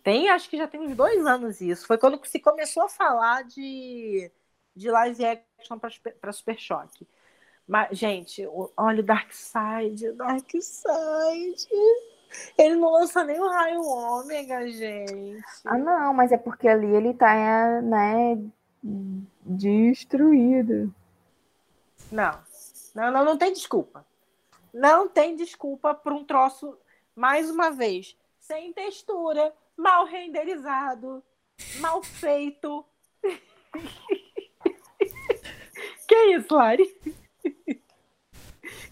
Tem, 0.01 0.29
acho 0.29 0.49
que 0.49 0.55
já 0.55 0.65
tem 0.65 0.79
uns 0.79 0.95
dois 0.95 1.25
anos 1.25 1.59
isso. 1.59 1.85
Foi 1.85 1.97
quando 1.97 2.25
se 2.25 2.39
começou 2.39 2.83
a 2.83 2.89
falar 2.89 3.43
de, 3.43 4.31
de 4.73 4.89
live 4.89 5.25
action 5.25 5.77
para 6.21 6.31
Super 6.31 6.57
Choque. 6.57 7.05
Mas, 7.67 7.97
gente, 7.97 8.47
olha 8.77 9.01
o 9.01 9.05
Darkseid, 9.05 10.07
o 10.07 10.15
Darkseid. 10.15 11.67
Ele 12.57 12.75
não 12.75 12.93
lança 12.93 13.25
nem 13.25 13.41
o 13.41 13.49
raio 13.49 13.81
ômega, 13.81 14.65
gente. 14.71 15.43
Ah, 15.65 15.77
não, 15.77 16.13
mas 16.13 16.31
é 16.31 16.37
porque 16.37 16.67
ali 16.67 16.95
ele 16.95 17.13
tá, 17.13 17.81
né, 17.81 18.37
destruído. 19.43 20.93
Não. 22.11 22.39
Não, 22.93 23.11
não, 23.11 23.25
não 23.25 23.37
tem 23.37 23.51
desculpa. 23.51 24.05
Não 24.73 25.07
tem 25.07 25.35
desculpa 25.35 25.93
para 25.93 26.13
um 26.13 26.23
troço, 26.23 26.77
mais 27.15 27.49
uma 27.49 27.71
vez, 27.71 28.17
sem 28.39 28.71
textura, 28.73 29.53
mal 29.75 30.05
renderizado, 30.05 31.23
mal 31.79 32.03
feito. 32.03 32.85
que 36.07 36.15
isso, 36.35 36.53
Lari? 36.53 36.85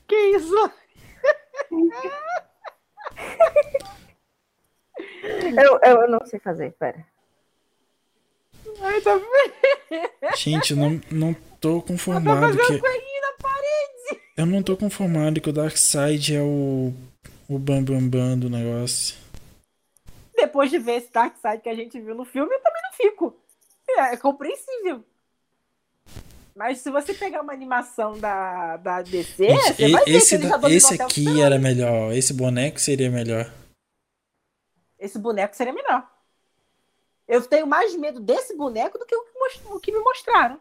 que 0.07 0.15
isso, 0.15 0.53
Lari? 0.55 0.73
Eu, 5.61 5.79
eu 5.83 6.09
não 6.09 6.25
sei 6.25 6.39
fazer, 6.39 6.73
pera. 6.73 7.05
Ai, 8.81 9.01
tá 9.01 9.19
Gente, 10.35 10.71
eu 10.71 10.77
não, 10.77 11.01
não 11.11 11.33
tô 11.59 11.81
Tá 11.81 11.87
conformado 11.87 12.57
que. 12.57 12.81
Eu 14.35 14.45
não 14.45 14.63
tô 14.63 14.75
conformado 14.75 15.39
que 15.39 15.49
o 15.49 15.53
Darkseid 15.53 16.35
é 16.35 16.41
o. 16.41 16.93
O 17.47 17.59
Bambambam 17.59 18.09
Bam 18.09 18.09
Bam 18.09 18.37
do 18.39 18.49
negócio. 18.49 19.15
Depois 20.35 20.71
de 20.71 20.79
ver 20.79 20.93
esse 20.93 21.11
Dark 21.11 21.35
Side 21.37 21.61
que 21.61 21.69
a 21.69 21.75
gente 21.75 21.99
viu 21.99 22.15
no 22.15 22.25
filme, 22.25 22.53
eu 22.53 22.59
também 22.61 22.81
não 22.81 22.93
fico. 22.93 23.37
É, 23.89 24.13
é 24.13 24.17
compreensível. 24.17 25.03
Mas 26.55 26.79
se 26.79 26.89
você 26.91 27.13
pegar 27.13 27.41
uma 27.41 27.53
animação 27.53 28.17
da, 28.17 28.77
da 28.77 29.01
DC, 29.01 29.49
Gente, 29.49 29.73
você 29.73 29.89
vai 29.89 30.05
ver 30.05 30.11
esse, 30.11 30.37
que 30.37 30.47
dominou 30.47 30.69
esse 30.69 31.01
aqui 31.01 31.41
era 31.41 31.59
melhor. 31.59 32.13
Esse 32.13 32.33
boneco 32.33 32.79
seria 32.79 33.09
melhor. 33.09 33.51
Esse 34.99 35.19
boneco 35.19 35.55
seria 35.55 35.73
melhor. 35.73 36.07
Eu 37.27 37.41
tenho 37.45 37.65
mais 37.65 37.95
medo 37.95 38.19
desse 38.19 38.55
boneco 38.55 38.97
do 38.97 39.05
que 39.05 39.15
o 39.15 39.79
que, 39.79 39.91
me 39.91 39.99
mostraram. 39.99 40.59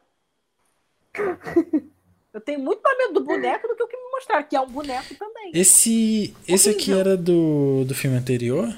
Eu 2.33 2.41
tenho 2.41 2.61
muito 2.61 2.81
mais 2.81 2.97
medo 2.97 3.15
do 3.15 3.25
boneco 3.25 3.69
do 3.69 3.77
que 3.77 3.83
o 3.83 3.89
que 3.89 3.97
me 3.97 4.11
mostraram, 4.11 4.43
que 4.45 4.57
é 4.57 4.61
um 4.61 4.71
boneco 4.71 5.15
também. 5.17 5.51
Esse. 5.53 6.35
Esse 6.49 6.71
aqui 6.71 6.91
era 6.91 7.15
do, 7.15 7.85
do 7.85 7.95
filme 7.95 8.17
anterior? 8.17 8.75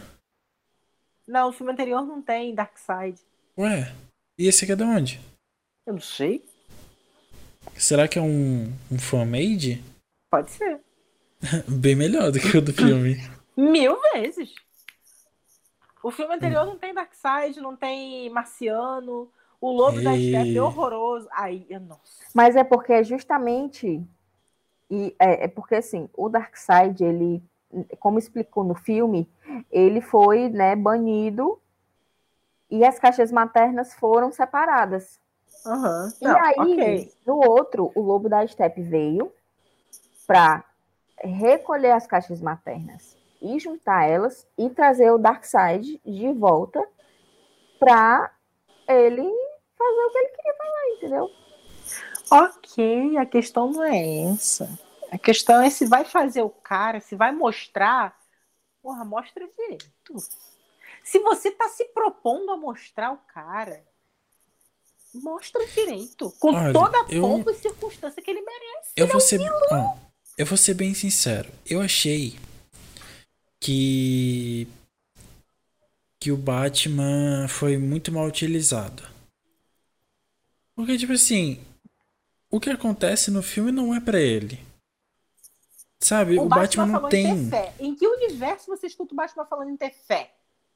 Não, 1.27 1.51
o 1.51 1.53
filme 1.53 1.73
anterior 1.73 2.05
não 2.05 2.21
tem 2.21 2.53
Darkseid. 2.53 3.21
Ué? 3.57 3.95
E 4.37 4.49
esse 4.49 4.65
aqui 4.65 4.73
é 4.73 4.77
de 4.77 4.83
onde? 4.83 5.21
Eu 5.87 5.93
não 5.95 6.01
sei. 6.01 6.45
Será 7.77 8.09
que 8.09 8.19
é 8.19 8.23
um, 8.23 8.73
um 8.91 8.99
fan-made? 8.99 9.83
Pode 10.31 10.51
ser. 10.51 10.81
Bem 11.69 11.95
melhor 11.95 12.33
do 12.33 12.41
que 12.41 12.57
o 12.57 12.61
do 12.61 12.73
filme. 12.73 13.17
Mil 13.57 13.97
vezes. 14.13 14.53
O 16.05 16.11
filme 16.11 16.35
anterior 16.35 16.67
não 16.67 16.77
tem 16.77 16.93
Darkseid, 16.93 17.63
não 17.63 17.75
tem 17.75 18.29
Marciano. 18.29 19.33
O 19.59 19.71
Lobo 19.71 20.03
da 20.03 20.13
Ei. 20.15 20.29
Steppe 20.29 20.59
é 20.59 20.63
horroroso. 20.63 21.27
Aí, 21.33 21.67
nossa. 21.79 22.27
Mas 22.35 22.55
é 22.57 22.63
porque 22.63 23.03
justamente. 23.03 24.07
E 24.91 25.17
é, 25.19 25.45
é 25.45 25.49
porque 25.49 25.77
assim, 25.77 26.07
o 26.15 26.29
Darkseid, 26.29 27.03
ele, 27.03 27.43
como 27.99 28.19
explicou 28.19 28.63
no 28.63 28.75
filme, 28.75 29.27
ele 29.73 30.03
foi 30.03 30.51
né, 30.51 30.77
banido 30.77 31.59
e 32.71 32.85
as 32.85 32.99
caixas 32.99 33.33
maternas 33.33 33.95
foram 33.95 34.31
separadas. 34.31 35.19
Aham. 35.65 36.13
E 36.21 36.25
Não, 36.25 36.39
aí, 36.39 36.55
ok. 36.59 37.13
no 37.27 37.37
outro, 37.37 37.91
o 37.95 38.03
lobo 38.03 38.29
da 38.29 38.47
Steppe 38.47 38.83
veio 38.83 39.33
para 40.27 40.63
recolher 41.17 41.93
as 41.93 42.07
caixas 42.07 42.43
maternas 42.43 43.24
e 43.45 43.59
juntar 43.59 44.05
elas 44.09 44.47
e 44.59 44.71
trazer 44.71 45.11
o 45.11 45.19
Darkseid 45.19 46.01
de 46.05 46.33
volta 46.33 46.83
para 47.79 48.33
ele 48.89 49.23
fazer 49.77 50.01
o 50.07 50.11
que 50.11 50.19
ele 50.19 50.29
queria 50.29 50.55
fazer, 50.55 50.97
entendeu? 50.97 51.31
Ok, 52.31 53.19
a 53.19 53.27
questão 53.27 53.71
não 53.71 53.85
é 53.85 54.33
essa. 54.33 54.79
A 55.11 55.19
questão 55.19 55.61
é 55.63 55.69
se 55.71 55.85
vai 55.87 56.05
fazer 56.05 56.43
o 56.43 56.49
cara, 56.51 57.01
se 57.01 57.15
vai 57.15 57.31
mostrar. 57.33 58.17
Porra, 58.83 59.05
mostra 59.05 59.47
direito. 59.47 60.15
Se 61.05 61.19
você 61.21 61.51
tá 61.51 61.69
se 61.69 61.85
propondo 61.87 62.51
a 62.51 62.57
mostrar 62.57 63.13
o 63.13 63.19
cara, 63.33 63.85
mostra 65.15 65.65
direito. 65.67 66.33
Com 66.41 66.49
Olha, 66.55 66.73
toda 66.73 66.99
a 66.99 67.07
eu- 67.11 67.23
pompa 67.23 67.53
e 67.53 67.55
circunstância 67.55 68.23
que 68.23 68.31
ele 68.31 68.41
merece. 68.43 68.91
Eu 68.97 69.07
vou 69.07 69.21
ser. 69.21 69.41
ó, 69.71 69.95
eu 70.37 70.47
vou 70.47 70.57
ser 70.59 70.75
bem 70.75 70.95
sincero. 70.95 71.51
Eu 71.65 71.81
achei 71.81 72.37
que. 73.65 74.69
Que 76.21 76.31
o 76.33 76.37
Batman 76.37 77.47
foi 77.49 77.77
muito 77.77 78.11
mal 78.13 78.27
utilizado. 78.27 79.03
Porque, 80.75 80.97
tipo 80.99 81.13
assim. 81.13 81.61
O 82.51 82.61
que 82.61 82.71
acontece 82.71 83.31
no 83.31 83.43
filme 83.43 83.73
não 83.73 83.95
é 83.95 84.01
pra 84.01 84.21
ele. 84.21 84.61
Sabe? 85.99 86.39
O, 86.39 86.47
Batman, 86.47 86.87
não 86.87 86.95
falou 86.95 87.09
tem. 87.09 87.27
em. 87.27 87.51
Em 87.81 87.95
que 87.95 88.07
universo 88.07 88.67
você 88.67 88.87
escuta 88.87 89.13
o 89.13 89.17
Batman 89.17 89.47
falando 89.47 89.71
em 89.71 89.77
ter 89.77 89.91
fé? 89.91 90.33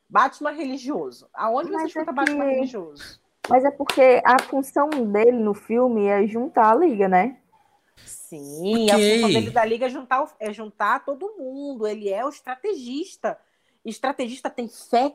Batman 0.09 0.51
religioso. 0.52 1.28
Aonde 1.35 1.69
você 1.69 1.74
Mas 1.74 1.82
é 1.82 1.86
escuta 1.86 2.06
que- 2.06 2.12
Batman 2.12 2.44
religioso? 2.44 3.20
Mas 3.48 3.65
é 3.65 3.70
porque 3.70 4.23
a 4.24 4.43
função 4.43 4.89
dele 4.90 5.39
no 5.39 5.55
filme 5.55 6.06
é 6.06 6.27
juntar 6.27 6.73
a 6.73 6.74
liga, 6.74 7.09
né? 7.09 7.39
Sim, 8.05 8.85
Ok. 8.85 8.91
a 8.91 9.15
função 9.15 9.33
dele 9.33 9.51
da 9.51 9.65
liga 9.65 9.87
é 9.87 9.89
juntar, 9.89 10.37
é 10.39 10.53
juntar 10.53 11.05
todo 11.05 11.35
mundo. 11.39 11.87
Ele 11.87 12.09
é 12.11 12.25
o 12.25 12.29
estrategista. 12.29 13.39
Estrategista 13.85 14.51
tem 14.51 14.69
fé. 14.69 15.15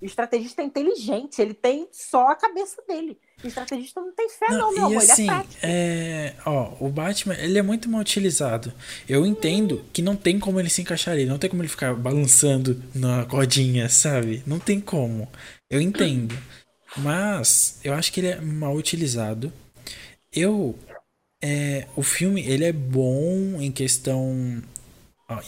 Estrategista 0.00 0.60
é 0.62 0.64
inteligente. 0.64 1.40
Ele 1.40 1.54
tem 1.54 1.86
só 1.92 2.28
a 2.28 2.34
cabeça 2.34 2.82
dele. 2.88 3.16
Estrategista 3.44 4.00
não 4.00 4.12
tem 4.12 4.28
fé, 4.28 4.46
não, 4.50 4.58
Não, 4.58 4.72
meu 4.72 4.86
amor. 4.86 4.96
assim, 4.98 5.22
ele 5.22 5.30
é 5.30 5.34
prático. 5.34 5.56
é, 5.62 6.34
ó, 6.44 6.72
o 6.80 6.88
Batman, 6.88 7.34
ele 7.34 7.56
é 7.58 7.62
muito 7.62 7.88
mal 7.88 8.00
utilizado. 8.00 8.72
Eu 9.08 9.24
entendo 9.24 9.84
que 9.92 10.02
não 10.02 10.16
tem 10.16 10.40
como 10.40 10.58
ele 10.58 10.68
se 10.68 10.82
encaixar 10.82 11.14
ali, 11.14 11.24
não 11.24 11.38
tem 11.38 11.48
como 11.48 11.62
ele 11.62 11.68
ficar 11.68 11.94
balançando 11.94 12.82
na 12.92 13.24
cordinha, 13.26 13.88
sabe? 13.88 14.42
Não 14.44 14.58
tem 14.58 14.80
como. 14.80 15.28
Eu 15.70 15.80
entendo. 15.80 16.36
Mas 16.96 17.78
eu 17.84 17.94
acho 17.94 18.12
que 18.12 18.18
ele 18.20 18.28
é 18.28 18.40
mal 18.40 18.74
utilizado. 18.74 19.52
Eu 20.32 20.76
é, 21.42 21.86
o 21.96 22.02
filme, 22.02 22.42
ele 22.46 22.64
é 22.64 22.72
bom 22.72 23.60
em 23.60 23.70
questão 23.70 24.62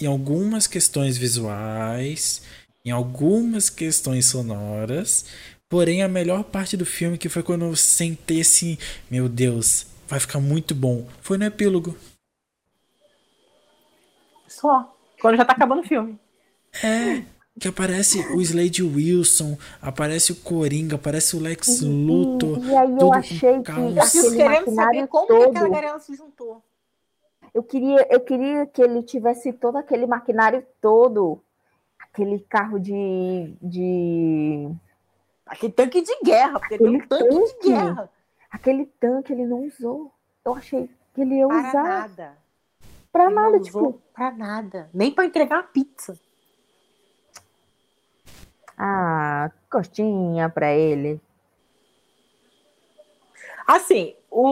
em 0.01 0.07
algumas 0.07 0.67
questões 0.67 1.19
visuais, 1.19 2.43
em 2.85 2.91
algumas 2.91 3.69
questões 3.69 4.25
sonoras, 4.25 5.27
Porém, 5.75 6.05
a 6.05 6.09
melhor 6.09 6.45
parte 6.45 6.77
do 6.77 6.87
filme, 6.87 7.19
que 7.19 7.29
foi 7.29 7.43
quando 7.43 7.65
eu 7.65 7.75
sentei 7.75 8.43
assim, 8.43 8.79
meu 9.11 9.29
Deus, 9.29 9.89
vai 10.07 10.21
ficar 10.21 10.39
muito 10.39 10.73
bom, 10.73 11.05
foi 11.21 11.37
no 11.37 11.45
epílogo. 11.45 11.97
Só. 14.47 14.97
Quando 15.21 15.37
já 15.37 15.45
tá 15.45 15.53
acabando 15.53 15.81
o 15.81 15.85
filme. 15.85 16.17
É, 16.81 17.25
que 17.59 17.69
aparece 17.69 18.19
o 18.35 18.41
Slade 18.41 18.83
Wilson, 18.83 19.57
aparece 19.81 20.33
o 20.33 20.37
Coringa, 20.37 20.97
aparece 20.97 21.37
o 21.37 21.41
Lex 21.41 21.81
Luthor. 21.83 22.59
E, 22.59 22.67
e 22.69 22.77
aí 22.77 22.91
eu 22.91 22.99
tudo 22.99 23.11
com 23.11 23.15
achei 23.15 23.63
que 23.63 23.71
aquele 23.71 24.37
querendo 24.37 24.75
saber 24.75 25.03
maquinário 25.03 25.09
como 25.09 25.27
que 25.27 25.33
aquela 25.33 25.53
todo. 25.53 25.71
galera 25.71 25.99
se 26.01 26.15
juntou. 26.17 26.63
Eu 27.53 27.63
queria, 27.63 28.07
eu 28.11 28.21
queria 28.21 28.67
que 28.67 28.83
ele 28.83 29.03
tivesse 29.03 29.53
todo 29.53 29.77
aquele 29.77 30.07
maquinário 30.07 30.67
todo. 30.81 31.41
Aquele 32.01 32.41
carro 32.41 32.79
de. 32.81 33.55
de 33.63 34.69
Aquele 35.47 35.73
tanque 35.73 36.03
de 36.03 36.17
guerra, 36.25 36.59
porque 36.59 36.79
tem 36.79 36.89
um 36.89 36.97
Aquele 36.97 37.07
tanque 37.09 37.25
de 37.35 37.53
tanque. 37.53 37.69
guerra. 37.69 38.11
aquele 38.51 38.87
tanque 38.99 39.33
ele 39.33 39.47
não 39.47 39.65
usou. 39.67 40.13
Eu 40.45 40.55
achei 40.55 40.89
que 41.15 41.21
ele 41.21 41.37
ia 41.37 41.47
Para 41.47 41.69
usar 41.69 41.83
nada. 41.85 42.39
pra 43.13 43.25
Ele 43.27 43.35
não 43.35 43.43
nada, 43.43 43.57
usou 43.59 43.93
tipo. 43.93 44.03
pra 44.13 44.31
nada. 44.33 44.91
Nem 44.93 45.13
pra 45.13 45.25
entregar 45.25 45.57
uma 45.59 45.63
pizza. 45.65 46.19
Ah, 48.77 49.51
costinha 49.71 50.49
pra 50.49 50.73
ele. 50.73 51.21
Assim, 53.67 54.15
o, 54.31 54.49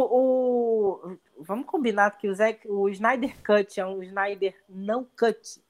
o- 1.10 1.18
vamos 1.38 1.66
combinar 1.66 2.16
que 2.16 2.28
o, 2.28 2.34
Zack, 2.34 2.66
o 2.68 2.88
Snyder 2.88 3.34
Cut 3.42 3.78
é 3.78 3.86
um 3.86 4.02
Snyder 4.02 4.54
não 4.68 5.04
cut. 5.18 5.60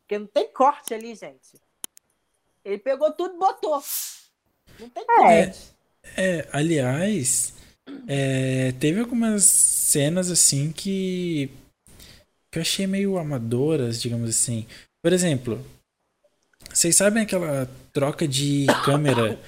Porque 0.00 0.18
não 0.18 0.26
tem 0.26 0.48
corte 0.52 0.92
ali, 0.92 1.14
gente. 1.14 1.54
Ele 2.64 2.78
pegou 2.78 3.12
tudo 3.12 3.34
e 3.34 3.38
botou. 3.38 3.82
Não 4.80 4.88
tem 4.88 5.04
É. 5.04 5.46
corte. 5.46 5.72
É, 6.16 6.48
aliás, 6.52 7.54
é, 8.08 8.72
teve 8.72 9.00
algumas 9.00 9.44
cenas 9.44 10.30
assim 10.30 10.72
que, 10.72 11.48
que 12.50 12.58
eu 12.58 12.62
achei 12.62 12.86
meio 12.88 13.18
amadoras, 13.18 14.00
digamos 14.02 14.28
assim. 14.30 14.66
Por 15.00 15.12
exemplo, 15.12 15.64
vocês 16.72 16.96
sabem 16.96 17.22
aquela 17.22 17.68
troca 17.92 18.26
de 18.26 18.66
câmera 18.84 19.38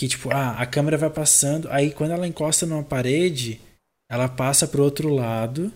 que 0.00 0.08
tipo, 0.08 0.30
ah, 0.32 0.52
a 0.52 0.64
câmera 0.64 0.96
vai 0.96 1.10
passando, 1.10 1.68
aí 1.70 1.90
quando 1.90 2.12
ela 2.12 2.26
encosta 2.26 2.64
numa 2.64 2.82
parede, 2.82 3.60
ela 4.08 4.30
passa 4.30 4.66
pro 4.66 4.82
outro 4.82 5.12
lado, 5.12 5.70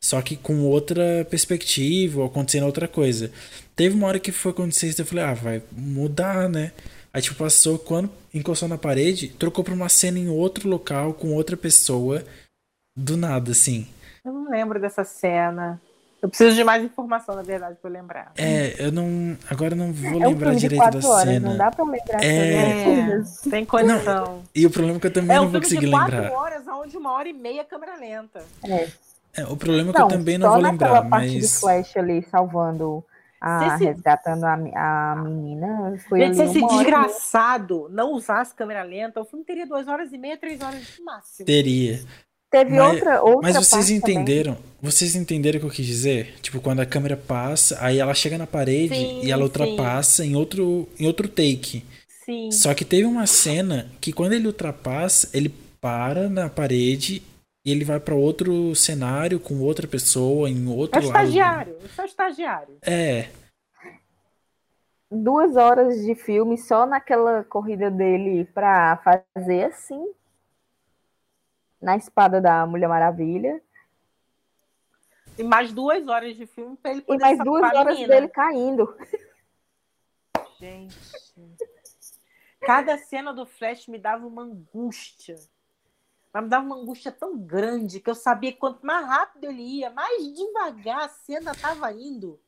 só 0.00 0.22
que 0.22 0.36
com 0.36 0.62
outra 0.62 1.26
perspectiva, 1.28 2.20
ou 2.20 2.26
acontecendo 2.26 2.66
outra 2.66 2.86
coisa. 2.86 3.32
Teve 3.74 3.96
uma 3.96 4.06
hora 4.06 4.20
que 4.20 4.30
foi 4.30 4.52
acontecer 4.52 4.86
isso, 4.86 5.02
eu 5.02 5.06
falei, 5.06 5.24
ah, 5.24 5.34
vai 5.34 5.62
mudar, 5.72 6.48
né? 6.48 6.70
Aí, 7.12 7.20
tipo, 7.20 7.34
passou, 7.36 7.76
quando 7.76 8.08
encostou 8.32 8.68
na 8.68 8.78
parede, 8.78 9.30
trocou 9.30 9.64
pra 9.64 9.74
uma 9.74 9.88
cena 9.88 10.16
em 10.16 10.28
outro 10.28 10.68
local, 10.68 11.12
com 11.12 11.34
outra 11.34 11.56
pessoa, 11.56 12.24
do 12.96 13.16
nada, 13.16 13.50
assim. 13.50 13.88
Eu 14.24 14.32
não 14.32 14.48
lembro 14.48 14.80
dessa 14.80 15.02
cena. 15.02 15.82
Eu 16.22 16.28
preciso 16.28 16.54
de 16.54 16.62
mais 16.62 16.84
informação, 16.84 17.34
na 17.34 17.42
verdade, 17.42 17.76
pra 17.80 17.88
eu 17.88 17.94
lembrar. 17.94 18.32
É, 18.36 18.74
eu 18.78 18.92
não. 18.92 19.36
Agora 19.48 19.72
eu 19.72 19.76
não 19.78 19.90
vou 19.92 20.10
É 20.22 20.26
um 20.26 20.28
lembrar 20.30 20.52
de 20.54 20.60
direito 20.60 20.82
da 20.84 20.90
quatro 20.90 21.08
horas, 21.08 21.28
cena. 21.28 21.48
não 21.50 21.56
dá 21.56 21.70
pra 21.70 21.84
lembrar 21.84 22.22
É. 22.24 22.84
coisas. 22.84 23.40
tem 23.50 23.64
condição. 23.64 24.42
E 24.54 24.66
o 24.66 24.70
problema 24.70 24.98
é 24.98 25.00
que 25.00 25.06
eu 25.06 25.12
também 25.12 25.34
É 25.36 25.38
não 25.40 25.46
um 25.46 25.50
vou 25.50 25.60
filme 25.62 25.66
de 25.68 25.74
conseguir 25.76 25.90
quatro 25.90 26.16
lembrar. 26.20 26.32
horas, 26.38 26.68
onde 26.68 26.96
uma 26.98 27.12
hora 27.12 27.28
e 27.28 27.32
meia 27.32 27.62
é 27.62 27.64
câmera 27.64 27.96
lenta. 27.96 28.42
É. 28.64 28.88
É, 29.36 29.44
o 29.44 29.56
problema 29.56 29.90
é 29.90 29.92
que 29.94 29.98
Não, 29.98 30.06
eu 30.08 30.10
também 30.18 30.36
não 30.38 30.48
só 30.48 30.52
vou 30.54 30.62
naquela 30.62 30.92
lembrar, 31.00 31.08
parte 31.10 31.28
do 31.30 31.40
mas. 31.40 31.60
Flash 31.60 31.96
ali 31.96 32.22
salvando 32.30 33.04
a, 33.40 33.58
Se 33.60 33.74
esse- 33.76 33.84
resgatando 33.86 34.44
a, 34.44 35.12
a 35.12 35.16
menina. 35.16 35.96
Foi 36.08 36.20
Gente, 36.20 36.36
se 36.36 36.42
esse 36.42 36.58
e 36.58 36.66
desgraçado 36.66 37.88
não 37.90 38.12
usasse 38.12 38.54
câmera 38.54 38.82
lenta, 38.82 39.20
o 39.20 39.24
filme 39.24 39.44
teria 39.44 39.66
duas 39.66 39.88
horas 39.88 40.12
e 40.12 40.18
meia, 40.18 40.36
três 40.36 40.60
horas 40.60 40.82
no 40.98 41.04
máximo. 41.06 41.46
Teria. 41.46 42.00
Teve 42.50 42.70
Mas- 42.76 42.94
outra, 42.94 43.22
outra 43.22 43.40
Mas 43.42 43.56
vocês 43.56 43.70
parte 43.86 44.00
também. 44.00 44.14
entenderam? 44.16 44.56
Vocês 44.82 45.14
entenderam 45.14 45.58
o 45.58 45.60
que 45.60 45.66
eu 45.66 45.70
quis 45.70 45.86
dizer? 45.86 46.34
Tipo, 46.40 46.60
quando 46.60 46.80
a 46.80 46.86
câmera 46.86 47.16
passa, 47.16 47.78
aí 47.80 47.98
ela 47.98 48.14
chega 48.14 48.36
na 48.38 48.46
parede 48.46 48.94
Sim, 48.94 49.20
e 49.22 49.30
ela 49.30 49.42
sim. 49.42 49.44
ultrapassa 49.44 50.24
em 50.24 50.34
outro, 50.34 50.88
em 50.98 51.06
outro 51.06 51.28
take. 51.28 51.84
Sim. 52.24 52.50
Só 52.50 52.74
que 52.74 52.84
teve 52.84 53.04
uma 53.04 53.26
cena 53.26 53.90
que 54.00 54.12
quando 54.12 54.32
ele 54.32 54.46
ultrapassa, 54.46 55.28
ele 55.32 55.48
para 55.80 56.28
na 56.28 56.48
parede 56.48 57.22
e 57.64 57.70
ele 57.70 57.84
vai 57.84 58.00
pra 58.00 58.14
outro 58.14 58.74
cenário 58.74 59.38
com 59.38 59.60
outra 59.60 59.86
pessoa 59.86 60.48
em 60.50 60.66
É 60.66 60.70
outro 60.70 61.00
lado. 61.00 61.06
estagiário, 61.06 61.76
é 61.98 62.02
o 62.02 62.04
estagiário. 62.04 62.76
É, 62.82 63.28
Duas 65.12 65.56
horas 65.56 66.04
de 66.04 66.14
filme 66.14 66.56
só 66.56 66.86
naquela 66.86 67.42
corrida 67.42 67.90
dele 67.90 68.44
pra 68.54 68.96
fazer 69.34 69.64
assim. 69.64 70.04
Na 71.80 71.96
espada 71.96 72.40
da 72.40 72.66
Mulher 72.66 72.88
Maravilha. 72.88 73.62
E 75.38 75.42
mais 75.42 75.72
duas 75.72 76.06
horas 76.06 76.36
de 76.36 76.46
filme 76.46 76.76
pra 76.76 76.90
ele 76.90 77.00
E 77.00 77.04
poder 77.04 77.20
mais 77.20 77.36
salvar 77.38 77.60
duas 77.60 77.74
horas 77.74 77.98
dele 77.98 78.28
caindo. 78.28 78.94
Gente. 80.58 80.96
Cada 82.60 82.98
cena 82.98 83.32
do 83.32 83.46
Flash 83.46 83.86
me 83.88 83.98
dava 83.98 84.26
uma 84.26 84.42
angústia. 84.42 85.36
Mas 86.32 86.44
me 86.44 86.48
dava 86.50 86.64
uma 86.64 86.76
angústia 86.76 87.10
tão 87.10 87.38
grande 87.38 88.00
que 88.00 88.10
eu 88.10 88.14
sabia 88.14 88.52
que 88.52 88.58
quanto 88.58 88.84
mais 88.84 89.04
rápido 89.06 89.44
ele 89.44 89.62
ia, 89.62 89.90
mais 89.90 90.22
devagar 90.34 91.04
a 91.04 91.08
cena 91.08 91.54
tava 91.54 91.90
indo. 91.92 92.38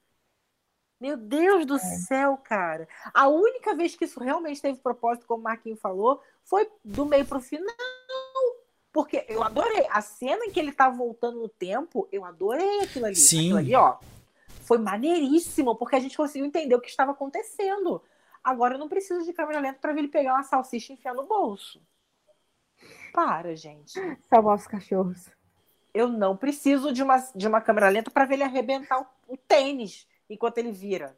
Meu 1.01 1.17
Deus 1.17 1.67
do 1.67 1.79
céu, 1.79 2.37
cara. 2.37 2.87
A 3.13 3.27
única 3.27 3.75
vez 3.75 3.97
que 3.97 4.05
isso 4.05 4.21
realmente 4.21 4.63
teve 4.63 4.79
propósito, 4.79 5.27
como 5.27 5.41
o 5.41 5.45
Marquinho 5.45 5.77
falou, 5.77 6.23
foi 6.45 6.71
do 6.85 7.05
meio 7.05 7.27
pro 7.27 7.41
final. 7.41 7.75
Porque 8.93 9.25
eu 9.29 9.43
adorei. 9.43 9.87
A 9.91 10.01
cena 10.03 10.45
em 10.45 10.51
que 10.51 10.61
ele 10.61 10.73
tá 10.73 10.89
voltando 10.89 11.41
no 11.41 11.49
tempo, 11.49 12.07
eu 12.13 12.25
adorei 12.25 12.81
aquilo 12.81 13.07
ali. 13.07 13.17
Sim. 13.17 13.39
Aquilo 13.39 13.59
ali, 13.59 13.75
ó. 13.75 13.99
Foi 14.63 14.79
maneiríssimo, 14.79 15.75
porque 15.75 15.97
a 15.97 16.01
gente 16.01 16.17
conseguiu 16.17 16.47
entender 16.47 16.75
o 16.75 16.81
que 16.81 16.89
estava 16.89 17.13
acontecendo. 17.13 18.03
Agora 18.45 18.75
eu 18.75 18.79
não 18.79 18.89
preciso 18.89 19.25
de 19.25 19.33
câmera 19.33 19.61
lenta 19.61 19.79
para 19.81 19.93
ver 19.93 20.01
ele 20.01 20.09
pegar 20.09 20.35
uma 20.35 20.43
salsicha 20.43 20.93
e 20.93 20.95
enfiar 20.95 21.15
no 21.15 21.25
bolso. 21.25 21.81
Para, 23.13 23.55
gente. 23.55 23.93
Salvar 24.29 24.57
os 24.57 24.67
cachorros. 24.67 25.29
Eu 25.95 26.09
não 26.09 26.37
preciso 26.37 26.93
de 26.93 27.03
uma, 27.03 27.19
de 27.35 27.47
uma 27.47 27.61
câmera 27.61 27.89
lenta 27.89 28.11
para 28.11 28.25
ver 28.25 28.35
ele 28.35 28.45
arrebentar 28.45 29.01
o, 29.01 29.35
o 29.35 29.37
tênis 29.37 30.07
enquanto 30.29 30.59
ele 30.59 30.73
vira. 30.73 31.17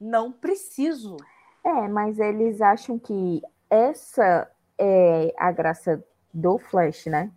Não 0.00 0.30
preciso. 0.30 1.16
É, 1.64 1.88
mas 1.88 2.18
eles 2.18 2.60
acham 2.60 2.98
que 2.98 3.42
essa 3.68 4.50
é 4.78 5.34
a 5.36 5.50
graça 5.50 6.04
do 6.36 6.58
Flash, 6.58 7.06
né? 7.06 7.32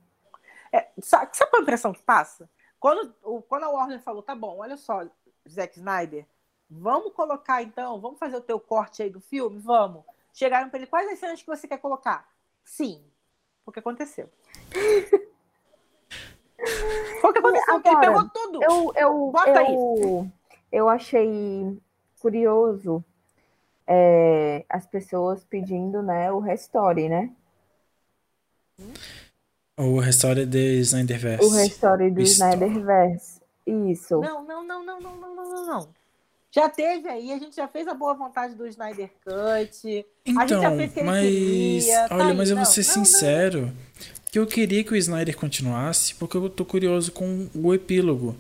É, 0.71 0.89
sabe, 1.01 1.35
sabe 1.35 1.49
qual 1.49 1.61
a 1.61 1.63
impressão 1.63 1.93
que 1.93 2.01
passa? 2.03 2.49
Quando, 2.80 3.15
o- 3.23 3.41
quando 3.41 3.63
a 3.63 3.69
Warner 3.69 4.01
falou, 4.01 4.21
tá 4.21 4.35
bom, 4.35 4.57
olha 4.57 4.76
só, 4.77 5.05
Zack 5.49 5.77
Snyder, 5.77 6.26
vamos 6.69 7.13
colocar 7.13 7.63
então, 7.63 7.99
vamos 7.99 8.19
fazer 8.19 8.35
o 8.35 8.41
teu 8.41 8.59
corte 8.59 9.01
aí 9.01 9.09
do 9.09 9.21
filme? 9.21 9.57
Vamos. 9.59 10.03
Chegaram 10.34 10.69
para 10.69 10.80
ele, 10.80 10.88
quais 10.88 11.09
as 11.09 11.17
cenas 11.17 11.41
que 11.41 11.47
você 11.47 11.67
quer 11.67 11.80
colocar? 11.80 12.27
Sim. 12.63 13.03
O 13.65 13.71
que 13.71 13.80
aconteceu. 13.80 14.30
Foi 17.21 17.30
o 17.30 17.34
que 17.34 17.39
aconteceu, 17.39 17.73
porque 17.76 17.88
ele 17.88 17.97
Agora, 17.97 18.30
pegou 18.30 18.30
tudo. 18.30 18.63
Eu, 18.63 18.93
eu, 18.95 19.31
Bota 19.31 19.63
eu, 19.63 20.27
eu 20.71 20.89
achei 20.89 21.81
curioso 22.19 23.03
é, 23.88 24.65
as 24.69 24.85
pessoas 24.85 25.43
pedindo, 25.45 26.03
né, 26.03 26.31
o 26.31 26.39
restore, 26.39 27.07
né? 27.07 27.34
O 29.77 29.99
Restore 29.99 30.45
de 30.45 30.80
Snyderverse. 30.81 31.45
O 31.45 31.49
Restore 31.49 32.11
do 32.11 32.22
Snyderverse. 32.22 33.39
Isso. 33.65 34.19
Não, 34.19 34.43
não, 34.43 34.65
não, 34.65 34.85
não, 34.85 34.99
não, 34.99 35.18
não, 35.18 35.35
não, 35.35 35.65
não. 35.65 35.89
Já 36.51 36.68
teve 36.68 37.07
aí, 37.07 37.31
a 37.31 37.38
gente 37.38 37.56
já 37.56 37.68
fez 37.68 37.88
a 37.88 37.93
boa 37.93 38.15
vontade 38.15 38.56
do 38.56 38.65
Snyder 38.68 39.11
Cut. 39.23 40.06
Então, 40.26 40.41
a 40.41 40.47
gente 40.47 40.61
já 40.61 40.72
fez 40.72 40.81
então, 40.81 40.93
que 40.93 40.99
ele 40.99 41.07
mas, 41.07 41.26
queria. 41.26 42.07
Tá 42.07 42.15
olha, 42.15 42.27
tá 42.27 42.34
mas 42.34 42.39
aí, 42.39 42.49
eu 42.49 42.56
não. 42.56 42.64
vou 42.64 42.73
ser 42.73 42.88
não, 42.88 43.06
sincero 43.06 43.61
não. 43.61 43.73
que 44.31 44.39
eu 44.39 44.47
queria 44.47 44.84
que 44.84 44.91
o 44.91 44.95
Snyder 44.95 45.38
continuasse, 45.38 46.15
porque 46.15 46.35
eu 46.35 46.49
tô 46.49 46.65
curioso 46.65 47.11
com 47.11 47.47
o 47.53 47.73
epílogo. 47.73 48.35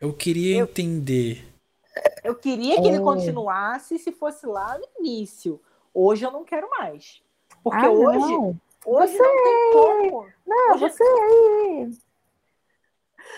Eu 0.00 0.12
queria 0.12 0.58
eu... 0.58 0.64
entender. 0.64 1.46
Eu 2.24 2.34
queria 2.34 2.80
que 2.80 2.88
ele 2.88 2.96
é. 2.96 3.00
continuasse 3.00 3.98
se 3.98 4.10
fosse 4.10 4.46
lá 4.46 4.76
no 4.76 4.86
início. 4.98 5.60
Hoje 5.94 6.24
eu 6.24 6.32
não 6.32 6.44
quero 6.44 6.68
mais. 6.70 7.22
Porque 7.62 7.86
ah, 7.86 7.90
hoje 7.90 8.18
não 8.18 8.60
hoje 8.84 9.16
Você- 9.16 9.22
não 9.22 9.44
tem 9.44 9.72
como. 9.72 10.28
Não, 10.46 10.70
Hoje- 10.74 10.80
você 10.90 11.02
aí. 11.02 11.90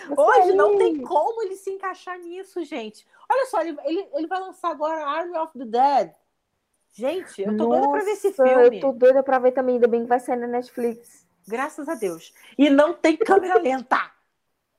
Você 0.09 0.21
Hoje 0.21 0.49
aí. 0.51 0.55
não 0.55 0.77
tem 0.77 1.01
como 1.01 1.41
ele 1.43 1.55
se 1.55 1.69
encaixar 1.71 2.17
nisso, 2.19 2.63
gente. 2.63 3.05
Olha 3.29 3.45
só, 3.47 3.61
ele, 3.61 3.77
ele, 3.85 4.07
ele 4.13 4.27
vai 4.27 4.39
lançar 4.39 4.69
agora 4.71 5.05
Army 5.05 5.37
of 5.37 5.57
the 5.57 5.65
Dead. 5.65 6.11
Gente, 6.93 7.41
eu 7.41 7.55
tô 7.57 7.67
doida 7.67 7.89
pra 7.89 8.03
ver 8.03 8.11
esse 8.11 8.29
Nossa, 8.29 8.43
filme. 8.47 8.77
Eu 8.77 8.81
tô 8.81 8.91
doida 8.91 9.21
pra 9.23 9.39
ver 9.39 9.51
também, 9.51 9.75
ainda 9.75 9.87
bem 9.87 10.01
que 10.03 10.07
vai 10.09 10.19
sair 10.19 10.37
na 10.37 10.47
Netflix. 10.47 11.25
Graças 11.47 11.87
a 11.87 11.95
Deus. 11.95 12.33
E 12.57 12.69
não 12.69 12.93
tem 12.93 13.15
câmera 13.17 13.59
lenta. 13.59 14.11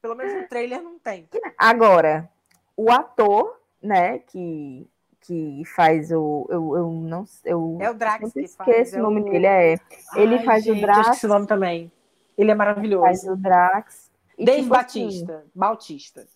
Pelo 0.02 0.14
menos 0.14 0.34
no 0.34 0.48
trailer 0.48 0.82
não 0.82 0.98
tem. 0.98 1.28
Agora, 1.56 2.28
o 2.76 2.90
ator, 2.90 3.58
né, 3.82 4.18
que, 4.20 4.88
que 5.20 5.62
faz 5.74 6.10
o. 6.10 6.46
Eu, 6.48 6.76
eu 6.76 6.90
não 6.90 7.24
eu 7.44 7.76
É 7.80 7.90
o 7.90 7.94
Drax 7.94 8.32
que 8.32 8.46
faz. 8.48 8.50
esqueço 8.50 8.96
é 8.96 9.00
o 9.00 9.02
nome 9.02 9.20
o- 9.20 9.24
dele, 9.24 9.46
é. 9.46 9.74
Ele 10.16 10.36
Ai, 10.36 10.44
faz 10.44 10.64
o 10.64 10.72
gente, 10.74 10.80
Drax. 10.80 10.96
Eu 10.98 11.02
esqueci 11.12 11.26
o 11.26 11.28
nome 11.28 11.46
também. 11.46 11.92
Ele 12.36 12.50
é 12.50 12.54
maravilhoso. 12.54 13.04
Faz 13.04 13.24
o 13.24 13.36
Drax. 13.36 14.10
E, 14.38 14.44
Dave 14.44 14.62
tipo 14.62 14.74
assim, 14.74 15.04
Batista. 15.04 15.44
Bautista. 15.54 16.26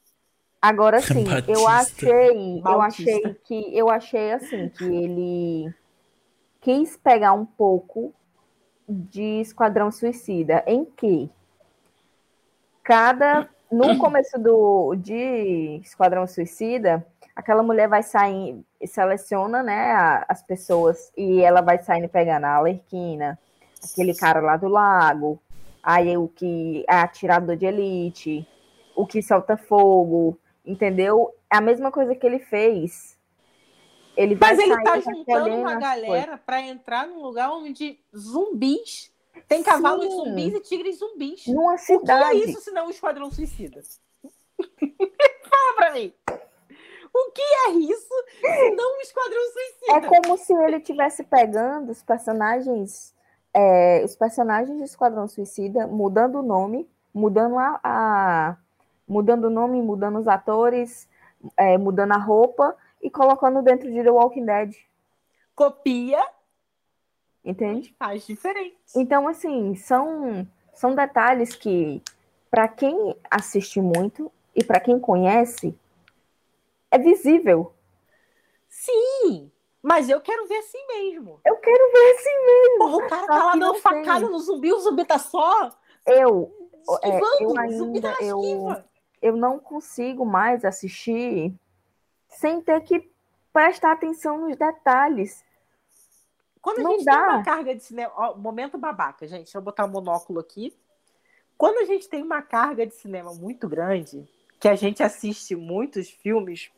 Agora 0.61 1.01
sim, 1.03 1.25
eu 1.49 1.67
achei, 1.69 2.59
eu 2.59 2.63
Bautista. 2.63 3.11
achei 3.11 3.35
que 3.45 3.77
eu 3.79 3.89
achei 3.91 4.33
assim 4.33 4.69
que 4.69 4.85
ele 4.85 5.75
quis 6.61 6.97
pegar 6.97 7.33
um 7.33 7.45
pouco 7.47 8.13
de 8.89 9.41
Esquadrão 9.41 9.91
Suicida, 9.91 10.63
em 10.67 10.85
que 10.85 11.31
cada 12.83 13.49
no 13.71 13.97
começo 13.99 14.39
do 14.39 14.95
de 14.97 15.81
Esquadrão 15.83 16.27
Suicida, 16.27 17.07
aquela 17.35 17.63
mulher 17.63 17.89
vai 17.89 18.03
sair, 18.03 18.63
seleciona, 18.87 19.63
né, 19.63 19.93
a- 19.93 20.25
as 20.29 20.43
pessoas 20.43 21.13
e 21.17 21.41
ela 21.41 21.61
vai 21.61 21.83
saindo 21.83 22.09
pegando 22.09 22.45
a 22.45 22.57
Alerquina, 22.57 23.39
aquele 23.83 24.15
cara 24.15 24.41
lá 24.41 24.57
do 24.57 24.69
lago, 24.69 25.41
aí 25.83 26.17
o 26.17 26.29
que 26.29 26.85
é 26.89 26.95
atirador 26.97 27.57
de 27.57 27.67
elite, 27.67 28.47
o 28.95 29.07
que 29.07 29.23
solta 29.23 29.57
fogo, 29.57 30.39
entendeu? 30.65 31.35
É 31.51 31.57
a 31.57 31.61
mesma 31.61 31.91
coisa 31.91 32.15
que 32.15 32.27
ele 32.27 32.39
fez. 32.39 33.19
Ele 34.15 34.35
vai 34.35 34.55
Mas 34.55 34.59
ele 34.59 34.83
tá 34.83 35.01
juntando 35.01 35.55
uma 35.57 35.75
galera 35.77 36.37
pra 36.37 36.61
entrar 36.61 37.07
num 37.07 37.23
lugar 37.23 37.51
onde 37.51 37.99
zumbis. 38.15 39.11
Tem 39.49 39.63
cavalos 39.63 40.05
Sim. 40.05 40.11
zumbis 40.11 40.55
e 40.55 40.61
tigres 40.61 40.99
zumbis. 40.99 41.47
Numa 41.47 41.73
O 41.73 41.77
que 41.77 41.81
é 41.93 41.99
cidade. 41.99 42.39
isso 42.39 42.61
se 42.61 42.71
não 42.71 42.87
um 42.87 42.91
esquadrão 42.91 43.31
suicida? 43.31 43.81
Fala 44.23 45.77
pra 45.77 45.93
mim. 45.95 46.13
O 47.15 47.31
que 47.33 47.43
é 47.43 47.71
isso 47.73 48.15
se 48.41 48.71
não 48.75 48.97
um 48.97 49.01
esquadrão 49.01 49.41
É 49.43 50.01
suicida? 50.01 50.09
como 50.09 50.39
se 50.39 50.53
ele 50.55 50.77
estivesse 50.79 51.23
pegando 51.25 51.91
os 51.93 52.03
personagens, 52.03 53.15
é, 53.53 54.03
os 54.05 54.17
personagens 54.17 54.79
de 54.79 54.85
Esquadrão 54.85 55.29
Suicida, 55.29 55.87
mudando 55.87 56.39
o 56.39 56.43
nome, 56.43 56.89
mudando 57.13 57.59
a, 57.59 57.81
a- 57.85 58.57
mudando 59.07 59.45
o 59.45 59.51
nome, 59.51 59.83
mudando 59.83 60.19
os 60.19 60.27
atores, 60.27 61.07
é, 61.57 61.77
mudando 61.77 62.13
a 62.13 62.17
roupa 62.19 62.75
e 63.03 63.11
colocando 63.11 63.61
dentro 63.63 63.93
de 63.93 64.03
The 64.03 64.11
Walking 64.11 64.47
Dead, 64.47 64.75
Copia, 65.55 66.25
entende? 67.45 67.95
faz 67.99 68.27
diferente. 68.27 68.77
Então, 68.97 69.29
assim, 69.29 69.75
são, 69.75 70.47
são 70.75 70.95
detalhes 70.95 71.55
que, 71.55 72.03
para 72.51 72.69
quem 72.69 73.17
assiste 73.31 73.81
muito 73.81 74.31
e 74.55 74.63
para 74.65 74.81
quem 74.81 74.99
conhece, 74.99 75.77
é 76.93 76.99
visível. 76.99 77.75
Sim, 78.69 79.51
mas 79.83 80.09
eu 80.09 80.21
quero 80.21 80.47
ver 80.47 80.59
assim 80.59 80.79
mesmo. 80.87 81.41
Eu 81.45 81.57
quero 81.57 81.93
ver 81.93 82.11
assim 82.15 82.79
Porra, 82.79 82.97
o 82.97 83.09
cara 83.09 83.21
Só 83.23 83.27
tá 83.27 83.45
lá 83.45 83.53
dando 83.53 83.61
não 83.61 83.75
facada 83.77 84.21
tem. 84.21 84.29
no 84.31 84.39
zumbi, 84.39 84.73
o 84.73 84.79
zumbi 84.79 85.05
tá 85.05 85.19
só 85.19 85.71
Eu, 86.07 86.53
É, 87.03 87.09
esquivando. 87.19 87.37
eu 87.41 87.49
o 87.67 87.73
zumbi 87.79 88.01
tá 88.01 88.09
ainda- 88.11 88.23
eu- 88.25 88.41
esquiva. 88.43 88.85
eu 89.21 89.37
não 89.37 89.59
consigo 89.59 90.25
mais 90.25 90.65
assistir 90.65 91.53
sem 92.29 92.61
ter 92.61 92.81
que 92.83 93.11
prestar 93.53 93.93
atenção 93.93 94.39
nos 94.39 94.57
detalhes. 94.57 95.45
Quando 96.61 96.79
a 96.79 96.83
Não 96.83 96.91
gente 96.93 97.05
tem 97.05 97.15
dá. 97.15 97.29
uma 97.29 97.45
carga 97.45 97.75
de 97.75 97.83
cinema. 97.83 98.13
Ó, 98.17 98.35
momento 98.37 98.79
babaca, 98.79 99.27
gente. 99.27 99.45
Deixa 99.45 99.59
eu 99.59 99.63
botar 99.63 99.85
o 99.85 99.89
monóculo 99.89 100.39
aqui. 100.41 100.75
Quando 101.59 101.79
a 101.79 101.85
gente 101.85 102.09
tem 102.09 102.23
uma 102.23 102.41
carga 102.41 102.87
de 102.87 102.95
cinema 102.95 103.35
muito 103.35 103.69
grande, 103.69 104.27
que 104.63 104.69
a 104.69 104.77
gente 104.77 105.03
assiste 105.03 105.57
muitos 105.57 106.09
filmes, 106.09 106.71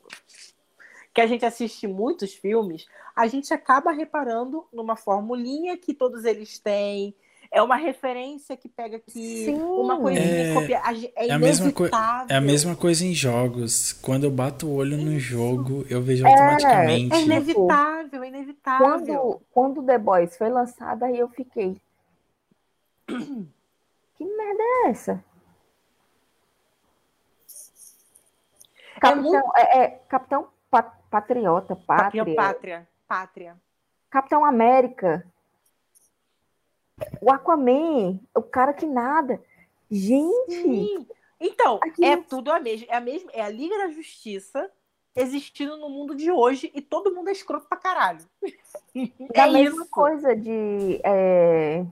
que 1.12 1.20
a 1.20 1.27
gente 1.27 1.44
assiste 1.44 1.86
muitos 1.86 2.32
filmes, 2.32 2.86
a 3.15 3.27
gente 3.27 3.52
acaba 3.52 3.93
reparando 3.93 4.65
numa 4.73 4.97
formulinha 4.97 5.77
que 5.77 5.93
todos 5.93 6.24
eles 6.24 6.59
têm. 6.59 7.15
É 7.51 7.61
uma 7.61 7.77
referência 7.77 8.56
que 8.56 8.70
pega 8.70 8.97
aqui, 8.97 9.11
Sim. 9.44 9.61
uma 9.61 10.01
coisinha 10.01 10.24
É- 10.24 10.55
copia. 10.55 10.78
É, 11.15 11.28
É 11.28 11.32
a, 11.32 11.39
mesma 11.39 11.70
é 12.31 12.35
a 12.36 12.40
mesma 12.40 12.74
coisa 12.74 13.05
em 13.05 13.12
jogos. 13.12 13.93
Quando 13.93 14.24
eu 14.24 14.31
bato 14.31 14.66
o 14.66 14.77
olho 14.77 14.97
no 14.97 15.19
jogo, 15.20 15.85
eu 15.90 16.01
vejo 16.01 16.27
automaticamente. 16.27 17.15
É 17.15 17.20
inevitável, 17.20 18.24
é 18.24 18.28
inevitável. 18.28 18.86
Quando, 18.86 19.43
quando 19.52 19.82
The 19.82 19.98
Boys 19.98 20.39
foi 20.39 20.48
lançado, 20.48 21.02
aí 21.02 21.19
eu 21.19 21.28
fiquei. 21.28 21.77
Que 24.16 24.24
merda 24.24 24.62
é 24.62 24.90
essa? 24.90 25.23
Capitão, 29.09 29.22
muito- 29.32 29.52
é, 29.56 29.78
é, 29.78 29.89
Capitão 30.09 30.48
Pa- 30.70 30.82
Patriota, 31.10 31.76
Pátria, 31.76 32.24
Pátria, 32.24 32.35
pátria, 32.36 32.89
pátria. 33.06 33.56
Capitão 34.10 34.44
América, 34.44 35.24
o 37.20 37.31
Aquaman, 37.32 38.18
o 38.35 38.43
cara 38.43 38.72
que 38.72 38.86
nada. 38.86 39.40
Gente, 39.90 40.51
Sim. 40.62 41.06
Então, 41.40 41.78
Aqui- 41.82 42.05
é 42.05 42.16
tudo 42.16 42.51
a 42.51 42.59
mesma, 42.59 42.86
é 42.89 42.97
a 42.97 43.01
mesma, 43.01 43.31
é 43.32 43.43
a 43.43 43.48
Liga 43.51 43.76
da 43.78 43.89
Justiça 43.89 44.70
existindo 45.14 45.76
no 45.76 45.89
mundo 45.89 46.14
de 46.14 46.31
hoje 46.31 46.70
e 46.74 46.81
todo 46.81 47.14
mundo 47.14 47.28
é 47.28 47.32
escroto 47.32 47.66
pra 47.68 47.76
caralho. 47.78 48.24
da 49.35 49.47
é 49.47 49.51
mesma 49.51 49.82
isso. 49.82 49.90
coisa 49.90 50.35
de 50.35 51.01
é, 51.05 51.85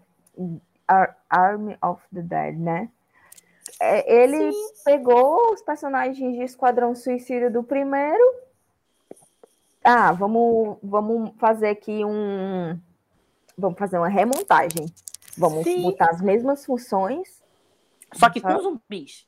Ar- 0.89 1.17
Army 1.29 1.77
of 1.83 2.03
the 2.13 2.23
Dead, 2.23 2.57
né? 2.59 2.89
É, 3.85 4.23
ele 4.23 4.53
pegou 4.85 5.53
os 5.53 5.61
personagens 5.61 6.37
de 6.37 6.45
Esquadrão 6.45 6.95
Suicida 6.95 7.51
do 7.51 7.65
primeiro. 7.65 8.23
Ah, 9.83 10.13
vamos, 10.13 10.79
vamos 10.81 11.33
fazer 11.37 11.71
aqui 11.71 12.05
um. 12.05 12.79
Vamos 13.59 13.77
fazer 13.77 13.99
uma 13.99 14.09
remontagem. 14.09 14.87
Vamos 15.37 15.65
Sim. 15.65 15.83
botar 15.83 16.11
as 16.11 16.21
mesmas 16.21 16.65
funções 16.65 17.43
Só 18.13 18.31
que 18.31 18.41
com 18.41 18.57
zumbis. 18.61 19.27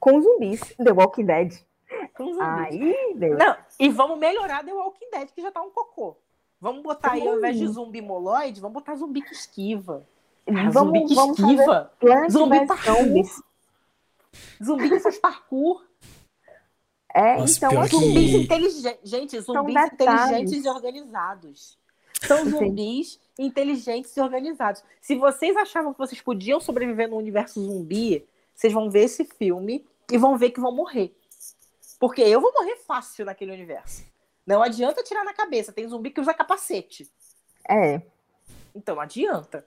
com 0.00 0.20
zumbis. 0.20 0.60
The 0.82 0.90
Walking 0.90 1.26
Dead. 1.26 1.52
Com 2.16 2.32
zumbis. 2.32 2.40
Aí, 2.40 3.14
Deus. 3.14 3.38
Não, 3.38 3.56
e 3.78 3.88
vamos 3.88 4.18
melhorar 4.18 4.64
The 4.64 4.72
Walking 4.72 5.10
Dead, 5.12 5.28
que 5.30 5.42
já 5.42 5.52
tá 5.52 5.62
um 5.62 5.70
cocô. 5.70 6.16
Vamos 6.60 6.82
botar 6.82 7.12
aí, 7.12 7.28
ao 7.28 7.36
invés 7.36 7.56
de 7.56 7.68
Sim. 7.68 7.72
zumbi 7.72 8.02
moloide, 8.02 8.60
vamos 8.60 8.74
botar 8.74 8.96
zumbi 8.96 9.22
que 9.22 9.32
esquiva. 9.32 10.04
Ah, 10.48 10.70
vamos, 10.70 10.74
zumbi 10.74 11.06
que 11.06 11.14
vamos 11.14 11.38
esquiva. 11.38 11.92
Zumbi 12.28 12.58
vs. 12.66 13.51
parkour. 14.32 14.64
Zombies. 14.64 14.66
Zumbi 14.66 14.88
que 14.90 15.00
faz 15.00 15.18
parkour. 15.18 15.84
É, 17.14 17.36
Nossa, 17.36 17.56
então, 17.66 17.80
assim, 17.80 17.90
que- 17.98 18.04
Zumbis 18.06 18.34
inteligentes. 18.34 19.10
Gente, 19.10 19.40
zumbis 19.40 19.76
inteligentes 19.92 20.64
e 20.64 20.68
organizados. 20.68 21.78
São 22.26 22.44
Sim. 22.44 22.50
zumbis 22.50 23.20
inteligentes 23.38 24.16
e 24.16 24.20
organizados. 24.20 24.82
Se 25.00 25.16
vocês 25.16 25.56
achavam 25.56 25.92
que 25.92 25.98
vocês 25.98 26.20
podiam 26.22 26.60
sobreviver 26.60 27.08
no 27.10 27.16
universo 27.16 27.60
zumbi, 27.60 28.26
vocês 28.54 28.72
vão 28.72 28.88
ver 28.90 29.04
esse 29.04 29.24
filme 29.24 29.84
e 30.10 30.16
vão 30.16 30.38
ver 30.38 30.50
que 30.50 30.60
vão 30.60 30.72
morrer. 30.72 31.14
Porque 31.98 32.22
eu 32.22 32.40
vou 32.40 32.52
morrer 32.52 32.76
fácil 32.86 33.24
naquele 33.26 33.52
universo. 33.52 34.04
Não 34.46 34.62
adianta 34.62 35.02
tirar 35.02 35.24
na 35.24 35.34
cabeça. 35.34 35.72
Tem 35.72 35.86
zumbi 35.88 36.10
que 36.10 36.20
usa 36.20 36.32
capacete. 36.34 37.10
é. 37.68 38.00
Então 38.74 38.94
não 38.94 39.02
adianta. 39.02 39.66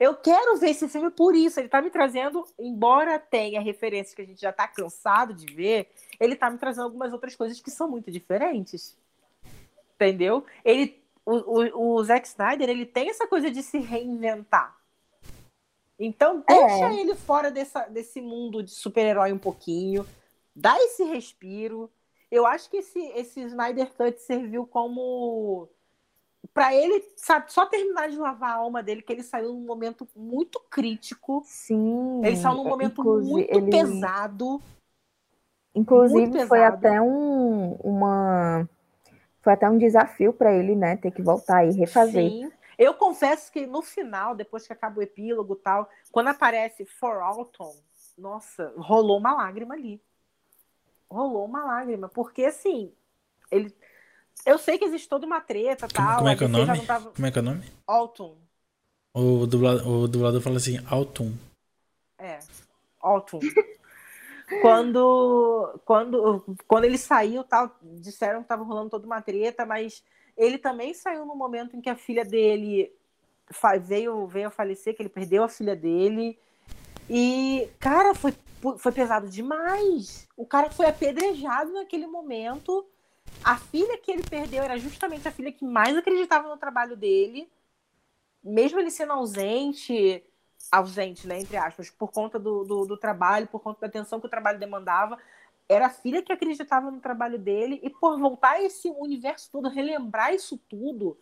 Eu 0.00 0.14
quero 0.14 0.56
ver 0.56 0.70
esse 0.70 0.88
filme 0.88 1.10
por 1.10 1.36
isso. 1.36 1.60
Ele 1.60 1.68
tá 1.68 1.82
me 1.82 1.90
trazendo, 1.90 2.46
embora 2.58 3.18
tenha 3.18 3.60
referências 3.60 4.14
que 4.14 4.22
a 4.22 4.24
gente 4.24 4.40
já 4.40 4.50
tá 4.50 4.66
cansado 4.66 5.34
de 5.34 5.52
ver, 5.52 5.90
ele 6.18 6.34
tá 6.34 6.48
me 6.48 6.56
trazendo 6.56 6.84
algumas 6.84 7.12
outras 7.12 7.36
coisas 7.36 7.60
que 7.60 7.70
são 7.70 7.86
muito 7.86 8.10
diferentes. 8.10 8.96
Entendeu? 9.94 10.42
Ele, 10.64 10.98
o, 11.26 11.34
o, 11.34 11.96
o 11.96 12.02
Zack 12.02 12.26
Snyder, 12.26 12.70
ele 12.70 12.86
tem 12.86 13.10
essa 13.10 13.26
coisa 13.26 13.50
de 13.50 13.62
se 13.62 13.78
reinventar. 13.78 14.74
Então, 15.98 16.42
deixa 16.48 16.88
É. 16.88 16.94
ele 16.98 17.14
fora 17.14 17.50
dessa, 17.50 17.86
desse 17.86 18.22
mundo 18.22 18.62
de 18.62 18.70
super-herói 18.70 19.34
um 19.34 19.38
pouquinho. 19.38 20.06
Dá 20.56 20.74
esse 20.78 21.04
respiro. 21.04 21.90
Eu 22.30 22.46
acho 22.46 22.70
que 22.70 22.78
esse, 22.78 22.98
esse 23.08 23.42
Snyder 23.42 23.92
Cut 23.92 24.18
serviu 24.22 24.66
como 24.66 25.68
Pra 26.54 26.74
ele, 26.74 27.04
sabe, 27.16 27.52
só 27.52 27.66
terminar 27.66 28.08
de 28.08 28.16
lavar 28.16 28.50
a 28.50 28.54
alma 28.54 28.82
dele, 28.82 29.02
que 29.02 29.12
ele 29.12 29.22
saiu 29.22 29.52
num 29.52 29.66
momento 29.66 30.08
muito 30.16 30.58
crítico. 30.70 31.42
Sim. 31.44 32.24
Ele 32.24 32.36
saiu 32.36 32.56
num 32.56 32.64
momento 32.64 33.04
muito 33.04 33.54
ele- 33.54 33.70
pesado. 33.70 34.60
Inclusive, 35.74 36.20
muito 36.20 36.48
foi 36.48 36.58
pesado. 36.58 36.76
até 36.76 37.00
um, 37.00 37.74
uma. 37.74 38.68
Foi 39.40 39.52
até 39.52 39.68
um 39.68 39.78
desafio 39.78 40.32
para 40.32 40.52
ele, 40.52 40.74
né? 40.74 40.96
Ter 40.96 41.10
que 41.10 41.22
voltar 41.22 41.64
e 41.64 41.72
refazer. 41.72 42.30
Sim. 42.30 42.52
Eu 42.76 42.94
confesso 42.94 43.52
que 43.52 43.66
no 43.66 43.82
final, 43.82 44.34
depois 44.34 44.66
que 44.66 44.72
acaba 44.72 44.98
o 44.98 45.02
epílogo 45.02 45.54
e 45.54 45.58
tal, 45.58 45.88
quando 46.10 46.28
aparece 46.28 46.86
For 46.86 47.22
Alton, 47.22 47.76
nossa, 48.16 48.72
rolou 48.76 49.18
uma 49.18 49.34
lágrima 49.34 49.74
ali. 49.74 50.02
Rolou 51.08 51.44
uma 51.44 51.64
lágrima. 51.64 52.08
Porque, 52.08 52.44
assim, 52.44 52.92
ele. 53.50 53.74
Eu 54.46 54.58
sei 54.58 54.78
que 54.78 54.84
existe 54.84 55.08
toda 55.08 55.26
uma 55.26 55.40
treta 55.40 55.86
e 55.86 55.92
tal. 55.92 56.18
como 56.18 56.28
é 56.28 56.36
que 56.36 56.44
é 56.44 56.46
o 56.46 56.50
nome? 56.50 56.66
não 56.78 56.86
tava- 56.86 57.10
Como 57.10 57.26
é 57.26 57.30
que 57.30 57.38
é 57.38 57.42
o 57.42 57.44
nome? 57.44 57.64
Alton. 57.86 58.36
O 59.12 59.46
dublador, 59.46 59.88
o 59.88 60.08
dublador 60.08 60.40
fala 60.40 60.56
assim, 60.56 60.78
Altum. 60.88 61.34
É, 62.18 62.38
Autumn. 63.00 63.40
quando, 64.62 65.80
quando, 65.84 66.44
quando 66.66 66.84
ele 66.84 66.98
saiu, 66.98 67.42
tal, 67.44 67.76
disseram 67.82 68.38
que 68.40 68.44
estava 68.44 68.62
rolando 68.64 68.90
toda 68.90 69.06
uma 69.06 69.20
treta, 69.20 69.64
mas 69.66 70.02
ele 70.36 70.58
também 70.58 70.94
saiu 70.94 71.24
no 71.26 71.34
momento 71.34 71.76
em 71.76 71.80
que 71.80 71.90
a 71.90 71.96
filha 71.96 72.24
dele 72.24 72.92
veio, 73.82 74.26
veio 74.26 74.48
a 74.48 74.50
falecer, 74.50 74.94
que 74.94 75.02
ele 75.02 75.08
perdeu 75.08 75.42
a 75.42 75.48
filha 75.48 75.74
dele. 75.74 76.38
E, 77.08 77.68
cara, 77.80 78.14
foi, 78.14 78.32
foi 78.78 78.92
pesado 78.92 79.28
demais. 79.28 80.28
O 80.36 80.46
cara 80.46 80.70
foi 80.70 80.86
apedrejado 80.86 81.72
naquele 81.72 82.06
momento. 82.06 82.86
A 83.44 83.56
filha 83.56 83.96
que 83.98 84.10
ele 84.10 84.22
perdeu 84.22 84.62
era 84.62 84.78
justamente 84.78 85.26
a 85.26 85.32
filha 85.32 85.50
que 85.52 85.64
mais 85.64 85.96
acreditava 85.96 86.48
no 86.48 86.56
trabalho 86.56 86.96
dele. 86.96 87.50
Mesmo 88.42 88.78
ele 88.78 88.90
sendo 88.90 89.12
ausente, 89.12 90.22
ausente, 90.72 91.26
né, 91.26 91.40
entre 91.40 91.56
aspas, 91.56 91.90
por 91.90 92.10
conta 92.10 92.38
do, 92.38 92.64
do, 92.64 92.86
do 92.86 92.96
trabalho, 92.96 93.46
por 93.46 93.60
conta 93.60 93.82
da 93.82 93.86
atenção 93.86 94.18
que 94.20 94.26
o 94.26 94.30
trabalho 94.30 94.58
demandava, 94.58 95.18
era 95.68 95.86
a 95.86 95.90
filha 95.90 96.22
que 96.22 96.32
acreditava 96.32 96.90
no 96.90 97.00
trabalho 97.00 97.38
dele, 97.38 97.78
e 97.82 97.90
por 97.90 98.18
voltar 98.18 98.52
a 98.52 98.62
esse 98.62 98.88
universo 98.88 99.50
todo, 99.52 99.68
relembrar 99.68 100.34
isso 100.34 100.58
tudo, 100.68 101.18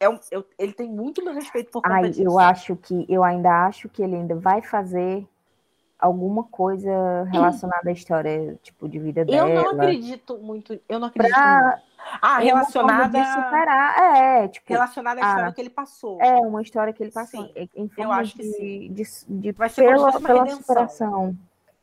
é 0.00 0.08
um- 0.08 0.18
eu- 0.30 0.46
ele 0.58 0.72
tem 0.72 0.88
muito 0.88 1.22
meu 1.22 1.34
respeito 1.34 1.70
por 1.70 1.82
conta 1.82 1.94
Ai, 1.94 2.10
disso. 2.10 2.22
eu 2.22 2.38
acho 2.38 2.74
que 2.76 3.04
eu 3.08 3.22
ainda 3.22 3.66
acho 3.66 3.88
que 3.88 4.02
ele 4.02 4.16
ainda 4.16 4.34
vai 4.34 4.62
fazer 4.62 5.26
alguma 5.98 6.44
coisa 6.44 7.24
relacionada 7.24 7.88
à 7.88 7.92
história, 7.92 8.58
tipo, 8.62 8.88
de 8.88 8.98
vida 8.98 9.22
Eu 9.22 9.26
dela. 9.26 9.48
não 9.48 9.70
acredito 9.70 10.38
muito, 10.38 10.78
eu 10.88 10.98
não 10.98 11.08
acredito 11.08 11.34
Pra 11.34 11.72
muito. 11.72 11.82
Ah, 12.22 12.38
relacionada, 12.38 13.18
de 13.18 13.26
superar. 13.26 13.98
É, 13.98 14.48
tipo, 14.48 14.68
relacionada 14.68 15.20
à 15.20 15.24
Ah, 15.24 15.28
história 15.28 15.52
que 15.52 15.60
ele 15.60 15.70
passou. 15.70 16.20
é 16.20 16.34
uma 16.36 16.62
história 16.62 16.92
que 16.92 17.02
ele 17.02 17.10
passou 17.10 17.44
Sim, 17.44 17.68
em- 17.74 17.88
forma 17.88 18.14
acho 18.14 18.36
que 18.36 18.42
de, 18.42 18.52
sim. 18.52 18.92
de, 18.92 19.02
de, 19.40 19.52
Vai 19.52 19.68
ser 19.68 19.82
pela, 19.82 20.10
uma 20.10 20.20
pela 20.20 20.46
superação. 20.48 21.36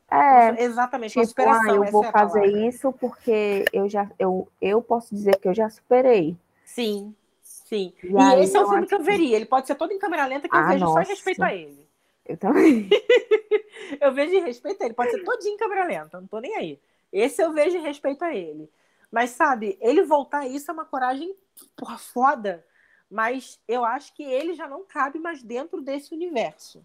É, 0.10 0.64
Exatamente, 0.64 1.14
tipo, 1.14 1.26
superação, 1.26 1.74
ah, 1.74 1.76
eu 1.86 1.92
vou 1.92 2.04
é 2.04 2.12
fazer 2.12 2.46
isso 2.68 2.94
porque 2.94 3.66
eu 3.74 3.90
já 3.90 4.08
eu, 4.20 4.48
eu 4.62 4.82
posso 4.82 5.14
dizer 5.14 5.40
que 5.40 5.48
eu 5.48 5.54
já 5.54 5.70
superei. 5.70 6.38
Sim, 6.66 7.16
sim. 7.42 7.94
E 8.04 8.16
E, 8.16 8.22
aí 8.22 8.44
esse 8.44 8.56
é 8.56 8.60
o 8.60 8.64
eu 8.64 8.70
filme 8.70 8.88
que 8.88 8.94
eu 8.96 9.02
veria. 9.04 9.36
Ele 9.36 9.46
pode 9.46 9.68
ser 9.68 9.76
todo 9.76 9.92
em 9.92 9.98
câmera 10.00 10.26
lenta 10.26 10.48
que 10.48 10.56
eu 10.56 10.60
Ah, 10.60 10.68
vejo 10.70 10.86
só 10.88 11.02
em 11.02 11.06
nossa. 11.06 11.12
respeito 11.12 11.44
a 11.44 11.54
ele. 11.54 11.83
Eu 12.26 12.38
também. 12.38 12.90
Eu 14.00 14.14
vejo 14.14 14.34
em 14.34 14.44
respeito 14.44 14.82
a 14.82 14.86
ele. 14.86 14.94
Pode 14.94 15.12
ser 15.12 15.24
todinho 15.24 15.58
câmera 15.58 15.86
lenta, 15.86 16.20
não 16.20 16.28
tô 16.28 16.40
nem 16.40 16.56
aí. 16.56 16.80
Esse 17.12 17.44
eu 17.44 17.52
vejo 17.54 17.78
em 17.78 17.82
respeito 17.82 18.24
a 18.24 18.34
ele. 18.34 18.70
Mas, 19.12 19.32
sabe, 19.32 19.78
ele 19.80 20.02
voltar 20.04 20.40
a 20.40 20.48
isso 20.48 20.72
é 20.72 20.74
uma 20.74 20.86
coragem 20.86 21.36
porra, 21.76 21.98
foda. 21.98 22.66
Mas 23.10 23.60
eu 23.68 23.86
acho 23.86 24.14
que 24.16 24.24
ele 24.24 24.54
já 24.56 24.68
não 24.68 24.84
cabe 24.84 25.20
mais 25.20 25.44
dentro 25.44 25.82
desse 25.82 26.14
universo. 26.14 26.84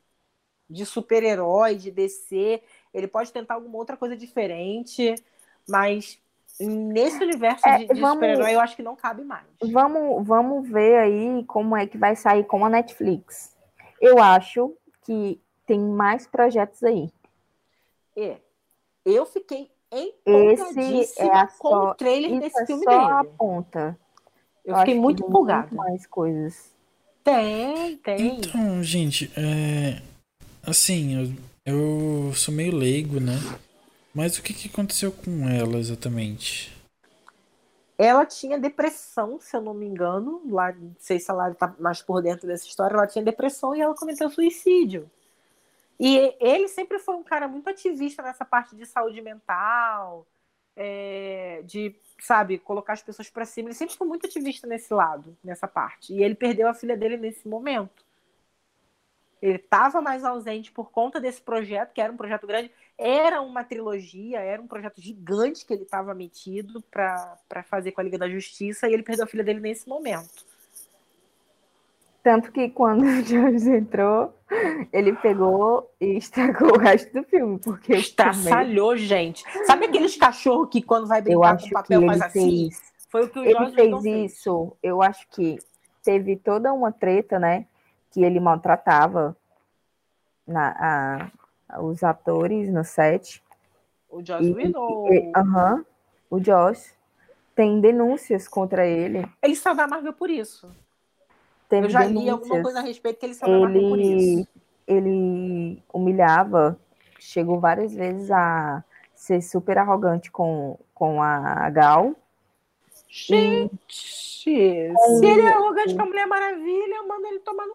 De 0.69 0.85
super-herói, 0.85 1.77
de 1.77 1.91
DC. 1.91 2.63
Ele 2.93 3.07
pode 3.07 3.33
tentar 3.33 3.55
alguma 3.55 3.79
outra 3.79 3.97
coisa 3.97 4.15
diferente. 4.17 5.15
Mas 5.67 6.21
nesse 6.61 7.23
universo 7.23 7.67
É, 7.67 7.79
de, 7.79 7.87
de 7.87 8.01
vamos- 8.01 8.17
super-herói, 8.17 8.55
eu 8.55 8.61
acho 8.61 8.77
que 8.77 8.83
não 8.83 8.97
cabe 8.97 9.25
mais. 9.25 9.47
Vamos, 9.63 10.27
vamos 10.27 10.69
ver 10.69 10.99
aí 10.99 11.45
como 11.47 11.75
é 11.77 11.87
que 11.87 11.97
vai 11.97 12.15
sair 12.15 12.45
com 12.45 12.65
a 12.65 12.69
Netflix. 12.69 13.57
Eu 14.01 14.19
acho 14.19 14.77
que 15.09 15.41
tem 15.65 15.81
mais 15.81 16.27
projetos 16.27 16.83
aí. 16.83 17.11
É. 18.15 18.37
Eu 19.07 19.25
fiquei 19.25 19.71
Esse 19.91 20.11
empolgadíssima 20.29 21.27
é 21.27 21.31
a 21.31 21.47
com 21.47 21.69
só, 21.71 21.91
o 21.91 21.95
trailer 21.95 22.31
isso 22.33 22.41
desse 22.41 22.63
é 22.63 22.67
filme 22.67 22.85
só 22.85 22.91
a 22.91 23.23
dele. 23.23 23.35
ponta. 23.39 23.99
Eu 24.67 24.75
acho 24.75 24.83
fiquei 24.83 24.95
que 24.95 25.01
muito 25.01 25.23
tem 25.23 25.29
empolgada. 25.31 25.75
mais 25.75 26.07
coisas. 26.07 26.75
Tem, 27.25 27.97
tem. 27.99 28.37
Então, 28.37 28.83
gente, 28.83 29.33
é... 29.35 30.03
Assim, 30.63 31.15
eu, 31.15 31.33
eu 31.65 32.35
sou 32.35 32.53
meio 32.53 32.77
leigo, 32.77 33.19
né? 33.19 33.39
Mas 34.15 34.37
o 34.37 34.43
que, 34.43 34.53
que 34.53 34.69
aconteceu 34.69 35.11
com 35.11 35.49
ela 35.49 35.79
exatamente? 35.79 36.77
Ela 37.99 38.25
tinha 38.25 38.59
depressão, 38.59 39.41
se 39.41 39.57
eu 39.57 39.61
não 39.61 39.75
me 39.75 39.85
engano. 39.85 40.41
Lá, 40.49 40.73
não 40.73 40.95
sei 41.01 41.19
se 41.19 41.31
ela 41.31 41.51
está 41.51 41.75
mais 41.81 42.01
por 42.01 42.23
dentro 42.23 42.47
dessa 42.47 42.65
história. 42.67 42.95
Ela 42.95 43.09
tinha 43.09 43.25
depressão 43.25 43.75
e 43.75 43.81
ela 43.81 43.95
cometeu 43.95 44.31
suicídio. 44.31 45.11
E 45.99 46.37
ele 46.41 46.69
sempre 46.69 47.01
foi 47.01 47.17
um 47.17 47.25
cara 47.25 47.49
muito 47.49 47.69
ativista 47.69 48.23
nessa 48.23 48.45
parte 48.45 48.77
de 48.77 48.87
saúde 48.87 49.21
mental, 49.21 50.25
é, 50.77 51.61
de, 51.65 51.93
sabe, 52.21 52.57
colocar 52.59 52.93
as 52.93 53.03
pessoas 53.03 53.29
para 53.29 53.45
cima. 53.45 53.69
Ele 53.69 53.75
sempre 53.75 53.97
foi 53.97 54.07
muito 54.07 54.27
ativista 54.27 54.65
nesse 54.69 54.95
lado, 54.95 55.37
nessa 55.43 55.67
parte. 55.67 56.15
E 56.15 56.23
ele 56.23 56.37
perdeu 56.37 56.69
a 56.69 56.75
filha 56.75 56.97
dele 56.97 57.17
nesse 57.17 57.49
momento. 57.49 58.05
Ele 59.41 59.57
estava 59.57 60.01
mais 60.01 60.25
ausente 60.25 60.73
por 60.73 60.91
conta 60.91 61.21
desse 61.21 61.41
projeto, 61.41 61.93
que 61.93 62.01
era 62.01 62.13
um 62.13 62.17
projeto 62.17 62.47
grande. 62.47 62.71
Era 62.97 63.41
uma 63.41 63.63
trilogia, 63.63 64.41
era 64.41 64.61
um 64.61 64.67
projeto 64.67 65.01
gigante 65.01 65.65
que 65.65 65.73
ele 65.73 65.85
estava 65.85 66.15
metido 66.15 66.83
para 66.91 67.63
fazer 67.65 67.93
com 67.93 68.01
a 68.01 68.05
Liga 68.05 68.19
da 68.19 68.29
Justiça, 68.29 68.89
e 68.89 68.93
ele 68.93 69.03
perdeu 69.03 69.25
a 69.25 69.29
filha 69.29 69.45
dele 69.45 69.61
nesse 69.61 69.89
momento. 69.89 70.45
Tanto 72.23 72.51
que 72.51 72.69
quando 72.69 73.03
o 73.07 73.23
George 73.23 73.71
entrou, 73.71 74.35
ele 74.93 75.13
pegou 75.15 75.91
e 76.01 76.19
estragou 76.19 76.77
o 76.77 76.79
resto 76.79 77.13
do 77.13 77.23
filme, 77.23 77.59
porque 77.59 77.95
estraçalhou, 77.95 78.97
gente. 78.97 79.45
Sabe 79.67 79.87
aqueles 79.87 80.17
cachorros 80.17 80.69
que 80.71 80.83
quando 80.83 81.07
vai 81.07 81.23
brincar 81.23 81.59
com 81.59 81.71
papel 81.71 82.05
faz 82.07 82.23
assim? 82.23 82.71
Fez... 82.71 82.89
Foi 83.11 83.25
o 83.25 83.29
que 83.31 83.39
o 83.39 83.45
ele 83.45 83.73
fez 83.73 84.05
isso. 84.05 84.77
Eu 84.83 85.01
acho 85.01 85.27
que 85.31 85.59
teve 86.05 86.37
toda 86.37 86.73
uma 86.73 86.93
treta, 86.93 87.39
né? 87.39 87.67
Que 88.11 88.23
ele 88.23 88.41
maltratava 88.41 89.37
na, 90.47 91.31
a, 91.69 91.81
os 91.83 92.03
atores 92.03 92.73
no 92.73 92.83
set. 92.85 93.43
O 94.09 94.23
Josh 94.23 94.41
Whedon? 94.41 95.33
Aham. 95.37 95.85
o 96.31 96.41
Josh. 96.41 96.97
Tem 97.55 97.81
denúncias 97.81 98.47
contra 98.47 98.87
ele. 98.87 99.29
Ele 99.43 99.57
saiu 99.57 99.75
da 99.75 99.87
Marvel 99.87 100.13
por 100.13 100.31
isso. 100.31 100.75
Teve 101.69 101.87
eu 101.87 101.91
já 101.91 102.01
denúncias. 102.01 102.25
li 102.25 102.31
alguma 102.31 102.63
coisa 102.63 102.79
a 102.79 102.83
respeito 102.83 103.19
que 103.19 103.27
ele 103.27 103.35
saiu 103.35 103.53
da 103.53 103.59
Marvel 103.61 103.89
por 103.89 103.99
isso. 103.99 104.49
Ele 104.87 105.83
humilhava, 105.93 106.79
chegou 107.19 107.61
várias 107.61 107.93
vezes 107.93 108.31
a 108.31 108.83
ser 109.13 109.43
super 109.43 109.77
arrogante 109.77 110.31
com, 110.31 110.79
com 110.95 111.21
a 111.23 111.69
Gal. 111.71 112.15
Gente, 113.09 113.71
e... 114.47 114.95
se 114.95 115.27
ele 115.27 115.43
é 115.43 115.49
arrogante 115.49 115.95
com 115.95 116.03
a 116.03 116.07
Mulher 116.07 116.27
Maravilha, 116.27 117.03
manda 117.03 117.29
ele 117.29 117.41
tomar 117.41 117.67
no 117.67 117.75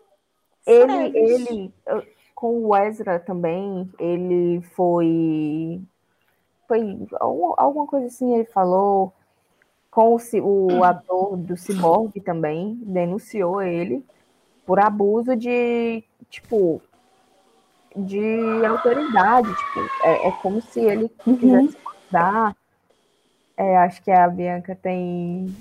ele, 0.65 1.17
ele, 1.17 1.73
com 2.33 2.65
o 2.65 2.75
Ezra 2.75 3.19
também, 3.19 3.89
ele 3.99 4.61
foi. 4.75 5.81
Foi 6.67 6.97
alguma 7.19 7.87
coisa 7.87 8.07
assim, 8.07 8.33
ele 8.35 8.45
falou. 8.45 9.13
Com 9.91 10.15
o, 10.15 10.79
o 10.79 10.83
ator 10.83 11.37
do 11.37 11.55
Cyborg 11.55 12.19
também, 12.21 12.81
denunciou 12.81 13.61
ele 13.61 14.03
por 14.65 14.79
abuso 14.79 15.35
de, 15.35 16.03
tipo, 16.31 16.81
de 17.95 18.65
autoridade. 18.65 19.53
Tipo, 19.55 19.79
é, 20.03 20.29
é 20.29 20.31
como 20.41 20.61
se 20.61 20.79
ele 20.79 21.11
uhum. 21.27 21.37
quisesse 21.37 21.77
dar. 22.09 22.55
É, 23.55 23.77
acho 23.77 24.01
que 24.01 24.09
a 24.09 24.27
Bianca 24.27 24.75
tem 24.75 25.55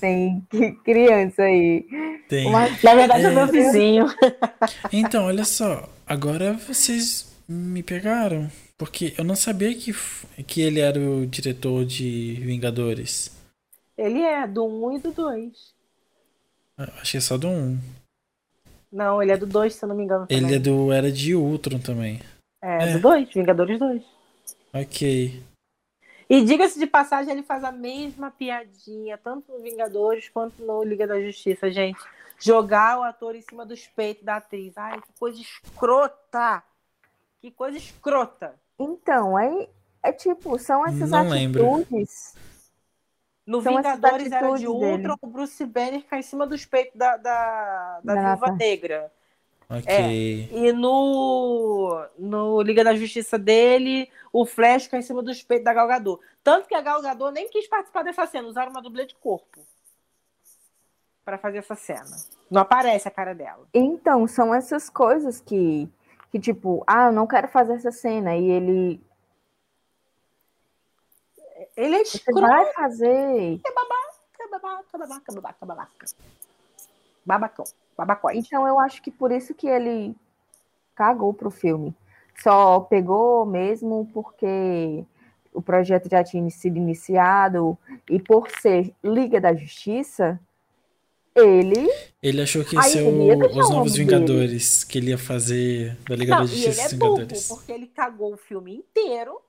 tem 0.00 0.46
criança 0.84 1.42
aí. 1.42 1.86
Tem. 2.28 2.50
Mas, 2.50 2.82
na 2.82 2.94
verdade, 2.94 3.24
é... 3.24 3.28
é 3.28 3.30
meu 3.30 3.46
vizinho. 3.46 4.06
Então, 4.92 5.26
olha 5.26 5.44
só. 5.44 5.88
Agora 6.06 6.52
vocês 6.54 7.32
me 7.48 7.82
pegaram. 7.82 8.50
Porque 8.76 9.14
eu 9.16 9.24
não 9.24 9.36
sabia 9.36 9.74
que, 9.74 9.94
que 10.46 10.60
ele 10.60 10.80
era 10.80 10.98
o 10.98 11.26
diretor 11.26 11.84
de 11.84 12.34
Vingadores. 12.42 13.30
Ele 13.96 14.20
é, 14.20 14.46
do 14.46 14.64
1 14.64 14.96
e 14.96 15.00
do 15.00 15.12
2. 15.12 15.74
Acho 16.76 17.12
que 17.12 17.16
é 17.16 17.20
só 17.20 17.38
do 17.38 17.48
1. 17.48 17.78
Não, 18.92 19.22
ele 19.22 19.32
é 19.32 19.36
do 19.36 19.46
2, 19.46 19.72
se 19.72 19.84
eu 19.84 19.88
não 19.88 19.96
me 19.96 20.04
engano. 20.04 20.26
Também. 20.26 20.44
Ele 20.44 20.56
é 20.56 20.58
do 20.58 20.92
Era 20.92 21.10
de 21.10 21.34
Ultron 21.34 21.78
também. 21.78 22.20
É, 22.62 22.90
é. 22.90 22.92
do 22.94 23.00
2, 23.00 23.32
Vingadores 23.32 23.78
2. 23.78 24.02
Ok. 24.72 25.42
E 26.34 26.44
diga-se 26.44 26.80
de 26.80 26.86
passagem, 26.88 27.32
ele 27.32 27.44
faz 27.44 27.62
a 27.62 27.70
mesma 27.70 28.28
piadinha, 28.28 29.16
tanto 29.16 29.52
no 29.52 29.62
Vingadores 29.62 30.28
quanto 30.28 30.64
no 30.64 30.82
Liga 30.82 31.06
da 31.06 31.20
Justiça, 31.20 31.70
gente. 31.70 32.02
Jogar 32.40 32.98
o 32.98 33.04
ator 33.04 33.36
em 33.36 33.40
cima 33.40 33.64
dos 33.64 33.86
peitos 33.86 34.24
da 34.24 34.38
atriz. 34.38 34.76
Ai, 34.76 35.00
que 35.00 35.12
coisa 35.16 35.40
escrota! 35.40 36.60
Que 37.40 37.52
coisa 37.52 37.78
escrota! 37.78 38.56
Então, 38.76 39.36
aí 39.36 39.68
é 40.02 40.10
tipo, 40.10 40.58
são 40.58 40.84
essas 40.84 41.10
Não 41.10 41.20
atitudes. 41.20 41.36
Lembro. 41.40 42.44
No 43.46 43.62
são 43.62 43.76
Vingadores 43.76 44.32
era 44.32 44.54
de 44.54 44.66
Ultron, 44.66 45.16
o 45.22 45.26
Bruce 45.28 45.64
Banner 45.64 46.04
cai 46.04 46.18
em 46.18 46.22
cima 46.22 46.48
dos 46.48 46.64
peitos 46.64 46.98
da, 46.98 47.16
da, 47.16 48.00
da 48.02 48.34
Viúva 48.34 48.50
Negra. 48.56 49.12
Ok. 49.68 49.84
É, 49.86 50.02
e 50.02 50.72
no, 50.72 52.06
no 52.18 52.62
Liga 52.62 52.84
da 52.84 52.94
Justiça 52.94 53.38
dele, 53.38 54.10
o 54.32 54.44
Flash 54.44 54.88
cai 54.88 55.00
em 55.00 55.02
cima 55.02 55.22
dos 55.22 55.42
peitos 55.42 55.64
da 55.64 55.72
Galgador. 55.72 56.20
Tanto 56.42 56.68
que 56.68 56.74
a 56.74 56.80
Galgador 56.80 57.30
nem 57.32 57.48
quis 57.48 57.66
participar 57.66 58.02
dessa 58.02 58.26
cena, 58.26 58.48
usaram 58.48 58.70
uma 58.70 58.82
dublê 58.82 59.06
de 59.06 59.14
corpo 59.14 59.60
para 61.24 61.38
fazer 61.38 61.58
essa 61.58 61.74
cena. 61.74 62.16
Não 62.50 62.62
aparece 62.62 63.08
a 63.08 63.10
cara 63.10 63.34
dela. 63.34 63.66
Então, 63.72 64.26
são 64.28 64.54
essas 64.54 64.90
coisas 64.90 65.40
que, 65.40 65.88
que 66.30 66.38
tipo, 66.38 66.84
ah, 66.86 67.06
eu 67.06 67.12
não 67.12 67.26
quero 67.26 67.48
fazer 67.48 67.74
essa 67.74 67.90
cena. 67.90 68.36
E 68.36 68.50
ele. 68.50 69.00
Ele 71.76 71.96
é 71.96 72.02
escroto. 72.02 72.40
Você 72.40 72.46
vai 72.46 72.72
fazer. 72.74 73.60
É 73.64 73.72
babaca, 73.72 74.50
babaca, 74.50 74.98
babaca, 74.98 75.32
babaca, 75.32 75.66
babaca. 75.66 76.06
Babacão. 77.24 77.64
Babacóide. 77.96 78.40
Então 78.40 78.66
eu 78.66 78.78
acho 78.78 79.02
que 79.02 79.10
por 79.10 79.30
isso 79.32 79.54
que 79.54 79.66
ele 79.66 80.14
cagou 80.94 81.32
pro 81.32 81.50
filme. 81.50 81.94
Só 82.42 82.80
pegou 82.80 83.46
mesmo 83.46 84.08
porque 84.12 85.04
o 85.52 85.62
projeto 85.62 86.08
já 86.10 86.22
tinha 86.24 86.48
sido 86.50 86.76
iniciado 86.76 87.78
e 88.10 88.18
por 88.18 88.50
ser 88.50 88.92
Liga 89.02 89.40
da 89.40 89.54
Justiça, 89.54 90.40
ele. 91.34 91.88
Ele 92.22 92.42
achou 92.42 92.64
que 92.64 92.74
ia 92.74 92.82
ser 92.82 93.02
o, 93.02 93.58
os 93.58 93.70
Novos 93.70 93.96
Vingadores, 93.96 94.80
dele. 94.80 94.90
que 94.90 94.98
ele 94.98 95.10
ia 95.10 95.18
fazer 95.18 95.96
da 96.08 96.16
Liga 96.16 96.32
Não, 96.32 96.40
da 96.40 96.46
Justiça 96.46 96.68
e 96.68 96.72
ele 96.72 96.80
é 96.80 96.88
Vingadores. 96.88 97.48
Burro, 97.48 97.58
porque 97.60 97.72
ele 97.72 97.86
cagou 97.86 98.34
o 98.34 98.36
filme 98.36 98.74
inteiro 98.74 99.40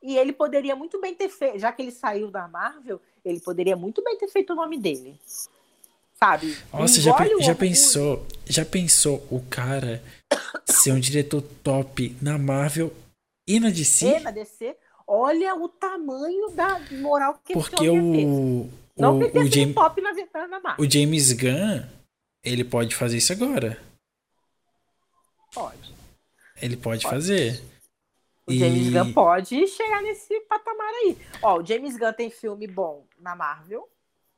e 0.00 0.16
ele 0.16 0.32
poderia 0.32 0.76
muito 0.76 1.00
bem 1.00 1.14
ter 1.14 1.28
feito, 1.28 1.58
já 1.58 1.72
que 1.72 1.82
ele 1.82 1.92
saiu 1.92 2.30
da 2.30 2.48
Marvel, 2.48 3.00
ele 3.24 3.40
poderia 3.40 3.76
muito 3.76 4.02
bem 4.02 4.16
ter 4.18 4.28
feito 4.28 4.52
o 4.52 4.56
nome 4.56 4.78
dele 4.78 5.18
sabe? 6.22 6.56
Nossa, 6.72 7.00
já, 7.00 7.12
já 7.40 7.54
pensou, 7.54 8.24
já 8.46 8.64
pensou 8.64 9.26
o 9.28 9.44
cara 9.50 10.00
ser 10.64 10.92
um 10.92 11.00
diretor 11.00 11.42
top 11.64 12.16
na 12.22 12.38
Marvel 12.38 12.92
e 13.46 13.58
na 13.58 13.70
DC? 13.70 14.06
E 14.06 14.20
na 14.20 14.30
DC? 14.30 14.76
Olha 15.04 15.56
o 15.56 15.68
tamanho 15.68 16.50
da 16.50 16.78
moral 16.92 17.40
que 17.44 17.52
Porque 17.52 17.88
o, 17.90 18.70
Não 18.96 19.18
o, 19.18 19.24
o, 19.24 19.46
James, 19.46 19.74
top 19.74 20.00
na, 20.00 20.12
na 20.46 20.60
Marvel. 20.60 20.86
o 20.86 20.88
James 20.88 21.32
Gunn, 21.32 21.82
ele 22.44 22.62
pode 22.62 22.94
fazer 22.94 23.16
isso 23.16 23.32
agora. 23.32 23.76
Pode. 25.52 25.92
Ele 26.60 26.76
pode, 26.76 27.02
pode. 27.02 27.16
fazer. 27.16 27.60
O 28.46 28.52
e... 28.52 28.58
James 28.60 28.90
Gunn 28.90 29.12
pode 29.12 29.66
chegar 29.66 30.00
nesse 30.02 30.38
patamar 30.42 30.88
aí. 30.88 31.18
Ó, 31.42 31.58
o 31.58 31.66
James 31.66 31.96
Gunn 31.96 32.12
tem 32.12 32.30
filme 32.30 32.68
bom 32.68 33.04
na 33.18 33.34
Marvel 33.34 33.91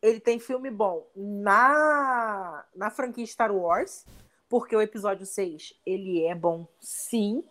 ele 0.04 0.20
tem 0.20 0.38
filme 0.38 0.70
bom 0.70 1.10
na, 1.16 2.62
na 2.76 2.90
franquia 2.90 3.26
Star 3.26 3.50
Wars, 3.50 4.04
porque 4.50 4.76
o 4.76 4.82
episódio 4.82 5.24
6, 5.24 5.80
ele 5.84 6.22
é 6.24 6.34
bom, 6.34 6.68
sim. 6.78 7.42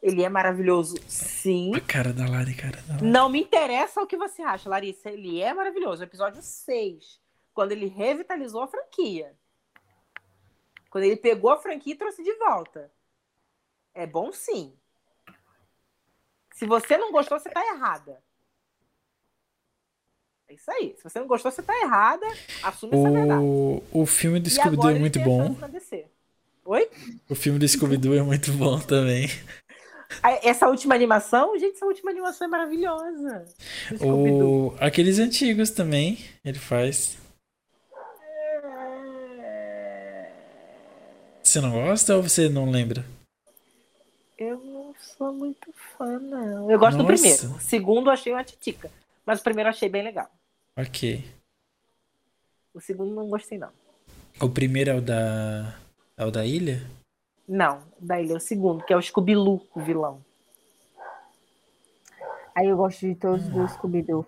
Ele 0.00 0.22
é 0.22 0.28
maravilhoso, 0.28 0.96
sim. 1.06 1.74
A 1.74 1.80
cara 1.80 2.12
da 2.12 2.26
Lari, 2.26 2.54
cara 2.54 2.80
da 2.82 2.94
Lari. 2.94 3.06
Não 3.06 3.28
me 3.28 3.42
interessa 3.42 4.00
o 4.00 4.06
que 4.06 4.16
você 4.16 4.42
acha, 4.42 4.70
Larissa. 4.70 5.10
Ele 5.10 5.42
é 5.42 5.52
maravilhoso. 5.52 6.00
O 6.00 6.04
episódio 6.04 6.40
6, 6.40 7.20
quando 7.52 7.72
ele 7.72 7.86
revitalizou 7.86 8.62
a 8.62 8.68
franquia. 8.68 9.36
Quando 10.88 11.04
ele 11.04 11.16
pegou 11.16 11.50
a 11.50 11.58
franquia 11.58 11.92
e 11.92 11.98
trouxe 11.98 12.22
de 12.22 12.32
volta. 12.34 12.90
É 13.92 14.06
bom, 14.06 14.32
sim. 14.32 14.72
Se 16.54 16.64
você 16.64 16.96
não 16.96 17.12
gostou, 17.12 17.38
você 17.38 17.50
tá 17.50 17.60
errada. 17.74 18.22
É 20.48 20.54
isso 20.54 20.70
aí. 20.70 20.94
Se 20.96 21.04
você 21.04 21.20
não 21.20 21.26
gostou, 21.26 21.50
você 21.50 21.62
tá 21.62 21.78
errada. 21.78 22.26
Assume 22.62 22.96
o... 22.96 23.00
essa 23.00 23.10
verdade. 23.10 23.42
O 23.92 24.06
filme 24.06 24.40
do 24.40 24.48
Scooby-Doo 24.48 24.90
é 24.90 24.98
muito 24.98 25.20
bom. 25.20 25.54
Oi? 26.64 26.88
O 27.28 27.34
filme 27.34 27.58
do 27.58 27.68
Scooby-Doo 27.68 28.14
é 28.14 28.22
muito 28.22 28.50
bom 28.52 28.78
também. 28.80 29.28
Essa 30.42 30.66
última 30.68 30.94
animação, 30.94 31.58
gente, 31.58 31.76
essa 31.76 31.84
última 31.84 32.10
animação 32.10 32.46
é 32.46 32.48
maravilhosa. 32.50 33.44
O... 34.00 34.74
Aqueles 34.80 35.18
antigos 35.18 35.70
também, 35.70 36.18
ele 36.42 36.58
faz. 36.58 37.18
É... 39.42 40.32
Você 41.42 41.60
não 41.60 41.72
gosta 41.72 42.16
ou 42.16 42.22
você 42.22 42.48
não 42.48 42.70
lembra? 42.70 43.04
Eu 44.38 44.56
não 44.58 44.94
sou 44.98 45.30
muito 45.30 45.70
fã, 45.96 46.18
não. 46.18 46.70
Eu 46.70 46.78
gosto 46.78 46.96
Nossa. 46.96 47.12
do 47.12 47.14
primeiro. 47.18 47.56
O 47.56 47.60
segundo, 47.60 48.08
eu 48.08 48.14
achei 48.14 48.32
uma 48.32 48.44
titica. 48.44 48.90
Mas 49.26 49.40
o 49.40 49.44
primeiro 49.44 49.68
eu 49.68 49.72
achei 49.72 49.90
bem 49.90 50.02
legal. 50.02 50.30
Ok. 50.78 51.24
O 52.72 52.80
segundo 52.80 53.14
não 53.14 53.28
gostei, 53.28 53.58
não. 53.58 53.70
O 54.40 54.48
primeiro 54.48 54.90
é 54.90 54.94
o 54.94 55.00
da. 55.00 55.74
É 56.16 56.24
o 56.24 56.30
da 56.30 56.46
ilha? 56.46 56.80
Não, 57.48 57.82
da 57.98 58.20
ilha 58.20 58.34
é 58.34 58.36
o 58.36 58.40
segundo, 58.40 58.84
que 58.84 58.92
é 58.92 58.96
o 58.96 59.02
Scooby-Loo, 59.02 59.66
o 59.74 59.80
vilão. 59.80 60.24
Aí 62.54 62.68
eu 62.68 62.76
gosto 62.76 63.00
de 63.06 63.14
todos 63.14 63.48
do 63.48 63.66
Scooby-Doo. 63.68 64.26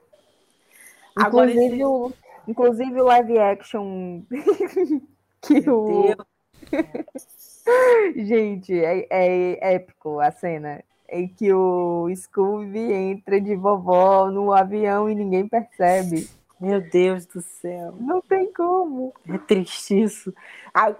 Agora 1.16 1.50
Inclusive, 1.50 1.74
esse- 1.76 1.84
o, 1.84 2.12
inclusive 2.48 3.00
o 3.00 3.04
live 3.04 3.38
action 3.38 4.22
que 5.42 5.60
Meu 5.60 5.78
o. 5.78 6.16
Gente, 8.16 8.72
é, 8.82 9.06
é 9.10 9.74
épico 9.74 10.18
a 10.18 10.30
cena. 10.32 10.82
Em 11.08 11.28
que 11.28 11.52
o 11.52 12.08
Scooby 12.14 12.92
entra 12.92 13.40
de 13.40 13.54
vovó 13.54 14.30
no 14.30 14.52
avião 14.52 15.08
e 15.10 15.14
ninguém 15.14 15.46
percebe. 15.48 16.28
Meu 16.60 16.80
Deus 16.80 17.24
do 17.26 17.40
céu. 17.40 17.94
Não 17.98 18.20
tem 18.20 18.52
como. 18.52 19.14
É 19.28 19.38
triste 19.38 20.02
isso. 20.02 20.34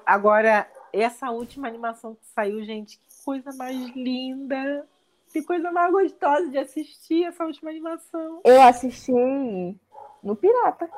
Agora, 0.06 0.66
essa 0.92 1.30
última 1.30 1.68
animação 1.68 2.14
que 2.14 2.26
saiu, 2.34 2.64
gente, 2.64 2.98
que 2.98 3.24
coisa 3.24 3.52
mais 3.54 3.76
linda. 3.94 4.86
Que 5.32 5.42
coisa 5.42 5.70
mais 5.70 5.92
gostosa 5.92 6.48
de 6.48 6.58
assistir 6.58 7.24
essa 7.24 7.44
última 7.44 7.70
animação. 7.70 8.40
Eu 8.44 8.60
assisti 8.62 9.12
no 10.22 10.34
Pirata. 10.36 10.88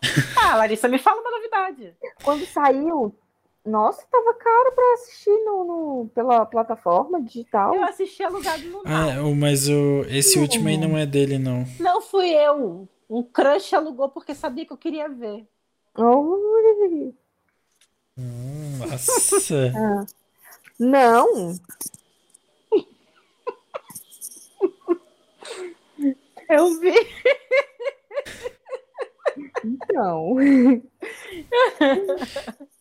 Ah, 0.40 0.56
Larissa, 0.56 0.88
me 0.88 0.98
fala 0.98 1.20
uma 1.20 1.30
novidade. 1.32 1.92
Quando 2.22 2.46
saiu, 2.46 3.12
nossa, 3.66 4.06
tava 4.10 4.32
caro 4.34 4.72
pra 4.72 4.94
assistir 4.94 5.36
no, 5.44 5.64
no- 5.64 6.10
pela 6.14 6.46
plataforma 6.46 7.20
digital. 7.20 7.74
Eu 7.74 7.82
assisti 7.84 8.22
alugado 8.22 8.62
no. 8.68 8.82
Ah, 8.86 9.20
o- 9.24 9.34
mas 9.34 9.68
o, 9.68 10.02
esse 10.08 10.38
último 10.38 10.68
aí 10.68 10.78
não 10.78 10.96
é 10.96 11.04
dele, 11.04 11.36
não. 11.36 11.64
Não 11.80 12.00
fui 12.00 12.30
eu. 12.30 12.88
Um 13.08 13.22
crush 13.22 13.74
alugou 13.74 14.08
porque 14.10 14.34
sabia 14.34 14.66
que 14.66 14.72
eu 14.72 14.76
queria 14.76 15.08
ver. 15.08 15.46
Ui. 15.96 17.14
Nossa. 18.16 19.72
Não, 20.78 21.54
Eu 26.48 26.80
vi. 26.80 26.92
então. 29.64 30.36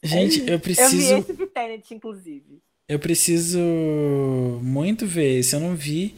Gente, 0.01 0.39
eu 0.41 0.47
Eu 0.47 0.57
vi 0.57 0.63
preciso. 0.63 1.17
esse 1.17 1.33
de 1.33 1.47
Tenet, 1.47 1.93
inclusive. 1.93 2.61
Eu 2.87 2.99
preciso 2.99 3.59
muito 4.61 5.05
ver 5.05 5.39
esse, 5.39 5.53
eu 5.55 5.59
não 5.59 5.75
vi. 5.75 6.15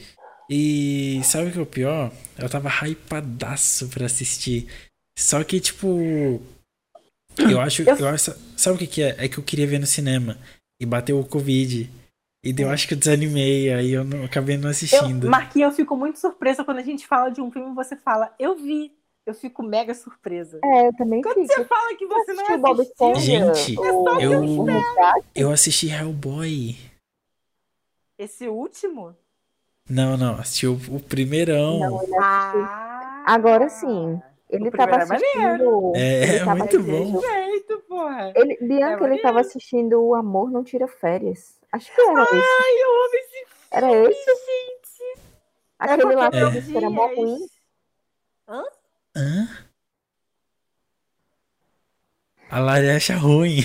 E 0.50 1.22
sabe 1.24 1.50
o 1.50 1.52
que 1.52 1.60
é 1.60 1.62
o 1.62 1.66
pior? 1.66 2.12
Eu 2.38 2.50
tava 2.50 2.70
hypadaço 2.70 3.88
pra 3.90 4.06
assistir. 4.08 4.68
Só 5.18 5.44
que, 5.44 5.60
tipo. 5.60 6.42
Eu 7.38 7.60
acho. 7.62 7.84
Eu- 7.84 7.96
Eu 7.98 8.08
acho 8.08 8.34
sabe 8.58 8.76
o 8.76 8.80
que, 8.80 8.88
que 8.88 9.04
é? 9.04 9.16
É 9.26 9.28
que 9.30 9.38
eu 9.38 9.44
queria 9.44 9.68
ver 9.68 9.80
no 9.80 9.86
cinema. 9.86 10.38
E 10.82 10.86
bateu 10.86 11.20
o 11.20 11.26
Covid. 11.26 11.90
E 12.42 12.56
eu 12.58 12.70
acho 12.70 12.88
que 12.88 12.94
eu 12.94 12.98
desanimei, 12.98 13.70
aí 13.74 13.92
eu 13.92 14.06
não, 14.06 14.24
acabei 14.24 14.56
não 14.56 14.66
Eu, 14.66 14.70
assistindo. 14.72 15.30
Marquinhos, 15.30 15.72
eu 15.72 15.76
fico 15.76 15.98
muito 15.98 16.18
surpresa 16.20 16.64
quando 16.64 16.78
a 16.78 16.84
gente 16.84 17.06
fala 17.06 17.30
de 17.30 17.42
um 17.42 17.52
filme 17.52 17.70
e 17.72 17.76
você 17.76 17.98
fala, 17.98 18.34
eu 18.40 18.56
vi. 18.56 18.94
Eu 19.26 19.34
fico 19.34 19.62
mega 19.62 19.94
surpresa. 19.94 20.58
É, 20.64 20.88
eu 20.88 20.94
também 20.96 21.22
Quando 21.22 21.42
fico. 21.42 21.54
você 21.54 21.66
fala 21.66 21.96
que 21.98 22.08
você 22.08 22.34
não 22.34 22.46
assistiu? 22.72 23.16
Gente, 23.16 23.78
o, 23.78 24.20
eu- 24.22 24.64
Resgate? 24.64 25.28
Eu 25.36 25.52
assisti 25.52 25.90
Hellboy. 25.90 26.78
esse 28.18 28.48
último? 28.48 29.16
Não, 29.90 30.16
não, 30.18 30.36
assisti 30.40 30.68
o, 30.68 30.74
o 30.90 31.00
primeirão. 31.00 31.80
Não, 31.80 32.04
ele 32.04 32.16
assistiu. 32.16 32.62
Ah! 32.64 33.24
Agora 33.26 33.70
sim. 33.70 34.22
Ele 34.50 34.72
tava 34.72 34.92
é 34.96 35.02
assistindo. 35.04 35.94
É, 35.96 36.24
ele 36.24 36.36
é 36.36 36.40
tava 36.40 36.56
muito 36.56 36.78
assistindo- 36.78 37.12
bom. 37.14 37.20
Perfeito, 37.22 37.84
porra. 37.88 38.34
Ele, 38.36 38.58
Bianca, 38.62 39.06
É 39.08 39.12
ele 39.12 39.22
tava 39.22 39.40
assistindo 39.42 40.02
O 40.04 40.16
Amor 40.16 40.50
Não 40.52 40.64
Tira 40.64 40.88
Férias. 40.88 41.56
Acho 41.72 41.94
que 41.94 42.02
era 42.02 42.24
esse. 42.24 42.34
Ai, 42.34 42.84
eu 42.84 42.90
amo 42.90 43.10
esse 43.14 43.46
Era 43.72 43.92
esse? 44.10 44.26
gente. 44.26 45.20
Aquele 45.78 46.14
é 46.14 46.16
lá 46.16 46.32
que 46.32 46.38
eu 46.38 46.52
disse 46.52 46.72
que 46.72 46.78
era 46.78 46.90
mó 46.90 47.08
vi 47.10 47.16
ruim. 47.16 47.36
esse- 47.36 47.60
Hã? 48.48 48.64
A 52.50 52.60
Lari 52.60 52.90
acha 52.90 53.16
ruim. 53.16 53.60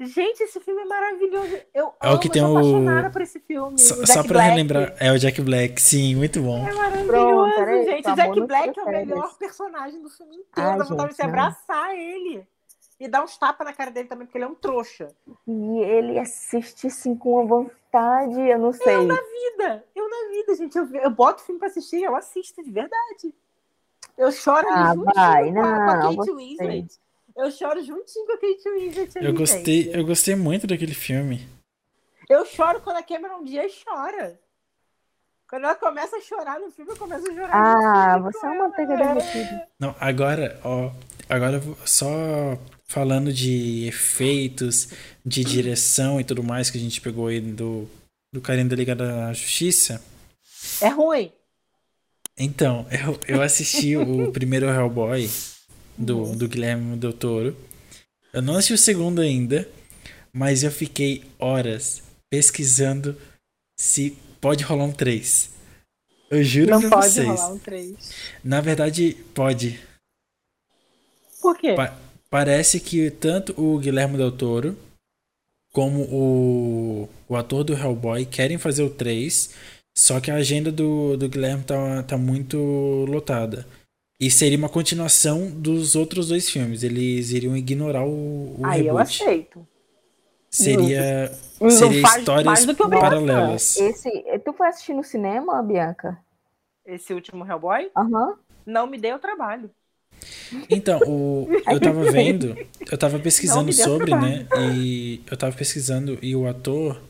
Gente, 0.00 0.42
esse 0.42 0.58
filme 0.60 0.80
é 0.80 0.84
maravilhoso. 0.86 1.58
Eu 1.74 1.92
É 2.00 2.10
o 2.10 2.18
que 2.18 2.30
tem 2.30 2.40
eu 2.40 2.48
sou 2.48 2.56
o- 2.56 2.58
apaixonada 2.58 3.10
por 3.10 3.20
esse 3.20 3.38
filme. 3.40 3.78
Só, 3.78 3.94
O 3.94 4.06
só 4.06 4.14
Jack 4.14 4.28
pra 4.28 4.34
Black. 4.38 4.48
relembrar, 4.50 4.94
é 4.98 5.12
o 5.12 5.18
Jack 5.18 5.40
Black, 5.42 5.80
sim, 5.82 6.14
muito 6.16 6.40
bom. 6.40 6.66
É 6.66 6.72
maravilhoso, 6.72 7.06
Pronto, 7.08 7.54
peraí, 7.56 7.84
gente. 7.84 8.08
o 8.08 8.12
O 8.12 8.16
Jack 8.16 8.40
não 8.40 8.46
Black 8.46 8.78
é 8.78 8.82
o 8.82 8.86
melhor 8.86 9.36
personagem 9.38 10.00
do 10.00 10.08
filme 10.08 10.36
inteiro. 10.36 10.70
Ai, 10.70 10.78
Dá 10.78 10.84
vontade 10.84 10.96
de 10.96 11.04
gente, 11.08 11.16
se 11.16 11.22
não. 11.22 11.28
abraçar 11.28 11.94
ele. 11.94 12.46
E 12.98 13.08
dar 13.08 13.24
uns 13.24 13.36
tapas 13.38 13.66
na 13.66 13.72
cara 13.72 13.90
dele 13.90 14.08
também, 14.08 14.26
porque 14.26 14.36
ele 14.36 14.44
é 14.44 14.48
um 14.48 14.54
trouxa. 14.54 15.08
E 15.46 15.78
ele 15.80 16.18
assiste 16.18 16.86
assim 16.86 17.14
com 17.16 17.34
uma 17.34 17.44
vontade, 17.46 18.38
eu 18.40 18.58
não 18.58 18.72
sei. 18.74 18.96
Vida, 18.98 19.84
eu 19.94 20.08
na 20.08 20.28
vida, 20.30 20.54
gente. 20.54 20.76
Eu, 20.76 20.86
eu 20.96 21.10
boto 21.10 21.42
filme 21.42 21.58
pra 21.58 21.68
assistir, 21.68 22.02
eu 22.02 22.14
assisto 22.16 22.62
de 22.62 22.70
verdade. 22.70 23.34
Eu 24.18 24.30
choro 24.32 24.66
ali 24.68 24.76
Ah, 24.76 24.94
juntinho 24.94 25.14
vai, 25.14 25.52
com, 25.52 25.60
a, 25.60 25.62
com 25.62 25.68
a 25.90 25.96
não, 25.96 26.02
Kate 26.02 26.16
você. 26.16 26.34
Winslet. 26.34 27.00
Eu 27.36 27.50
choro 27.50 27.82
juntinho 27.84 28.26
com 28.26 28.32
a 28.32 28.36
Kate 28.36 28.70
Winslet 28.70 29.18
ali, 29.18 29.26
Eu 29.26 29.34
gostei, 29.34 29.82
gente. 29.84 29.96
eu 29.96 30.04
gostei 30.04 30.34
muito 30.34 30.66
daquele 30.66 30.94
filme. 30.94 31.48
Eu 32.28 32.44
choro 32.46 32.80
quando 32.80 32.96
a 32.98 33.02
Cameron 33.02 33.44
Diaz 33.44 33.72
chora. 33.84 34.38
Quando 35.48 35.64
ela 35.64 35.74
começa 35.74 36.16
a 36.16 36.20
chorar 36.20 36.60
no 36.60 36.70
filme, 36.70 36.92
eu 36.92 36.96
começo 36.96 37.28
a 37.28 37.34
chorar. 37.34 37.50
Ah, 37.52 38.18
juntinho 38.18 38.32
você 38.32 38.46
é 38.46 38.48
uma 38.50 38.68
manteiga 38.68 38.96
derretida. 38.96 39.68
Não, 39.80 39.96
agora, 39.98 40.60
ó, 40.62 40.92
agora 41.28 41.60
só 41.84 42.56
falando 42.86 43.32
de 43.32 43.86
efeitos, 43.86 44.88
de 45.24 45.44
direção 45.44 46.20
e 46.20 46.24
tudo 46.24 46.42
mais 46.42 46.70
que 46.70 46.78
a 46.78 46.80
gente 46.80 47.00
pegou 47.00 47.26
aí 47.28 47.40
do, 47.40 47.88
do 48.32 48.40
carinho 48.40 48.68
da 48.68 48.76
Liga 48.76 48.94
da 48.94 49.32
Justiça. 49.32 50.02
É 50.80 50.88
ruim. 50.88 51.32
Então, 52.38 52.86
eu, 52.90 53.36
eu 53.36 53.42
assisti 53.42 53.96
o 53.96 54.30
primeiro 54.32 54.66
Hellboy 54.66 55.28
do, 56.00 56.34
do 56.36 56.48
Guilherme 56.48 56.96
Del 56.96 57.12
Toro. 57.12 57.56
Eu 58.32 58.42
não 58.42 58.54
assisti 58.54 58.72
o 58.74 58.78
segundo 58.78 59.20
ainda, 59.20 59.68
mas 60.32 60.62
eu 60.62 60.70
fiquei 60.70 61.24
horas 61.38 62.02
pesquisando 62.30 63.16
se 63.78 64.16
pode 64.40 64.62
rolar 64.64 64.84
um 64.84 64.92
3. 64.92 65.50
Eu 66.30 66.44
juro 66.44 66.70
Não 66.70 66.80
pra 66.80 66.90
pode 66.90 67.10
vocês. 67.12 67.26
rolar 67.26 67.52
um 67.52 67.58
3. 67.58 67.94
Na 68.44 68.60
verdade, 68.60 69.16
pode. 69.34 69.80
Por 71.40 71.58
quê? 71.58 71.74
Pa- 71.74 71.98
parece 72.28 72.78
que 72.78 73.10
tanto 73.10 73.54
o 73.60 73.78
Guilherme 73.78 74.16
Del 74.16 74.30
Toro 74.32 74.76
como 75.72 76.02
o, 76.04 77.08
o 77.28 77.36
ator 77.36 77.64
do 77.64 77.74
Hellboy 77.74 78.24
querem 78.26 78.58
fazer 78.58 78.82
o 78.82 78.90
3, 78.90 79.50
só 79.96 80.20
que 80.20 80.30
a 80.30 80.36
agenda 80.36 80.70
do, 80.70 81.16
do 81.16 81.28
Guilherme 81.28 81.64
tá, 81.64 82.02
tá 82.04 82.16
muito 82.18 82.56
lotada. 83.08 83.66
E 84.20 84.30
seria 84.30 84.58
uma 84.58 84.68
continuação 84.68 85.50
dos 85.50 85.96
outros 85.96 86.28
dois 86.28 86.50
filmes. 86.50 86.82
Eles 86.82 87.30
iriam 87.30 87.56
ignorar 87.56 88.04
o, 88.04 88.54
o 88.58 88.60
Aí 88.64 88.86
eu 88.86 88.94
reboot. 88.96 89.22
aceito. 89.22 89.66
Seria, 90.50 91.32
Não 91.60 91.70
seria 91.70 92.02
faz 92.02 92.18
histórias 92.18 92.44
mais 92.44 92.66
do 92.66 92.74
que 92.74 92.82
obrigação. 92.82 93.24
paralelas. 93.26 93.76
Esse, 93.76 94.10
tu 94.44 94.52
foi 94.52 94.66
assistir 94.68 94.92
no 94.94 95.04
cinema, 95.04 95.62
Bianca? 95.62 96.18
Esse 96.84 97.14
último 97.14 97.46
Hellboy 97.46 97.90
Aham. 97.96 98.34
não 98.66 98.86
me 98.86 98.98
deu 98.98 99.18
trabalho. 99.18 99.70
Então, 100.68 100.98
o, 101.06 101.48
eu 101.70 101.80
tava 101.80 102.10
vendo, 102.10 102.56
eu 102.90 102.98
tava 102.98 103.16
Não 103.16 103.22
pesquisando 103.22 103.72
sobre, 103.72 104.06
trabalho. 104.10 104.38
né? 104.38 104.48
E 104.68 105.22
eu 105.30 105.36
tava 105.36 105.56
pesquisando 105.56 106.18
e 106.20 106.34
o 106.36 106.46
ator 106.46 107.00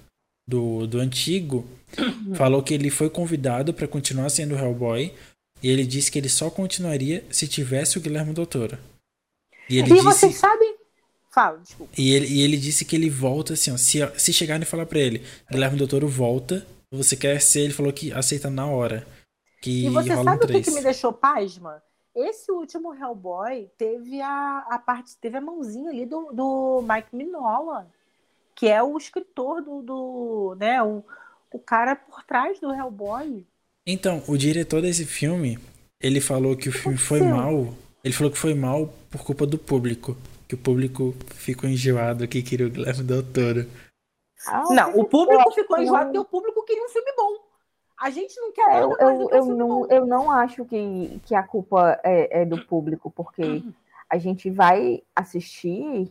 do, 0.46 0.86
do 0.86 1.00
antigo 1.00 1.66
falou 2.36 2.62
que 2.62 2.74
ele 2.74 2.90
foi 2.90 3.08
convidado 3.10 3.72
pra 3.74 3.88
continuar 3.88 4.28
sendo 4.28 4.54
Hellboy 4.54 5.12
e 5.62 5.68
ele 5.68 5.84
disse 5.84 6.10
que 6.10 6.18
ele 6.18 6.28
só 6.28 6.50
continuaria 6.50 7.24
se 7.30 7.46
tivesse 7.46 7.98
o 7.98 8.00
Guilherme 8.00 8.32
Del 8.32 8.46
Toro. 8.46 8.78
E 9.68 9.78
ele 9.78 9.90
e 9.90 9.92
disse 9.92 10.04
vocês 10.04 10.36
sabem? 10.36 10.76
Fala, 11.30 11.58
desculpa. 11.58 11.92
e 11.96 12.12
ele, 12.12 12.26
e 12.26 12.42
ele 12.42 12.56
disse 12.56 12.84
que 12.84 12.96
ele 12.96 13.08
volta 13.08 13.52
assim, 13.52 13.70
ó, 13.70 13.76
se, 13.76 14.00
se 14.18 14.32
chegarem 14.32 14.62
e 14.64 14.66
falar 14.66 14.86
pra 14.86 14.98
ele, 14.98 15.24
Guilherme 15.50 15.78
Del 15.78 15.86
Toro 15.86 16.08
volta, 16.08 16.66
você 16.90 17.16
quer 17.16 17.40
ser, 17.40 17.60
ele 17.60 17.72
falou 17.72 17.92
que 17.92 18.12
aceita 18.12 18.50
na 18.50 18.66
hora. 18.66 19.06
Que 19.62 19.86
E 19.86 19.90
você 19.90 20.08
rola 20.08 20.20
um 20.20 20.24
sabe 20.24 20.44
o 20.44 20.46
que, 20.46 20.52
3. 20.54 20.64
que 20.64 20.74
me 20.74 20.82
deixou 20.82 21.12
pasma? 21.12 21.80
Esse 22.14 22.50
último 22.50 22.92
Hellboy 22.92 23.70
teve 23.78 24.20
a, 24.20 24.66
a 24.68 24.78
parte, 24.78 25.16
teve 25.18 25.36
a 25.36 25.40
mãozinha 25.40 25.90
ali 25.90 26.04
do, 26.04 26.32
do 26.32 26.82
Mike 26.82 27.14
Mignola, 27.14 27.86
que 28.54 28.66
é 28.66 28.82
o 28.82 28.98
escritor 28.98 29.62
do, 29.62 29.82
do 29.82 30.56
né, 30.58 30.82
o, 30.82 31.04
o 31.52 31.58
cara 31.58 31.94
por 31.94 32.24
trás 32.24 32.58
do 32.58 32.74
Hellboy. 32.74 33.46
Então, 33.86 34.22
o 34.28 34.36
diretor 34.36 34.82
desse 34.82 35.04
filme, 35.04 35.58
ele 36.00 36.20
falou 36.20 36.56
que 36.56 36.68
o 36.68 36.72
filme 36.72 36.98
foi 36.98 37.20
mal. 37.20 37.74
Ele 38.04 38.14
falou 38.14 38.32
que 38.32 38.38
foi 38.38 38.54
mal 38.54 38.92
por 39.10 39.24
culpa 39.24 39.46
do 39.46 39.58
público. 39.58 40.16
Que 40.48 40.54
o 40.54 40.58
público 40.58 41.14
ficou 41.34 41.68
enjoado 41.68 42.26
que 42.28 42.42
queria 42.42 42.66
o 42.66 42.70
Guilherme 42.70 43.04
Del 43.04 43.22
Toro. 43.22 43.66
Ah, 44.46 44.62
Não, 44.70 44.98
o 44.98 45.04
público 45.04 45.50
ficou 45.52 45.78
enjoado 45.78 46.12
não. 46.12 46.12
porque 46.12 46.18
o 46.18 46.24
público 46.24 46.64
queria 46.64 46.84
um 46.84 46.88
filme 46.88 47.12
bom. 47.16 47.36
A 48.00 48.10
gente 48.10 48.34
não 48.40 48.52
quer 48.52 48.62
É, 48.70 48.80
nada 48.80 48.82
eu, 48.82 48.88
mais 48.98 49.18
eu, 49.18 49.18
do 49.20 49.28
que 49.28 49.34
um 49.34 49.38
eu, 49.38 49.44
filme 49.44 49.58
não, 49.58 49.68
bom. 49.68 49.86
eu 49.90 50.06
não 50.06 50.30
acho 50.30 50.64
que, 50.64 51.20
que 51.26 51.34
a 51.34 51.42
culpa 51.42 52.00
é, 52.02 52.42
é 52.42 52.44
do 52.46 52.64
público, 52.64 53.10
porque 53.10 53.62
a 54.08 54.18
gente 54.18 54.50
vai 54.50 55.02
assistir 55.14 56.10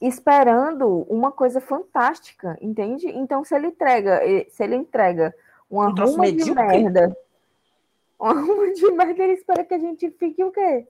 esperando 0.00 1.06
uma 1.08 1.32
coisa 1.32 1.60
fantástica, 1.60 2.56
entende? 2.60 3.06
Então, 3.08 3.44
se 3.44 3.54
ele 3.54 3.68
entrega, 3.68 4.20
eh, 4.24 4.46
se 4.50 4.62
ele 4.62 4.76
entrega 4.76 5.34
uma 5.70 5.88
Um 5.88 5.94
troço 5.94 6.20
de 6.32 6.50
merda, 6.54 7.16
uma 8.18 8.32
ruma 8.32 8.72
de 8.72 8.90
merda, 8.90 9.22
ele 9.22 9.34
espera 9.34 9.64
que 9.64 9.74
a 9.74 9.78
gente 9.78 10.10
fique 10.18 10.42
o 10.42 10.50
quê? 10.50 10.86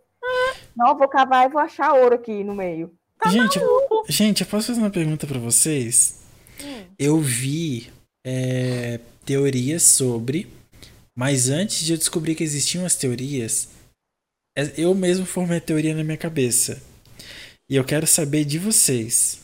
Não, 0.76 0.96
vou 0.96 1.08
cavar 1.08 1.48
e 1.48 1.52
vou 1.52 1.60
achar 1.60 1.94
ouro 1.94 2.14
aqui 2.14 2.44
no 2.44 2.54
meio. 2.54 2.92
gente, 3.26 3.60
gente, 4.08 4.40
eu 4.42 4.46
posso 4.46 4.68
fazer 4.68 4.80
uma 4.80 4.90
pergunta 4.90 5.26
pra 5.26 5.38
vocês? 5.38 6.22
Eu 6.98 7.18
vi 7.18 7.92
é, 8.24 9.00
teorias 9.24 9.82
sobre, 9.82 10.48
mas 11.14 11.48
antes 11.48 11.84
de 11.84 11.92
eu 11.92 11.98
descobrir 11.98 12.34
que 12.34 12.44
existiam 12.44 12.84
as 12.84 12.96
teorias, 12.96 13.68
é, 14.56 14.72
eu 14.76 14.94
mesmo 14.94 15.26
formei 15.26 15.58
a 15.58 15.60
teoria 15.60 15.94
na 15.94 16.04
minha 16.04 16.16
cabeça. 16.16 16.82
E 17.68 17.76
eu 17.76 17.84
quero 17.84 18.06
saber 18.06 18.44
de 18.44 18.58
vocês. 18.58 19.40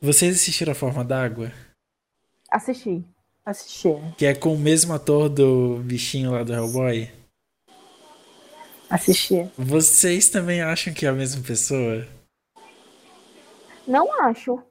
Vocês 0.00 0.36
assistiram 0.36 0.72
A 0.72 0.74
Forma 0.74 1.04
d'Água? 1.04 1.50
Assistir. 2.50 3.04
Assistir. 3.44 4.00
Que 4.16 4.26
é 4.26 4.34
com 4.34 4.54
o 4.54 4.58
mesmo 4.58 4.94
ator 4.94 5.28
do 5.28 5.78
bichinho 5.84 6.32
lá 6.32 6.42
do 6.42 6.52
Hellboy? 6.54 7.10
Assistir. 8.88 9.50
Vocês 9.58 10.28
também 10.28 10.62
acham 10.62 10.94
que 10.94 11.04
é 11.04 11.08
a 11.08 11.12
mesma 11.12 11.42
pessoa? 11.42 12.06
Não 13.86 14.10
acho. 14.22 14.62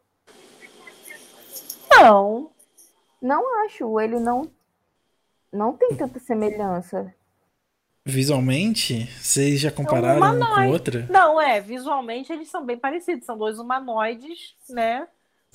Não. 1.92 2.52
Não 3.22 3.66
acho. 3.66 4.00
Ele 4.00 4.20
não. 4.20 4.50
Não 5.52 5.74
tem 5.74 5.96
tanta 5.96 6.20
semelhança. 6.20 7.14
Visualmente? 8.06 9.06
Vocês 9.22 9.60
já 9.60 9.72
compararam 9.72 10.18
um 10.18 10.20
com 10.20 10.36
humanoide. 10.36 10.72
outra? 10.72 11.08
Não, 11.10 11.40
é, 11.40 11.62
visualmente 11.62 12.34
eles 12.34 12.50
são 12.50 12.66
bem 12.66 12.78
parecidos. 12.78 13.26
São 13.26 13.38
dois 13.38 13.60
humanoides, 13.60 14.56
né? 14.68 15.08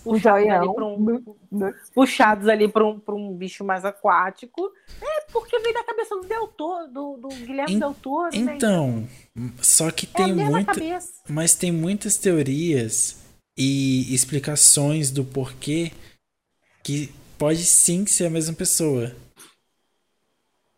Um 0.07 0.13
Puxados 0.13 0.27
ali 0.49 0.49
joião. 0.49 0.75
para 0.75 0.85
um, 0.87 1.73
puxados 1.95 2.49
ali 2.49 2.69
para 2.69 2.87
um, 2.87 3.01
pra 3.01 3.15
um 3.15 3.35
bicho 3.37 3.65
mais 3.65 3.85
aquático. 3.85 4.71
É, 5.03 5.21
porque 5.33 5.59
vem 5.59 5.75
da 5.75 5.83
cabeça 5.85 6.15
do 6.17 6.23
Del 6.27 6.47
Toro, 6.49 6.87
do, 6.89 7.17
do 7.17 7.29
Guilherme 7.29 7.75
En- 7.75 7.79
Del 7.81 7.95
Toro, 7.95 8.31
né? 8.45 8.55
Então, 8.57 9.09
só 9.61 9.91
que 9.91 10.07
é 10.07 10.17
tem 10.17 10.35
muita. 10.35 10.73
cabeça. 10.73 11.13
Mas 11.29 11.55
tem 11.55 11.73
muitas 11.73 12.17
teorias 12.17 13.19
e 13.57 14.15
explicações 14.15 15.11
do 15.11 15.25
porquê 15.25 15.91
que 16.83 17.13
pode 17.37 17.65
sim 17.65 18.07
ser 18.07 18.27
a 18.27 18.31
mesma 18.31 18.55
pessoa. 18.55 19.15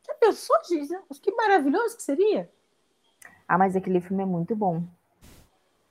Já 0.06 0.14
pensou, 0.14 0.56
gente? 0.68 1.20
Que 1.20 1.30
maravilhoso 1.32 1.96
que 1.96 2.02
seria? 2.02 2.50
Ah, 3.46 3.58
mas 3.58 3.76
aquele 3.76 4.00
filme 4.00 4.22
é 4.22 4.26
muito 4.26 4.56
bom. 4.56 4.82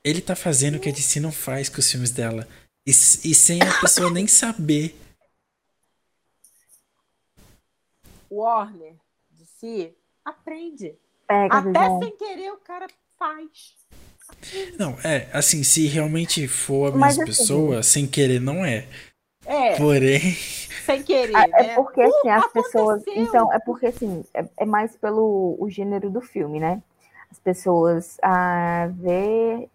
Ele 0.03 0.19
tá 0.21 0.35
fazendo 0.35 0.75
o 0.75 0.79
que 0.79 0.89
a 0.89 0.91
DC 0.91 1.19
não 1.19 1.31
faz 1.31 1.69
com 1.69 1.79
os 1.79 1.89
filmes 1.91 2.11
dela. 2.11 2.47
E, 2.89 2.91
e 2.91 3.35
sem 3.35 3.61
a 3.61 3.79
pessoa 3.81 4.09
nem 4.09 4.25
saber. 4.27 4.95
Warner, 8.31 8.95
de 9.29 9.45
si, 9.45 9.93
aprende. 10.25 10.95
Pega, 11.27 11.57
Até 11.59 11.67
visão. 11.69 11.99
sem 11.99 12.17
querer 12.17 12.51
o 12.51 12.57
cara 12.57 12.87
faz. 13.15 13.75
Não, 14.79 14.97
é, 15.03 15.29
assim, 15.31 15.63
se 15.63 15.85
realmente 15.85 16.47
for 16.47 16.91
a 16.93 16.97
Mas 16.97 17.17
mesma 17.17 17.23
assim- 17.31 17.41
pessoa, 17.43 17.83
sem 17.83 18.07
querer 18.07 18.39
não 18.39 18.65
é. 18.65 18.87
É, 19.45 19.75
Porém, 19.77 20.19
sem 20.85 21.03
querer, 21.03 21.35
Ah, 21.35 21.47
né? 21.47 21.53
É 21.71 21.75
porque 21.75 22.01
assim, 22.01 22.29
as 22.29 22.43
aconteceu. 22.43 22.63
pessoas. 22.63 23.03
Então, 23.07 23.53
é 23.53 23.59
porque 23.59 23.85
assim, 23.85 24.23
é, 24.33 24.45
é 24.57 24.65
mais 24.65 24.95
pelo 24.97 25.55
o 25.59 25.69
gênero 25.69 26.09
do 26.09 26.21
filme, 26.21 26.59
né? 26.59 26.81
As 27.29 27.37
pessoas 27.39 28.17
ah, 28.23 28.87
vê 28.93 29.69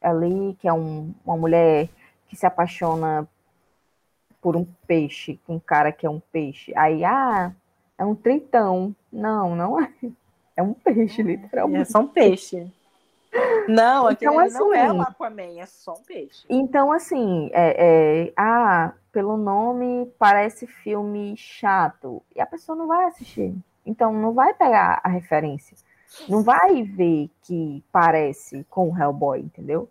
ali 0.00 0.56
que 0.60 0.66
é 0.66 0.72
um- 0.72 1.14
uma 1.24 1.36
mulher 1.36 1.88
que 2.30 2.36
se 2.36 2.46
apaixona 2.46 3.28
por 4.40 4.56
um 4.56 4.64
peixe, 4.86 5.38
com 5.44 5.56
um 5.56 5.60
cara 5.60 5.90
que 5.90 6.06
é 6.06 6.10
um 6.10 6.20
peixe. 6.32 6.72
Aí, 6.76 7.04
ah, 7.04 7.52
é 7.98 8.04
um 8.04 8.14
tritão. 8.14 8.94
Não, 9.12 9.56
não 9.56 9.80
é. 9.80 9.90
É 10.56 10.62
um 10.62 10.72
peixe, 10.72 11.20
É 11.22 11.24
literalmente. 11.24 11.90
só 11.90 11.98
um 12.00 12.06
peixe. 12.06 12.70
Não, 13.68 14.06
aquele 14.06 14.30
Então, 14.30 14.38
ali 14.40 14.52
não 14.52 14.74
é 14.74 14.86
assim- 14.86 14.98
o 14.98 15.02
Aquaman, 15.02 15.60
é 15.60 15.66
só 15.66 15.92
um 15.94 16.02
peixe. 16.02 16.44
Então, 16.48 16.92
assim, 16.92 17.50
é, 17.52 18.26
é, 18.28 18.32
ah, 18.36 18.92
pelo 19.12 19.36
nome 19.36 20.10
parece 20.18 20.66
filme 20.66 21.36
chato. 21.36 22.22
E 22.34 22.40
a 22.40 22.46
pessoa 22.46 22.76
não 22.76 22.86
vai 22.86 23.06
assistir. 23.06 23.54
Então, 23.84 24.12
não 24.12 24.32
vai 24.32 24.54
pegar 24.54 25.00
a 25.02 25.08
referência. 25.08 25.76
Não 26.28 26.42
vai 26.42 26.82
ver 26.82 27.30
que 27.42 27.82
parece 27.92 28.64
com 28.70 28.90
o 28.90 28.96
Hellboy, 28.98 29.40
entendeu? 29.40 29.88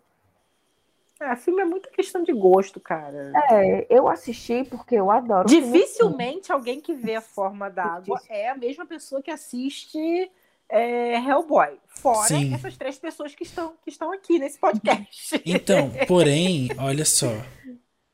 É, 1.20 1.36
filme 1.36 1.60
é 1.60 1.64
muita 1.66 1.90
questão 1.90 2.22
de 2.22 2.32
gosto, 2.32 2.80
cara. 2.80 3.32
É, 3.50 3.86
eu 3.90 4.08
assisti 4.08 4.64
porque 4.64 4.94
eu 4.94 5.10
adoro. 5.10 5.48
filme 5.48 5.66
assim. 5.66 5.72
Dificilmente 5.78 6.50
alguém 6.50 6.80
que 6.80 6.94
vê 6.94 7.16
a 7.16 7.20
forma 7.20 7.68
d'água 7.68 8.18
é 8.28 8.48
a 8.48 8.56
mesma 8.56 8.86
pessoa 8.86 9.20
que 9.20 9.30
assiste 9.30 9.98
é, 10.66 11.16
Hellboy. 11.16 11.78
Fora 11.88 12.28
Sim. 12.28 12.54
essas 12.54 12.74
três 12.76 12.98
pessoas 12.98 13.34
que 13.34 13.42
estão, 13.42 13.74
que 13.84 13.90
estão 13.90 14.10
aqui 14.12 14.38
nesse 14.38 14.58
podcast. 14.58 15.40
então, 15.44 15.92
porém, 16.08 16.70
olha 16.78 17.04
só. 17.04 17.30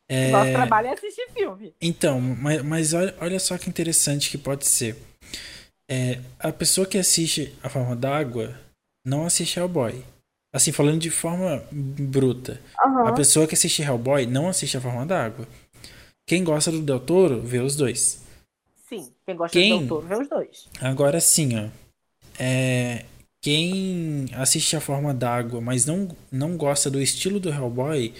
É, 0.08 0.30
Nosso 0.30 0.52
trabalho 0.52 0.88
é 0.88 0.92
assistir 0.92 1.28
filme. 1.32 1.74
Então, 1.80 2.20
mas, 2.20 2.62
mas 2.62 2.92
olha, 2.92 3.14
olha 3.20 3.38
só 3.38 3.56
que 3.56 3.68
interessante 3.68 4.30
que 4.30 4.38
pode 4.38 4.66
ser. 4.66 4.96
É, 5.88 6.18
a 6.40 6.52
pessoa 6.52 6.86
que 6.86 6.98
assiste 6.98 7.56
A 7.62 7.68
Forma 7.68 7.94
d'Água 7.94 8.58
não 9.04 9.24
assiste 9.24 9.58
Hellboy. 9.58 10.02
Assim, 10.56 10.72
falando 10.72 10.98
de 11.00 11.10
forma 11.10 11.62
bruta. 11.70 12.58
Aham. 12.82 13.08
A 13.08 13.12
pessoa 13.12 13.46
que 13.46 13.54
assiste 13.54 13.82
Hellboy 13.82 14.24
não 14.26 14.48
assiste 14.48 14.76
A 14.76 14.80
Forma 14.80 15.04
d'Água. 15.04 15.46
Quem 16.26 16.42
gosta 16.42 16.72
do 16.72 16.80
Del 16.80 16.98
Toro, 16.98 17.42
vê 17.42 17.58
os 17.58 17.76
dois. 17.76 18.22
Sim, 18.88 19.12
quem 19.26 19.36
gosta 19.36 19.52
Quem? 19.52 19.72
do 19.72 19.78
Del 19.80 19.88
Toro 19.88 20.06
vê 20.06 20.14
os 20.16 20.28
dois. 20.28 20.66
Agora 20.80 21.20
sim, 21.20 21.50
ó. 21.58 21.68
É, 22.38 23.04
quem 23.42 24.26
assiste 24.32 24.74
A 24.76 24.80
Forma 24.80 25.12
d'Água, 25.12 25.60
mas 25.60 25.84
não, 25.84 26.08
não 26.32 26.56
gosta 26.56 26.90
do 26.90 27.00
estilo 27.02 27.38
do 27.38 27.50
Hellboy, 27.50 28.14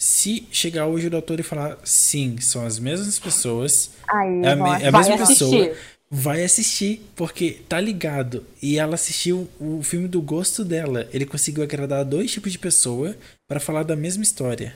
se 0.00 0.48
chegar 0.50 0.86
hoje 0.86 1.06
o 1.06 1.10
doutor 1.10 1.38
e 1.38 1.44
falar 1.44 1.78
sim, 1.84 2.40
são 2.40 2.66
as 2.66 2.78
mesmas 2.80 3.18
pessoas, 3.20 3.92
Aí, 4.08 4.42
É 4.44 4.50
a 4.50 4.56
me- 4.56 4.82
é 4.82 4.88
a 4.88 4.92
mesma 4.92 5.14
assistir. 5.14 5.44
pessoa. 5.44 5.76
Vai 6.10 6.42
assistir, 6.42 7.02
porque 7.14 7.62
tá 7.68 7.80
ligado. 7.80 8.46
E 8.62 8.78
ela 8.78 8.94
assistiu 8.94 9.48
o 9.60 9.82
filme 9.82 10.08
do 10.08 10.22
gosto 10.22 10.64
dela. 10.64 11.08
Ele 11.12 11.26
conseguiu 11.26 11.62
agradar 11.62 12.04
dois 12.04 12.30
tipos 12.30 12.52
de 12.52 12.58
pessoa 12.58 13.16
pra 13.46 13.60
falar 13.60 13.82
da 13.82 13.96
mesma 13.96 14.22
história. 14.22 14.74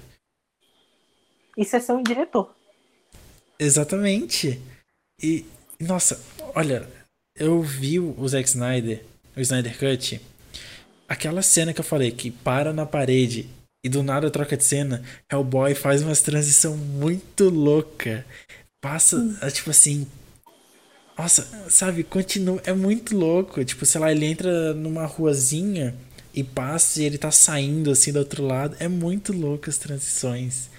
Isso 1.56 1.76
é 1.76 1.80
ser 1.80 1.92
um 1.92 2.02
diretor. 2.02 2.54
Exatamente. 3.58 4.60
E, 5.22 5.44
nossa, 5.80 6.20
olha, 6.54 6.88
eu 7.36 7.62
vi 7.62 8.00
o 8.00 8.26
Zack 8.26 8.48
Snyder, 8.48 9.04
o 9.36 9.40
Snyder 9.40 9.78
Cut, 9.78 10.20
aquela 11.08 11.42
cena 11.42 11.72
que 11.72 11.80
eu 11.80 11.84
falei, 11.84 12.10
que 12.10 12.30
para 12.30 12.72
na 12.72 12.86
parede 12.86 13.48
e 13.84 13.88
do 13.88 14.02
nada 14.02 14.30
troca 14.30 14.56
de 14.56 14.64
cena, 14.64 15.02
Hellboy 15.30 15.74
faz 15.74 16.02
umas 16.02 16.22
transição 16.22 16.76
muito 16.76 17.48
louca. 17.48 18.24
Passa, 18.80 19.38
é, 19.42 19.50
tipo 19.50 19.70
assim. 19.70 20.06
Nossa, 21.16 21.42
sabe, 21.70 22.02
continua. 22.04 22.60
É 22.64 22.72
muito 22.72 23.16
louco. 23.16 23.64
Tipo, 23.64 23.84
sei 23.86 24.00
lá, 24.00 24.10
ele 24.10 24.26
entra 24.26 24.74
numa 24.74 25.04
ruazinha 25.06 25.94
e 26.34 26.42
passa 26.42 27.00
e 27.00 27.04
ele 27.04 27.18
tá 27.18 27.30
saindo 27.30 27.90
assim 27.90 28.12
do 28.12 28.18
outro 28.18 28.42
lado. 28.44 28.76
É 28.80 28.88
muito 28.88 29.32
louco 29.32 29.68
as 29.68 29.78
transições. 29.78 30.70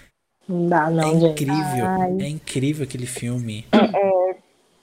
Não 0.48 0.68
dá, 0.70 0.90
É 0.90 0.90
não, 0.90 1.20
gente. 1.20 1.44
incrível. 1.44 1.86
Ai. 1.86 2.18
É 2.20 2.28
incrível 2.28 2.84
aquele 2.84 3.06
filme. 3.06 3.66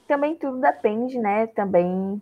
Também 0.07 0.35
tudo 0.37 0.61
depende, 0.61 1.19
né? 1.19 1.47
Também 1.49 2.21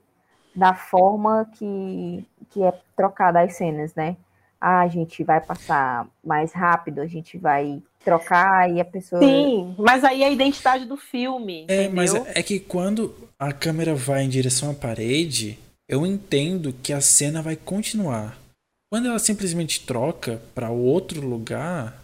da 0.55 0.75
forma 0.75 1.47
que, 1.55 2.25
que 2.51 2.63
é 2.63 2.73
trocada 2.97 3.41
as 3.41 3.55
cenas, 3.57 3.95
né? 3.95 4.17
Ah, 4.61 4.81
a 4.81 4.89
gente 4.89 5.25
vai 5.25 5.41
passar 5.41 6.07
mais 6.25 6.53
rápido, 6.53 7.01
a 7.01 7.07
gente 7.07 7.39
vai 7.39 7.83
trocar 8.05 8.71
e 8.71 8.81
a 8.81 8.85
pessoa. 8.85 9.21
Sim, 9.23 9.75
mas 9.79 10.05
aí 10.05 10.23
é 10.23 10.27
a 10.27 10.31
identidade 10.31 10.85
do 10.85 10.97
filme, 10.97 11.67
É, 11.69 11.85
entendeu? 11.85 11.93
mas 11.93 12.15
é 12.15 12.43
que 12.43 12.59
quando 12.61 13.15
a 13.39 13.53
câmera 13.53 13.95
vai 13.95 14.25
em 14.25 14.29
direção 14.29 14.71
à 14.71 14.75
parede, 14.75 15.59
eu 15.89 16.07
entendo 16.07 16.73
que 16.83 16.93
a 16.93 17.01
cena 17.01 17.43
vai 17.43 17.57
continuar. 17.57 18.39
Quando 18.91 19.09
ela 19.09 19.19
simplesmente 19.19 19.85
troca 19.85 20.41
pra 20.55 20.71
outro 20.71 21.21
lugar, 21.21 22.03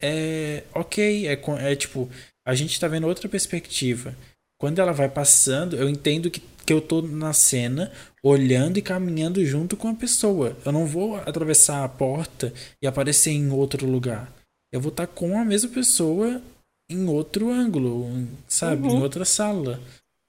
é 0.00 0.62
ok, 0.74 1.26
é, 1.26 1.40
é 1.72 1.76
tipo, 1.76 2.08
a 2.46 2.54
gente 2.54 2.78
tá 2.78 2.86
vendo 2.86 3.06
outra 3.06 3.28
perspectiva. 3.28 4.14
Quando 4.58 4.78
ela 4.78 4.92
vai 4.92 5.08
passando, 5.08 5.76
eu 5.76 5.88
entendo 5.88 6.30
que, 6.30 6.40
que 6.64 6.72
eu 6.72 6.80
tô 6.80 7.00
na 7.02 7.32
cena, 7.32 7.90
olhando 8.22 8.78
e 8.78 8.82
caminhando 8.82 9.44
junto 9.44 9.76
com 9.76 9.88
a 9.88 9.94
pessoa. 9.94 10.56
Eu 10.64 10.72
não 10.72 10.86
vou 10.86 11.16
atravessar 11.16 11.84
a 11.84 11.88
porta 11.88 12.52
e 12.80 12.86
aparecer 12.86 13.30
em 13.30 13.50
outro 13.50 13.86
lugar. 13.86 14.30
Eu 14.72 14.80
vou 14.80 14.90
estar 14.90 15.06
com 15.06 15.38
a 15.38 15.44
mesma 15.44 15.70
pessoa 15.70 16.42
em 16.88 17.08
outro 17.08 17.50
ângulo, 17.50 18.06
sabe? 18.48 18.86
Uhum. 18.86 18.98
Em 18.98 19.02
outra 19.02 19.24
sala. 19.24 19.80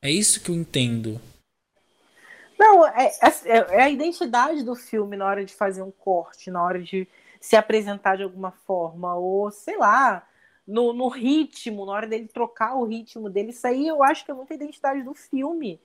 É 0.01 0.09
isso 0.09 0.41
que 0.41 0.49
eu 0.49 0.55
entendo. 0.55 1.19
Não, 2.57 2.87
é, 2.87 3.11
é, 3.45 3.57
é 3.75 3.83
a 3.83 3.89
identidade 3.89 4.63
do 4.63 4.75
filme 4.75 5.15
na 5.15 5.25
hora 5.25 5.45
de 5.45 5.53
fazer 5.53 5.81
um 5.81 5.91
corte, 5.91 6.49
na 6.49 6.63
hora 6.63 6.81
de 6.81 7.07
se 7.39 7.55
apresentar 7.55 8.17
de 8.17 8.23
alguma 8.23 8.51
forma, 8.51 9.15
ou 9.15 9.51
sei 9.51 9.77
lá, 9.77 10.27
no, 10.65 10.91
no 10.91 11.07
ritmo, 11.07 11.85
na 11.85 11.91
hora 11.93 12.07
dele 12.07 12.27
trocar 12.27 12.75
o 12.75 12.85
ritmo 12.85 13.29
dele. 13.29 13.51
Isso 13.51 13.65
aí 13.65 13.87
eu 13.87 14.03
acho 14.03 14.25
que 14.25 14.31
é 14.31 14.33
muita 14.33 14.53
identidade 14.53 15.03
do 15.03 15.13
filme. 15.13 15.79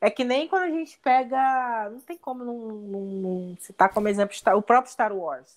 É 0.00 0.10
que 0.10 0.24
nem 0.24 0.48
quando 0.48 0.64
a 0.64 0.70
gente 0.70 0.98
pega. 0.98 1.90
Não 1.90 2.00
tem 2.00 2.16
como 2.16 2.44
não, 2.44 2.58
não, 2.58 3.00
não 3.00 3.56
citar 3.60 3.88
como 3.90 4.08
exemplo 4.08 4.36
o 4.56 4.62
próprio 4.62 4.92
Star 4.92 5.12
Wars. 5.14 5.56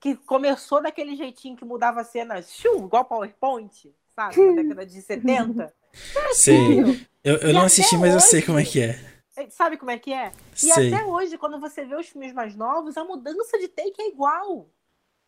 Que 0.00 0.16
começou 0.16 0.82
daquele 0.82 1.14
jeitinho 1.14 1.56
que 1.56 1.64
mudava 1.64 2.00
a 2.00 2.04
cena, 2.04 2.40
shoo, 2.42 2.86
igual 2.86 3.04
PowerPoint, 3.04 3.94
sabe? 4.14 4.36
Na 4.40 4.62
década 4.62 4.86
de 4.86 5.00
70. 5.02 5.74
Sei. 6.32 6.80
Eu, 7.22 7.36
eu 7.36 7.50
E 7.50 7.52
não 7.52 7.62
assisti, 7.62 7.96
mas 7.98 8.14
eu 8.14 8.20
sei 8.20 8.38
hoje- 8.38 8.46
como 8.46 8.58
é 8.58 8.64
que 8.64 8.80
é. 8.80 9.10
Sabe 9.50 9.76
como 9.78 9.90
é 9.90 9.98
que 9.98 10.12
é? 10.12 10.32
E 10.54 10.56
Sei. 10.70 10.92
até 10.92 11.04
hoje, 11.04 11.38
quando 11.38 11.58
você 11.58 11.84
vê 11.84 11.94
os 11.96 12.06
filmes 12.08 12.32
mais 12.32 12.54
novos, 12.54 12.96
a 12.98 13.04
mudança 13.04 13.58
de 13.58 13.68
take 13.68 14.00
é 14.02 14.08
igual. 14.08 14.68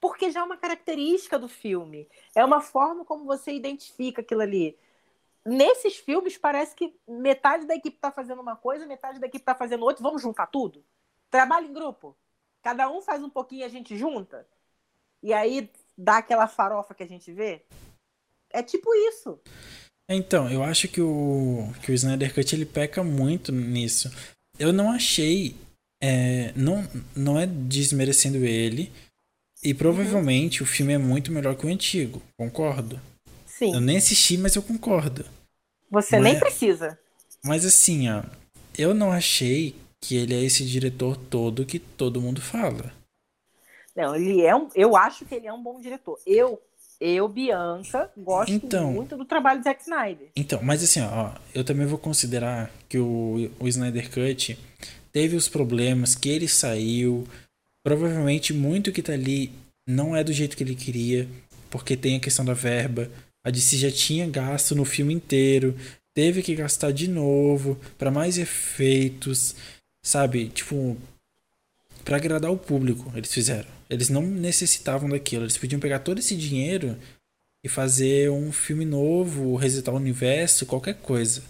Porque 0.00 0.30
já 0.30 0.40
é 0.40 0.42
uma 0.42 0.56
característica 0.56 1.38
do 1.38 1.48
filme. 1.48 2.08
É 2.34 2.44
uma 2.44 2.60
forma 2.60 3.04
como 3.04 3.24
você 3.24 3.52
identifica 3.52 4.20
aquilo 4.20 4.42
ali. 4.42 4.76
Nesses 5.44 5.96
filmes, 5.96 6.36
parece 6.36 6.74
que 6.74 6.94
metade 7.08 7.66
da 7.66 7.74
equipe 7.74 7.96
está 7.96 8.10
fazendo 8.12 8.40
uma 8.42 8.54
coisa, 8.56 8.86
metade 8.86 9.18
da 9.18 9.26
equipe 9.26 9.42
está 9.42 9.54
fazendo 9.54 9.82
outra. 9.84 10.02
Vamos 10.02 10.20
juntar 10.22 10.46
tudo? 10.46 10.84
Trabalho 11.30 11.68
em 11.68 11.72
grupo. 11.72 12.16
Cada 12.62 12.90
um 12.90 13.00
faz 13.00 13.22
um 13.22 13.30
pouquinho 13.30 13.62
e 13.62 13.64
a 13.64 13.68
gente 13.68 13.96
junta. 13.96 14.46
E 15.22 15.32
aí 15.32 15.70
dá 15.96 16.18
aquela 16.18 16.46
farofa 16.48 16.94
que 16.94 17.02
a 17.02 17.06
gente 17.08 17.32
vê. 17.32 17.62
É 18.50 18.62
tipo 18.62 18.94
isso. 18.94 19.38
Então, 20.08 20.50
eu 20.50 20.62
acho 20.62 20.88
que 20.88 21.00
o, 21.00 21.72
que 21.82 21.90
o 21.90 21.94
Snyder 21.94 22.34
Cut 22.34 22.54
ele 22.54 22.66
peca 22.66 23.02
muito 23.02 23.50
nisso. 23.52 24.10
Eu 24.58 24.72
não 24.72 24.90
achei. 24.90 25.54
é, 26.02 26.52
não, 26.56 26.86
não 27.14 27.38
é 27.38 27.46
desmerecendo 27.46 28.38
ele. 28.44 28.92
E 29.62 29.72
provavelmente 29.72 30.62
o 30.62 30.66
filme 30.66 30.92
é 30.92 30.98
muito 30.98 31.30
melhor 31.30 31.54
que 31.54 31.64
o 31.64 31.68
antigo. 31.68 32.20
Concordo. 32.36 33.00
Sim. 33.46 33.72
Eu 33.74 33.80
nem 33.80 33.96
assisti, 33.96 34.36
mas 34.36 34.56
eu 34.56 34.62
concordo. 34.62 35.24
Você 35.88 36.16
Não 36.16 36.24
nem 36.24 36.34
é- 36.36 36.40
precisa. 36.40 36.98
Mas 37.44 37.64
assim, 37.64 38.10
ó. 38.10 38.24
Eu 38.76 38.92
não 38.92 39.12
achei 39.12 39.76
que 40.00 40.16
ele 40.16 40.34
é 40.34 40.42
esse 40.42 40.64
diretor 40.66 41.16
todo 41.16 41.64
que 41.64 41.78
todo 41.78 42.20
mundo 42.20 42.40
fala. 42.40 42.92
Não, 43.96 44.14
ele 44.16 44.40
é 44.42 44.54
um. 44.54 44.68
Eu 44.74 44.96
acho 44.96 45.24
que 45.24 45.34
ele 45.34 45.46
é 45.46 45.52
um 45.52 45.62
bom 45.62 45.80
diretor. 45.80 46.18
Eu, 46.26 46.60
eu 47.00 47.28
Bianca, 47.28 48.10
gosto 48.16 48.52
Então. 48.52 48.92
muito 48.92 49.16
do 49.16 49.24
trabalho 49.24 49.60
do 49.60 49.64
Zack 49.64 49.82
Snyder. 49.82 50.28
Então, 50.36 50.60
mas 50.62 50.82
assim, 50.82 51.00
ó, 51.00 51.32
eu 51.54 51.62
também 51.64 51.86
vou 51.86 51.98
considerar 51.98 52.70
que 52.88 52.98
o, 52.98 53.50
o 53.60 53.68
Snyder 53.68 54.10
Cut 54.10 54.58
teve 55.12 55.36
os 55.36 55.48
problemas, 55.48 56.14
que 56.14 56.28
ele 56.28 56.48
saiu. 56.48 57.26
Provavelmente 57.84 58.52
muito 58.52 58.92
que 58.92 59.02
tá 59.02 59.12
ali 59.12 59.52
não 59.86 60.14
é 60.16 60.22
do 60.22 60.32
jeito 60.32 60.56
que 60.56 60.62
ele 60.62 60.76
queria, 60.76 61.28
porque 61.68 61.96
tem 61.96 62.16
a 62.16 62.20
questão 62.20 62.44
da 62.44 62.54
verba. 62.54 63.10
A 63.44 63.50
DC 63.50 63.76
já 63.76 63.90
tinha 63.90 64.26
gasto 64.28 64.74
no 64.76 64.84
filme 64.84 65.12
inteiro, 65.12 65.76
teve 66.14 66.42
que 66.42 66.54
gastar 66.54 66.92
de 66.92 67.08
novo 67.08 67.76
para 67.98 68.10
mais 68.10 68.38
efeitos, 68.38 69.56
sabe? 70.04 70.48
Tipo, 70.48 70.96
para 72.04 72.16
agradar 72.16 72.50
o 72.50 72.58
público, 72.58 73.10
eles 73.14 73.32
fizeram. 73.32 73.68
Eles 73.88 74.08
não 74.08 74.22
necessitavam 74.22 75.08
daquilo, 75.08 75.44
eles 75.44 75.58
podiam 75.58 75.80
pegar 75.80 76.00
todo 76.00 76.18
esse 76.18 76.36
dinheiro 76.36 76.96
e 77.64 77.68
fazer 77.68 78.30
um 78.30 78.52
filme 78.52 78.84
novo, 78.84 79.56
resetar 79.56 79.94
o 79.94 79.98
universo, 79.98 80.66
qualquer 80.66 80.94
coisa. 80.94 81.42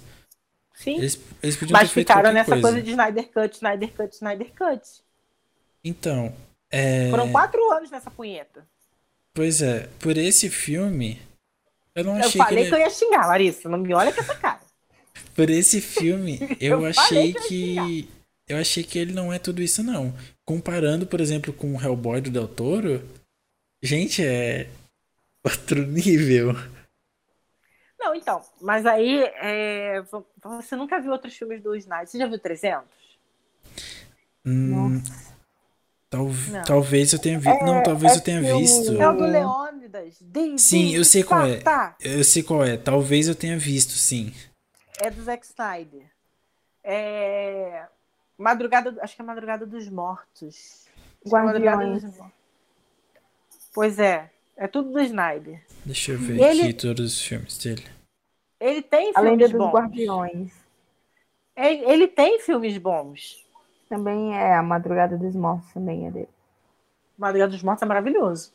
Sim. 0.75 0.97
Eles, 0.97 1.19
eles 1.43 1.57
podiam 1.57 1.79
Mas 1.79 1.91
ficaram 1.91 2.33
nessa 2.33 2.51
coisa. 2.51 2.63
coisa. 2.63 2.83
de 2.83 2.91
Snyder 2.91 3.31
Cut, 3.31 3.55
Snyder 3.55 3.93
Cut, 3.93 4.15
Snyder 4.15 4.53
Cut. 4.53 4.83
Então, 5.85 6.35
é... 6.71 7.11
Foram 7.11 7.31
quatro 7.31 7.73
anos 7.73 7.91
nessa 7.91 8.11
punheta. 8.11 8.67
pois 9.33 9.63
é, 9.63 9.89
por 10.01 10.17
esse 10.17 10.51
filme, 10.51 11.21
eu 11.95 12.05
não 12.05 12.19
Eu 12.19 12.27
achei 12.27 12.41
falei 12.41 12.65
que, 12.65 12.71
que, 12.71 12.75
ele... 12.75 12.83
eu 12.83 12.87
ia 12.87 12.91
xingar, 12.91 13.27
Larissa. 13.27 13.69
Não 13.69 13.79
me 13.79 13.95
olha 13.95 14.13
com 14.13 14.21
essa 14.21 14.35
cara. 14.35 14.61
por 15.35 15.49
esse 15.49 15.81
filme, 15.81 16.39
eu, 16.61 16.81
Eu 16.81 16.87
achei 16.87 17.33
que 17.33 17.77
eu 17.77 17.85
que 17.85 18.09
eu 18.49 18.59
achei 18.59 18.83
que 18.83 18.99
ele 18.99 19.13
não 19.13 19.33
é 19.33 19.39
tudo 19.39 19.63
isso 19.63 19.83
não. 19.83 20.13
Comparando, 20.45 21.07
por 21.07 21.21
exemplo, 21.21 21.53
com 21.53 21.75
o 21.75 21.81
Hellboy 21.81 22.21
do 22.21 22.31
Del 22.31 22.49
Toro, 22.49 23.03
gente, 23.83 24.25
é 24.25 24.69
outro 25.45 25.87
nível. 25.87 26.53
Não, 27.99 28.15
então. 28.15 28.45
Mas 28.61 28.85
aí, 28.85 29.23
é, 29.41 30.03
você 30.43 30.75
nunca 30.75 31.01
viu 31.01 31.13
outros 31.13 31.35
filmes 31.37 31.63
do 31.63 31.75
Snyder. 31.77 32.09
Você 32.09 32.19
já 32.19 32.27
viu 32.27 32.39
300? 32.39 32.85
Hum, 34.45 34.99
Nossa. 34.99 35.35
tal- 36.11 36.27
Não. 36.51 36.63
talvez 36.65 37.13
eu 37.13 37.19
tenha 37.21 37.39
visto. 37.39 37.65
não, 37.65 37.81
talvez 37.85 38.13
é 38.13 38.17
eu 38.17 38.21
tenha 38.21 38.43
filme- 38.43 38.61
visto. 38.63 39.01
É 39.01 39.09
o 39.09 39.13
do 39.17 39.25
Leônidas. 39.25 40.17
Desde 40.21 40.59
Sim, 40.61 40.95
eu 40.97 41.05
sei 41.05 41.23
qual 41.23 41.47
é. 41.47 41.61
Tá, 41.61 41.97
Eu 42.01 42.25
sei 42.25 42.43
qual 42.43 42.65
é. 42.65 42.77
Talvez 42.77 43.29
eu 43.29 43.37
tenha 43.37 43.57
visto, 43.57 43.93
sim. 43.93 44.35
é 44.99 45.09
do 45.11 45.23
Zack 45.23 45.47
Snyder. 45.47 46.11
É... 46.83 47.87
Madrugada, 48.39 48.95
acho 49.01 49.15
que 49.17 49.23
é 49.23 49.25
Madrugada 49.25 49.67
dos 49.67 49.89
Mortos. 49.89 50.87
É 51.25 51.31
Madrugada 51.31 51.77
Guardiões. 51.77 52.03
dos 52.03 52.17
Mortos. 52.17 52.37
Pois 53.75 53.99
é, 53.99 54.31
é 54.57 54.67
tudo 54.67 54.91
do 54.93 55.01
Snyder. 55.01 55.63
Deixa 55.85 56.13
eu 56.13 56.19
ver 56.19 56.41
Ele- 56.41 56.63
aqui 56.63 56.73
todos 56.75 57.15
os 57.15 57.23
filmes 57.23 57.57
dele. 57.59 57.85
Ele 58.61 58.83
tem 58.83 59.13
A 59.15 59.21
Lenda 59.21 59.47
filmes 59.47 59.51
dos 59.51 59.59
bons. 59.59 59.73
Guardiões. 59.73 60.53
Ele, 61.57 61.85
ele 61.91 62.09
tem 62.09 62.39
filmes 62.41 62.77
bons. 62.79 63.45
Também 63.89 64.35
é 64.37 64.55
a 64.55 64.63
Madrugada 64.63 65.17
dos 65.19 65.35
Mortos, 65.35 65.71
também 65.73 66.07
é 66.07 66.11
dele. 66.11 66.29
Madrugada 67.19 67.53
dos 67.53 67.63
Mortos 67.63 67.83
é 67.83 67.87
maravilhoso. 67.87 68.53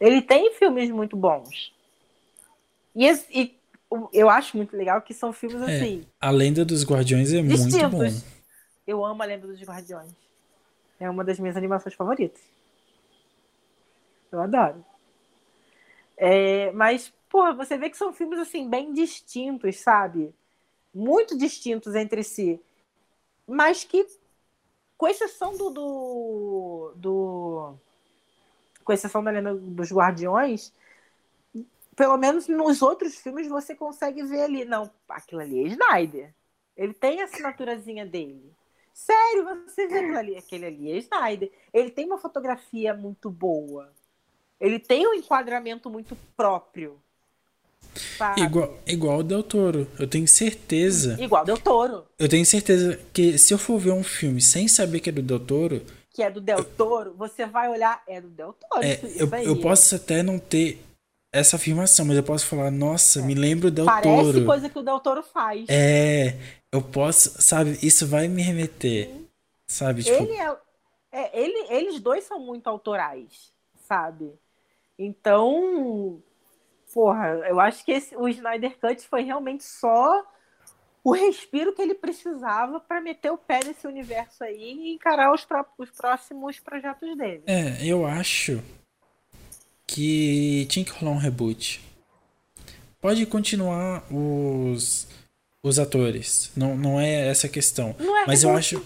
Ele 0.00 0.20
tem 0.22 0.52
filmes 0.54 0.90
muito 0.90 1.16
bons. 1.16 1.72
E, 2.94 3.06
e 3.30 3.58
eu 4.12 4.28
acho 4.28 4.56
muito 4.56 4.76
legal 4.76 5.00
que 5.02 5.14
são 5.14 5.32
filmes 5.32 5.60
É, 5.62 5.76
assim, 5.76 6.06
A 6.20 6.30
Lenda 6.30 6.64
dos 6.64 6.84
Guardiões 6.84 7.32
é 7.32 7.42
muito 7.42 7.88
bom. 7.90 8.02
Eu 8.86 9.04
amo 9.04 9.22
a 9.22 9.26
Lenda 9.26 9.46
dos 9.46 9.60
Guardiões. 9.62 10.12
É 10.98 11.10
uma 11.10 11.24
das 11.24 11.38
minhas 11.38 11.56
animações 11.56 11.94
favoritas. 11.94 12.40
Eu 14.30 14.40
adoro. 14.40 14.84
É, 16.16 16.70
mas, 16.72 17.12
pô, 17.28 17.52
você 17.54 17.76
vê 17.76 17.90
que 17.90 17.96
são 17.96 18.12
filmes 18.12 18.38
assim, 18.38 18.68
bem 18.68 18.92
distintos, 18.92 19.80
sabe? 19.80 20.34
Muito 20.94 21.36
distintos 21.36 21.94
entre 21.94 22.22
si. 22.22 22.60
Mas 23.46 23.84
que, 23.84 24.06
com 24.96 25.06
exceção 25.08 25.56
do. 25.56 25.70
do, 25.70 26.92
do 26.96 27.74
com 28.84 28.92
exceção 28.92 29.22
da 29.22 29.32
Lenda 29.32 29.54
dos 29.54 29.92
Guardiões, 29.92 30.72
pelo 31.96 32.16
menos 32.16 32.46
nos 32.46 32.82
outros 32.82 33.16
filmes 33.16 33.48
você 33.48 33.74
consegue 33.74 34.22
ver 34.22 34.42
ali. 34.42 34.64
Não, 34.64 34.90
aquilo 35.08 35.40
ali 35.40 35.64
é 35.64 35.68
Snyder. 35.68 36.34
Ele 36.76 36.94
tem 36.94 37.20
a 37.20 37.24
assinaturazinha 37.24 38.06
dele. 38.06 38.54
Sério, 38.96 39.44
você 39.66 39.86
vê 39.86 39.98
aquilo 39.98 40.16
ali, 40.16 40.36
aquele 40.38 40.64
ali 40.64 40.90
é 40.90 40.96
Snyder. 40.96 41.52
Ele 41.72 41.90
tem 41.90 42.06
uma 42.06 42.16
fotografia 42.16 42.94
muito 42.94 43.28
boa. 43.30 43.92
Ele 44.58 44.78
tem 44.78 45.06
um 45.06 45.12
enquadramento 45.12 45.90
muito 45.90 46.16
próprio. 46.34 46.98
sabe? 48.16 48.40
Igual, 48.40 48.74
igual 48.86 49.18
o 49.18 49.22
Del 49.22 49.42
Toro. 49.42 49.86
Eu 49.98 50.08
tenho 50.08 50.26
certeza. 50.26 51.14
Igual 51.20 51.44
Del 51.44 51.58
Toro, 51.58 52.06
Eu 52.18 52.26
tenho 52.26 52.46
certeza 52.46 52.98
que 53.12 53.36
se 53.36 53.52
eu 53.52 53.58
for 53.58 53.78
ver 53.78 53.90
um 53.90 54.02
filme 54.02 54.40
sem 54.40 54.66
saber 54.66 55.00
que 55.00 55.10
é 55.10 55.12
do 55.12 55.20
Del 55.20 55.40
Toro, 55.40 55.82
que 56.10 56.22
é 56.22 56.30
do 56.30 56.40
Del 56.40 56.64
Toro, 56.64 57.14
você 57.18 57.44
vai 57.44 57.68
olhar, 57.68 58.02
é 58.08 58.18
do 58.18 58.30
Del 58.30 58.54
Toro. 58.54 58.82
é, 58.82 58.94
isso, 58.94 59.06
eu, 59.18 59.26
isso 59.26 59.48
eu 59.50 59.60
posso 59.60 59.94
até 59.94 60.22
não 60.22 60.38
ter 60.38 60.82
essa 61.30 61.56
afirmação, 61.56 62.06
mas 62.06 62.16
eu 62.16 62.22
posso 62.22 62.46
falar, 62.46 62.70
nossa, 62.70 63.20
me 63.20 63.34
lembro 63.34 63.70
do 63.70 63.74
Del 63.74 63.84
Parece 63.84 64.32
Toro. 64.32 64.44
coisa 64.46 64.70
que 64.70 64.78
o 64.78 64.82
Del 64.82 65.00
Toro 65.00 65.22
faz. 65.22 65.66
É, 65.68 66.34
eu 66.76 66.82
posso, 66.82 67.40
sabe, 67.40 67.78
isso 67.82 68.06
vai 68.06 68.28
me 68.28 68.42
remeter. 68.42 69.10
Sabe, 69.66 70.04
tipo, 70.04 70.22
ele 70.22 70.36
é, 70.36 70.56
é, 71.10 71.40
ele, 71.40 71.66
eles 71.70 72.00
dois 72.00 72.24
são 72.24 72.38
muito 72.38 72.68
autorais, 72.68 73.52
sabe? 73.88 74.32
Então, 74.98 76.22
porra, 76.94 77.28
eu 77.48 77.58
acho 77.58 77.84
que 77.84 77.92
esse, 77.92 78.16
o 78.16 78.28
Snyder 78.28 78.78
Cut 78.78 79.08
foi 79.08 79.22
realmente 79.22 79.64
só 79.64 80.24
o 81.02 81.12
respiro 81.12 81.72
que 81.74 81.82
ele 81.82 81.94
precisava 81.94 82.78
para 82.78 83.00
meter 83.00 83.30
o 83.30 83.38
pé 83.38 83.60
nesse 83.64 83.86
universo 83.86 84.44
aí 84.44 84.72
e 84.72 84.94
encarar 84.94 85.32
os, 85.32 85.46
os 85.78 85.90
próximos 85.90 86.60
projetos 86.60 87.16
dele. 87.16 87.42
É, 87.46 87.84
eu 87.84 88.06
acho 88.06 88.62
que 89.86 90.66
tinha 90.68 90.84
que 90.84 90.92
rolar 90.92 91.12
um 91.12 91.18
reboot. 91.18 91.80
Pode 93.00 93.24
continuar 93.26 94.04
os 94.12 95.08
os 95.68 95.78
atores, 95.78 96.50
não, 96.56 96.76
não 96.76 97.00
é 97.00 97.28
essa 97.28 97.46
a 97.46 97.50
questão. 97.50 97.94
Não 97.98 98.16
é 98.16 98.24
Mas 98.26 98.42
eu 98.42 98.50
acho-. 98.54 98.84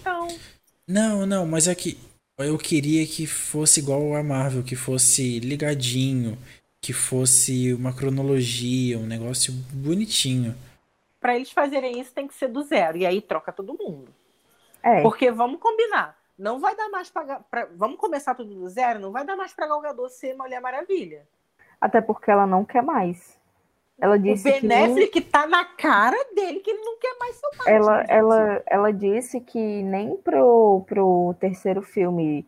Não, 0.87 1.25
não, 1.25 1.45
mas 1.45 1.67
é 1.67 1.75
que 1.75 1.97
eu 2.37 2.57
queria 2.57 3.05
que 3.05 3.25
fosse 3.27 3.79
igual 3.79 4.15
a 4.15 4.23
Marvel, 4.23 4.63
que 4.63 4.75
fosse 4.75 5.39
ligadinho, 5.39 6.37
que 6.81 6.91
fosse 6.93 7.73
uma 7.73 7.93
cronologia, 7.93 8.97
um 8.97 9.05
negócio 9.05 9.53
bonitinho. 9.71 10.55
Pra 11.19 11.35
eles 11.35 11.51
fazerem 11.51 11.99
isso 12.01 12.11
tem 12.11 12.27
que 12.27 12.33
ser 12.33 12.47
do 12.47 12.63
zero. 12.63 12.97
E 12.97 13.05
aí 13.05 13.21
troca 13.21 13.51
todo 13.51 13.77
mundo. 13.79 14.07
É, 14.81 15.01
Porque 15.03 15.29
vamos 15.31 15.59
combinar. 15.59 16.17
Não 16.37 16.59
vai 16.59 16.75
dar 16.75 16.89
mais 16.89 17.09
pra, 17.11 17.39
pra- 17.41 17.67
Vamos 17.75 17.99
começar 17.99 18.33
tudo 18.33 18.55
do 18.55 18.67
zero? 18.67 18.99
Não 18.99 19.11
vai 19.11 19.23
dar 19.23 19.35
mais 19.35 19.53
pra 19.53 19.67
Gal 19.67 19.79
Gadot 19.79 20.11
ser 20.11 20.33
Mulher 20.35 20.59
Maravilha. 20.59 21.21
até 21.79 22.01
porque 22.01 22.31
ela 22.31 22.47
não 22.47 22.65
quer 22.65 22.81
mais. 22.81 23.37
Ela 24.01 24.15
O 24.15 24.19
disse 24.19 24.43
Ben 24.43 24.59
que 24.61 24.67
nem- 24.67 24.85
Affleck 24.91 25.21
tá 25.21 25.45
na 25.45 25.63
cara 25.63 26.17
dele 26.33 26.59
que 26.59 26.71
ele 26.71 26.81
não 26.83 26.97
quer 26.99 27.15
mais 27.19 27.35
ser 27.35 27.45
o 27.45 27.69
ela, 27.69 28.03
ela, 28.09 28.63
ela 28.65 28.91
disse 28.91 29.39
que 29.39 29.83
nem 29.83 30.17
pro, 30.17 30.83
pro 30.87 31.35
terceiro 31.39 31.83
filme 31.83 32.45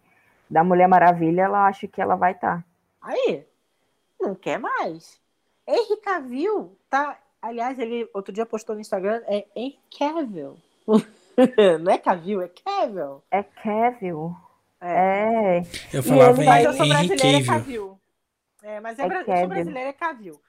da 0.49 0.63
Mulher 0.63 0.87
Maravilha 0.87 1.43
ela 1.43 1.67
acha 1.67 1.87
que 1.87 2.01
ela 2.01 2.15
vai 2.15 2.33
tá. 2.33 2.63
estar. 2.99 3.13
Aí, 3.27 3.45
não 4.19 4.33
quer 4.33 4.57
mais. 4.57 5.21
Henry 5.67 5.97
Cavill 6.01 6.75
tá. 6.89 7.17
Aliás, 7.41 7.77
ele 7.77 8.09
outro 8.13 8.33
dia 8.33 8.45
postou 8.45 8.73
no 8.73 8.81
Instagram, 8.81 9.21
é 9.27 9.45
Henry 9.55 9.77
Cavill. 9.97 10.57
não 11.81 11.91
é 11.91 11.97
Cavill, 11.99 12.41
é 12.41 12.47
Cavill. 12.49 13.21
É 13.29 13.43
Kevin. 13.43 14.35
É. 14.81 15.59
É. 15.59 15.63
Eu 15.93 15.99
E 15.99 16.03
falava 16.03 16.37
ele 16.41 16.49
Mas 16.49 16.63
em 16.63 16.65
eu 16.67 16.73
sou 16.73 16.87
brasileira, 16.87 17.37
é 17.37 17.43
Cavill. 17.43 17.45
Cavill. 17.45 17.99
É, 18.63 18.79
mas 18.79 18.99
é, 18.99 19.03
É 19.03 19.07
bra- 19.07 19.19
eu 19.19 19.25
sou 19.25 19.33
Cavill. 19.33 19.47
brasileira, 19.49 19.89
é 19.89 19.93
Cavill. 19.93 20.41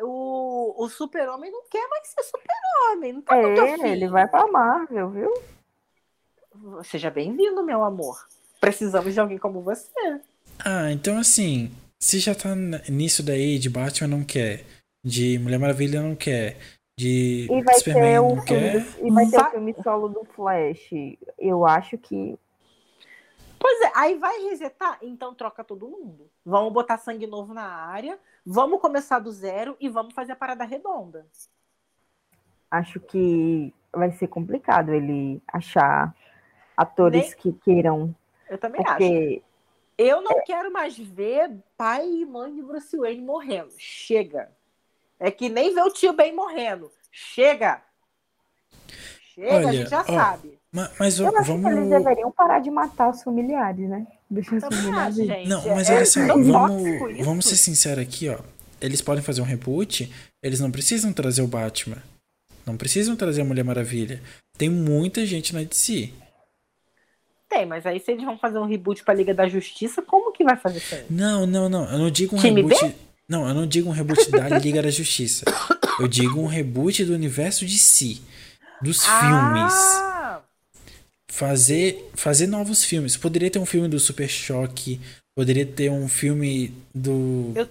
O, 0.00 0.84
o 0.84 0.88
super-homem 0.88 1.50
não 1.50 1.62
quer 1.70 1.86
mais 1.88 2.08
ser 2.08 2.22
super-homem. 2.22 3.12
Não 3.14 3.22
tá 3.22 3.34
muito 3.36 3.60
É, 3.60 3.72
afim. 3.74 3.88
ele 3.88 4.08
vai 4.08 4.28
pra 4.28 4.46
Marvel, 4.46 5.10
viu? 5.10 5.32
Seja 6.84 7.10
bem-vindo, 7.10 7.62
meu 7.64 7.82
amor. 7.84 8.26
Precisamos 8.60 9.12
de 9.12 9.20
alguém 9.20 9.38
como 9.38 9.60
você. 9.60 10.20
Ah, 10.64 10.90
então 10.90 11.18
assim, 11.18 11.70
se 12.00 12.18
já 12.18 12.34
tá 12.34 12.54
nisso 12.88 13.22
daí 13.22 13.58
de 13.58 13.68
Batman 13.68 14.08
não 14.08 14.24
quer, 14.24 14.64
de 15.04 15.38
Mulher 15.38 15.58
Maravilha 15.58 16.00
não 16.02 16.16
quer, 16.16 16.56
de 16.98 17.46
E 17.50 17.62
vai 17.62 17.74
ter 17.74 17.80
Superman 17.80 18.18
o 18.20 18.36
não 18.36 18.42
filme, 18.42 18.44
quer. 18.46 18.80
do- 18.80 19.06
e 19.06 19.10
vai 19.10 19.26
ter 19.26 19.40
o 19.40 19.50
filme 19.50 19.74
solo 19.82 20.08
do 20.08 20.24
Flash. 20.24 20.90
Eu 21.38 21.66
acho 21.66 21.98
que 21.98 22.38
Pois 23.58 23.80
é, 23.82 23.90
aí 23.94 24.14
vai 24.16 24.38
resetar, 24.48 24.98
então 25.02 25.34
troca 25.34 25.64
todo 25.64 25.88
mundo. 25.88 26.30
Vamos 26.44 26.72
botar 26.72 26.98
sangue 26.98 27.26
novo 27.26 27.52
na 27.52 27.64
área, 27.64 28.18
vamos 28.46 28.80
começar 28.80 29.18
do 29.18 29.30
zero 29.32 29.76
e 29.80 29.88
vamos 29.88 30.14
fazer 30.14 30.32
a 30.32 30.36
parada 30.36 30.64
redonda. 30.64 31.26
acho 32.70 33.00
que 33.00 33.74
vai 33.92 34.10
ser 34.12 34.28
complicado 34.28 34.92
ele 34.92 35.42
achar 35.48 36.14
atores 36.76 37.28
Nem- 37.28 37.36
que 37.36 37.52
queiram, 37.64 38.14
Eu 38.48 38.58
também 38.58 38.80
acho. 38.82 38.90
porque 38.92 39.42
Eu 39.98 40.20
não 40.20 40.42
quero 40.44 40.70
mais 40.72 40.96
ver 40.98 41.50
pai 41.76 42.06
e 42.06 42.26
mãe 42.26 42.54
de 42.54 42.62
Bruce 42.62 42.94
Wayne 42.96 43.22
morrendo. 43.22 43.72
Chega. 43.78 44.50
É 45.18 45.30
que 45.30 45.48
nem 45.48 45.74
ver 45.74 45.82
o 45.82 45.90
tio 45.92 46.12
Ben 46.12 46.34
morrendo. 46.34 46.90
Chega. 47.10 47.82
Chega, 49.34 49.52
a 49.52 49.56
Olha, 49.56 49.72
gente 49.72 49.88
já 49.90 50.00
ó, 50.00 50.04
sabe. 50.04 50.58
Ma- 50.70 50.90
Mas 50.98 51.18
eu 51.18 51.26
acho 51.28 51.44
que 51.44 51.50
eles 51.52 51.62
vamos. 51.62 51.88
deveriam 51.88 52.30
parar 52.30 52.58
de 52.60 52.70
matar 52.70 53.08
os 53.08 53.22
familiares, 53.22 53.88
né? 53.88 54.06
Deixa 54.28 54.58
gente. 55.10 55.48
Não, 55.48 55.66
mas 55.68 55.88
É 55.88 55.96
olha 55.96 56.06
só, 56.06 56.26
tão 56.26 56.42
vamos, 56.44 57.24
vamos 57.24 57.46
ser 57.46 57.56
sinceros 57.56 58.02
aqui, 58.02 58.28
ó. 58.28 58.38
Eles 58.80 59.00
podem 59.00 59.22
fazer 59.22 59.40
um 59.40 59.44
reboot, 59.44 60.12
eles 60.42 60.60
não 60.60 60.70
precisam 60.70 61.12
trazer 61.12 61.42
o 61.42 61.46
Batman. 61.46 62.02
Não 62.66 62.76
precisam 62.76 63.14
trazer 63.14 63.42
a 63.42 63.44
Mulher 63.44 63.62
Maravilha. 63.64 64.20
Tem 64.58 64.68
muita 64.68 65.24
gente 65.24 65.54
na 65.54 65.62
DC. 65.62 66.10
Tem, 67.48 67.64
mas 67.64 67.86
aí 67.86 68.00
se 68.00 68.10
eles 68.10 68.24
vão 68.24 68.36
fazer 68.36 68.58
um 68.58 68.66
reboot 68.66 69.04
pra 69.04 69.14
Liga 69.14 69.32
da 69.32 69.48
Justiça, 69.48 70.02
como 70.02 70.32
que 70.32 70.42
vai 70.42 70.56
fazer 70.56 70.78
isso 70.78 70.94
aí? 70.96 71.04
Não, 71.08 71.46
não, 71.46 71.68
não. 71.68 71.90
Eu 71.90 71.98
não 71.98 72.10
digo 72.10 72.34
um 72.36 72.40
Time 72.40 72.62
reboot. 72.62 72.96
Não, 73.28 73.46
eu 73.48 73.54
não 73.54 73.66
digo 73.66 73.88
um 73.88 73.92
reboot 73.92 74.30
da 74.30 74.48
Liga 74.58 74.82
da 74.82 74.90
Justiça. 74.90 75.44
Eu 76.00 76.08
digo 76.08 76.40
um 76.40 76.46
reboot 76.46 77.04
do 77.04 77.14
universo 77.14 77.64
DC. 77.64 78.18
Dos 78.82 79.06
filmes. 79.06 79.72
Fazer, 81.36 82.10
fazer 82.14 82.46
novos 82.46 82.82
filmes. 82.82 83.14
Poderia 83.14 83.50
ter 83.50 83.58
um 83.58 83.66
filme 83.66 83.88
do 83.88 84.00
Super 84.00 84.26
Choque. 84.26 84.98
Poderia 85.34 85.66
ter 85.66 85.90
um 85.90 86.08
filme 86.08 86.72
do. 86.94 87.52
Eu- 87.54 87.68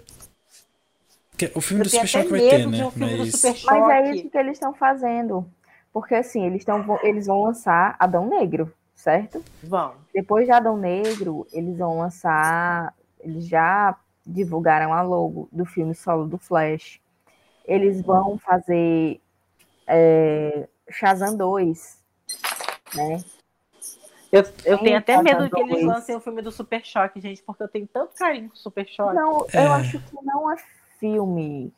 Que- 1.35 1.51
O 1.55 1.59
filme 1.61 1.81
eu 1.81 1.85
do 1.85 1.89
Super 1.89 2.07
Choque 2.07 2.27
vai 2.29 2.41
ter, 2.41 2.67
né? 2.67 2.85
um 2.85 2.91
Mas. 2.95 3.31
Super 3.41 3.55
Mas 3.65 3.89
é 3.89 4.11
isso 4.13 4.29
que 4.29 4.37
eles 4.37 4.51
estão 4.53 4.71
fazendo. 4.71 5.43
Porque 5.91 6.13
assim, 6.13 6.45
eles, 6.45 6.63
tão, 6.63 6.85
eles 7.01 7.25
vão 7.25 7.41
lançar 7.41 7.95
Adão 7.97 8.29
Negro, 8.29 8.71
certo? 8.93 9.43
Vão. 9.63 9.95
Depois 10.13 10.45
de 10.45 10.51
Adão 10.51 10.77
Negro, 10.77 11.47
eles 11.51 11.75
vão 11.75 11.97
lançar. 11.97 12.93
Eles 13.19 13.47
já 13.47 13.97
divulgaram 14.23 14.93
a 14.93 15.01
logo 15.01 15.49
do 15.51 15.65
filme 15.65 15.95
solo 15.95 16.27
do 16.27 16.37
Flash. 16.37 16.99
Eles 17.65 17.99
vão 17.99 18.37
fazer 18.37 19.19
é, 19.87 20.67
Shazam 20.91 21.35
2, 21.35 21.97
né? 22.93 23.23
Eu, 24.37 24.43
eu 24.73 24.77
tenho 24.79 24.97
até 24.97 25.21
medo 25.21 25.49
que 25.49 25.59
eles 25.59 25.71
2. 25.73 25.85
lancem 25.85 26.15
o 26.15 26.19
filme 26.19 26.41
do 26.41 26.51
Super 26.51 26.83
Choque, 26.85 27.19
gente, 27.21 27.41
porque 27.43 27.63
eu 27.63 27.67
tenho 27.67 27.87
tanto 27.87 28.15
carinho 28.15 28.49
com 28.49 28.55
o 28.55 28.57
Super 28.57 28.87
Choque. 28.87 29.15
Não, 29.15 29.45
É. 29.53 29.65
eu 29.65 29.71
acho 29.73 29.99
que 29.99 30.15
não 30.23 30.51
é 30.51 30.57
filme. 30.99 31.71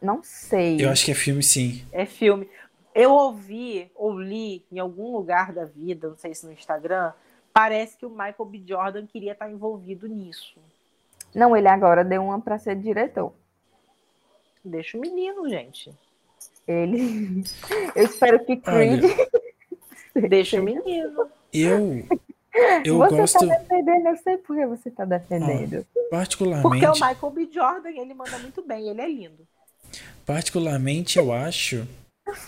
Não 0.00 0.22
sei. 0.22 0.84
Eu 0.84 0.90
acho 0.90 1.04
que 1.04 1.10
é 1.10 1.14
filme 1.14 1.42
sim. 1.42 1.84
É 1.92 2.04
filme. 2.06 2.48
Eu 2.94 3.12
ouvi 3.12 3.90
ou 3.94 4.18
li 4.20 4.64
em 4.70 4.78
algum 4.78 5.12
lugar 5.16 5.52
da 5.52 5.64
vida, 5.64 6.08
não 6.08 6.16
sei 6.16 6.34
se 6.34 6.44
no 6.44 6.52
Instagram, 6.52 7.12
parece 7.52 7.96
que 7.96 8.04
o 8.04 8.10
Michael 8.10 8.44
B. 8.46 8.62
Jordan 8.66 9.06
queria 9.06 9.32
estar 9.32 9.50
envolvido 9.50 10.06
nisso. 10.06 10.58
Não, 11.34 11.56
ele 11.56 11.68
agora 11.68 12.04
deu 12.04 12.22
uma 12.22 12.40
para 12.40 12.58
ser 12.58 12.76
diretor. 12.76 13.32
Deixa 14.64 14.98
o 14.98 15.00
menino, 15.00 15.48
gente. 15.48 15.90
Ele. 16.68 17.42
Eu 17.96 18.04
espero 18.04 18.44
que 18.44 18.56
Creed. 18.56 19.04
Deixa 20.28 20.60
o 20.60 20.62
menino. 20.64 21.28
Eu. 21.52 22.06
Eu 22.84 22.98
você 22.98 23.16
gosto 23.16 23.48
tá 23.48 23.58
defendendo, 23.58 24.08
eu 24.08 24.16
sei 24.18 24.36
por 24.36 24.54
que 24.54 24.66
você 24.66 24.90
tá 24.90 25.06
defendendo. 25.06 25.86
Porque 25.86 25.98
o 25.98 26.10
particularmente. 26.10 26.86
Michael 27.00 27.30
B. 27.32 27.48
Jordan, 27.50 27.88
ele 27.88 28.12
manda 28.12 28.38
muito 28.40 28.60
bem, 28.62 28.90
ele 28.90 29.00
é 29.00 29.08
lindo. 29.08 29.48
Particularmente, 30.26 31.18
eu 31.18 31.32
acho 31.32 31.88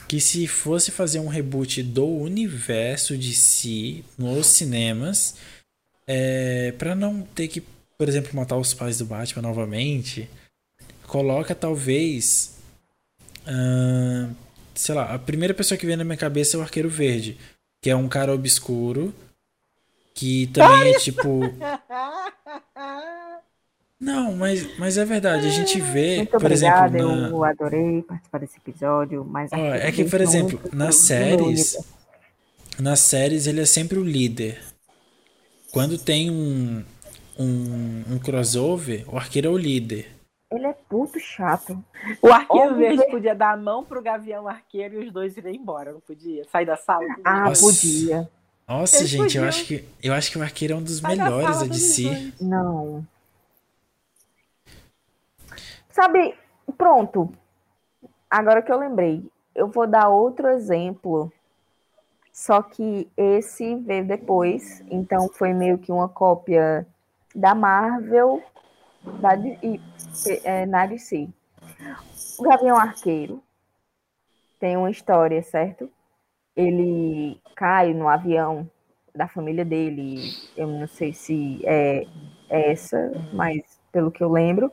que 0.07 0.21
se 0.21 0.47
fosse 0.47 0.91
fazer 0.91 1.21
um 1.21 1.27
reboot 1.27 1.83
do 1.83 2.07
universo 2.07 3.17
de 3.17 3.35
si 3.35 4.05
nos 4.19 4.47
cinemas, 4.47 5.37
é, 6.07 6.73
para 6.73 6.95
não 6.95 7.23
ter 7.23 7.49
que, 7.49 7.63
por 7.97 8.09
exemplo, 8.09 8.35
matar 8.35 8.57
os 8.57 8.75
pais 8.75 8.99
do 8.99 9.07
Batman 9.07 9.43
novamente, 9.43 10.29
coloca 11.07 11.55
talvez, 11.55 12.59
ahn, 13.47 14.33
sei 14.75 14.95
lá, 14.95 15.15
a 15.15 15.19
primeira 15.19 15.55
pessoa 15.55 15.79
que 15.79 15.87
vem 15.87 15.97
na 15.97 16.05
minha 16.05 16.17
cabeça 16.17 16.57
é 16.57 16.61
o 16.61 16.63
Arqueiro 16.63 16.89
Verde, 16.89 17.39
que 17.85 17.91
é 17.91 17.97
um 17.97 18.09
cara 18.09 18.33
obscuro 18.33 19.15
que 20.15 20.47
também 20.47 20.95
é 20.95 20.99
tipo 20.99 21.41
não, 24.01 24.35
mas, 24.35 24.79
mas 24.79 24.97
é 24.97 25.05
verdade. 25.05 25.47
A 25.47 25.51
gente 25.51 25.79
vê, 25.83 26.17
Muito 26.17 26.31
por 26.31 26.47
obrigada, 26.47 26.97
exemplo, 26.97 27.15
na, 27.15 27.29
eu 27.29 27.45
adorei 27.45 28.01
participar 28.01 28.39
desse 28.39 28.57
episódio, 28.57 29.23
mas 29.23 29.53
Ó, 29.53 29.57
é 29.57 29.93
que, 29.93 30.03
por 30.03 30.23
exemplo, 30.23 30.59
nas 30.73 30.97
séries, 30.97 31.77
nas 32.81 33.01
séries 33.01 33.47
ele 33.47 33.61
é 33.61 33.67
sempre 33.67 33.99
o 33.99 34.03
líder. 34.03 34.63
Quando 35.71 35.99
tem 35.99 36.31
um, 36.31 36.83
um, 37.39 38.03
um 38.13 38.19
crossover, 38.19 39.05
o 39.13 39.19
arqueiro 39.19 39.49
é 39.49 39.51
o 39.51 39.59
líder. 39.59 40.14
Ele 40.55 40.67
é 40.67 40.73
puto 40.73 41.19
chato. 41.19 41.83
O 42.23 42.29
arqueiro 42.33 42.71
Ou 42.71 42.77
verde 42.77 43.11
podia 43.11 43.35
dar 43.35 43.53
a 43.53 43.57
mão 43.57 43.85
pro 43.85 44.01
gavião 44.01 44.47
arqueiro 44.47 45.03
e 45.03 45.07
os 45.07 45.13
dois 45.13 45.37
irem 45.37 45.57
embora, 45.57 45.93
não 45.93 46.01
podia? 46.01 46.45
Sair 46.45 46.67
da 46.67 46.77
sala. 46.77 47.05
Ah. 47.25 47.49
Nossa. 47.49 47.63
podia. 47.63 48.31
Nossa, 48.67 48.99
Eles 48.99 49.09
gente, 49.11 49.37
eu 49.37 49.45
acho, 49.45 49.67
que, 49.67 49.85
eu 50.03 50.15
acho 50.15 50.31
que 50.31 50.39
o 50.39 50.43
arqueiro 50.43 50.75
é 50.75 50.77
um 50.77 50.83
dos 50.83 50.99
Sai 50.99 51.17
melhores 51.17 51.63
a 51.63 51.67
DC. 51.67 52.07
os 52.07 52.11
dois. 52.11 52.41
Não. 52.41 53.07
Sabe, 55.91 56.35
pronto. 56.79 57.31
Agora 58.31 58.63
que 58.63 58.73
eu 58.73 58.79
lembrei, 58.79 59.23
eu 59.55 59.69
vou 59.69 59.87
dar 59.87 60.09
outro 60.09 60.49
exemplo. 60.49 61.33
Só 62.33 62.63
que 62.63 63.09
esse 63.17 63.77
veio 63.77 64.07
depois, 64.07 64.83
então 64.91 65.29
foi 65.29 65.53
meio 65.53 65.79
que 65.79 65.93
uma 65.93 66.09
cópia 66.09 66.87
da 67.35 67.55
Marvel 67.55 68.43
da, 69.21 69.37
e, 69.37 69.81
é, 70.45 70.67
na 70.67 70.87
DC. 70.87 71.29
O 72.39 72.43
Gavião 72.43 72.77
Arqueiro 72.77 73.43
tem 74.59 74.77
uma 74.77 74.91
história, 74.91 75.43
certo? 75.43 75.91
Ele 76.57 77.41
cai 77.57 77.93
no 77.93 78.09
avião 78.09 78.69
da 79.15 79.29
família 79.29 79.65
dele. 79.65 80.33
Eu 80.57 80.67
não 80.67 80.87
sei 80.87 81.13
se 81.13 81.61
é 81.65 82.07
essa, 82.49 83.13
mas 83.33 83.63
pelo 83.93 84.11
que 84.11 84.23
eu 84.23 84.31
lembro. 84.31 84.73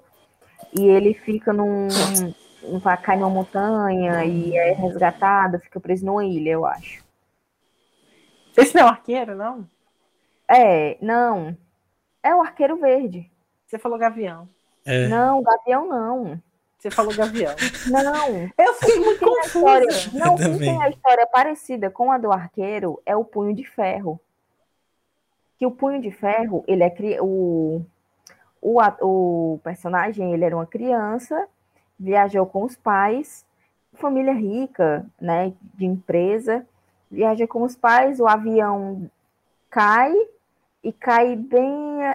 E 0.74 0.84
ele 0.86 1.14
fica 1.14 1.52
num. 1.52 1.88
num- 1.88 2.80
vai 2.80 2.96
cair 3.02 3.18
numa 3.20 3.30
montanha 3.30 4.24
e 4.24 4.56
é 4.56 4.72
resgatado, 4.74 5.60
fica 5.60 5.80
preso 5.80 6.06
numa 6.06 6.24
ilha, 6.24 6.52
eu 6.52 6.66
acho. 6.66 7.04
Esse 8.56 8.76
não 8.76 8.84
é 8.84 8.86
o 8.86 8.90
arqueiro, 8.90 9.36
não? 9.36 9.68
É, 10.48 10.98
não. 11.02 11.58
É 12.22 12.36
o 12.36 12.42
Arqueiro 12.42 12.78
Verde. 12.78 13.31
Você 13.72 13.80
falou 13.80 13.98
gavião. 13.98 14.50
É. 14.86 15.08
Não, 15.08 15.42
Gavião 15.42 15.88
não. 15.88 16.42
Você 16.78 16.92
falou 16.92 17.16
Gavião. 17.16 17.56
Não. 17.88 18.50
Eu 18.58 18.74
fiquei 18.74 19.00
muito 19.00 19.20
Tem 19.20 19.38
a 19.40 19.42
história, 19.46 19.86
confusa. 20.12 20.26
não, 20.26 20.36
quem 20.36 20.58
tem 20.58 20.84
a 20.84 20.90
história 20.90 21.28
parecida 21.28 21.90
com 21.90 22.12
a 22.12 22.18
do 22.18 22.32
arqueiro 22.34 23.02
é 23.06 23.16
o 23.16 23.24
Punho 23.24 23.56
de 23.56 23.64
Ferro. 23.64 24.20
Que 25.58 25.66
o 25.66 25.72
Punho 25.72 26.02
de 26.02 26.12
Ferro, 26.12 26.66
ele 26.68 26.84
é 26.84 26.90
cri- 26.90 27.20
o, 27.22 27.82
o, 28.62 28.82
a- 28.82 28.98
o 29.00 29.60
personagem, 29.64 30.34
ele 30.34 30.44
era 30.44 30.56
uma 30.56 30.66
criança, 30.66 31.48
viajou 31.98 32.46
com 32.46 32.64
os 32.64 32.76
pais, 32.76 33.46
família 33.94 34.34
rica, 34.34 35.06
né, 35.20 35.54
de 35.76 35.86
empresa, 35.86 36.68
viaja 37.10 37.48
com 37.48 37.62
os 37.62 37.76
pais, 37.78 38.20
o 38.20 38.28
avião 38.28 39.10
cai 39.70 40.14
e 40.84 40.92
cai 40.92 41.36
bem 41.36 41.70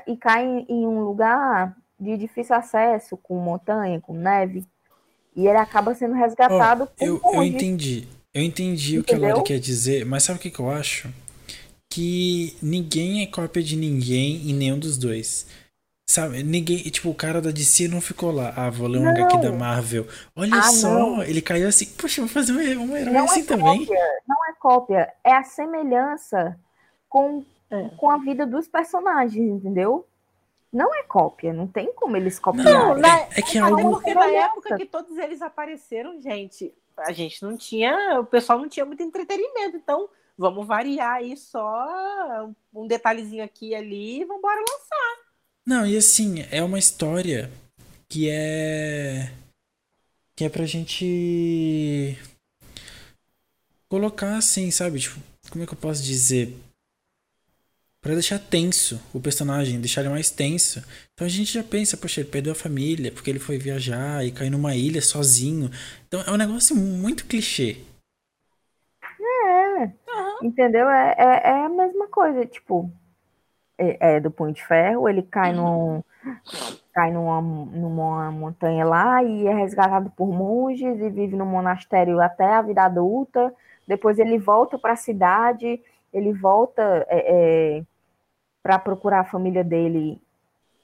e 0.06 0.16
cai 0.16 0.44
em- 0.68 0.86
um 0.86 1.01
lugar 1.01 1.76
de 1.98 2.16
difícil 2.16 2.55
acesso, 2.55 3.16
com 3.16 3.38
montanha, 3.38 4.01
com 4.01 4.12
neve. 4.14 4.64
E 5.34 5.47
ele 5.47 5.59
acaba 5.59 5.94
sendo 5.94 6.14
resgatado 6.14 6.84
Ó, 6.84 6.86
por 6.86 7.06
eu, 7.06 7.20
eu 7.34 7.43
entendi. 7.43 8.06
Eu 8.34 8.43
entendi 8.43 8.98
o 8.98 9.05
que 9.05 9.14
a 9.14 9.16
Entendeu? 9.16 9.36
Lari 9.36 9.47
quer 9.47 9.59
dizer, 9.59 10.05
mas 10.05 10.24
sabe 10.24 10.38
o 10.38 10.43
que, 10.43 10.51
que 10.51 10.60
eu 10.60 10.70
acho? 10.70 11.09
Que 11.90 12.56
ninguém 12.62 13.22
é 13.22 13.26
cópia 13.26 13.62
de 13.62 13.76
ninguém 13.76 14.51
em 14.51 14.55
nenhum 14.55 14.78
dos 14.78 14.98
dois. 14.98 15.47
Sabe, 16.09 16.43
ninguém, 16.43 16.78
tipo, 16.84 17.10
o 17.10 17.14
cara 17.14 17.40
da 17.43 17.51
DC 17.51 17.88
não 17.88 18.01
ficou 18.01 18.30
lá. 18.30 18.52
Ah, 18.56 18.70
vou 18.70 18.86
ler 18.86 18.98
um 18.98 19.05
Não. 19.05 19.10
HQ 19.10 19.38
da 19.38 19.52
Marvel. 19.52 20.06
Olha 20.36 20.55
Ah, 20.56 20.62
só, 20.62 20.88
não. 20.93 21.22
ele 21.22 21.43
caiu 21.43 21.66
assim, 21.68 21.86
poxa, 21.86 22.20
vou 22.20 22.28
fazer 22.28 22.52
um, 22.52 22.93
um 22.93 22.97
herói 22.97 23.12
Não 23.12 23.24
assim 23.24 23.40
é 23.40 23.44
também. 23.44 23.86
não 24.28 24.36
é 24.48 24.52
cópia, 24.60 25.12
é 25.24 25.32
a 25.32 25.43
semelhança 25.43 26.56
com, 27.09 27.44
É. 27.80 27.88
com 27.96 28.10
a 28.10 28.18
vida 28.18 28.46
dos 28.46 28.66
personagens, 28.68 29.48
entendeu? 29.50 30.06
Não 30.72 30.94
é 30.94 31.02
cópia, 31.04 31.52
não 31.52 31.66
tem 31.66 31.92
como 31.94 32.16
eles 32.16 32.36
Não, 32.36 32.42
copiarem. 32.42 33.00
na- 33.02 33.18
é, 33.20 33.28
é 33.36 33.42
que 33.42 33.56
é 33.58 33.60
Não, 33.60 33.76
algo. 33.78 33.90
porque 33.92 34.12
na 34.14 34.26
época 34.26 34.76
que 34.76 34.84
todos 34.86 35.16
eles 35.16 35.40
apareceram, 35.40 36.20
gente, 36.20 36.74
a 36.98 37.12
gente 37.12 37.42
não 37.42 37.56
tinha, 37.56 38.20
o 38.20 38.24
pessoal 38.26 38.58
não 38.58 38.68
tinha 38.68 38.84
muito 38.84 39.02
entretenimento, 39.02 39.76
então 39.76 40.08
vamos 40.36 40.66
variar 40.66 41.14
aí 41.16 41.36
só 41.36 42.50
um 42.74 42.86
detalhezinho 42.86 43.42
aqui 43.44 43.68
e 43.70 43.74
ali 43.74 44.20
e 44.20 44.24
vamos 44.24 44.40
embora 44.40 44.60
lançar. 44.60 45.26
Não, 45.66 45.86
e 45.86 45.96
assim, 45.96 46.44
é 46.50 46.62
uma 46.62 46.78
história 46.78 47.50
que 48.08 48.28
é. 48.30 49.32
que 50.36 50.44
é 50.44 50.48
pra 50.48 50.64
gente. 50.66 52.16
colocar 53.88 54.36
assim, 54.36 54.70
sabe? 54.70 54.98
Tipo, 55.00 55.18
como 55.50 55.64
é 55.64 55.66
que 55.66 55.72
eu 55.72 55.78
posso 55.78 56.02
dizer? 56.02 56.54
Pra 58.06 58.14
deixar 58.14 58.38
tenso 58.38 59.02
o 59.12 59.20
personagem, 59.20 59.80
deixar 59.80 60.02
ele 60.02 60.10
mais 60.10 60.30
tenso. 60.30 60.78
Então 61.12 61.26
a 61.26 61.28
gente 61.28 61.52
já 61.52 61.64
pensa, 61.64 61.96
poxa, 61.96 62.20
ele 62.20 62.30
perdeu 62.30 62.52
a 62.52 62.54
família 62.54 63.10
porque 63.10 63.28
ele 63.28 63.40
foi 63.40 63.58
viajar 63.58 64.24
e 64.24 64.30
caiu 64.30 64.52
numa 64.52 64.76
ilha 64.76 65.02
sozinho. 65.02 65.68
Então 66.06 66.20
é 66.20 66.30
um 66.30 66.36
negócio 66.36 66.76
muito 66.76 67.26
clichê. 67.26 67.78
Entendeu? 70.40 70.88
É, 70.88 71.16
é, 71.18 71.50
é 71.50 71.64
a 71.64 71.68
mesma 71.68 72.06
coisa, 72.06 72.46
tipo, 72.46 72.88
é, 73.76 74.14
é 74.14 74.20
do 74.20 74.30
Punho 74.30 74.54
de 74.54 74.64
Ferro, 74.64 75.08
ele 75.08 75.22
cai 75.22 75.52
num 75.52 76.00
cai 76.92 77.10
numa, 77.10 77.42
numa 77.42 78.30
montanha 78.30 78.84
lá 78.84 79.20
e 79.24 79.48
é 79.48 79.52
resgatado 79.52 80.10
por 80.10 80.28
monges 80.28 81.00
e 81.00 81.10
vive 81.10 81.34
no 81.34 81.44
monastério 81.44 82.20
até 82.20 82.54
a 82.54 82.62
vida 82.62 82.84
adulta. 82.84 83.52
Depois 83.84 84.16
ele 84.20 84.38
volta 84.38 84.78
para 84.78 84.92
a 84.92 84.96
cidade, 84.96 85.82
ele 86.12 86.32
volta 86.32 87.04
é, 87.08 87.82
para 88.66 88.80
procurar 88.80 89.20
a 89.20 89.24
família 89.24 89.62
dele, 89.62 90.20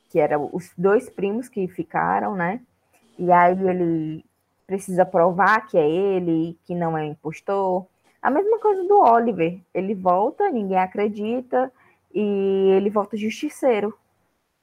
que 0.08 0.20
eram 0.20 0.48
os 0.52 0.70
dois 0.78 1.10
primos 1.10 1.48
que 1.48 1.66
ficaram, 1.66 2.36
né? 2.36 2.60
E 3.18 3.32
aí 3.32 3.60
ele 3.60 4.24
precisa 4.64 5.04
provar 5.04 5.66
que 5.66 5.76
é 5.76 5.84
ele, 5.84 6.56
que 6.64 6.76
não 6.76 6.96
é 6.96 7.04
impostor. 7.04 7.84
A 8.22 8.30
mesma 8.30 8.60
coisa 8.60 8.84
do 8.84 9.00
Oliver. 9.00 9.58
Ele 9.74 9.96
volta, 9.96 10.48
ninguém 10.48 10.78
acredita, 10.78 11.72
e 12.14 12.70
ele 12.76 12.88
volta 12.88 13.16
justiceiro. 13.16 13.92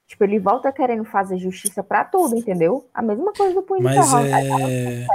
Tipo, 0.06 0.24
ele 0.24 0.38
volta 0.38 0.72
querendo 0.72 1.04
fazer 1.04 1.36
justiça 1.36 1.82
pra 1.82 2.04
tudo, 2.04 2.34
entendeu? 2.34 2.86
A 2.94 3.02
mesma 3.02 3.34
coisa 3.34 3.54
do 3.54 3.62
Punho 3.62 3.82
Mas 3.82 4.14
é. 4.14 5.06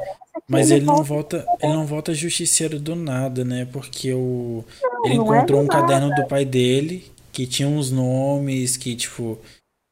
Mas 0.47 0.69
ele 0.69 0.85
não 0.85 1.03
volta, 1.03 1.43
ele 1.59 1.73
não 1.73 1.87
volta 1.87 2.13
justiceiro 2.13 2.79
do 2.79 2.95
nada, 2.95 3.43
né? 3.43 3.67
Porque 3.73 4.13
o 4.13 4.63
ele 5.03 5.17
não 5.17 5.33
é 5.33 5.37
encontrou 5.39 5.61
do 5.61 5.65
um 5.65 5.67
caderno 5.67 6.13
do 6.13 6.27
pai 6.27 6.45
dele 6.45 7.14
que 7.35 7.45
tinha 7.45 7.67
uns 7.67 7.91
nomes 7.91 8.77
que 8.77 8.95
tipo 8.95 9.37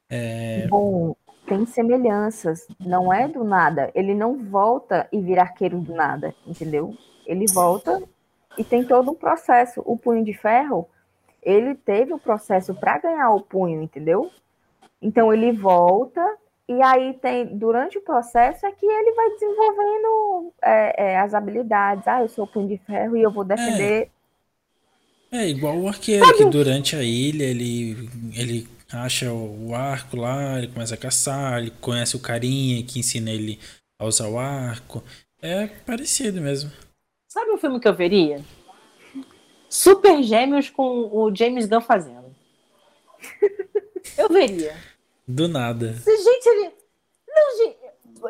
é, 0.10 0.66
Bom, 0.68 1.14
tem 1.46 1.66
semelhanças. 1.66 2.66
Não 2.80 3.12
é 3.12 3.28
do 3.28 3.44
nada. 3.44 3.92
Ele 3.94 4.14
não 4.14 4.38
volta 4.46 5.08
e 5.12 5.20
vira 5.20 5.42
arqueiro 5.42 5.80
do 5.80 5.94
nada, 5.94 6.34
entendeu? 6.48 6.96
Ele 7.26 7.46
volta 7.52 8.02
e 8.58 8.64
tem 8.64 8.86
todo 8.86 9.12
um 9.12 9.16
processo. 9.16 9.82
O 9.86 9.98
Punho 9.98 10.24
de 10.24 10.34
Ferro, 10.34 10.88
ele 11.42 11.76
teve 11.76 12.14
um 12.14 12.20
processo 12.20 12.74
para 12.74 13.00
ganhar 13.00 13.32
o 13.32 13.42
punho, 13.42 13.82
entendeu? 13.82 14.32
Então 15.02 15.34
ele 15.34 15.52
volta 15.52 16.24
e 16.70 16.82
aí 16.82 17.14
tem 17.16 17.58
durante 17.58 17.98
o 17.98 18.02
processo 18.02 18.66
é 18.66 18.72
que 18.72 18.86
ele 18.86 19.12
vai 19.14 19.30
desenvolvendo 19.32 20.54
é, 20.62 21.12
é, 21.12 21.20
as 21.20 21.34
habilidades. 21.34 22.08
Ah, 22.08 22.22
eu 22.22 22.30
sou 22.30 22.46
o 22.46 22.48
Punho 22.48 22.70
de 22.70 22.78
Ferro 22.78 23.18
e 23.18 23.22
eu 23.22 23.32
vou 23.32 23.44
defender. 23.44 24.04
é 24.04 24.23
igual 25.48 25.80
o 25.80 25.88
arqueiro 25.88 26.38
que 26.38 26.46
durante 26.46 26.96
a 26.96 27.04
ilha 27.04 27.44
ele 27.44 28.10
ele 28.36 28.68
acha 28.92 29.32
o 29.34 29.74
arco 29.74 30.18
lá, 30.18 30.60
ele 30.60 30.68
começa 30.68 30.94
a 30.94 30.98
caçar, 30.98 31.60
ele 31.60 31.72
conhece 31.82 32.16
o 32.16 32.20
carinha 32.20 32.84
que 32.84 33.00
ensina 33.00 33.32
ele 33.32 33.60
a 33.98 34.06
usar 34.06 34.28
o 34.28 34.38
arco. 34.38 35.04
É 35.42 35.68
parecido 35.68 36.40
mesmo. 36.40 36.72
Sabe 37.28 37.52
um 37.52 37.58
filme 37.58 37.80
que 37.80 37.88
eu 37.88 37.96
veria? 37.96 38.44
Super 39.68 40.22
Gêmeos 40.22 40.70
com 40.70 41.10
o 41.12 41.36
James 41.36 41.66
Gunn 41.66 41.82
fazendo. 41.82 42.34
Eu 44.16 44.30
veria. 44.30 44.78
Do 45.28 45.48
nada. 45.48 45.94
Gente, 45.94 46.46
ele. 46.48 46.72
Não, 47.28 47.58
gente, 47.58 47.78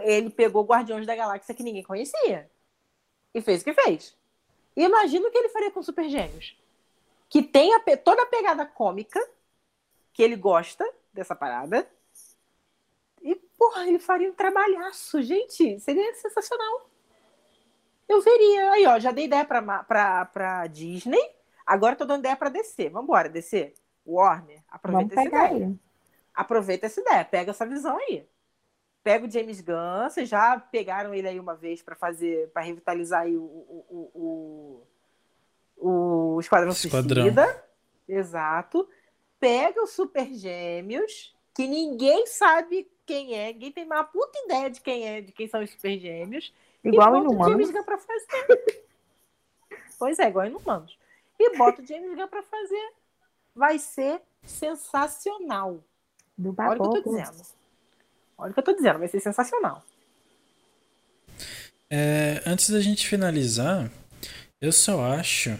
ele 0.04 0.30
pegou 0.30 0.64
Guardiões 0.64 1.06
da 1.06 1.16
Galáxia 1.16 1.54
que 1.54 1.64
ninguém 1.64 1.84
conhecia. 1.84 2.50
E 3.34 3.42
fez 3.42 3.62
o 3.62 3.66
que 3.66 3.74
fez. 3.74 4.16
E 4.78 4.84
imagina 4.84 5.28
o 5.28 5.32
que 5.32 5.38
ele 5.38 5.50
faria 5.50 5.72
com 5.72 5.84
Super 5.84 6.08
Gêmeos. 6.08 6.56
Que 7.34 7.42
tem 7.42 7.74
a 7.74 7.80
toda 7.98 8.22
a 8.22 8.28
pegada 8.28 8.64
cômica, 8.64 9.20
que 10.14 10.22
ele 10.22 10.36
gosta 10.36 10.88
dessa 11.12 11.36
parada. 11.36 11.90
E, 13.24 13.34
porra, 13.58 13.88
ele 13.88 13.98
faria 13.98 14.30
um 14.30 14.36
trabalhaço. 14.36 15.20
Gente, 15.24 15.80
seria 15.80 16.14
sensacional. 16.14 16.88
Eu 18.08 18.22
veria. 18.22 18.74
Aí, 18.74 18.86
ó, 18.86 19.00
já 19.00 19.12
dei 19.12 19.26
ideia 19.26 19.44
pra, 19.44 19.84
pra, 19.84 20.26
pra 20.26 20.68
Disney. 20.68 21.36
Agora 21.66 21.96
tô 21.96 22.06
dando 22.06 22.20
ideia 22.20 22.36
pra 22.36 22.50
DC. 22.50 22.90
Vambora, 22.90 23.28
DC. 23.30 23.74
Warner, 24.06 24.64
Vamos 24.86 25.08
aproveita 25.08 25.16
essa 25.16 25.32
pegar 25.32 25.46
ideia 25.48 25.56
ele. 25.56 25.80
aproveita 26.36 26.86
essa 26.86 27.02
ideia, 27.02 27.26
pega 27.26 27.50
essa 27.50 27.66
visão 27.66 27.98
aí. 27.98 28.28
Pega 29.04 29.26
o 29.26 29.32
James 29.32 29.60
Gunn, 29.62 30.10
vocês 30.10 30.30
já 30.30 30.60
pegaram 30.60 31.16
ele 31.16 31.28
aí 31.28 31.40
uma 31.40 31.56
vez 31.56 31.82
para 31.82 31.96
fazer, 31.96 32.52
para 32.52 32.62
revitalizar 32.64 33.24
aí 33.24 33.36
o, 33.36 33.44
o, 33.44 33.86
o, 33.90 34.12
o, 34.14 34.88
o 35.78 36.40
Esquadrão, 36.40 36.72
Esquadrão. 36.72 37.24
Suicida. 37.24 37.64
Exato. 38.08 38.88
Pega 39.40 39.82
o 39.82 39.88
Super 39.88 40.34
Gêmeos, 40.34 41.36
que 41.54 41.68
ninguém 41.68 42.26
sabe 42.28 42.90
quem 43.06 43.36
é, 43.36 43.52
ninguém 43.52 43.72
tem 43.72 43.86
uma 43.86 44.04
puta 44.04 44.40
ideia 44.46 44.70
de 44.70 44.80
quem 44.80 45.08
é, 45.08 45.22
de 45.22 45.32
quem 45.32 45.48
são 45.48 45.62
os 45.62 45.70
Super 45.70 46.00
Gêmeos. 46.00 46.54
Igual 46.84 47.10
e 47.10 47.12
bota 47.12 47.28
o 47.28 47.32
Inumanos. 47.32 47.52
James 47.52 47.72
Gunn 47.72 47.84
pra 47.84 47.98
fazer. 47.98 48.84
pois 50.00 50.20
é, 50.20 50.28
igual 50.30 50.46
Inumanos. 50.46 50.98
E 51.40 51.58
bota 51.58 51.82
o 51.82 51.86
James 51.86 52.16
Gunn 52.16 52.28
pra 52.28 52.44
fazer. 52.44 52.94
Vai 53.56 53.80
ser 53.80 54.22
sensacional. 54.44 55.84
Do 56.38 56.56
Olha 56.58 56.82
o 56.82 56.92
que 56.92 56.98
eu 56.98 57.04
tô 57.04 57.10
dizendo. 57.10 57.48
Olha 58.38 58.52
o 58.52 58.54
que 58.54 58.60
eu 58.60 58.64
tô 58.64 58.74
dizendo, 58.74 59.00
vai 59.00 59.08
ser 59.08 59.20
sensacional. 59.20 59.84
É, 61.90 62.42
antes 62.46 62.70
da 62.70 62.82
gente 62.82 63.08
finalizar, 63.08 63.92
eu 64.64 64.72
só 64.72 65.04
acho 65.04 65.60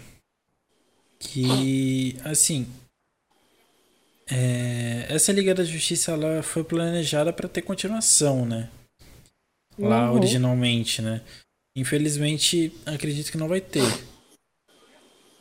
que, 1.18 2.16
assim, 2.24 2.66
é, 4.30 5.04
essa 5.10 5.30
Liga 5.30 5.54
da 5.54 5.62
Justiça 5.62 6.12
ela 6.12 6.42
foi 6.42 6.64
planejada 6.64 7.30
para 7.30 7.46
ter 7.46 7.60
continuação, 7.60 8.46
né? 8.46 8.70
Lá 9.78 10.10
Uhum. 10.10 10.16
originalmente, 10.16 11.02
né? 11.02 11.20
Infelizmente, 11.76 12.72
acredito 12.86 13.30
que 13.30 13.36
não 13.36 13.46
vai 13.46 13.60
ter. 13.60 13.84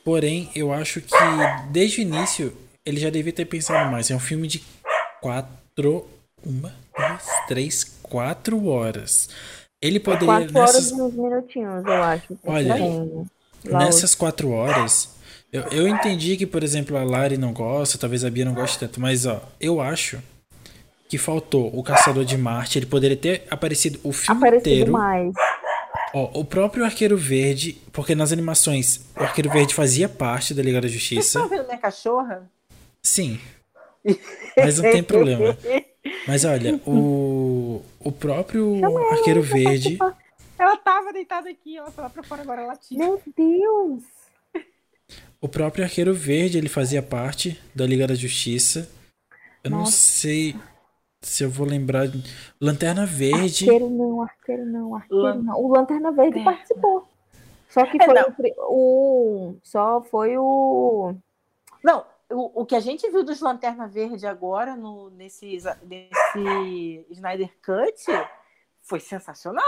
Porém, 0.04 0.52
eu 0.54 0.74
acho 0.74 1.00
que 1.00 1.16
desde 1.72 2.00
o 2.00 2.02
início 2.02 2.54
ele 2.86 3.00
já 3.00 3.10
devia 3.10 3.32
ter 3.32 3.46
pensado 3.46 3.90
mais. 3.90 4.12
É 4.12 4.16
um 4.16 4.20
filme 4.20 4.46
de 4.46 4.62
quatro, 5.22 6.06
uma, 6.46 6.76
duas, 6.98 7.26
três, 7.48 7.86
quatro 8.04 8.66
horas. 8.68 9.30
Ele 9.82 10.02
poderia 10.02 10.28
Quatro 10.28 10.60
horas 10.60 10.74
nessas 10.74 10.92
e 10.92 11.02
uns 11.02 11.14
minutinhos, 11.14 11.86
eu 11.86 12.04
acho. 12.04 12.40
Olha, 12.44 12.78
Nessas 13.66 14.14
quatro 14.16 14.50
horas, 14.52 15.10
eu, 15.52 15.62
eu 15.72 15.88
entendi 15.88 16.36
que, 16.38 16.46
por 16.46 16.64
exemplo, 16.64 16.98
a 16.98 17.04
Lari 17.04 17.38
não 17.38 17.54
gosta, 17.54 17.98
talvez 17.98 18.24
a 18.26 18.30
Bia 18.30 18.46
não 18.46 18.54
goste 18.54 18.80
tanto, 18.80 19.00
mas 19.00 19.26
ó, 19.26 19.42
eu 19.60 19.80
acho 19.80 20.20
que 21.08 21.18
faltou 21.18 21.70
o 21.78 21.84
Caçador 21.84 22.26
de 22.26 22.38
Marte. 22.38 22.80
Ele 22.80 22.86
poderia 22.88 23.16
ter 23.18 23.44
aparecido 23.50 24.00
o 24.04 24.12
filme 24.12 24.38
Aparecido 24.40 24.70
inteiro. 24.70 24.92
mais. 24.92 25.34
Ó, 26.14 26.40
o 26.40 26.46
próprio 26.46 26.84
Arqueiro 26.84 27.16
Verde, 27.18 27.78
porque 27.92 28.16
nas 28.16 28.32
animações 28.32 29.02
o 29.16 29.22
Arqueiro 29.24 29.50
Verde 29.50 29.74
fazia 29.74 30.10
parte 30.10 30.54
da 30.54 30.62
Liga 30.64 30.82
da 30.82 30.88
Justiça. 30.88 31.40
estão 31.40 31.48
vendo 31.48 31.66
minha 31.66 31.78
cachorra? 31.78 32.44
Sim. 33.02 33.40
Mas 34.58 34.78
não 34.80 34.92
tem 34.92 35.02
problema. 35.04 35.58
Mas 36.28 36.46
olha, 36.46 36.80
o, 36.86 37.82
o 38.00 38.12
próprio 38.12 38.80
Arqueiro 39.12 39.42
Verde. 39.42 39.98
Ela 40.64 40.78
tava 40.78 41.12
deitada 41.12 41.50
aqui, 41.50 41.76
ela 41.78 41.92
foi 41.92 42.04
lá 42.04 42.10
pra 42.10 42.24
fora 42.24 42.42
agora 42.42 42.66
latindo. 42.66 43.04
Meu 43.04 43.22
Deus! 43.36 44.04
O 45.42 45.50
próprio 45.50 45.84
Arqueiro 45.84 46.14
Verde, 46.14 46.58
ele 46.58 46.70
fazia 46.70 47.04
parte 47.04 47.62
da 47.76 47.86
Liga 47.86 48.08
da 48.08 48.16
Justiça. 48.16 48.90
Eu 49.62 49.72
não 49.72 49.80
Nossa. 49.80 49.92
sei 49.92 50.56
se 51.22 51.44
eu 51.44 51.50
vou 51.50 51.68
lembrar. 51.68 52.08
Lanterna 52.62 53.06
Verde. 53.06 53.66
Arqueiro 53.66 53.90
não, 53.90 54.22
arqueiro 54.22 54.66
não, 54.66 54.96
arqueiro 54.96 55.22
Lan- 55.22 55.42
não. 55.44 55.60
O 55.62 55.68
Lanterna 55.68 56.12
Verde 56.14 56.40
É. 56.40 56.44
participou. 56.46 57.08
Só 57.70 57.86
que 57.86 58.02
É, 58.02 58.06
foi 58.06 58.14
não. 58.14 58.36
o, 58.70 59.50
o. 59.50 59.58
Só 59.64 60.02
foi 60.04 60.38
o. 60.38 61.14
Não, 61.84 62.06
o, 62.32 62.62
o 62.62 62.66
que 62.66 62.76
a 62.76 62.80
gente 62.80 63.10
viu 63.10 63.24
dos 63.24 63.42
Lanterna 63.42 63.86
Verde 63.88 64.26
agora 64.26 64.78
no, 64.78 65.10
nesse, 65.10 65.58
nesse 65.84 67.06
Snyder 67.10 67.52
Cut 67.66 68.06
foi 68.82 69.02
sensacional. 69.02 69.64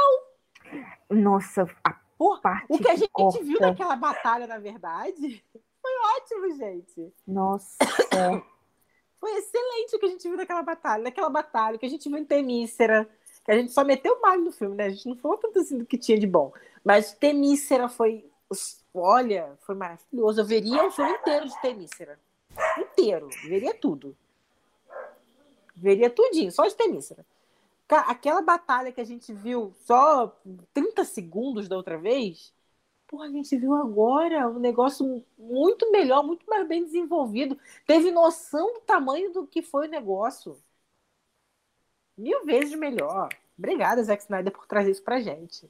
Nossa, 1.10 1.68
a 1.84 1.94
Pô, 2.18 2.40
parte 2.40 2.66
o 2.70 2.78
que 2.78 2.90
a 2.90 2.96
gente 2.96 3.10
corta. 3.12 3.44
viu 3.44 3.60
naquela 3.60 3.96
batalha, 3.96 4.48
na 4.48 4.58
verdade, 4.58 5.44
foi 5.82 5.92
ótimo, 6.18 6.58
gente. 6.58 7.14
Nossa. 7.28 7.78
Foi 9.18 9.32
excelente 9.38 9.96
o 9.96 10.00
que 10.00 10.06
a 10.06 10.10
gente 10.10 10.28
viu 10.28 10.38
naquela 10.38 10.62
batalha. 10.62 11.04
Naquela 11.04 11.30
batalha 11.30 11.80
que 11.80 11.86
a 11.86 11.90
gente 11.90 12.08
viu 12.08 12.18
em 12.18 12.26
Temícera, 12.26 13.10
que 13.44 13.52
a 13.52 13.56
gente 13.56 13.72
só 13.72 13.84
meteu 13.84 14.22
mal 14.22 14.38
no 14.38 14.52
filme, 14.52 14.76
né? 14.76 14.86
A 14.86 14.90
gente 14.90 15.08
não 15.08 15.16
falou 15.16 15.38
tanto 15.38 15.58
assim 15.60 15.80
do 15.80 15.86
que 15.86 15.98
tinha 15.98 16.20
de 16.20 16.28
bom. 16.28 16.54
Mas 16.84 17.14
Temícera 17.14 17.90
foi. 17.90 18.30
Olha, 18.94 19.58
foi 19.62 19.74
maravilhoso. 19.74 20.42
Eu 20.42 20.46
veria 20.46 20.86
o 20.86 20.92
filme 20.92 21.12
inteiro 21.12 21.48
de 21.48 21.60
Temícera. 21.60 22.20
Inteiro. 22.78 23.30
Veria 23.48 23.74
tudo. 23.74 24.16
Veria 25.76 26.10
tudinho, 26.10 26.52
só 26.52 26.68
de 26.68 26.76
Temícera. 26.76 27.26
Aquela 27.88 28.42
batalha 28.42 28.92
que 28.92 29.02
a 29.02 29.06
gente 29.06 29.32
viu 29.32 29.74
só 29.86 30.36
30 30.74 31.06
segundos 31.06 31.68
da 31.68 31.78
outra 31.78 31.98
vez, 31.98 32.52
porra, 33.08 33.26
a 33.26 33.30
gente 33.30 33.56
viu 33.58 33.74
agora 33.76 34.48
um 34.50 34.60
negócio 34.60 35.24
muito 35.38 35.92
melhor, 35.92 36.24
muito 36.24 36.46
mais 36.48 36.68
bem 36.68 36.84
desenvolvido. 36.84 37.58
Teve 37.86 38.12
noção 38.12 38.74
do 38.74 38.80
tamanho 38.82 39.32
do 39.32 39.46
que 39.46 39.62
foi 39.62 39.88
o 39.88 39.92
negócio. 39.92 40.58
Mil 42.18 42.44
vezes 42.46 42.78
melhor. 42.78 43.30
Obrigada, 43.58 44.04
Zack 44.04 44.24
Snyder, 44.24 44.52
por 44.52 44.66
trazer 44.66 44.92
isso 44.92 45.04
pra 45.04 45.22
gente. 45.22 45.70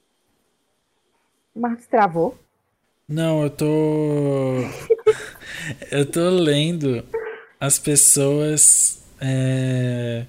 Marcos 1.54 1.86
travou. 1.86 2.36
Não, 3.08 3.42
eu 3.42 3.50
tô. 3.50 3.66
eu 5.92 6.10
tô 6.10 6.28
lendo 6.30 7.04
as 7.60 7.78
pessoas 7.78 9.06
é, 9.20 10.26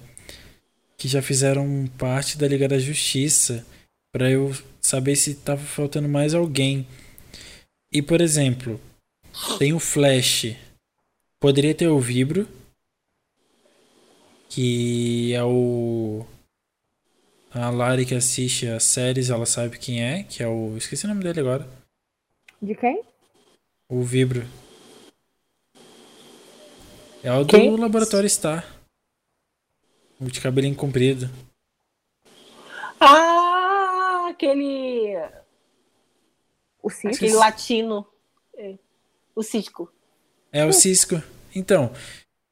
que 0.98 1.06
já 1.06 1.22
fizeram 1.22 1.88
parte 1.96 2.36
da 2.36 2.48
Liga 2.48 2.66
da 2.66 2.78
Justiça 2.78 3.64
pra 4.12 4.28
eu 4.28 4.52
saber 4.80 5.14
se 5.14 5.36
tava 5.36 5.62
faltando 5.62 6.08
mais 6.08 6.34
alguém. 6.34 6.86
E, 7.92 8.02
por 8.02 8.20
exemplo, 8.20 8.80
tem 9.58 9.72
o 9.72 9.78
Flash. 9.78 10.56
Poderia 11.38 11.72
ter 11.72 11.86
o 11.86 12.00
Vibro, 12.00 12.48
que 14.48 15.32
é 15.32 15.44
o. 15.44 16.26
A 17.50 17.70
Lari 17.70 18.04
que 18.04 18.14
assiste 18.14 18.66
as 18.66 18.82
séries, 18.82 19.30
ela 19.30 19.46
sabe 19.46 19.78
quem 19.78 20.02
é, 20.02 20.24
que 20.24 20.42
é 20.42 20.48
o. 20.48 20.76
Esqueci 20.76 21.04
o 21.06 21.08
nome 21.08 21.22
dele 21.22 21.40
agora. 21.40 21.66
De 22.60 22.74
quem? 22.74 23.02
O 23.88 24.02
Vibro. 24.02 24.44
É 27.22 27.32
o 27.32 27.44
do 27.44 27.56
Quem? 27.56 27.76
Laboratório 27.76 28.28
Star. 28.28 28.77
O 30.20 30.24
de 30.26 30.40
cabelinho 30.40 30.74
comprido. 30.74 31.28
Ah, 33.00 34.26
aquele, 34.30 35.14
O 36.82 36.90
Cisco? 36.90 37.14
aquele 37.24 37.34
latino. 37.34 38.06
É. 38.56 38.74
O 39.34 39.42
Cisco. 39.42 39.92
É 40.52 40.64
o 40.64 40.72
Cisco. 40.72 41.22
Então, 41.54 41.92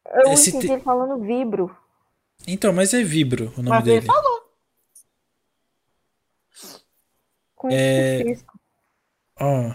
Eu 0.07 0.33
esse 0.33 0.51
entendi 0.51 0.69
te- 0.69 0.73
ele 0.75 0.83
falando 0.83 1.21
vibro. 1.25 1.77
então, 2.47 2.73
mas 2.73 2.95
é 2.95 3.03
Vibro 3.03 3.47
o 3.57 3.63
nome 3.63 3.71
Mas 3.71 3.87
ele 3.87 3.95
dele. 4.01 4.07
falou. 4.07 4.47
Com 7.55 7.71
É- 7.71 8.21
esse 8.21 8.29
Cisco. 8.37 8.61
Ó. 9.41 9.75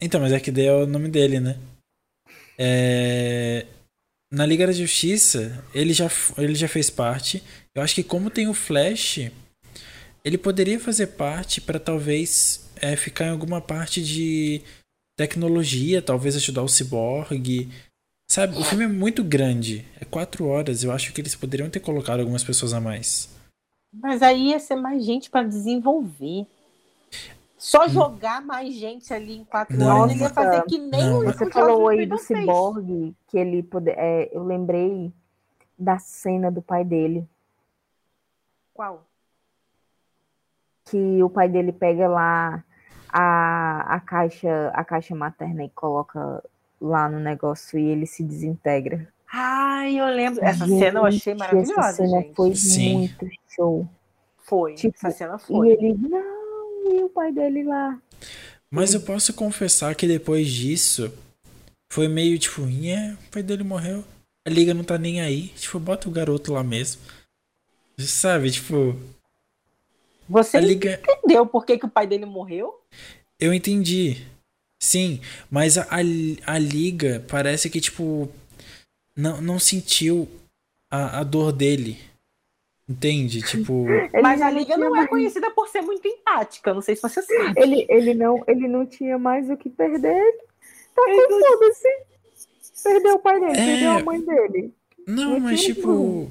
Então, 0.00 0.20
mas 0.20 0.32
é 0.32 0.38
que 0.40 0.52
daí 0.52 0.66
é 0.66 0.72
o 0.72 0.86
nome 0.86 1.08
dele, 1.08 1.40
né? 1.40 1.58
É... 2.58 3.66
Na 4.34 4.44
Liga 4.44 4.66
da 4.66 4.72
Justiça, 4.72 5.64
ele 5.72 5.92
já, 5.92 6.10
ele 6.36 6.56
já 6.56 6.66
fez 6.66 6.90
parte. 6.90 7.40
Eu 7.72 7.80
acho 7.80 7.94
que 7.94 8.02
como 8.02 8.30
tem 8.30 8.48
o 8.48 8.54
Flash, 8.54 9.30
ele 10.24 10.36
poderia 10.36 10.80
fazer 10.80 11.06
parte 11.08 11.60
pra 11.60 11.78
talvez 11.78 12.68
é, 12.82 12.96
ficar 12.96 13.26
em 13.26 13.30
alguma 13.30 13.60
parte 13.60 14.02
de 14.02 14.60
tecnologia, 15.16 16.02
talvez 16.02 16.34
ajudar 16.34 16.64
o 16.64 16.68
Cyborg. 16.68 17.68
Sabe, 18.28 18.56
o 18.58 18.64
filme 18.64 18.84
é 18.84 18.88
muito 18.88 19.22
grande. 19.22 19.86
É 20.00 20.04
quatro 20.04 20.46
horas. 20.46 20.82
Eu 20.82 20.90
acho 20.90 21.12
que 21.12 21.20
eles 21.20 21.36
poderiam 21.36 21.70
ter 21.70 21.78
colocado 21.78 22.18
algumas 22.18 22.42
pessoas 22.42 22.72
a 22.72 22.80
mais. 22.80 23.28
Mas 23.94 24.20
aí 24.20 24.48
ia 24.48 24.58
ser 24.58 24.74
mais 24.74 25.04
gente 25.04 25.30
pra 25.30 25.44
desenvolver. 25.44 26.44
Só 27.64 27.88
jogar 27.88 28.42
mais 28.42 28.74
gente 28.74 29.12
ali 29.14 29.38
em 29.38 29.44
quatro 29.44 29.74
Não, 29.74 30.00
horas, 30.00 30.12
ele 30.12 30.22
ia 30.22 30.28
fazer 30.28 30.62
que 30.66 30.76
nem 30.76 31.02
não, 31.02 31.20
o, 31.20 31.24
Você 31.24 31.44
o 31.46 31.50
falou 31.50 31.88
aí 31.88 32.04
do. 32.04 32.18
Cyborg, 32.18 33.14
que 33.26 33.38
ele 33.38 33.62
pode... 33.62 33.88
é, 33.88 34.28
eu 34.36 34.44
lembrei 34.44 35.10
da 35.78 35.98
cena 35.98 36.50
do 36.50 36.60
pai 36.60 36.84
dele. 36.84 37.26
Qual? 38.74 39.06
Que 40.84 41.22
o 41.22 41.30
pai 41.30 41.48
dele 41.48 41.72
pega 41.72 42.06
lá 42.06 42.62
a, 43.08 43.94
a, 43.94 44.00
caixa, 44.00 44.70
a 44.74 44.84
caixa 44.84 45.14
materna 45.14 45.64
e 45.64 45.70
coloca 45.70 46.44
lá 46.78 47.08
no 47.08 47.18
negócio 47.18 47.78
e 47.78 47.86
ele 47.86 48.04
se 48.04 48.22
desintegra. 48.22 49.08
Ai, 49.32 49.98
eu 49.98 50.06
lembro. 50.08 50.44
Essa 50.44 50.66
Gente, 50.66 50.80
cena 50.80 51.00
eu 51.00 51.06
achei 51.06 51.32
Essa 51.32 51.38
maravilhosa, 51.38 51.92
cena 51.94 52.20
gente. 52.20 52.34
foi 52.34 52.54
Sim. 52.54 52.98
muito 52.98 53.26
show. 53.48 53.88
Foi. 54.36 54.74
Tipo, 54.74 54.94
Essa 54.98 55.10
cena 55.10 55.36
E 55.36 55.38
foi. 55.38 55.70
ele, 55.70 55.94
não, 55.94 56.43
e 56.84 57.02
o 57.04 57.08
pai 57.08 57.32
dele 57.32 57.64
lá. 57.64 57.98
Mas 58.70 58.92
eu 58.94 59.00
posso 59.00 59.32
confessar 59.32 59.94
que 59.94 60.06
depois 60.06 60.48
disso 60.50 61.12
foi 61.92 62.08
meio 62.08 62.38
tipo, 62.38 62.62
yeah, 62.68 63.16
o 63.26 63.30
pai 63.30 63.42
dele 63.42 63.62
morreu. 63.62 64.04
A 64.46 64.50
liga 64.50 64.74
não 64.74 64.84
tá 64.84 64.98
nem 64.98 65.20
aí. 65.20 65.48
Tipo, 65.48 65.78
bota 65.78 66.08
o 66.08 66.12
garoto 66.12 66.52
lá 66.52 66.62
mesmo. 66.62 67.00
Sabe, 67.98 68.50
tipo, 68.50 68.96
Você 70.28 70.60
liga. 70.60 71.00
entendeu 71.08 71.46
por 71.46 71.64
que, 71.64 71.78
que 71.78 71.86
o 71.86 71.90
pai 71.90 72.06
dele 72.06 72.26
morreu? 72.26 72.74
Eu 73.38 73.54
entendi. 73.54 74.26
Sim, 74.82 75.20
mas 75.50 75.78
a, 75.78 75.84
a, 75.84 76.54
a 76.54 76.58
liga 76.58 77.24
parece 77.28 77.70
que, 77.70 77.80
tipo, 77.80 78.28
não, 79.16 79.40
não 79.40 79.58
sentiu 79.58 80.28
a, 80.90 81.20
a 81.20 81.24
dor 81.24 81.52
dele. 81.52 81.98
Entende? 82.88 83.40
Tipo. 83.42 83.88
Ele 83.88 84.20
Mas 84.22 84.42
a 84.42 84.50
Liga 84.50 84.76
não 84.76 84.88
é 84.88 84.90
mais- 84.90 85.08
conhecida 85.08 85.50
por 85.50 85.68
ser 85.68 85.80
muito 85.80 86.06
empática. 86.06 86.74
Não 86.74 86.82
sei 86.82 86.94
se 86.96 87.02
você 87.02 87.22
sabe. 87.22 87.54
Ele, 87.56 87.86
ele, 87.88 88.14
não, 88.14 88.42
ele 88.46 88.68
não 88.68 88.84
tinha 88.84 89.18
mais 89.18 89.48
o 89.48 89.56
que 89.56 89.70
perder. 89.70 90.22
Tá 90.94 91.02
com 91.02 91.40
foda-se. 91.40 91.88
Perdeu 92.82 93.14
o 93.14 93.18
pai 93.18 93.40
dele, 93.40 93.52
É. 93.52 93.64
perdeu 93.66 93.90
a 93.92 94.02
mãe 94.02 94.20
dele. 94.20 94.74
Não, 95.06 95.30
Não 95.30 95.40
mas 95.40 95.62
tipo. 95.62 96.30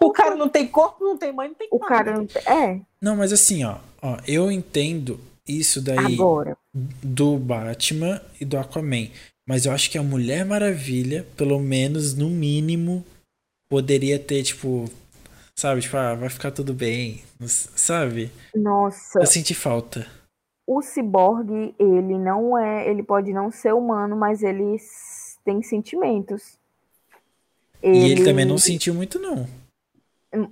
O 0.00 0.10
cara 0.10 0.34
não 0.34 0.48
tem 0.48 0.66
corpo, 0.66 1.04
não 1.04 1.16
tem 1.16 1.32
mãe, 1.32 1.48
não 1.48 1.54
tem 1.54 1.68
O 1.70 1.78
pai. 1.78 1.88
cara 1.88 2.12
não 2.16 2.26
tem- 2.26 2.42
É, 2.46 2.80
Não, 3.00 3.16
mas 3.16 3.32
assim, 3.32 3.64
ó. 3.64 3.76
ó 4.02 4.16
eu 4.26 4.50
entendo 4.50 5.20
isso 5.46 5.80
daí. 5.80 6.14
agora. 6.14 6.56
do 7.02 7.36
Batman 7.38 8.20
e 8.40 8.44
do 8.44 8.58
Aquaman. 8.58 9.08
Mas 9.46 9.64
eu 9.66 9.70
acho 9.72 9.88
que 9.90 9.96
a 9.98 10.02
Mulher 10.02 10.44
Maravilha, 10.44 11.24
pelo 11.36 11.60
menos 11.60 12.14
no 12.16 12.28
mínimo, 12.28 13.04
poderia 13.70 14.18
ter, 14.18 14.42
tipo, 14.42 14.86
sabe, 15.56 15.80
tipo, 15.80 15.96
ah, 15.96 16.14
vai 16.14 16.28
ficar 16.28 16.50
tudo 16.50 16.72
bem, 16.74 17.22
sabe? 17.46 18.30
Nossa, 18.54 19.20
Eu 19.20 19.26
senti 19.26 19.54
falta. 19.54 20.06
o 20.66 20.80
ciborgue, 20.82 21.74
ele 21.78 22.18
não 22.18 22.58
é. 22.58 22.88
Ele 22.88 23.02
pode 23.02 23.32
não 23.32 23.50
ser 23.50 23.72
humano, 23.74 24.16
mas 24.16 24.42
ele 24.42 24.76
tem 25.44 25.62
sentimentos. 25.62 26.58
E 27.82 28.08
ele 28.10 28.24
também 28.24 28.44
não 28.46 28.56
sentiu 28.58 28.94
muito, 28.94 29.18
não. 29.18 29.46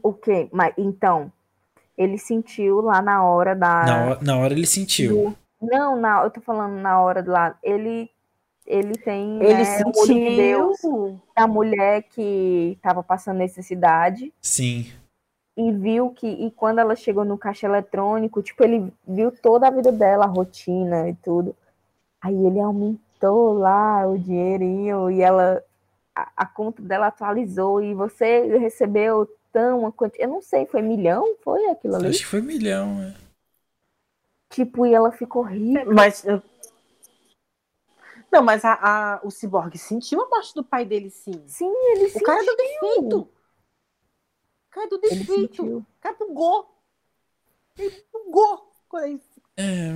O 0.02 0.12
quê? 0.12 0.48
Mas, 0.52 0.74
então, 0.78 1.32
ele 1.96 2.18
sentiu 2.18 2.80
lá 2.80 3.00
na 3.02 3.24
hora 3.24 3.54
da. 3.56 3.84
Na 3.84 4.04
hora, 4.04 4.18
na 4.22 4.38
hora 4.38 4.52
ele 4.54 4.66
sentiu. 4.66 5.30
do- 5.30 5.36
Não, 5.66 5.96
na, 6.00 6.22
eu 6.24 6.30
tô 6.30 6.40
falando 6.40 6.74
na 6.80 7.00
hora 7.00 7.24
lá. 7.26 7.58
Ele 7.62 8.10
ele 8.66 8.94
tem 8.96 9.42
Ele 9.42 9.54
né, 9.62 9.82
o 9.84 9.98
olho 10.00 10.14
de 10.14 10.36
Deus 10.36 10.78
sentiu. 10.78 11.20
da 11.36 11.46
mulher 11.46 12.02
que 12.04 12.72
estava 12.76 13.02
passando 13.02 13.38
necessidade 13.38 14.32
Sim. 14.40 14.92
e 15.56 15.72
viu 15.72 16.10
que 16.10 16.26
e 16.26 16.50
quando 16.50 16.78
ela 16.78 16.94
chegou 16.94 17.24
no 17.24 17.36
caixa 17.38 17.66
eletrônico, 17.66 18.42
tipo, 18.42 18.62
ele 18.62 18.92
viu 19.06 19.30
toda 19.32 19.66
a 19.66 19.70
vida 19.70 19.90
dela, 19.92 20.24
a 20.24 20.28
rotina 20.28 21.08
e 21.08 21.14
tudo. 21.16 21.54
Aí 22.20 22.34
ele 22.46 22.60
aumentou 22.60 23.52
lá 23.54 24.06
o 24.06 24.16
dinheirinho 24.18 25.10
e 25.10 25.20
ela 25.20 25.62
a, 26.14 26.30
a 26.36 26.46
conta 26.46 26.80
dela 26.82 27.08
atualizou 27.08 27.82
e 27.82 27.94
você 27.94 28.58
recebeu 28.58 29.28
tão 29.52 29.80
uma 29.80 29.92
quantia, 29.92 30.24
eu 30.24 30.28
não 30.28 30.40
sei, 30.40 30.66
foi 30.66 30.80
milhão, 30.82 31.34
foi 31.42 31.66
aquilo 31.66 31.96
ali? 31.96 32.08
Acho 32.08 32.20
que 32.20 32.26
foi 32.26 32.40
milhão, 32.40 32.94
né? 32.98 33.14
Tipo, 34.50 34.86
e 34.86 34.94
ela 34.94 35.10
ficou 35.10 35.42
rica. 35.42 35.84
Mas. 35.86 36.24
eu- 36.24 36.42
Não, 38.32 38.42
mas 38.42 38.64
a, 38.64 38.72
a- 38.72 39.20
o 39.22 39.30
Cyborg 39.30 39.76
sentiu 39.76 40.22
a 40.22 40.28
morte 40.28 40.54
do 40.54 40.64
pai 40.64 40.84
dele, 40.86 41.10
sim. 41.10 41.42
Sim, 41.46 41.70
ele 41.92 42.06
O 42.14 42.20
cara 42.22 42.40
é 42.40 42.44
do 42.44 42.50
sentiu. 42.50 42.56
defeito. 42.56 43.18
O 43.18 43.28
cara 44.70 44.86
é 44.86 44.88
do 44.88 44.98
defeito. 44.98 45.56
sentiu. 45.56 45.76
O 45.78 45.86
cara 46.00 46.16
bugou. 46.16 46.74
Ele 47.78 48.04
bugou. 48.12 48.72
É, 49.56 49.90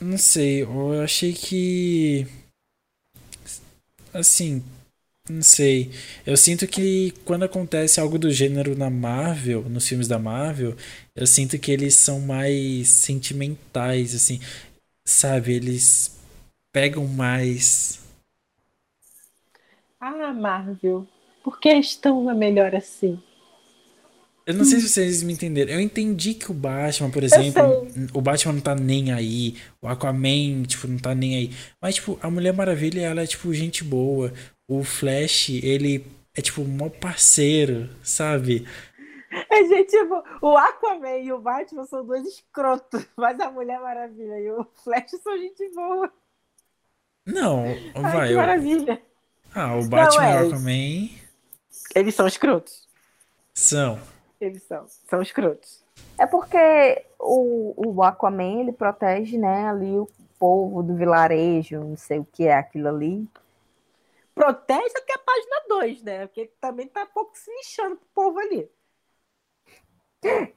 não 0.00 0.18
sei. 0.18 0.62
Eu 0.62 1.02
achei 1.02 1.32
que. 1.32 2.26
Assim, 4.12 4.62
não 5.28 5.42
sei. 5.42 5.90
Eu 6.26 6.36
sinto 6.36 6.66
que 6.66 7.12
quando 7.24 7.44
acontece 7.44 8.00
algo 8.00 8.18
do 8.18 8.30
gênero 8.30 8.76
na 8.76 8.90
Marvel, 8.90 9.62
nos 9.68 9.86
filmes 9.88 10.08
da 10.08 10.18
Marvel, 10.18 10.76
eu 11.14 11.26
sinto 11.26 11.58
que 11.58 11.70
eles 11.70 11.94
são 11.96 12.20
mais 12.20 12.88
sentimentais, 12.88 14.14
assim. 14.14 14.40
Sabe? 15.06 15.54
Eles 15.54 16.19
pegam 16.72 17.06
mais. 17.06 18.00
Ah, 20.00 20.32
Marvel. 20.32 21.06
Por 21.42 21.58
que 21.58 21.68
és 21.68 21.96
tão 21.96 22.22
melhor 22.34 22.74
assim? 22.74 23.22
Eu 24.46 24.54
não 24.54 24.64
sei 24.64 24.80
se 24.80 24.88
vocês 24.88 25.22
me 25.22 25.32
entenderam. 25.32 25.72
Eu 25.72 25.80
entendi 25.80 26.34
que 26.34 26.50
o 26.50 26.54
Batman, 26.54 27.10
por 27.10 27.22
exemplo, 27.22 27.86
o 28.12 28.20
Batman 28.20 28.54
não 28.54 28.60
tá 28.60 28.74
nem 28.74 29.12
aí. 29.12 29.56
O 29.80 29.86
Aquaman, 29.86 30.64
tipo, 30.66 30.88
não 30.88 30.98
tá 30.98 31.14
nem 31.14 31.36
aí. 31.36 31.50
Mas, 31.80 31.96
tipo, 31.96 32.18
a 32.20 32.30
Mulher 32.30 32.52
Maravilha, 32.52 33.02
ela 33.02 33.22
é, 33.22 33.26
tipo, 33.26 33.52
gente 33.54 33.84
boa. 33.84 34.32
O 34.68 34.82
Flash, 34.82 35.50
ele 35.50 36.04
é, 36.34 36.40
tipo, 36.40 36.62
um 36.62 36.68
maior 36.68 36.90
parceiro, 36.90 37.88
sabe? 38.02 38.66
É, 39.48 39.64
gente, 39.64 39.90
tipo, 39.90 40.22
o 40.42 40.56
Aquaman 40.56 41.18
e 41.18 41.32
o 41.32 41.40
Batman 41.40 41.84
são 41.84 42.04
dois 42.04 42.26
escrotos, 42.26 43.06
mas 43.16 43.38
a 43.38 43.50
Mulher 43.50 43.80
Maravilha 43.80 44.40
e 44.40 44.50
o 44.50 44.64
Flash 44.82 45.10
são 45.22 45.36
gente 45.38 45.68
boa. 45.74 46.12
Não, 47.26 47.64
Ai, 47.64 48.02
vai. 48.02 48.26
que 48.28 48.32
eu- 48.34 48.38
maravilha. 48.38 49.02
Ah, 49.54 49.76
o 49.76 49.88
Batman 49.88 50.24
é. 50.26 50.30
e 50.30 50.44
o 50.44 50.46
Aquaman 50.48 51.08
Eles 51.94 52.14
são 52.14 52.26
escrotos. 52.26 52.88
são. 53.54 53.98
Eles 54.40 54.62
são. 54.62 54.86
São 55.08 55.20
escrotos. 55.20 55.82
É 56.18 56.26
porque 56.26 57.04
o, 57.18 57.74
o 57.76 58.02
Aquaman, 58.02 58.60
ele 58.60 58.72
protege, 58.72 59.36
né, 59.36 59.68
ali 59.68 59.98
o 59.98 60.08
povo 60.38 60.82
do 60.82 60.94
vilarejo, 60.96 61.80
não 61.80 61.96
sei 61.96 62.18
o 62.20 62.24
que 62.24 62.44
é 62.44 62.54
aquilo 62.54 62.88
ali. 62.88 63.28
Protege 64.34 64.94
até 64.96 65.12
a 65.14 65.18
página 65.18 65.62
2, 65.68 66.02
né? 66.02 66.26
Porque 66.26 66.40
ele 66.42 66.52
também 66.60 66.86
tá 66.86 67.02
um 67.02 67.06
pouco 67.12 67.36
se 67.36 67.50
lixando 67.56 67.96
pro 67.96 68.06
povo 68.14 68.38
ali. 68.38 68.70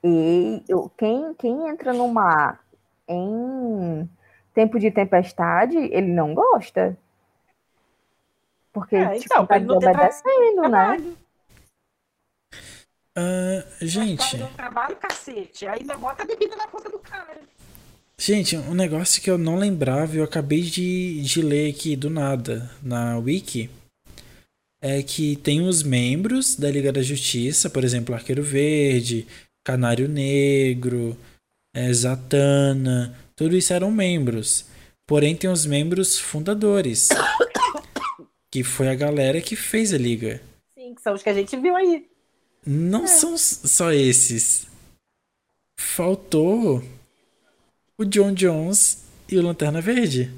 E 0.03 0.63
quem, 0.97 1.33
quem 1.35 1.67
entra 1.67 1.91
no 1.93 2.07
mar 2.07 2.63
em 3.07 4.09
tempo 4.53 4.79
de 4.79 4.91
tempestade, 4.91 5.77
ele 5.77 6.07
não 6.07 6.33
gosta. 6.33 6.97
Porque, 8.71 8.95
É, 8.95 9.13
tipo, 9.19 9.25
então, 9.25 9.45
tá 9.45 9.55
ele 9.57 9.65
não 9.65 9.79
ter 9.79 9.87
desobedecendo, 9.91 10.69
né? 10.69 11.15
Ah, 13.15 13.63
gente, 13.79 14.37
trabalho, 14.55 14.95
cacete. 14.95 15.67
Ainda 15.67 15.95
bota 15.97 16.23
a 16.23 16.25
bebida 16.25 16.55
na 16.55 16.67
conta 16.67 16.89
do 16.89 16.97
cara. 16.97 17.37
gente, 18.17 18.57
um 18.57 18.73
negócio 18.73 19.21
que 19.21 19.29
eu 19.29 19.37
não 19.37 19.55
lembrava, 19.55 20.15
eu 20.15 20.23
acabei 20.23 20.61
de, 20.61 21.21
de 21.21 21.41
ler 21.41 21.71
aqui 21.71 21.95
do 21.95 22.09
nada 22.09 22.71
na 22.81 23.17
Wiki. 23.19 23.69
É 24.81 25.01
que 25.01 25.37
tem 25.37 25.61
os 25.61 25.81
membros 25.81 26.55
da 26.55 26.69
Liga 26.69 26.91
da 26.91 27.01
Justiça, 27.01 27.69
por 27.69 27.83
exemplo, 27.83 28.13
Arqueiro 28.13 28.43
Verde, 28.43 29.27
Canário 29.63 30.09
Negro, 30.09 31.15
é, 31.73 31.93
Zatanna, 31.93 33.15
tudo 33.43 33.57
isso 33.57 33.73
eram 33.73 33.91
membros. 33.91 34.65
Porém, 35.05 35.35
tem 35.35 35.49
os 35.49 35.65
membros 35.65 36.17
fundadores, 36.17 37.09
que 38.49 38.63
foi 38.63 38.87
a 38.87 38.95
galera 38.95 39.41
que 39.41 39.53
fez 39.53 39.93
a 39.93 39.97
Liga. 39.97 40.41
Sim, 40.73 40.95
que 40.95 41.01
são 41.01 41.13
os 41.13 41.21
que 41.21 41.29
a 41.29 41.33
gente 41.33 41.57
viu 41.57 41.75
aí. 41.75 42.07
Não 42.65 43.05
são 43.05 43.33
s- 43.33 43.67
só 43.67 43.91
esses. 43.91 44.65
Faltou 45.77 46.81
o 47.97 48.05
John 48.05 48.33
Jones 48.33 49.03
e 49.27 49.37
o 49.37 49.41
Lanterna 49.41 49.81
Verde. 49.81 50.31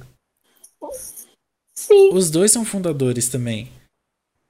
Sim. 1.77 2.09
Os 2.11 2.31
dois 2.31 2.51
são 2.51 2.65
fundadores 2.65 3.29
também. 3.29 3.71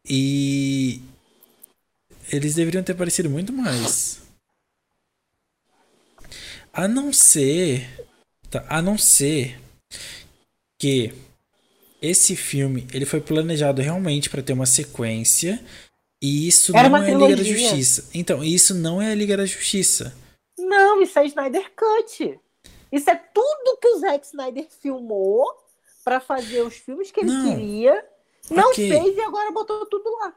E 0.07 1.01
eles 2.31 2.55
deveriam 2.55 2.81
ter 2.83 2.93
aparecido 2.93 3.29
muito 3.29 3.51
mais. 3.51 4.21
A 6.71 6.87
não 6.87 7.11
ser, 7.11 8.07
a 8.69 8.81
não 8.81 8.97
ser 8.97 9.59
que 10.79 11.13
esse 12.01 12.35
filme 12.35 12.87
ele 12.93 13.05
foi 13.05 13.19
planejado 13.19 13.81
realmente 13.81 14.29
para 14.29 14.43
ter 14.43 14.53
uma 14.53 14.65
sequência 14.65 15.63
e 16.21 16.47
isso 16.47 16.75
Era 16.75 16.89
não 16.89 16.97
é 16.97 17.01
a 17.01 17.13
Liga 17.13 17.19
da 17.19 17.25
trilogia. 17.43 17.57
Justiça. 17.69 18.09
Então, 18.13 18.43
isso 18.43 18.73
não 18.73 19.01
é 19.01 19.11
a 19.11 19.15
Liga 19.15 19.37
da 19.37 19.45
Justiça. 19.45 20.15
Não, 20.57 21.01
isso 21.01 21.17
é 21.19 21.25
Snyder 21.25 21.71
Cut. 21.75 22.39
Isso 22.91 23.09
é 23.09 23.15
tudo 23.15 23.77
que 23.81 23.87
o 23.89 23.99
Zack 23.99 24.25
Snyder 24.25 24.67
filmou 24.81 25.45
pra 26.03 26.19
fazer 26.19 26.61
os 26.61 26.75
filmes 26.75 27.11
que 27.11 27.19
ele 27.19 27.31
Não. 27.31 27.55
queria. 27.55 28.05
Não 28.49 28.69
Ok. 28.69 28.87
fez 28.89 29.17
e 29.17 29.21
agora 29.21 29.51
botou 29.51 29.85
tudo 29.87 30.09
lá. 30.19 30.33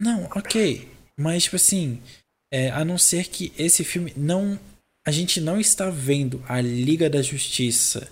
Não, 0.00 0.24
ok. 0.34 0.88
Mas, 1.16 1.44
tipo 1.44 1.56
assim, 1.56 2.02
é, 2.50 2.70
a 2.70 2.84
não 2.84 2.98
ser 2.98 3.28
que 3.28 3.52
esse 3.58 3.84
filme 3.84 4.12
não. 4.16 4.58
A 5.04 5.10
gente 5.10 5.40
não 5.40 5.58
está 5.58 5.90
vendo 5.90 6.40
a 6.48 6.60
Liga 6.60 7.10
da 7.10 7.20
Justiça. 7.20 8.08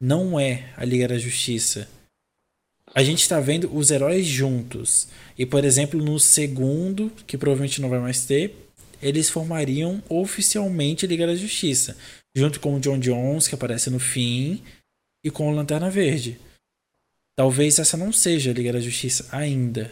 Não 0.00 0.38
é 0.38 0.72
a 0.76 0.84
Liga 0.84 1.08
da 1.08 1.18
Justiça. 1.18 1.88
A 2.94 3.02
gente 3.02 3.22
está 3.22 3.40
vendo 3.40 3.76
os 3.76 3.90
heróis 3.90 4.24
juntos. 4.24 5.08
E, 5.36 5.44
por 5.44 5.64
exemplo, 5.64 6.00
no 6.00 6.18
segundo, 6.20 7.10
que 7.26 7.36
provavelmente 7.36 7.80
não 7.80 7.88
vai 7.88 7.98
mais 7.98 8.24
ter, 8.24 8.54
eles 9.02 9.28
formariam 9.28 10.00
oficialmente 10.08 11.04
a 11.04 11.08
Liga 11.08 11.26
da 11.26 11.34
Justiça. 11.34 11.96
Junto 12.36 12.60
com 12.60 12.76
o 12.76 12.80
John 12.80 13.00
Jones, 13.00 13.48
que 13.48 13.56
aparece 13.56 13.90
no 13.90 13.98
fim, 13.98 14.62
e 15.24 15.32
com 15.32 15.50
o 15.50 15.54
Lanterna 15.54 15.90
Verde. 15.90 16.40
Talvez 17.34 17.80
essa 17.80 17.96
não 17.96 18.12
seja 18.12 18.52
a 18.52 18.54
Liga 18.54 18.72
da 18.72 18.80
Justiça 18.80 19.28
ainda. 19.32 19.90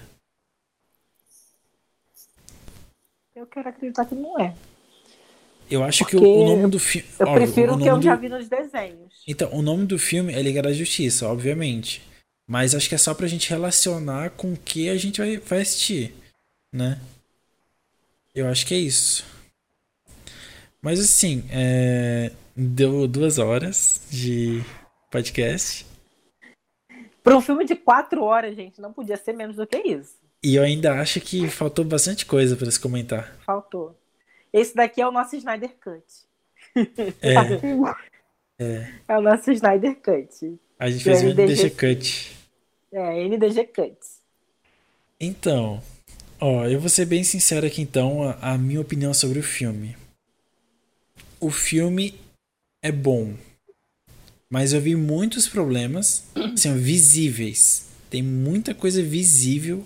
Eu 3.34 3.46
quero 3.46 3.68
acreditar 3.68 4.04
que 4.04 4.14
não 4.14 4.38
é. 4.40 4.54
Eu 5.70 5.82
acho 5.82 6.04
que 6.04 6.16
o, 6.16 6.20
Porque 6.20 6.34
o 6.34 6.46
nome 6.46 6.70
do 6.70 6.78
filme. 6.78 7.08
Eu 7.18 7.32
prefiro 7.32 7.74
o 7.74 7.78
que 7.78 7.88
eu 7.88 8.00
já 8.00 8.14
vi 8.14 8.28
nos 8.28 8.48
desenhos. 8.48 9.22
Então, 9.26 9.52
o 9.52 9.62
nome 9.62 9.84
do 9.84 9.98
filme 9.98 10.32
é 10.32 10.40
Liga 10.40 10.62
da 10.62 10.72
Justiça, 10.72 11.26
obviamente. 11.28 12.02
Mas 12.46 12.74
acho 12.74 12.88
que 12.88 12.94
é 12.94 12.98
só 12.98 13.12
pra 13.12 13.26
gente 13.26 13.50
relacionar 13.50 14.30
com 14.30 14.52
o 14.52 14.56
que 14.56 14.88
a 14.88 14.96
gente 14.96 15.20
vai, 15.20 15.36
vai 15.38 15.62
assistir, 15.62 16.14
né? 16.72 17.00
Eu 18.32 18.46
acho 18.46 18.64
que 18.64 18.74
é 18.74 18.78
isso. 18.78 19.24
Mas 20.80 21.00
assim, 21.00 21.44
é, 21.50 22.30
deu 22.54 23.08
duas 23.08 23.38
horas 23.38 24.02
de 24.08 24.62
podcast. 25.10 25.84
Para 27.24 27.36
um 27.36 27.40
filme 27.40 27.64
de 27.64 27.74
quatro 27.74 28.22
horas, 28.22 28.54
gente, 28.54 28.80
não 28.80 28.92
podia 28.92 29.16
ser 29.16 29.32
menos 29.32 29.56
do 29.56 29.66
que 29.66 29.78
isso. 29.78 30.14
E 30.44 30.54
eu 30.54 30.62
ainda 30.62 31.00
acho 31.00 31.20
que 31.20 31.48
faltou 31.48 31.84
bastante 31.84 32.24
coisa 32.24 32.54
pra 32.54 32.70
se 32.70 32.78
comentar. 32.78 33.34
Faltou. 33.44 33.98
Esse 34.56 34.74
daqui 34.74 35.02
é 35.02 35.06
o 35.06 35.12
nosso 35.12 35.36
Snyder 35.36 35.76
Cut. 35.82 36.04
É, 38.58 38.90
É 39.06 39.18
o 39.18 39.20
nosso 39.20 39.52
Snyder 39.52 39.96
Cut. 39.96 40.58
a 40.78 40.88
gente 40.88 41.04
fez 41.04 41.22
um 41.22 41.28
NDG. 41.28 41.70
Cut. 41.70 42.36
É, 42.90 43.28
NDG 43.28 43.64
Cut. 43.66 43.98
Então, 45.20 45.82
ó, 46.40 46.64
eu 46.64 46.80
vou 46.80 46.88
ser 46.88 47.04
bem 47.04 47.22
sincero 47.22 47.66
aqui 47.66 47.82
então, 47.82 48.22
a, 48.22 48.54
a 48.54 48.58
minha 48.58 48.80
opinião 48.80 49.12
sobre 49.12 49.38
o 49.38 49.42
filme. 49.42 49.94
O 51.38 51.50
filme 51.50 52.18
é 52.82 52.90
bom, 52.90 53.34
mas 54.48 54.72
eu 54.72 54.80
vi 54.80 54.96
muitos 54.96 55.46
problemas, 55.46 56.24
assim, 56.34 56.74
visíveis. 56.78 57.88
Tem 58.08 58.22
muita 58.22 58.74
coisa 58.74 59.02
visível 59.02 59.84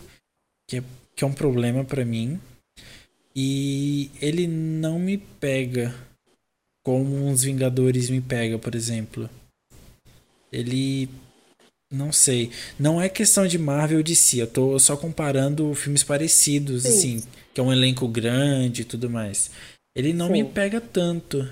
que 0.68 0.76
é, 0.76 0.82
que 1.16 1.24
é 1.24 1.26
um 1.26 1.32
problema 1.32 1.84
pra 1.84 2.04
mim. 2.04 2.40
E 3.34 4.10
ele 4.20 4.46
não 4.46 4.98
me 4.98 5.16
pega 5.16 5.94
como 6.84 7.14
uns 7.26 7.42
Vingadores 7.42 8.10
me 8.10 8.20
pega, 8.20 8.58
por 8.58 8.74
exemplo. 8.74 9.28
Ele 10.52 11.08
Não 11.92 12.12
sei. 12.12 12.50
Não 12.78 13.00
é 13.00 13.08
questão 13.08 13.46
de 13.46 13.58
Marvel 13.58 14.02
de 14.02 14.14
si. 14.14 14.38
Eu 14.38 14.46
tô 14.46 14.78
só 14.78 14.96
comparando 14.96 15.74
filmes 15.74 16.02
parecidos, 16.02 16.82
Sim. 16.82 16.88
assim, 16.88 17.28
que 17.52 17.60
é 17.60 17.62
um 17.64 17.72
elenco 17.72 18.06
grande 18.08 18.82
e 18.82 18.84
tudo 18.84 19.10
mais. 19.10 19.50
Ele 19.94 20.12
não 20.12 20.26
Sim. 20.28 20.32
me 20.32 20.44
pega 20.44 20.80
tanto. 20.80 21.48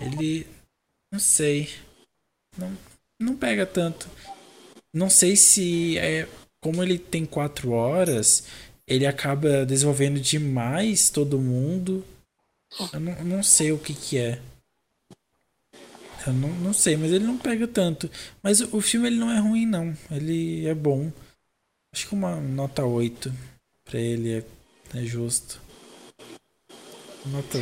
Ele. 0.00 0.46
Não 1.12 1.18
sei. 1.18 1.68
Não, 2.56 2.76
não 3.20 3.36
pega 3.36 3.66
tanto. 3.66 4.08
Não 4.92 5.10
sei 5.10 5.36
se 5.36 5.98
é. 5.98 6.28
Como 6.62 6.82
ele 6.82 6.98
tem 6.98 7.26
quatro 7.26 7.72
horas, 7.72 8.44
ele 8.86 9.06
acaba 9.06 9.64
desenvolvendo 9.64 10.20
demais 10.20 11.08
todo 11.08 11.38
mundo. 11.38 12.04
Eu 12.92 13.00
não, 13.00 13.24
não 13.24 13.42
sei 13.42 13.72
o 13.72 13.78
que 13.78 13.94
que 13.94 14.18
é. 14.18 14.40
Eu 16.26 16.32
não, 16.32 16.48
não 16.48 16.72
sei, 16.72 16.96
mas 16.96 17.12
ele 17.12 17.24
não 17.24 17.38
pega 17.38 17.66
tanto. 17.68 18.10
Mas 18.42 18.60
o, 18.60 18.78
o 18.78 18.80
filme 18.80 19.06
ele 19.06 19.16
não 19.16 19.30
é 19.30 19.38
ruim, 19.38 19.66
não. 19.66 19.94
Ele 20.10 20.66
é 20.66 20.74
bom. 20.74 21.12
Acho 21.92 22.08
que 22.08 22.14
uma 22.14 22.36
nota 22.40 22.84
8 22.84 23.32
pra 23.84 23.98
ele 23.98 24.38
é, 24.38 24.44
é 24.98 25.04
justo. 25.04 25.60
Nota... 27.26 27.58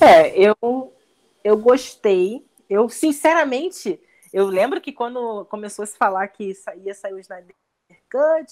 É, 0.00 0.38
eu, 0.38 0.92
eu 1.44 1.56
gostei. 1.56 2.44
Eu, 2.68 2.88
sinceramente, 2.88 4.00
eu 4.32 4.46
lembro 4.46 4.80
que 4.80 4.92
quando 4.92 5.44
começou 5.46 5.82
a 5.82 5.86
se 5.86 5.96
falar 5.96 6.26
que 6.28 6.52
ia 6.84 6.94
sair 6.94 7.14
o 7.14 7.18
Snyder 7.18 7.54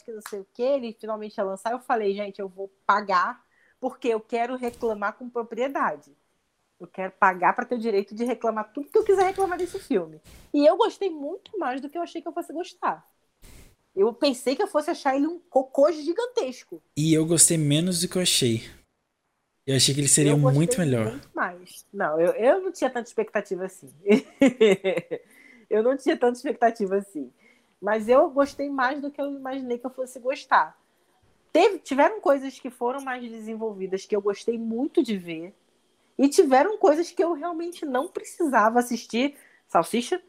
Que 0.04 0.12
não 0.12 0.20
sei 0.28 0.40
o 0.40 0.46
que, 0.52 0.62
ele 0.62 0.96
finalmente 0.98 1.36
ia 1.36 1.44
lançar, 1.44 1.72
eu 1.72 1.80
falei, 1.80 2.14
gente, 2.14 2.40
eu 2.40 2.48
vou 2.48 2.68
pagar 2.86 3.44
porque 3.80 4.08
eu 4.08 4.20
quero 4.20 4.56
reclamar 4.56 5.14
com 5.14 5.28
propriedade. 5.28 6.16
Eu 6.80 6.86
quero 6.86 7.12
pagar 7.12 7.54
para 7.54 7.64
ter 7.64 7.76
o 7.76 7.78
direito 7.78 8.14
de 8.14 8.24
reclamar 8.24 8.72
tudo 8.72 8.90
que 8.90 8.98
eu 8.98 9.04
quiser 9.04 9.24
reclamar 9.24 9.58
desse 9.58 9.78
filme. 9.78 10.20
E 10.52 10.66
eu 10.66 10.76
gostei 10.76 11.08
muito 11.08 11.58
mais 11.58 11.80
do 11.80 11.88
que 11.88 11.96
eu 11.96 12.02
achei 12.02 12.20
que 12.20 12.28
eu 12.28 12.32
fosse 12.32 12.52
gostar. 12.52 13.06
Eu 13.94 14.12
pensei 14.12 14.56
que 14.56 14.62
eu 14.62 14.66
fosse 14.66 14.90
achar 14.90 15.14
ele 15.14 15.26
um 15.26 15.38
cocô 15.38 15.90
gigantesco. 15.92 16.82
E 16.96 17.14
eu 17.14 17.24
gostei 17.24 17.56
menos 17.56 18.00
do 18.00 18.08
que 18.08 18.16
eu 18.16 18.22
achei. 18.22 18.62
Eu 19.66 19.76
achei 19.76 19.94
que 19.94 20.00
ele 20.00 20.08
seria 20.08 20.36
muito 20.36 20.78
melhor. 20.78 21.12
Muito 21.12 21.30
mais. 21.32 21.86
Não, 21.92 22.20
eu, 22.20 22.32
eu 22.32 22.60
não 22.60 22.72
tinha 22.72 22.90
tanta 22.90 23.08
expectativa 23.08 23.64
assim. 23.64 23.90
eu 25.70 25.82
não 25.82 25.96
tinha 25.96 26.16
tanta 26.16 26.36
expectativa 26.36 26.96
assim. 26.96 27.32
Mas 27.80 28.08
eu 28.08 28.30
gostei 28.30 28.70
mais 28.70 29.00
do 29.00 29.10
que 29.10 29.20
eu 29.20 29.30
imaginei 29.30 29.78
que 29.78 29.86
eu 29.86 29.90
fosse 29.90 30.18
gostar. 30.18 30.78
Teve, 31.52 31.78
tiveram 31.78 32.20
coisas 32.20 32.58
que 32.58 32.70
foram 32.70 33.00
mais 33.00 33.22
desenvolvidas 33.30 34.04
que 34.04 34.16
eu 34.16 34.20
gostei 34.20 34.58
muito 34.58 35.02
de 35.02 35.16
ver. 35.16 35.54
E 36.18 36.28
tiveram 36.28 36.78
coisas 36.78 37.10
que 37.10 37.22
eu 37.22 37.32
realmente 37.32 37.84
não 37.84 38.08
precisava 38.08 38.78
assistir. 38.78 39.36
Salsicha? 39.68 40.22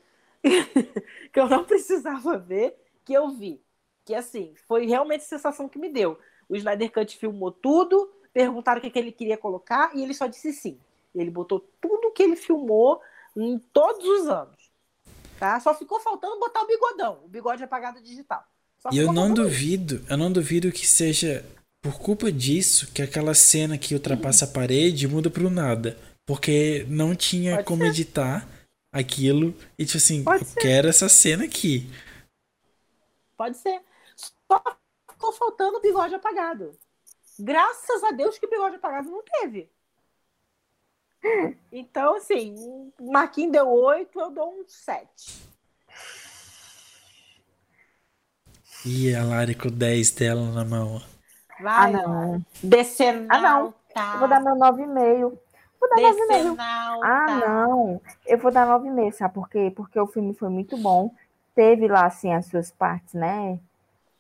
que 1.34 1.40
eu 1.40 1.50
não 1.50 1.64
precisava 1.64 2.38
ver, 2.38 2.76
que 3.04 3.14
eu 3.14 3.30
vi. 3.30 3.62
Que 4.04 4.14
assim, 4.14 4.54
foi 4.68 4.86
realmente 4.86 5.22
a 5.22 5.28
sensação 5.28 5.68
que 5.68 5.80
me 5.80 5.90
deu. 5.90 6.20
O 6.48 6.56
Snyder 6.56 6.92
Cut 6.92 7.18
filmou 7.18 7.52
tudo, 7.52 8.12
perguntaram 8.32 8.80
o 8.80 8.82
que, 8.82 8.90
que 8.90 9.00
ele 9.00 9.12
queria 9.12 9.38
colocar 9.38 9.96
e 9.96 10.04
ele 10.04 10.14
só 10.14 10.28
disse 10.28 10.54
sim. 10.54 10.80
Ele 11.14 11.32
botou 11.32 11.60
tudo 11.82 12.12
que 12.12 12.22
ele 12.22 12.36
filmou 12.36 13.02
em 13.36 13.58
todos 13.74 14.06
os 14.06 14.28
anos. 14.28 14.55
Tá? 15.46 15.60
Só 15.60 15.76
ficou 15.76 16.00
faltando 16.00 16.40
botar 16.40 16.64
o 16.64 16.66
bigodão, 16.66 17.20
o 17.24 17.28
bigode 17.28 17.64
apagado 17.64 18.02
digital. 18.02 18.44
E 18.92 18.98
eu 18.98 19.14
não 19.14 19.32
duvido, 19.32 19.98
isso. 19.98 20.06
eu 20.10 20.18
não 20.18 20.32
duvido 20.32 20.72
que 20.72 20.88
seja 20.88 21.46
por 21.84 22.00
culpa 22.00 22.32
disso 22.32 22.92
que 22.92 23.00
aquela 23.00 23.36
cena 23.36 23.78
que 23.78 23.94
ultrapassa 23.94 24.46
a 24.46 24.48
parede 24.48 25.08
muda 25.08 25.30
pro 25.30 25.52
nada. 25.52 26.00
Porque 26.26 26.84
não 26.90 27.16
tinha 27.16 27.58
Pode 27.58 27.68
como 27.68 27.84
ser. 27.84 27.90
editar 27.90 28.50
aquilo 28.92 29.54
e 29.78 29.86
tipo 29.86 29.98
assim, 29.98 30.24
Pode 30.24 30.42
eu 30.46 30.48
ser. 30.48 30.60
quero 30.60 30.88
essa 30.88 31.08
cena 31.08 31.44
aqui. 31.44 31.88
Pode 33.38 33.56
ser. 33.58 33.84
Só 34.16 34.64
ficou 35.12 35.32
faltando 35.32 35.78
o 35.78 35.82
bigode 35.82 36.16
apagado. 36.16 36.76
Graças 37.38 38.04
a 38.04 38.10
Deus 38.10 38.40
que 38.40 38.48
o 38.48 38.50
bigode 38.50 38.78
apagado 38.78 39.12
não 39.12 39.22
teve. 39.22 39.70
Então, 41.72 42.16
assim, 42.16 42.56
o 43.00 43.12
Marquinhos 43.12 43.52
deu 43.52 43.68
8, 43.70 44.20
eu 44.20 44.32
dou 44.32 44.50
um 44.50 44.64
7. 44.68 45.56
E 48.86 49.16
a 49.16 49.24
Lari 49.24 49.56
com 49.56 49.70
10 49.70 50.12
dela 50.12 50.52
na 50.52 50.64
mão. 50.64 51.02
Vai, 51.60 51.94
ah, 51.94 52.08
não. 52.08 52.46
Decenal. 52.62 53.28
Ah, 53.30 53.42
não. 53.42 54.14
Eu 54.14 54.20
vou 54.20 54.28
dar 54.28 54.40
meu 54.40 54.56
9,5. 54.56 55.38
Vou 55.80 55.90
dar 55.90 55.96
9,5. 55.96 56.58
Ah, 57.04 57.42
não. 57.48 58.02
Eu 58.26 58.38
vou 58.38 58.52
dar 58.52 58.68
9,5, 58.68 59.12
sabe 59.14 59.34
por 59.34 59.50
quê? 59.50 59.72
Porque 59.76 60.00
o 60.00 60.08
filme 60.08 60.34
foi 60.34 60.50
muito 60.50 60.78
bom. 60.78 61.12
Teve 61.56 61.88
lá, 61.88 62.06
assim, 62.06 62.34
as 62.34 62.46
suas 62.46 62.72
partes, 62.72 63.14
né? 63.14 63.60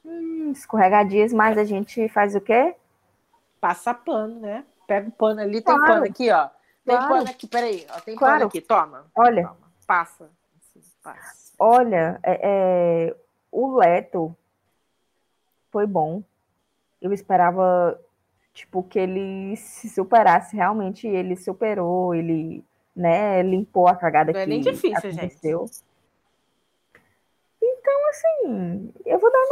Hum, 0.03 0.51
escorregadias, 0.51 1.33
mas 1.33 1.57
a 1.57 1.63
gente 1.63 2.07
faz 2.09 2.35
o 2.35 2.41
quê? 2.41 2.75
Passa 3.59 3.93
pano, 3.93 4.39
né? 4.39 4.63
Pega 4.87 5.09
o 5.09 5.11
pano 5.11 5.41
ali, 5.41 5.61
claro. 5.61 5.79
tem 5.79 5.87
pano 5.87 6.05
aqui, 6.05 6.31
ó. 6.31 6.49
Tem 6.85 6.95
claro. 6.95 7.13
pano 7.13 7.29
aqui, 7.29 7.47
peraí. 7.47 7.87
Ó, 7.89 7.99
tem 8.01 8.15
claro. 8.15 8.33
pano 8.35 8.47
aqui, 8.47 8.61
toma. 8.61 9.05
Olha. 9.15 9.47
Toma. 9.47 9.57
Passa. 9.87 10.29
Assim, 10.59 10.81
passa. 11.01 11.53
Olha, 11.57 12.19
é, 12.23 12.39
é, 12.43 13.15
o 13.51 13.77
Leto 13.77 14.35
foi 15.71 15.85
bom 15.85 16.23
eu 17.01 17.13
esperava 17.13 17.99
tipo 18.53 18.81
que 18.83 18.97
ele 18.97 19.55
se 19.57 19.89
superasse 19.89 20.55
realmente 20.55 21.07
ele 21.07 21.35
superou 21.35 22.15
ele 22.15 22.63
né 22.95 23.43
limpou 23.43 23.87
a 23.87 23.95
cagada 23.95 24.31
não 24.31 24.39
é 24.39 24.45
que 24.45 24.49
é 24.49 24.53
nem 24.53 24.61
difícil, 24.61 24.97
aconteceu 24.97 25.67
gente. 25.67 25.83
então 27.61 28.09
assim 28.09 28.93
eu 29.05 29.19
vou 29.19 29.31
dar 29.31 29.45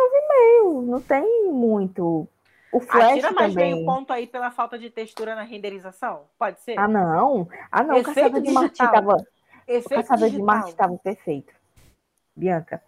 9,5 0.64 0.86
não 0.86 1.02
tem 1.02 1.52
muito 1.52 2.28
o 2.74 2.80
Flash 2.80 3.12
ah, 3.12 3.14
tira 3.14 3.32
mais 3.32 3.54
também. 3.54 3.74
meio 3.74 3.86
ponto 3.86 4.12
aí 4.12 4.28
pela 4.28 4.52
falta 4.52 4.78
de 4.78 4.90
textura 4.90 5.36
na 5.36 5.44
renderização 5.44 6.24
pode 6.38 6.60
ser 6.62 6.78
ah 6.78 6.88
não 6.88 7.48
ah 7.72 7.84
não 7.84 7.96
Efeito 7.98 8.10
o 8.10 8.14
caçador 8.14 8.42
de 8.42 8.52
Marte 8.52 8.78
tava 8.78 9.28
Efeito 9.68 9.86
o 9.86 9.96
caçador 9.96 10.30
digital. 10.30 10.40
de 10.40 10.42
Marte 10.42 10.70
estava 10.72 10.98
perfeito 10.98 11.54
Bianca 12.36 12.82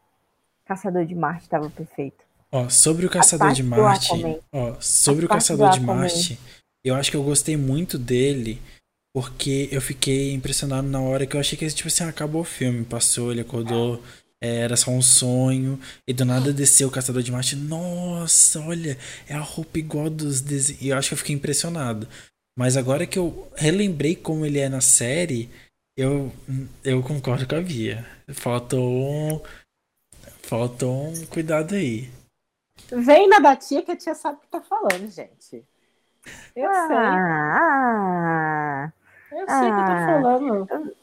caçador 0.66 1.06
de 1.06 1.16
Marte 1.16 1.44
estava 1.44 1.70
perfeito 1.70 2.26
Ó, 2.56 2.70
sobre 2.70 3.06
o 3.06 3.10
Caçador 3.10 3.52
de 3.52 3.64
Marte. 3.64 4.40
Ó, 4.49 4.76
sobre 4.80 5.26
o 5.26 5.28
Caçador 5.28 5.72
de 5.72 5.82
Marte, 5.82 6.40
eu 6.86 6.95
acho 6.95 7.12
que 7.12 7.18
eu 7.18 7.24
gostei 7.24 7.57
muito 7.57 7.98
dele. 7.98 8.62
Porque 9.14 9.70
eu 9.72 9.82
fiquei 9.82 10.34
impressionado 10.34 10.88
na 10.88 10.99
hora 10.99 11.26
que 11.26 11.36
eu 11.36 11.40
achei 11.40 11.57
que, 11.57 11.66
tipo 11.68 11.88
assim, 11.88 12.03
acabou 12.03 12.41
o 12.41 12.45
filme. 12.45 12.84
Passou, 12.84 13.32
ele 13.32 13.41
acordou, 13.41 13.95
é, 13.95 13.99
era 14.41 14.76
só 14.76 14.91
um 14.91 15.02
sonho. 15.02 15.80
E 16.07 16.14
do 16.14 16.26
nada 16.26 16.53
desceu 16.53 16.88
o 16.88 16.91
Caçador 16.91 17.24
de 17.24 17.32
Marte. 17.32 17.56
Nossa, 17.56 18.60
olha, 18.62 18.98
é 19.28 19.34
a 19.34 19.40
roupa 19.40 19.80
igual 19.80 20.10
dos 20.10 20.41
desenhos. 20.41 20.82
E 20.82 20.90
eu 20.90 20.98
acho 20.98 21.10
que 21.10 21.14
eu 21.14 21.20
fiquei 21.20 21.36
impressionado. 21.36 22.07
Mas 22.57 22.78
agora 22.78 23.06
que 23.06 23.20
eu 23.20 23.52
relembrei 23.56 24.16
como 24.16 24.45
ele 24.45 24.60
é 24.60 24.70
na 24.70 24.80
série, 24.82 25.49
eu, 25.98 26.32
eu 26.84 27.03
concordo 27.03 27.48
com 27.48 27.56
a 27.56 27.62
Bia. 27.62 28.06
Faltou 28.30 28.90
um, 28.90 29.41
faltou 30.44 31.07
um 31.07 31.26
cuidado 31.26 31.76
aí. 31.76 32.10
Vem 32.91 33.28
na 33.28 33.40
da 33.40 33.56
tia 33.56 33.82
que 33.82 33.91
a 33.91 33.95
tia 33.95 34.14
sabe 34.14 34.38
o 34.38 34.41
que 34.41 34.48
tá 34.48 34.62
falando, 34.62 35.10
gente. 35.10 35.66
Eu 36.56 36.70
ah, 36.70 36.88
sei. 36.88 36.98
Ah, 36.98 38.94
eu 39.32 39.48
sei 39.48 39.57
o 39.57 39.76
que 39.76 39.82
eu 39.82 39.86
tô 39.86 39.91
ah. 39.91 40.06
falando. 40.06 40.95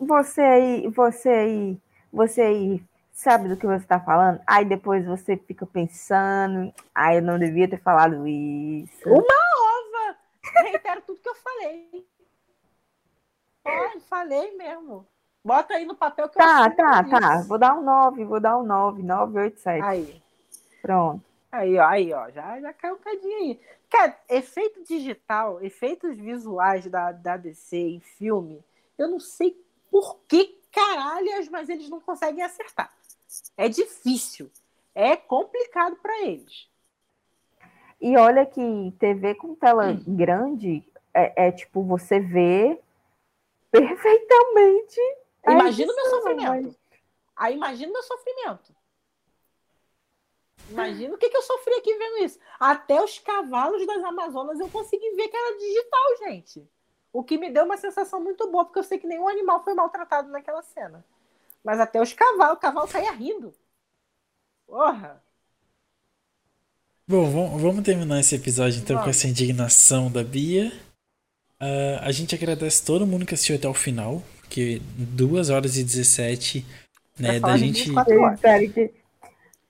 Você 0.00 0.40
aí, 0.40 0.88
você 0.88 1.28
aí, 1.28 1.78
você 2.14 2.42
aí 2.42 2.82
sabe 3.12 3.48
do 3.48 3.56
que 3.56 3.66
você 3.66 3.84
tá 3.84 3.98
falando? 3.98 4.40
Aí 4.46 4.64
depois 4.64 5.04
você 5.04 5.36
fica 5.36 5.66
pensando, 5.66 6.72
ai, 6.94 7.18
eu 7.18 7.22
não 7.22 7.38
devia 7.38 7.68
ter 7.68 7.80
falado 7.80 8.26
isso. 8.26 9.08
Uma 9.08 9.18
ova! 9.18 10.16
Reitero 10.62 11.02
tudo 11.02 11.20
que 11.20 11.28
eu 11.28 11.34
falei. 11.34 12.06
Olha, 13.64 14.00
falei 14.08 14.56
mesmo. 14.56 15.06
Bota 15.44 15.74
aí 15.74 15.84
no 15.84 15.94
papel 15.94 16.28
que 16.28 16.36
tá, 16.36 16.66
eu 16.70 16.76
Tá, 16.76 17.04
tá, 17.04 17.20
tá. 17.20 17.42
Vou 17.42 17.58
dar 17.58 17.74
um 17.74 17.82
9, 17.82 18.24
vou 18.24 18.40
dar 18.40 18.58
um 18.58 18.62
9, 18.62 19.02
9, 19.02 19.38
8, 19.40 19.60
7. 19.60 19.82
Aí. 19.82 20.22
Pronto. 20.80 21.22
Aí, 21.50 21.78
ó, 21.78 21.86
aí, 21.86 22.12
ó, 22.12 22.30
já, 22.30 22.60
já 22.60 22.72
caiu 22.72 22.94
um 22.94 22.98
cadinho 22.98 23.38
aí. 23.38 23.60
Cara, 23.90 24.16
efeito 24.28 24.82
digital, 24.82 25.62
efeitos 25.62 26.16
visuais 26.16 26.86
da, 26.86 27.12
da 27.12 27.36
DC 27.36 27.76
em 27.76 28.00
filme, 28.00 28.64
eu 28.98 29.08
não 29.08 29.20
sei 29.20 29.56
por 29.90 30.18
que 30.26 30.58
caralhas, 30.74 31.48
mas 31.48 31.68
eles 31.68 31.88
não 31.88 32.00
conseguem 32.00 32.42
acertar. 32.42 32.92
É 33.56 33.68
difícil. 33.68 34.50
É 34.94 35.16
complicado 35.16 35.96
para 35.96 36.22
eles. 36.22 36.68
E 38.00 38.16
olha 38.16 38.44
que 38.44 38.94
TV 38.98 39.34
com 39.34 39.54
tela 39.54 39.88
hum. 39.88 40.16
grande 40.16 40.84
é, 41.12 41.46
é, 41.46 41.52
tipo, 41.52 41.82
você 41.82 42.20
vê 42.20 42.78
perfeitamente. 43.70 45.00
Imagina 45.46 45.92
o 45.92 45.96
meu 45.96 46.06
sofrimento. 46.10 46.48
Mas... 46.48 46.78
Aí 47.36 47.54
imagina 47.54 47.90
o 47.90 47.92
meu 47.92 48.02
sofrimento. 48.02 48.74
Imagina 50.70 51.14
o 51.14 51.18
que, 51.18 51.28
que 51.28 51.36
eu 51.36 51.42
sofri 51.42 51.74
aqui 51.74 51.94
vendo 51.94 52.24
isso. 52.24 52.38
Até 52.58 53.02
os 53.02 53.18
cavalos 53.18 53.86
das 53.86 54.02
Amazonas 54.02 54.58
eu 54.58 54.68
consegui 54.70 55.10
ver 55.14 55.28
que 55.28 55.36
era 55.36 55.58
digital, 55.58 56.16
gente. 56.18 56.68
O 57.14 57.22
que 57.22 57.38
me 57.38 57.48
deu 57.48 57.64
uma 57.64 57.76
sensação 57.76 58.20
muito 58.20 58.50
boa, 58.50 58.64
porque 58.64 58.80
eu 58.80 58.82
sei 58.82 58.98
que 58.98 59.06
nenhum 59.06 59.28
animal 59.28 59.62
foi 59.62 59.72
maltratado 59.72 60.28
naquela 60.30 60.62
cena. 60.62 61.04
Mas 61.62 61.78
até 61.78 62.02
os 62.02 62.12
cavalos, 62.12 62.56
o 62.56 62.60
cavalo 62.60 62.88
saía 62.88 63.12
rindo. 63.12 63.54
Porra! 64.66 65.22
Bom, 67.06 67.56
vamos 67.56 67.84
terminar 67.84 68.18
esse 68.18 68.34
episódio 68.34 68.80
então 68.80 68.96
vamos. 68.96 69.04
com 69.04 69.10
essa 69.10 69.28
indignação 69.28 70.10
da 70.10 70.24
Bia. 70.24 70.72
Uh, 71.62 72.02
a 72.02 72.10
gente 72.10 72.34
agradece 72.34 72.84
todo 72.84 73.06
mundo 73.06 73.24
que 73.24 73.34
assistiu 73.34 73.54
até 73.54 73.68
o 73.68 73.74
final, 73.74 74.20
porque 74.40 74.82
2 74.96 75.50
horas 75.50 75.76
e 75.76 75.84
17, 75.84 76.66
né, 77.16 77.38
da 77.38 77.56
gente... 77.56 77.92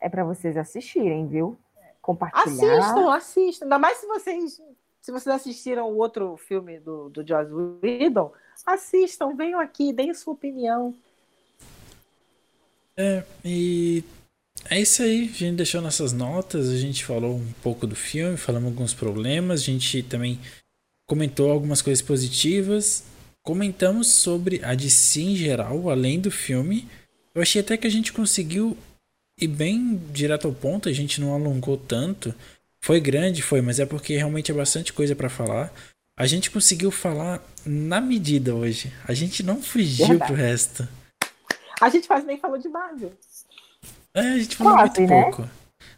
É 0.00 0.08
para 0.08 0.24
vocês 0.24 0.56
assistirem, 0.56 1.26
viu? 1.26 1.58
Compartilhar. 2.00 2.78
Assistam, 2.78 3.14
assistam. 3.14 3.64
Ainda 3.66 3.78
mais 3.78 3.98
se 3.98 4.06
vocês 4.06 4.62
se 5.04 5.12
vocês 5.12 5.36
assistiram 5.36 5.86
o 5.90 5.98
outro 5.98 6.34
filme 6.38 6.80
do, 6.80 7.10
do 7.10 7.22
Joss 7.28 7.52
Whedon, 7.52 8.32
assistam, 8.64 9.36
venham 9.36 9.60
aqui, 9.60 9.92
deem 9.92 10.14
sua 10.14 10.32
opinião. 10.32 10.94
É, 12.96 13.22
e 13.44 14.02
é 14.70 14.80
isso 14.80 15.02
aí. 15.02 15.24
A 15.24 15.36
gente 15.36 15.56
deixou 15.56 15.82
nossas 15.82 16.14
notas, 16.14 16.70
a 16.70 16.78
gente 16.78 17.04
falou 17.04 17.36
um 17.36 17.52
pouco 17.62 17.86
do 17.86 17.94
filme, 17.94 18.38
falamos 18.38 18.70
alguns 18.70 18.94
problemas, 18.94 19.60
a 19.60 19.64
gente 19.64 20.02
também 20.04 20.40
comentou 21.06 21.50
algumas 21.50 21.82
coisas 21.82 22.00
positivas. 22.00 23.04
Comentamos 23.42 24.10
sobre 24.10 24.64
a 24.64 24.74
DC 24.74 25.20
em 25.20 25.36
geral, 25.36 25.90
além 25.90 26.18
do 26.18 26.30
filme. 26.30 26.88
Eu 27.34 27.42
achei 27.42 27.60
até 27.60 27.76
que 27.76 27.86
a 27.86 27.90
gente 27.90 28.10
conseguiu 28.10 28.74
ir 29.38 29.48
bem 29.48 30.00
direto 30.14 30.46
ao 30.46 30.54
ponto, 30.54 30.88
a 30.88 30.92
gente 30.94 31.20
não 31.20 31.34
alongou 31.34 31.76
tanto. 31.76 32.34
Foi 32.84 33.00
grande, 33.00 33.40
foi, 33.40 33.62
mas 33.62 33.80
é 33.80 33.86
porque 33.86 34.14
realmente 34.14 34.50
é 34.50 34.54
bastante 34.54 34.92
coisa 34.92 35.16
para 35.16 35.30
falar. 35.30 35.72
A 36.18 36.26
gente 36.26 36.50
conseguiu 36.50 36.90
falar 36.90 37.42
na 37.64 37.98
medida 37.98 38.54
hoje. 38.54 38.92
A 39.08 39.14
gente 39.14 39.42
não 39.42 39.62
fugiu 39.62 40.06
Verdade. 40.06 40.30
pro 40.30 40.38
resto. 40.38 40.86
A 41.80 41.88
gente 41.88 42.06
quase 42.06 42.26
nem 42.26 42.36
falou 42.36 42.58
de 42.58 42.68
Marvel. 42.68 43.10
É, 44.12 44.20
a 44.20 44.38
gente 44.38 44.56
falou 44.56 44.74
quase, 44.74 45.00
muito 45.00 45.10
né? 45.10 45.22
pouco. 45.22 45.50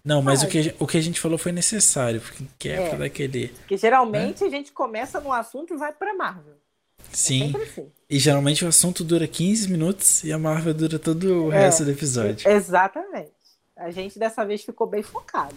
Não, 0.05 0.23
mas 0.23 0.45
o 0.45 0.47
que, 0.47 0.77
o 0.79 0.87
que 0.87 0.97
a 0.97 1.01
gente 1.01 1.19
falou 1.19 1.37
foi 1.37 1.51
necessário, 1.51 2.21
porque 2.21 2.69
é, 2.69 2.75
é 2.75 2.89
pra 2.89 2.99
daquele. 2.99 3.49
Porque 3.49 3.77
geralmente 3.77 4.43
né? 4.43 4.47
a 4.47 4.51
gente 4.51 4.71
começa 4.71 5.21
num 5.21 5.33
assunto 5.33 5.75
e 5.75 5.77
vai 5.77 5.93
pra 5.93 6.15
Marvel. 6.15 6.55
É 6.55 7.05
Sim. 7.11 7.53
É 7.53 7.63
assim. 7.65 7.91
E 8.09 8.17
geralmente 8.21 8.65
o 8.65 8.69
assunto 8.69 9.03
dura 9.03 9.27
15 9.27 9.69
minutos 9.73 10.23
e 10.23 10.33
a 10.33 10.39
Marvel 10.39 10.73
dura 10.73 11.01
todo 11.01 11.47
o 11.47 11.53
é, 11.53 11.63
resto 11.63 11.85
do 11.85 11.91
episódio. 11.91 12.49
Exatamente. 12.49 13.33
A 13.77 13.91
gente 13.91 14.21
dessa 14.21 14.45
vez 14.45 14.63
ficou 14.63 14.87
bem 14.87 15.03
focado. 15.03 15.57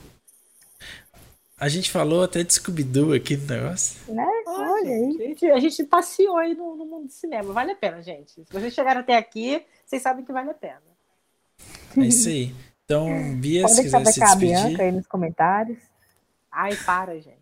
A 1.59 1.67
gente 1.67 1.91
falou 1.91 2.23
até 2.23 2.41
de 2.41 2.53
Scooby-Doo 2.53 3.13
aqui 3.13 3.35
no 3.35 3.45
negócio. 3.45 3.99
Né? 4.13 4.25
Olha 4.47 4.91
aí. 4.91 5.17
A 5.19 5.27
gente, 5.27 5.45
a 5.45 5.59
gente 5.59 5.83
passeou 5.83 6.37
aí 6.37 6.55
no, 6.55 6.73
no, 6.77 6.85
mundo 6.85 7.07
do 7.07 7.11
cinema. 7.11 7.51
Vale 7.51 7.73
a 7.73 7.75
pena, 7.75 8.01
gente. 8.01 8.31
Se 8.31 8.45
vocês 8.49 8.73
chegaram 8.73 9.01
até 9.01 9.17
aqui, 9.17 9.61
vocês 9.85 10.01
sabem 10.01 10.23
que 10.23 10.31
vale 10.31 10.51
a 10.51 10.53
pena. 10.53 10.81
É 11.97 12.01
isso 12.01 12.29
aí. 12.29 12.55
Então, 12.85 13.09
Bia, 13.35 13.63
Pode 13.63 13.75
se 13.75 13.83
quiser 13.83 14.05
se 14.05 14.21
despedir... 14.21 14.55
a 14.55 14.63
Bianca 14.63 14.83
aí 14.83 14.91
nos 14.93 15.05
comentários. 15.05 15.79
Ai, 16.49 16.77
para, 16.77 17.19
gente. 17.19 17.37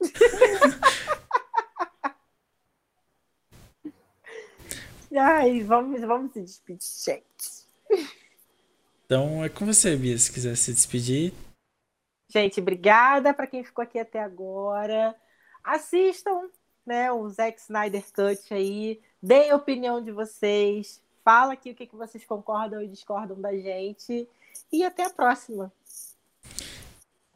Ai, 5.16 5.62
vamos, 5.62 6.00
vamos 6.02 6.34
se 6.34 6.42
despedir, 6.42 6.86
gente. 7.06 7.64
Então, 9.06 9.42
é 9.42 9.48
com 9.48 9.64
você, 9.64 9.96
Bia, 9.96 10.18
se 10.18 10.30
quiser 10.30 10.54
se 10.54 10.70
despedir. 10.70 11.32
Gente, 12.34 12.60
obrigada 12.60 13.32
para 13.32 13.46
quem 13.46 13.62
ficou 13.62 13.80
aqui 13.80 13.96
até 13.96 14.20
agora. 14.20 15.14
Assistam 15.62 16.48
né, 16.84 17.12
o 17.12 17.28
Zack 17.28 17.60
Snyder 17.60 18.02
Cut 18.12 18.52
aí. 18.52 19.00
Deem 19.22 19.52
a 19.52 19.56
opinião 19.56 20.02
de 20.02 20.10
vocês. 20.10 21.00
Fala 21.24 21.52
aqui 21.52 21.70
o 21.70 21.76
que, 21.76 21.86
que 21.86 21.94
vocês 21.94 22.24
concordam 22.24 22.82
e 22.82 22.88
discordam 22.88 23.40
da 23.40 23.52
gente. 23.52 24.28
E 24.72 24.82
até 24.82 25.04
a 25.04 25.10
próxima. 25.10 25.72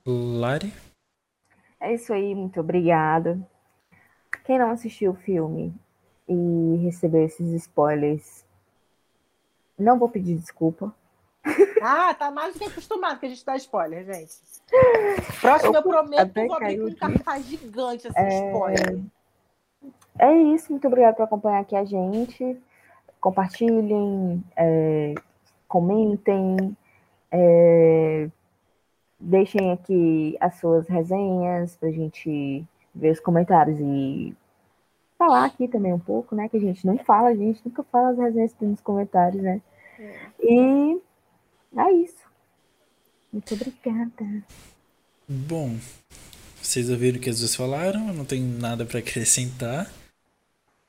Lari? 0.04 0.74
É 1.78 1.94
isso 1.94 2.12
aí, 2.12 2.34
muito 2.34 2.58
obrigada. 2.58 3.38
Quem 4.44 4.58
não 4.58 4.72
assistiu 4.72 5.12
o 5.12 5.16
filme 5.16 5.72
e 6.28 6.76
recebeu 6.82 7.24
esses 7.24 7.52
spoilers, 7.52 8.44
não 9.78 9.96
vou 9.96 10.08
pedir 10.08 10.34
desculpa. 10.34 10.92
Ah, 11.80 12.12
tá 12.14 12.30
mais 12.30 12.54
do 12.54 12.58
que 12.58 12.66
acostumado 12.66 13.20
que 13.20 13.26
a 13.26 13.28
gente 13.28 13.44
dá 13.44 13.56
spoiler, 13.56 14.04
gente. 14.04 14.34
Próximo, 15.40 15.72
eu, 15.72 15.74
eu 15.74 15.82
prometo 15.82 16.32
que 16.32 16.46
vou 16.46 16.56
abrir 16.56 16.82
um 16.82 16.94
cartaz 16.94 17.46
gigante 17.46 18.08
assim, 18.08 18.18
é... 18.18 18.46
spoiler. 18.46 19.04
É 20.18 20.32
isso, 20.32 20.72
muito 20.72 20.86
obrigada 20.86 21.16
por 21.16 21.22
acompanhar 21.22 21.60
aqui 21.60 21.76
a 21.76 21.84
gente. 21.84 22.60
Compartilhem, 23.20 24.42
é, 24.56 25.14
comentem, 25.68 26.76
é, 27.30 28.28
deixem 29.18 29.72
aqui 29.72 30.36
as 30.40 30.56
suas 30.56 30.88
resenhas 30.88 31.76
pra 31.76 31.90
gente 31.90 32.64
ver 32.94 33.10
os 33.10 33.20
comentários 33.20 33.78
e 33.80 34.36
falar 35.16 35.44
aqui 35.44 35.68
também 35.68 35.92
um 35.92 35.98
pouco, 35.98 36.34
né? 36.34 36.48
Que 36.48 36.56
a 36.56 36.60
gente 36.60 36.86
não 36.86 36.98
fala, 36.98 37.28
a 37.28 37.34
gente 37.34 37.60
nunca 37.64 37.82
fala 37.84 38.10
as 38.10 38.18
resenhas 38.18 38.54
nos 38.60 38.80
comentários, 38.80 39.42
né? 39.42 39.60
É. 39.98 40.14
E 40.40 41.00
é 41.76 41.92
isso. 41.92 42.28
Muito 43.32 43.54
obrigada. 43.54 44.44
Bom, 45.28 45.76
vocês 46.62 46.88
ouviram 46.88 47.18
o 47.18 47.20
que 47.20 47.30
as 47.30 47.38
duas 47.38 47.54
falaram, 47.54 48.12
não 48.12 48.24
tem 48.24 48.42
nada 48.42 48.84
para 48.84 48.98
acrescentar. 48.98 49.86
A 49.86 49.90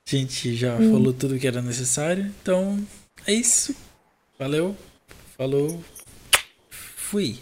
gente 0.10 0.56
já 0.56 0.76
hum. 0.76 0.92
falou 0.92 1.14
tudo 1.14 1.38
que 1.38 1.48
era 1.48 1.62
necessário, 1.62 2.34
então 2.42 2.80
é 3.28 3.34
isso. 3.34 3.76
Valeu, 4.38 4.76
falou, 5.38 5.84
fui. 6.70 7.40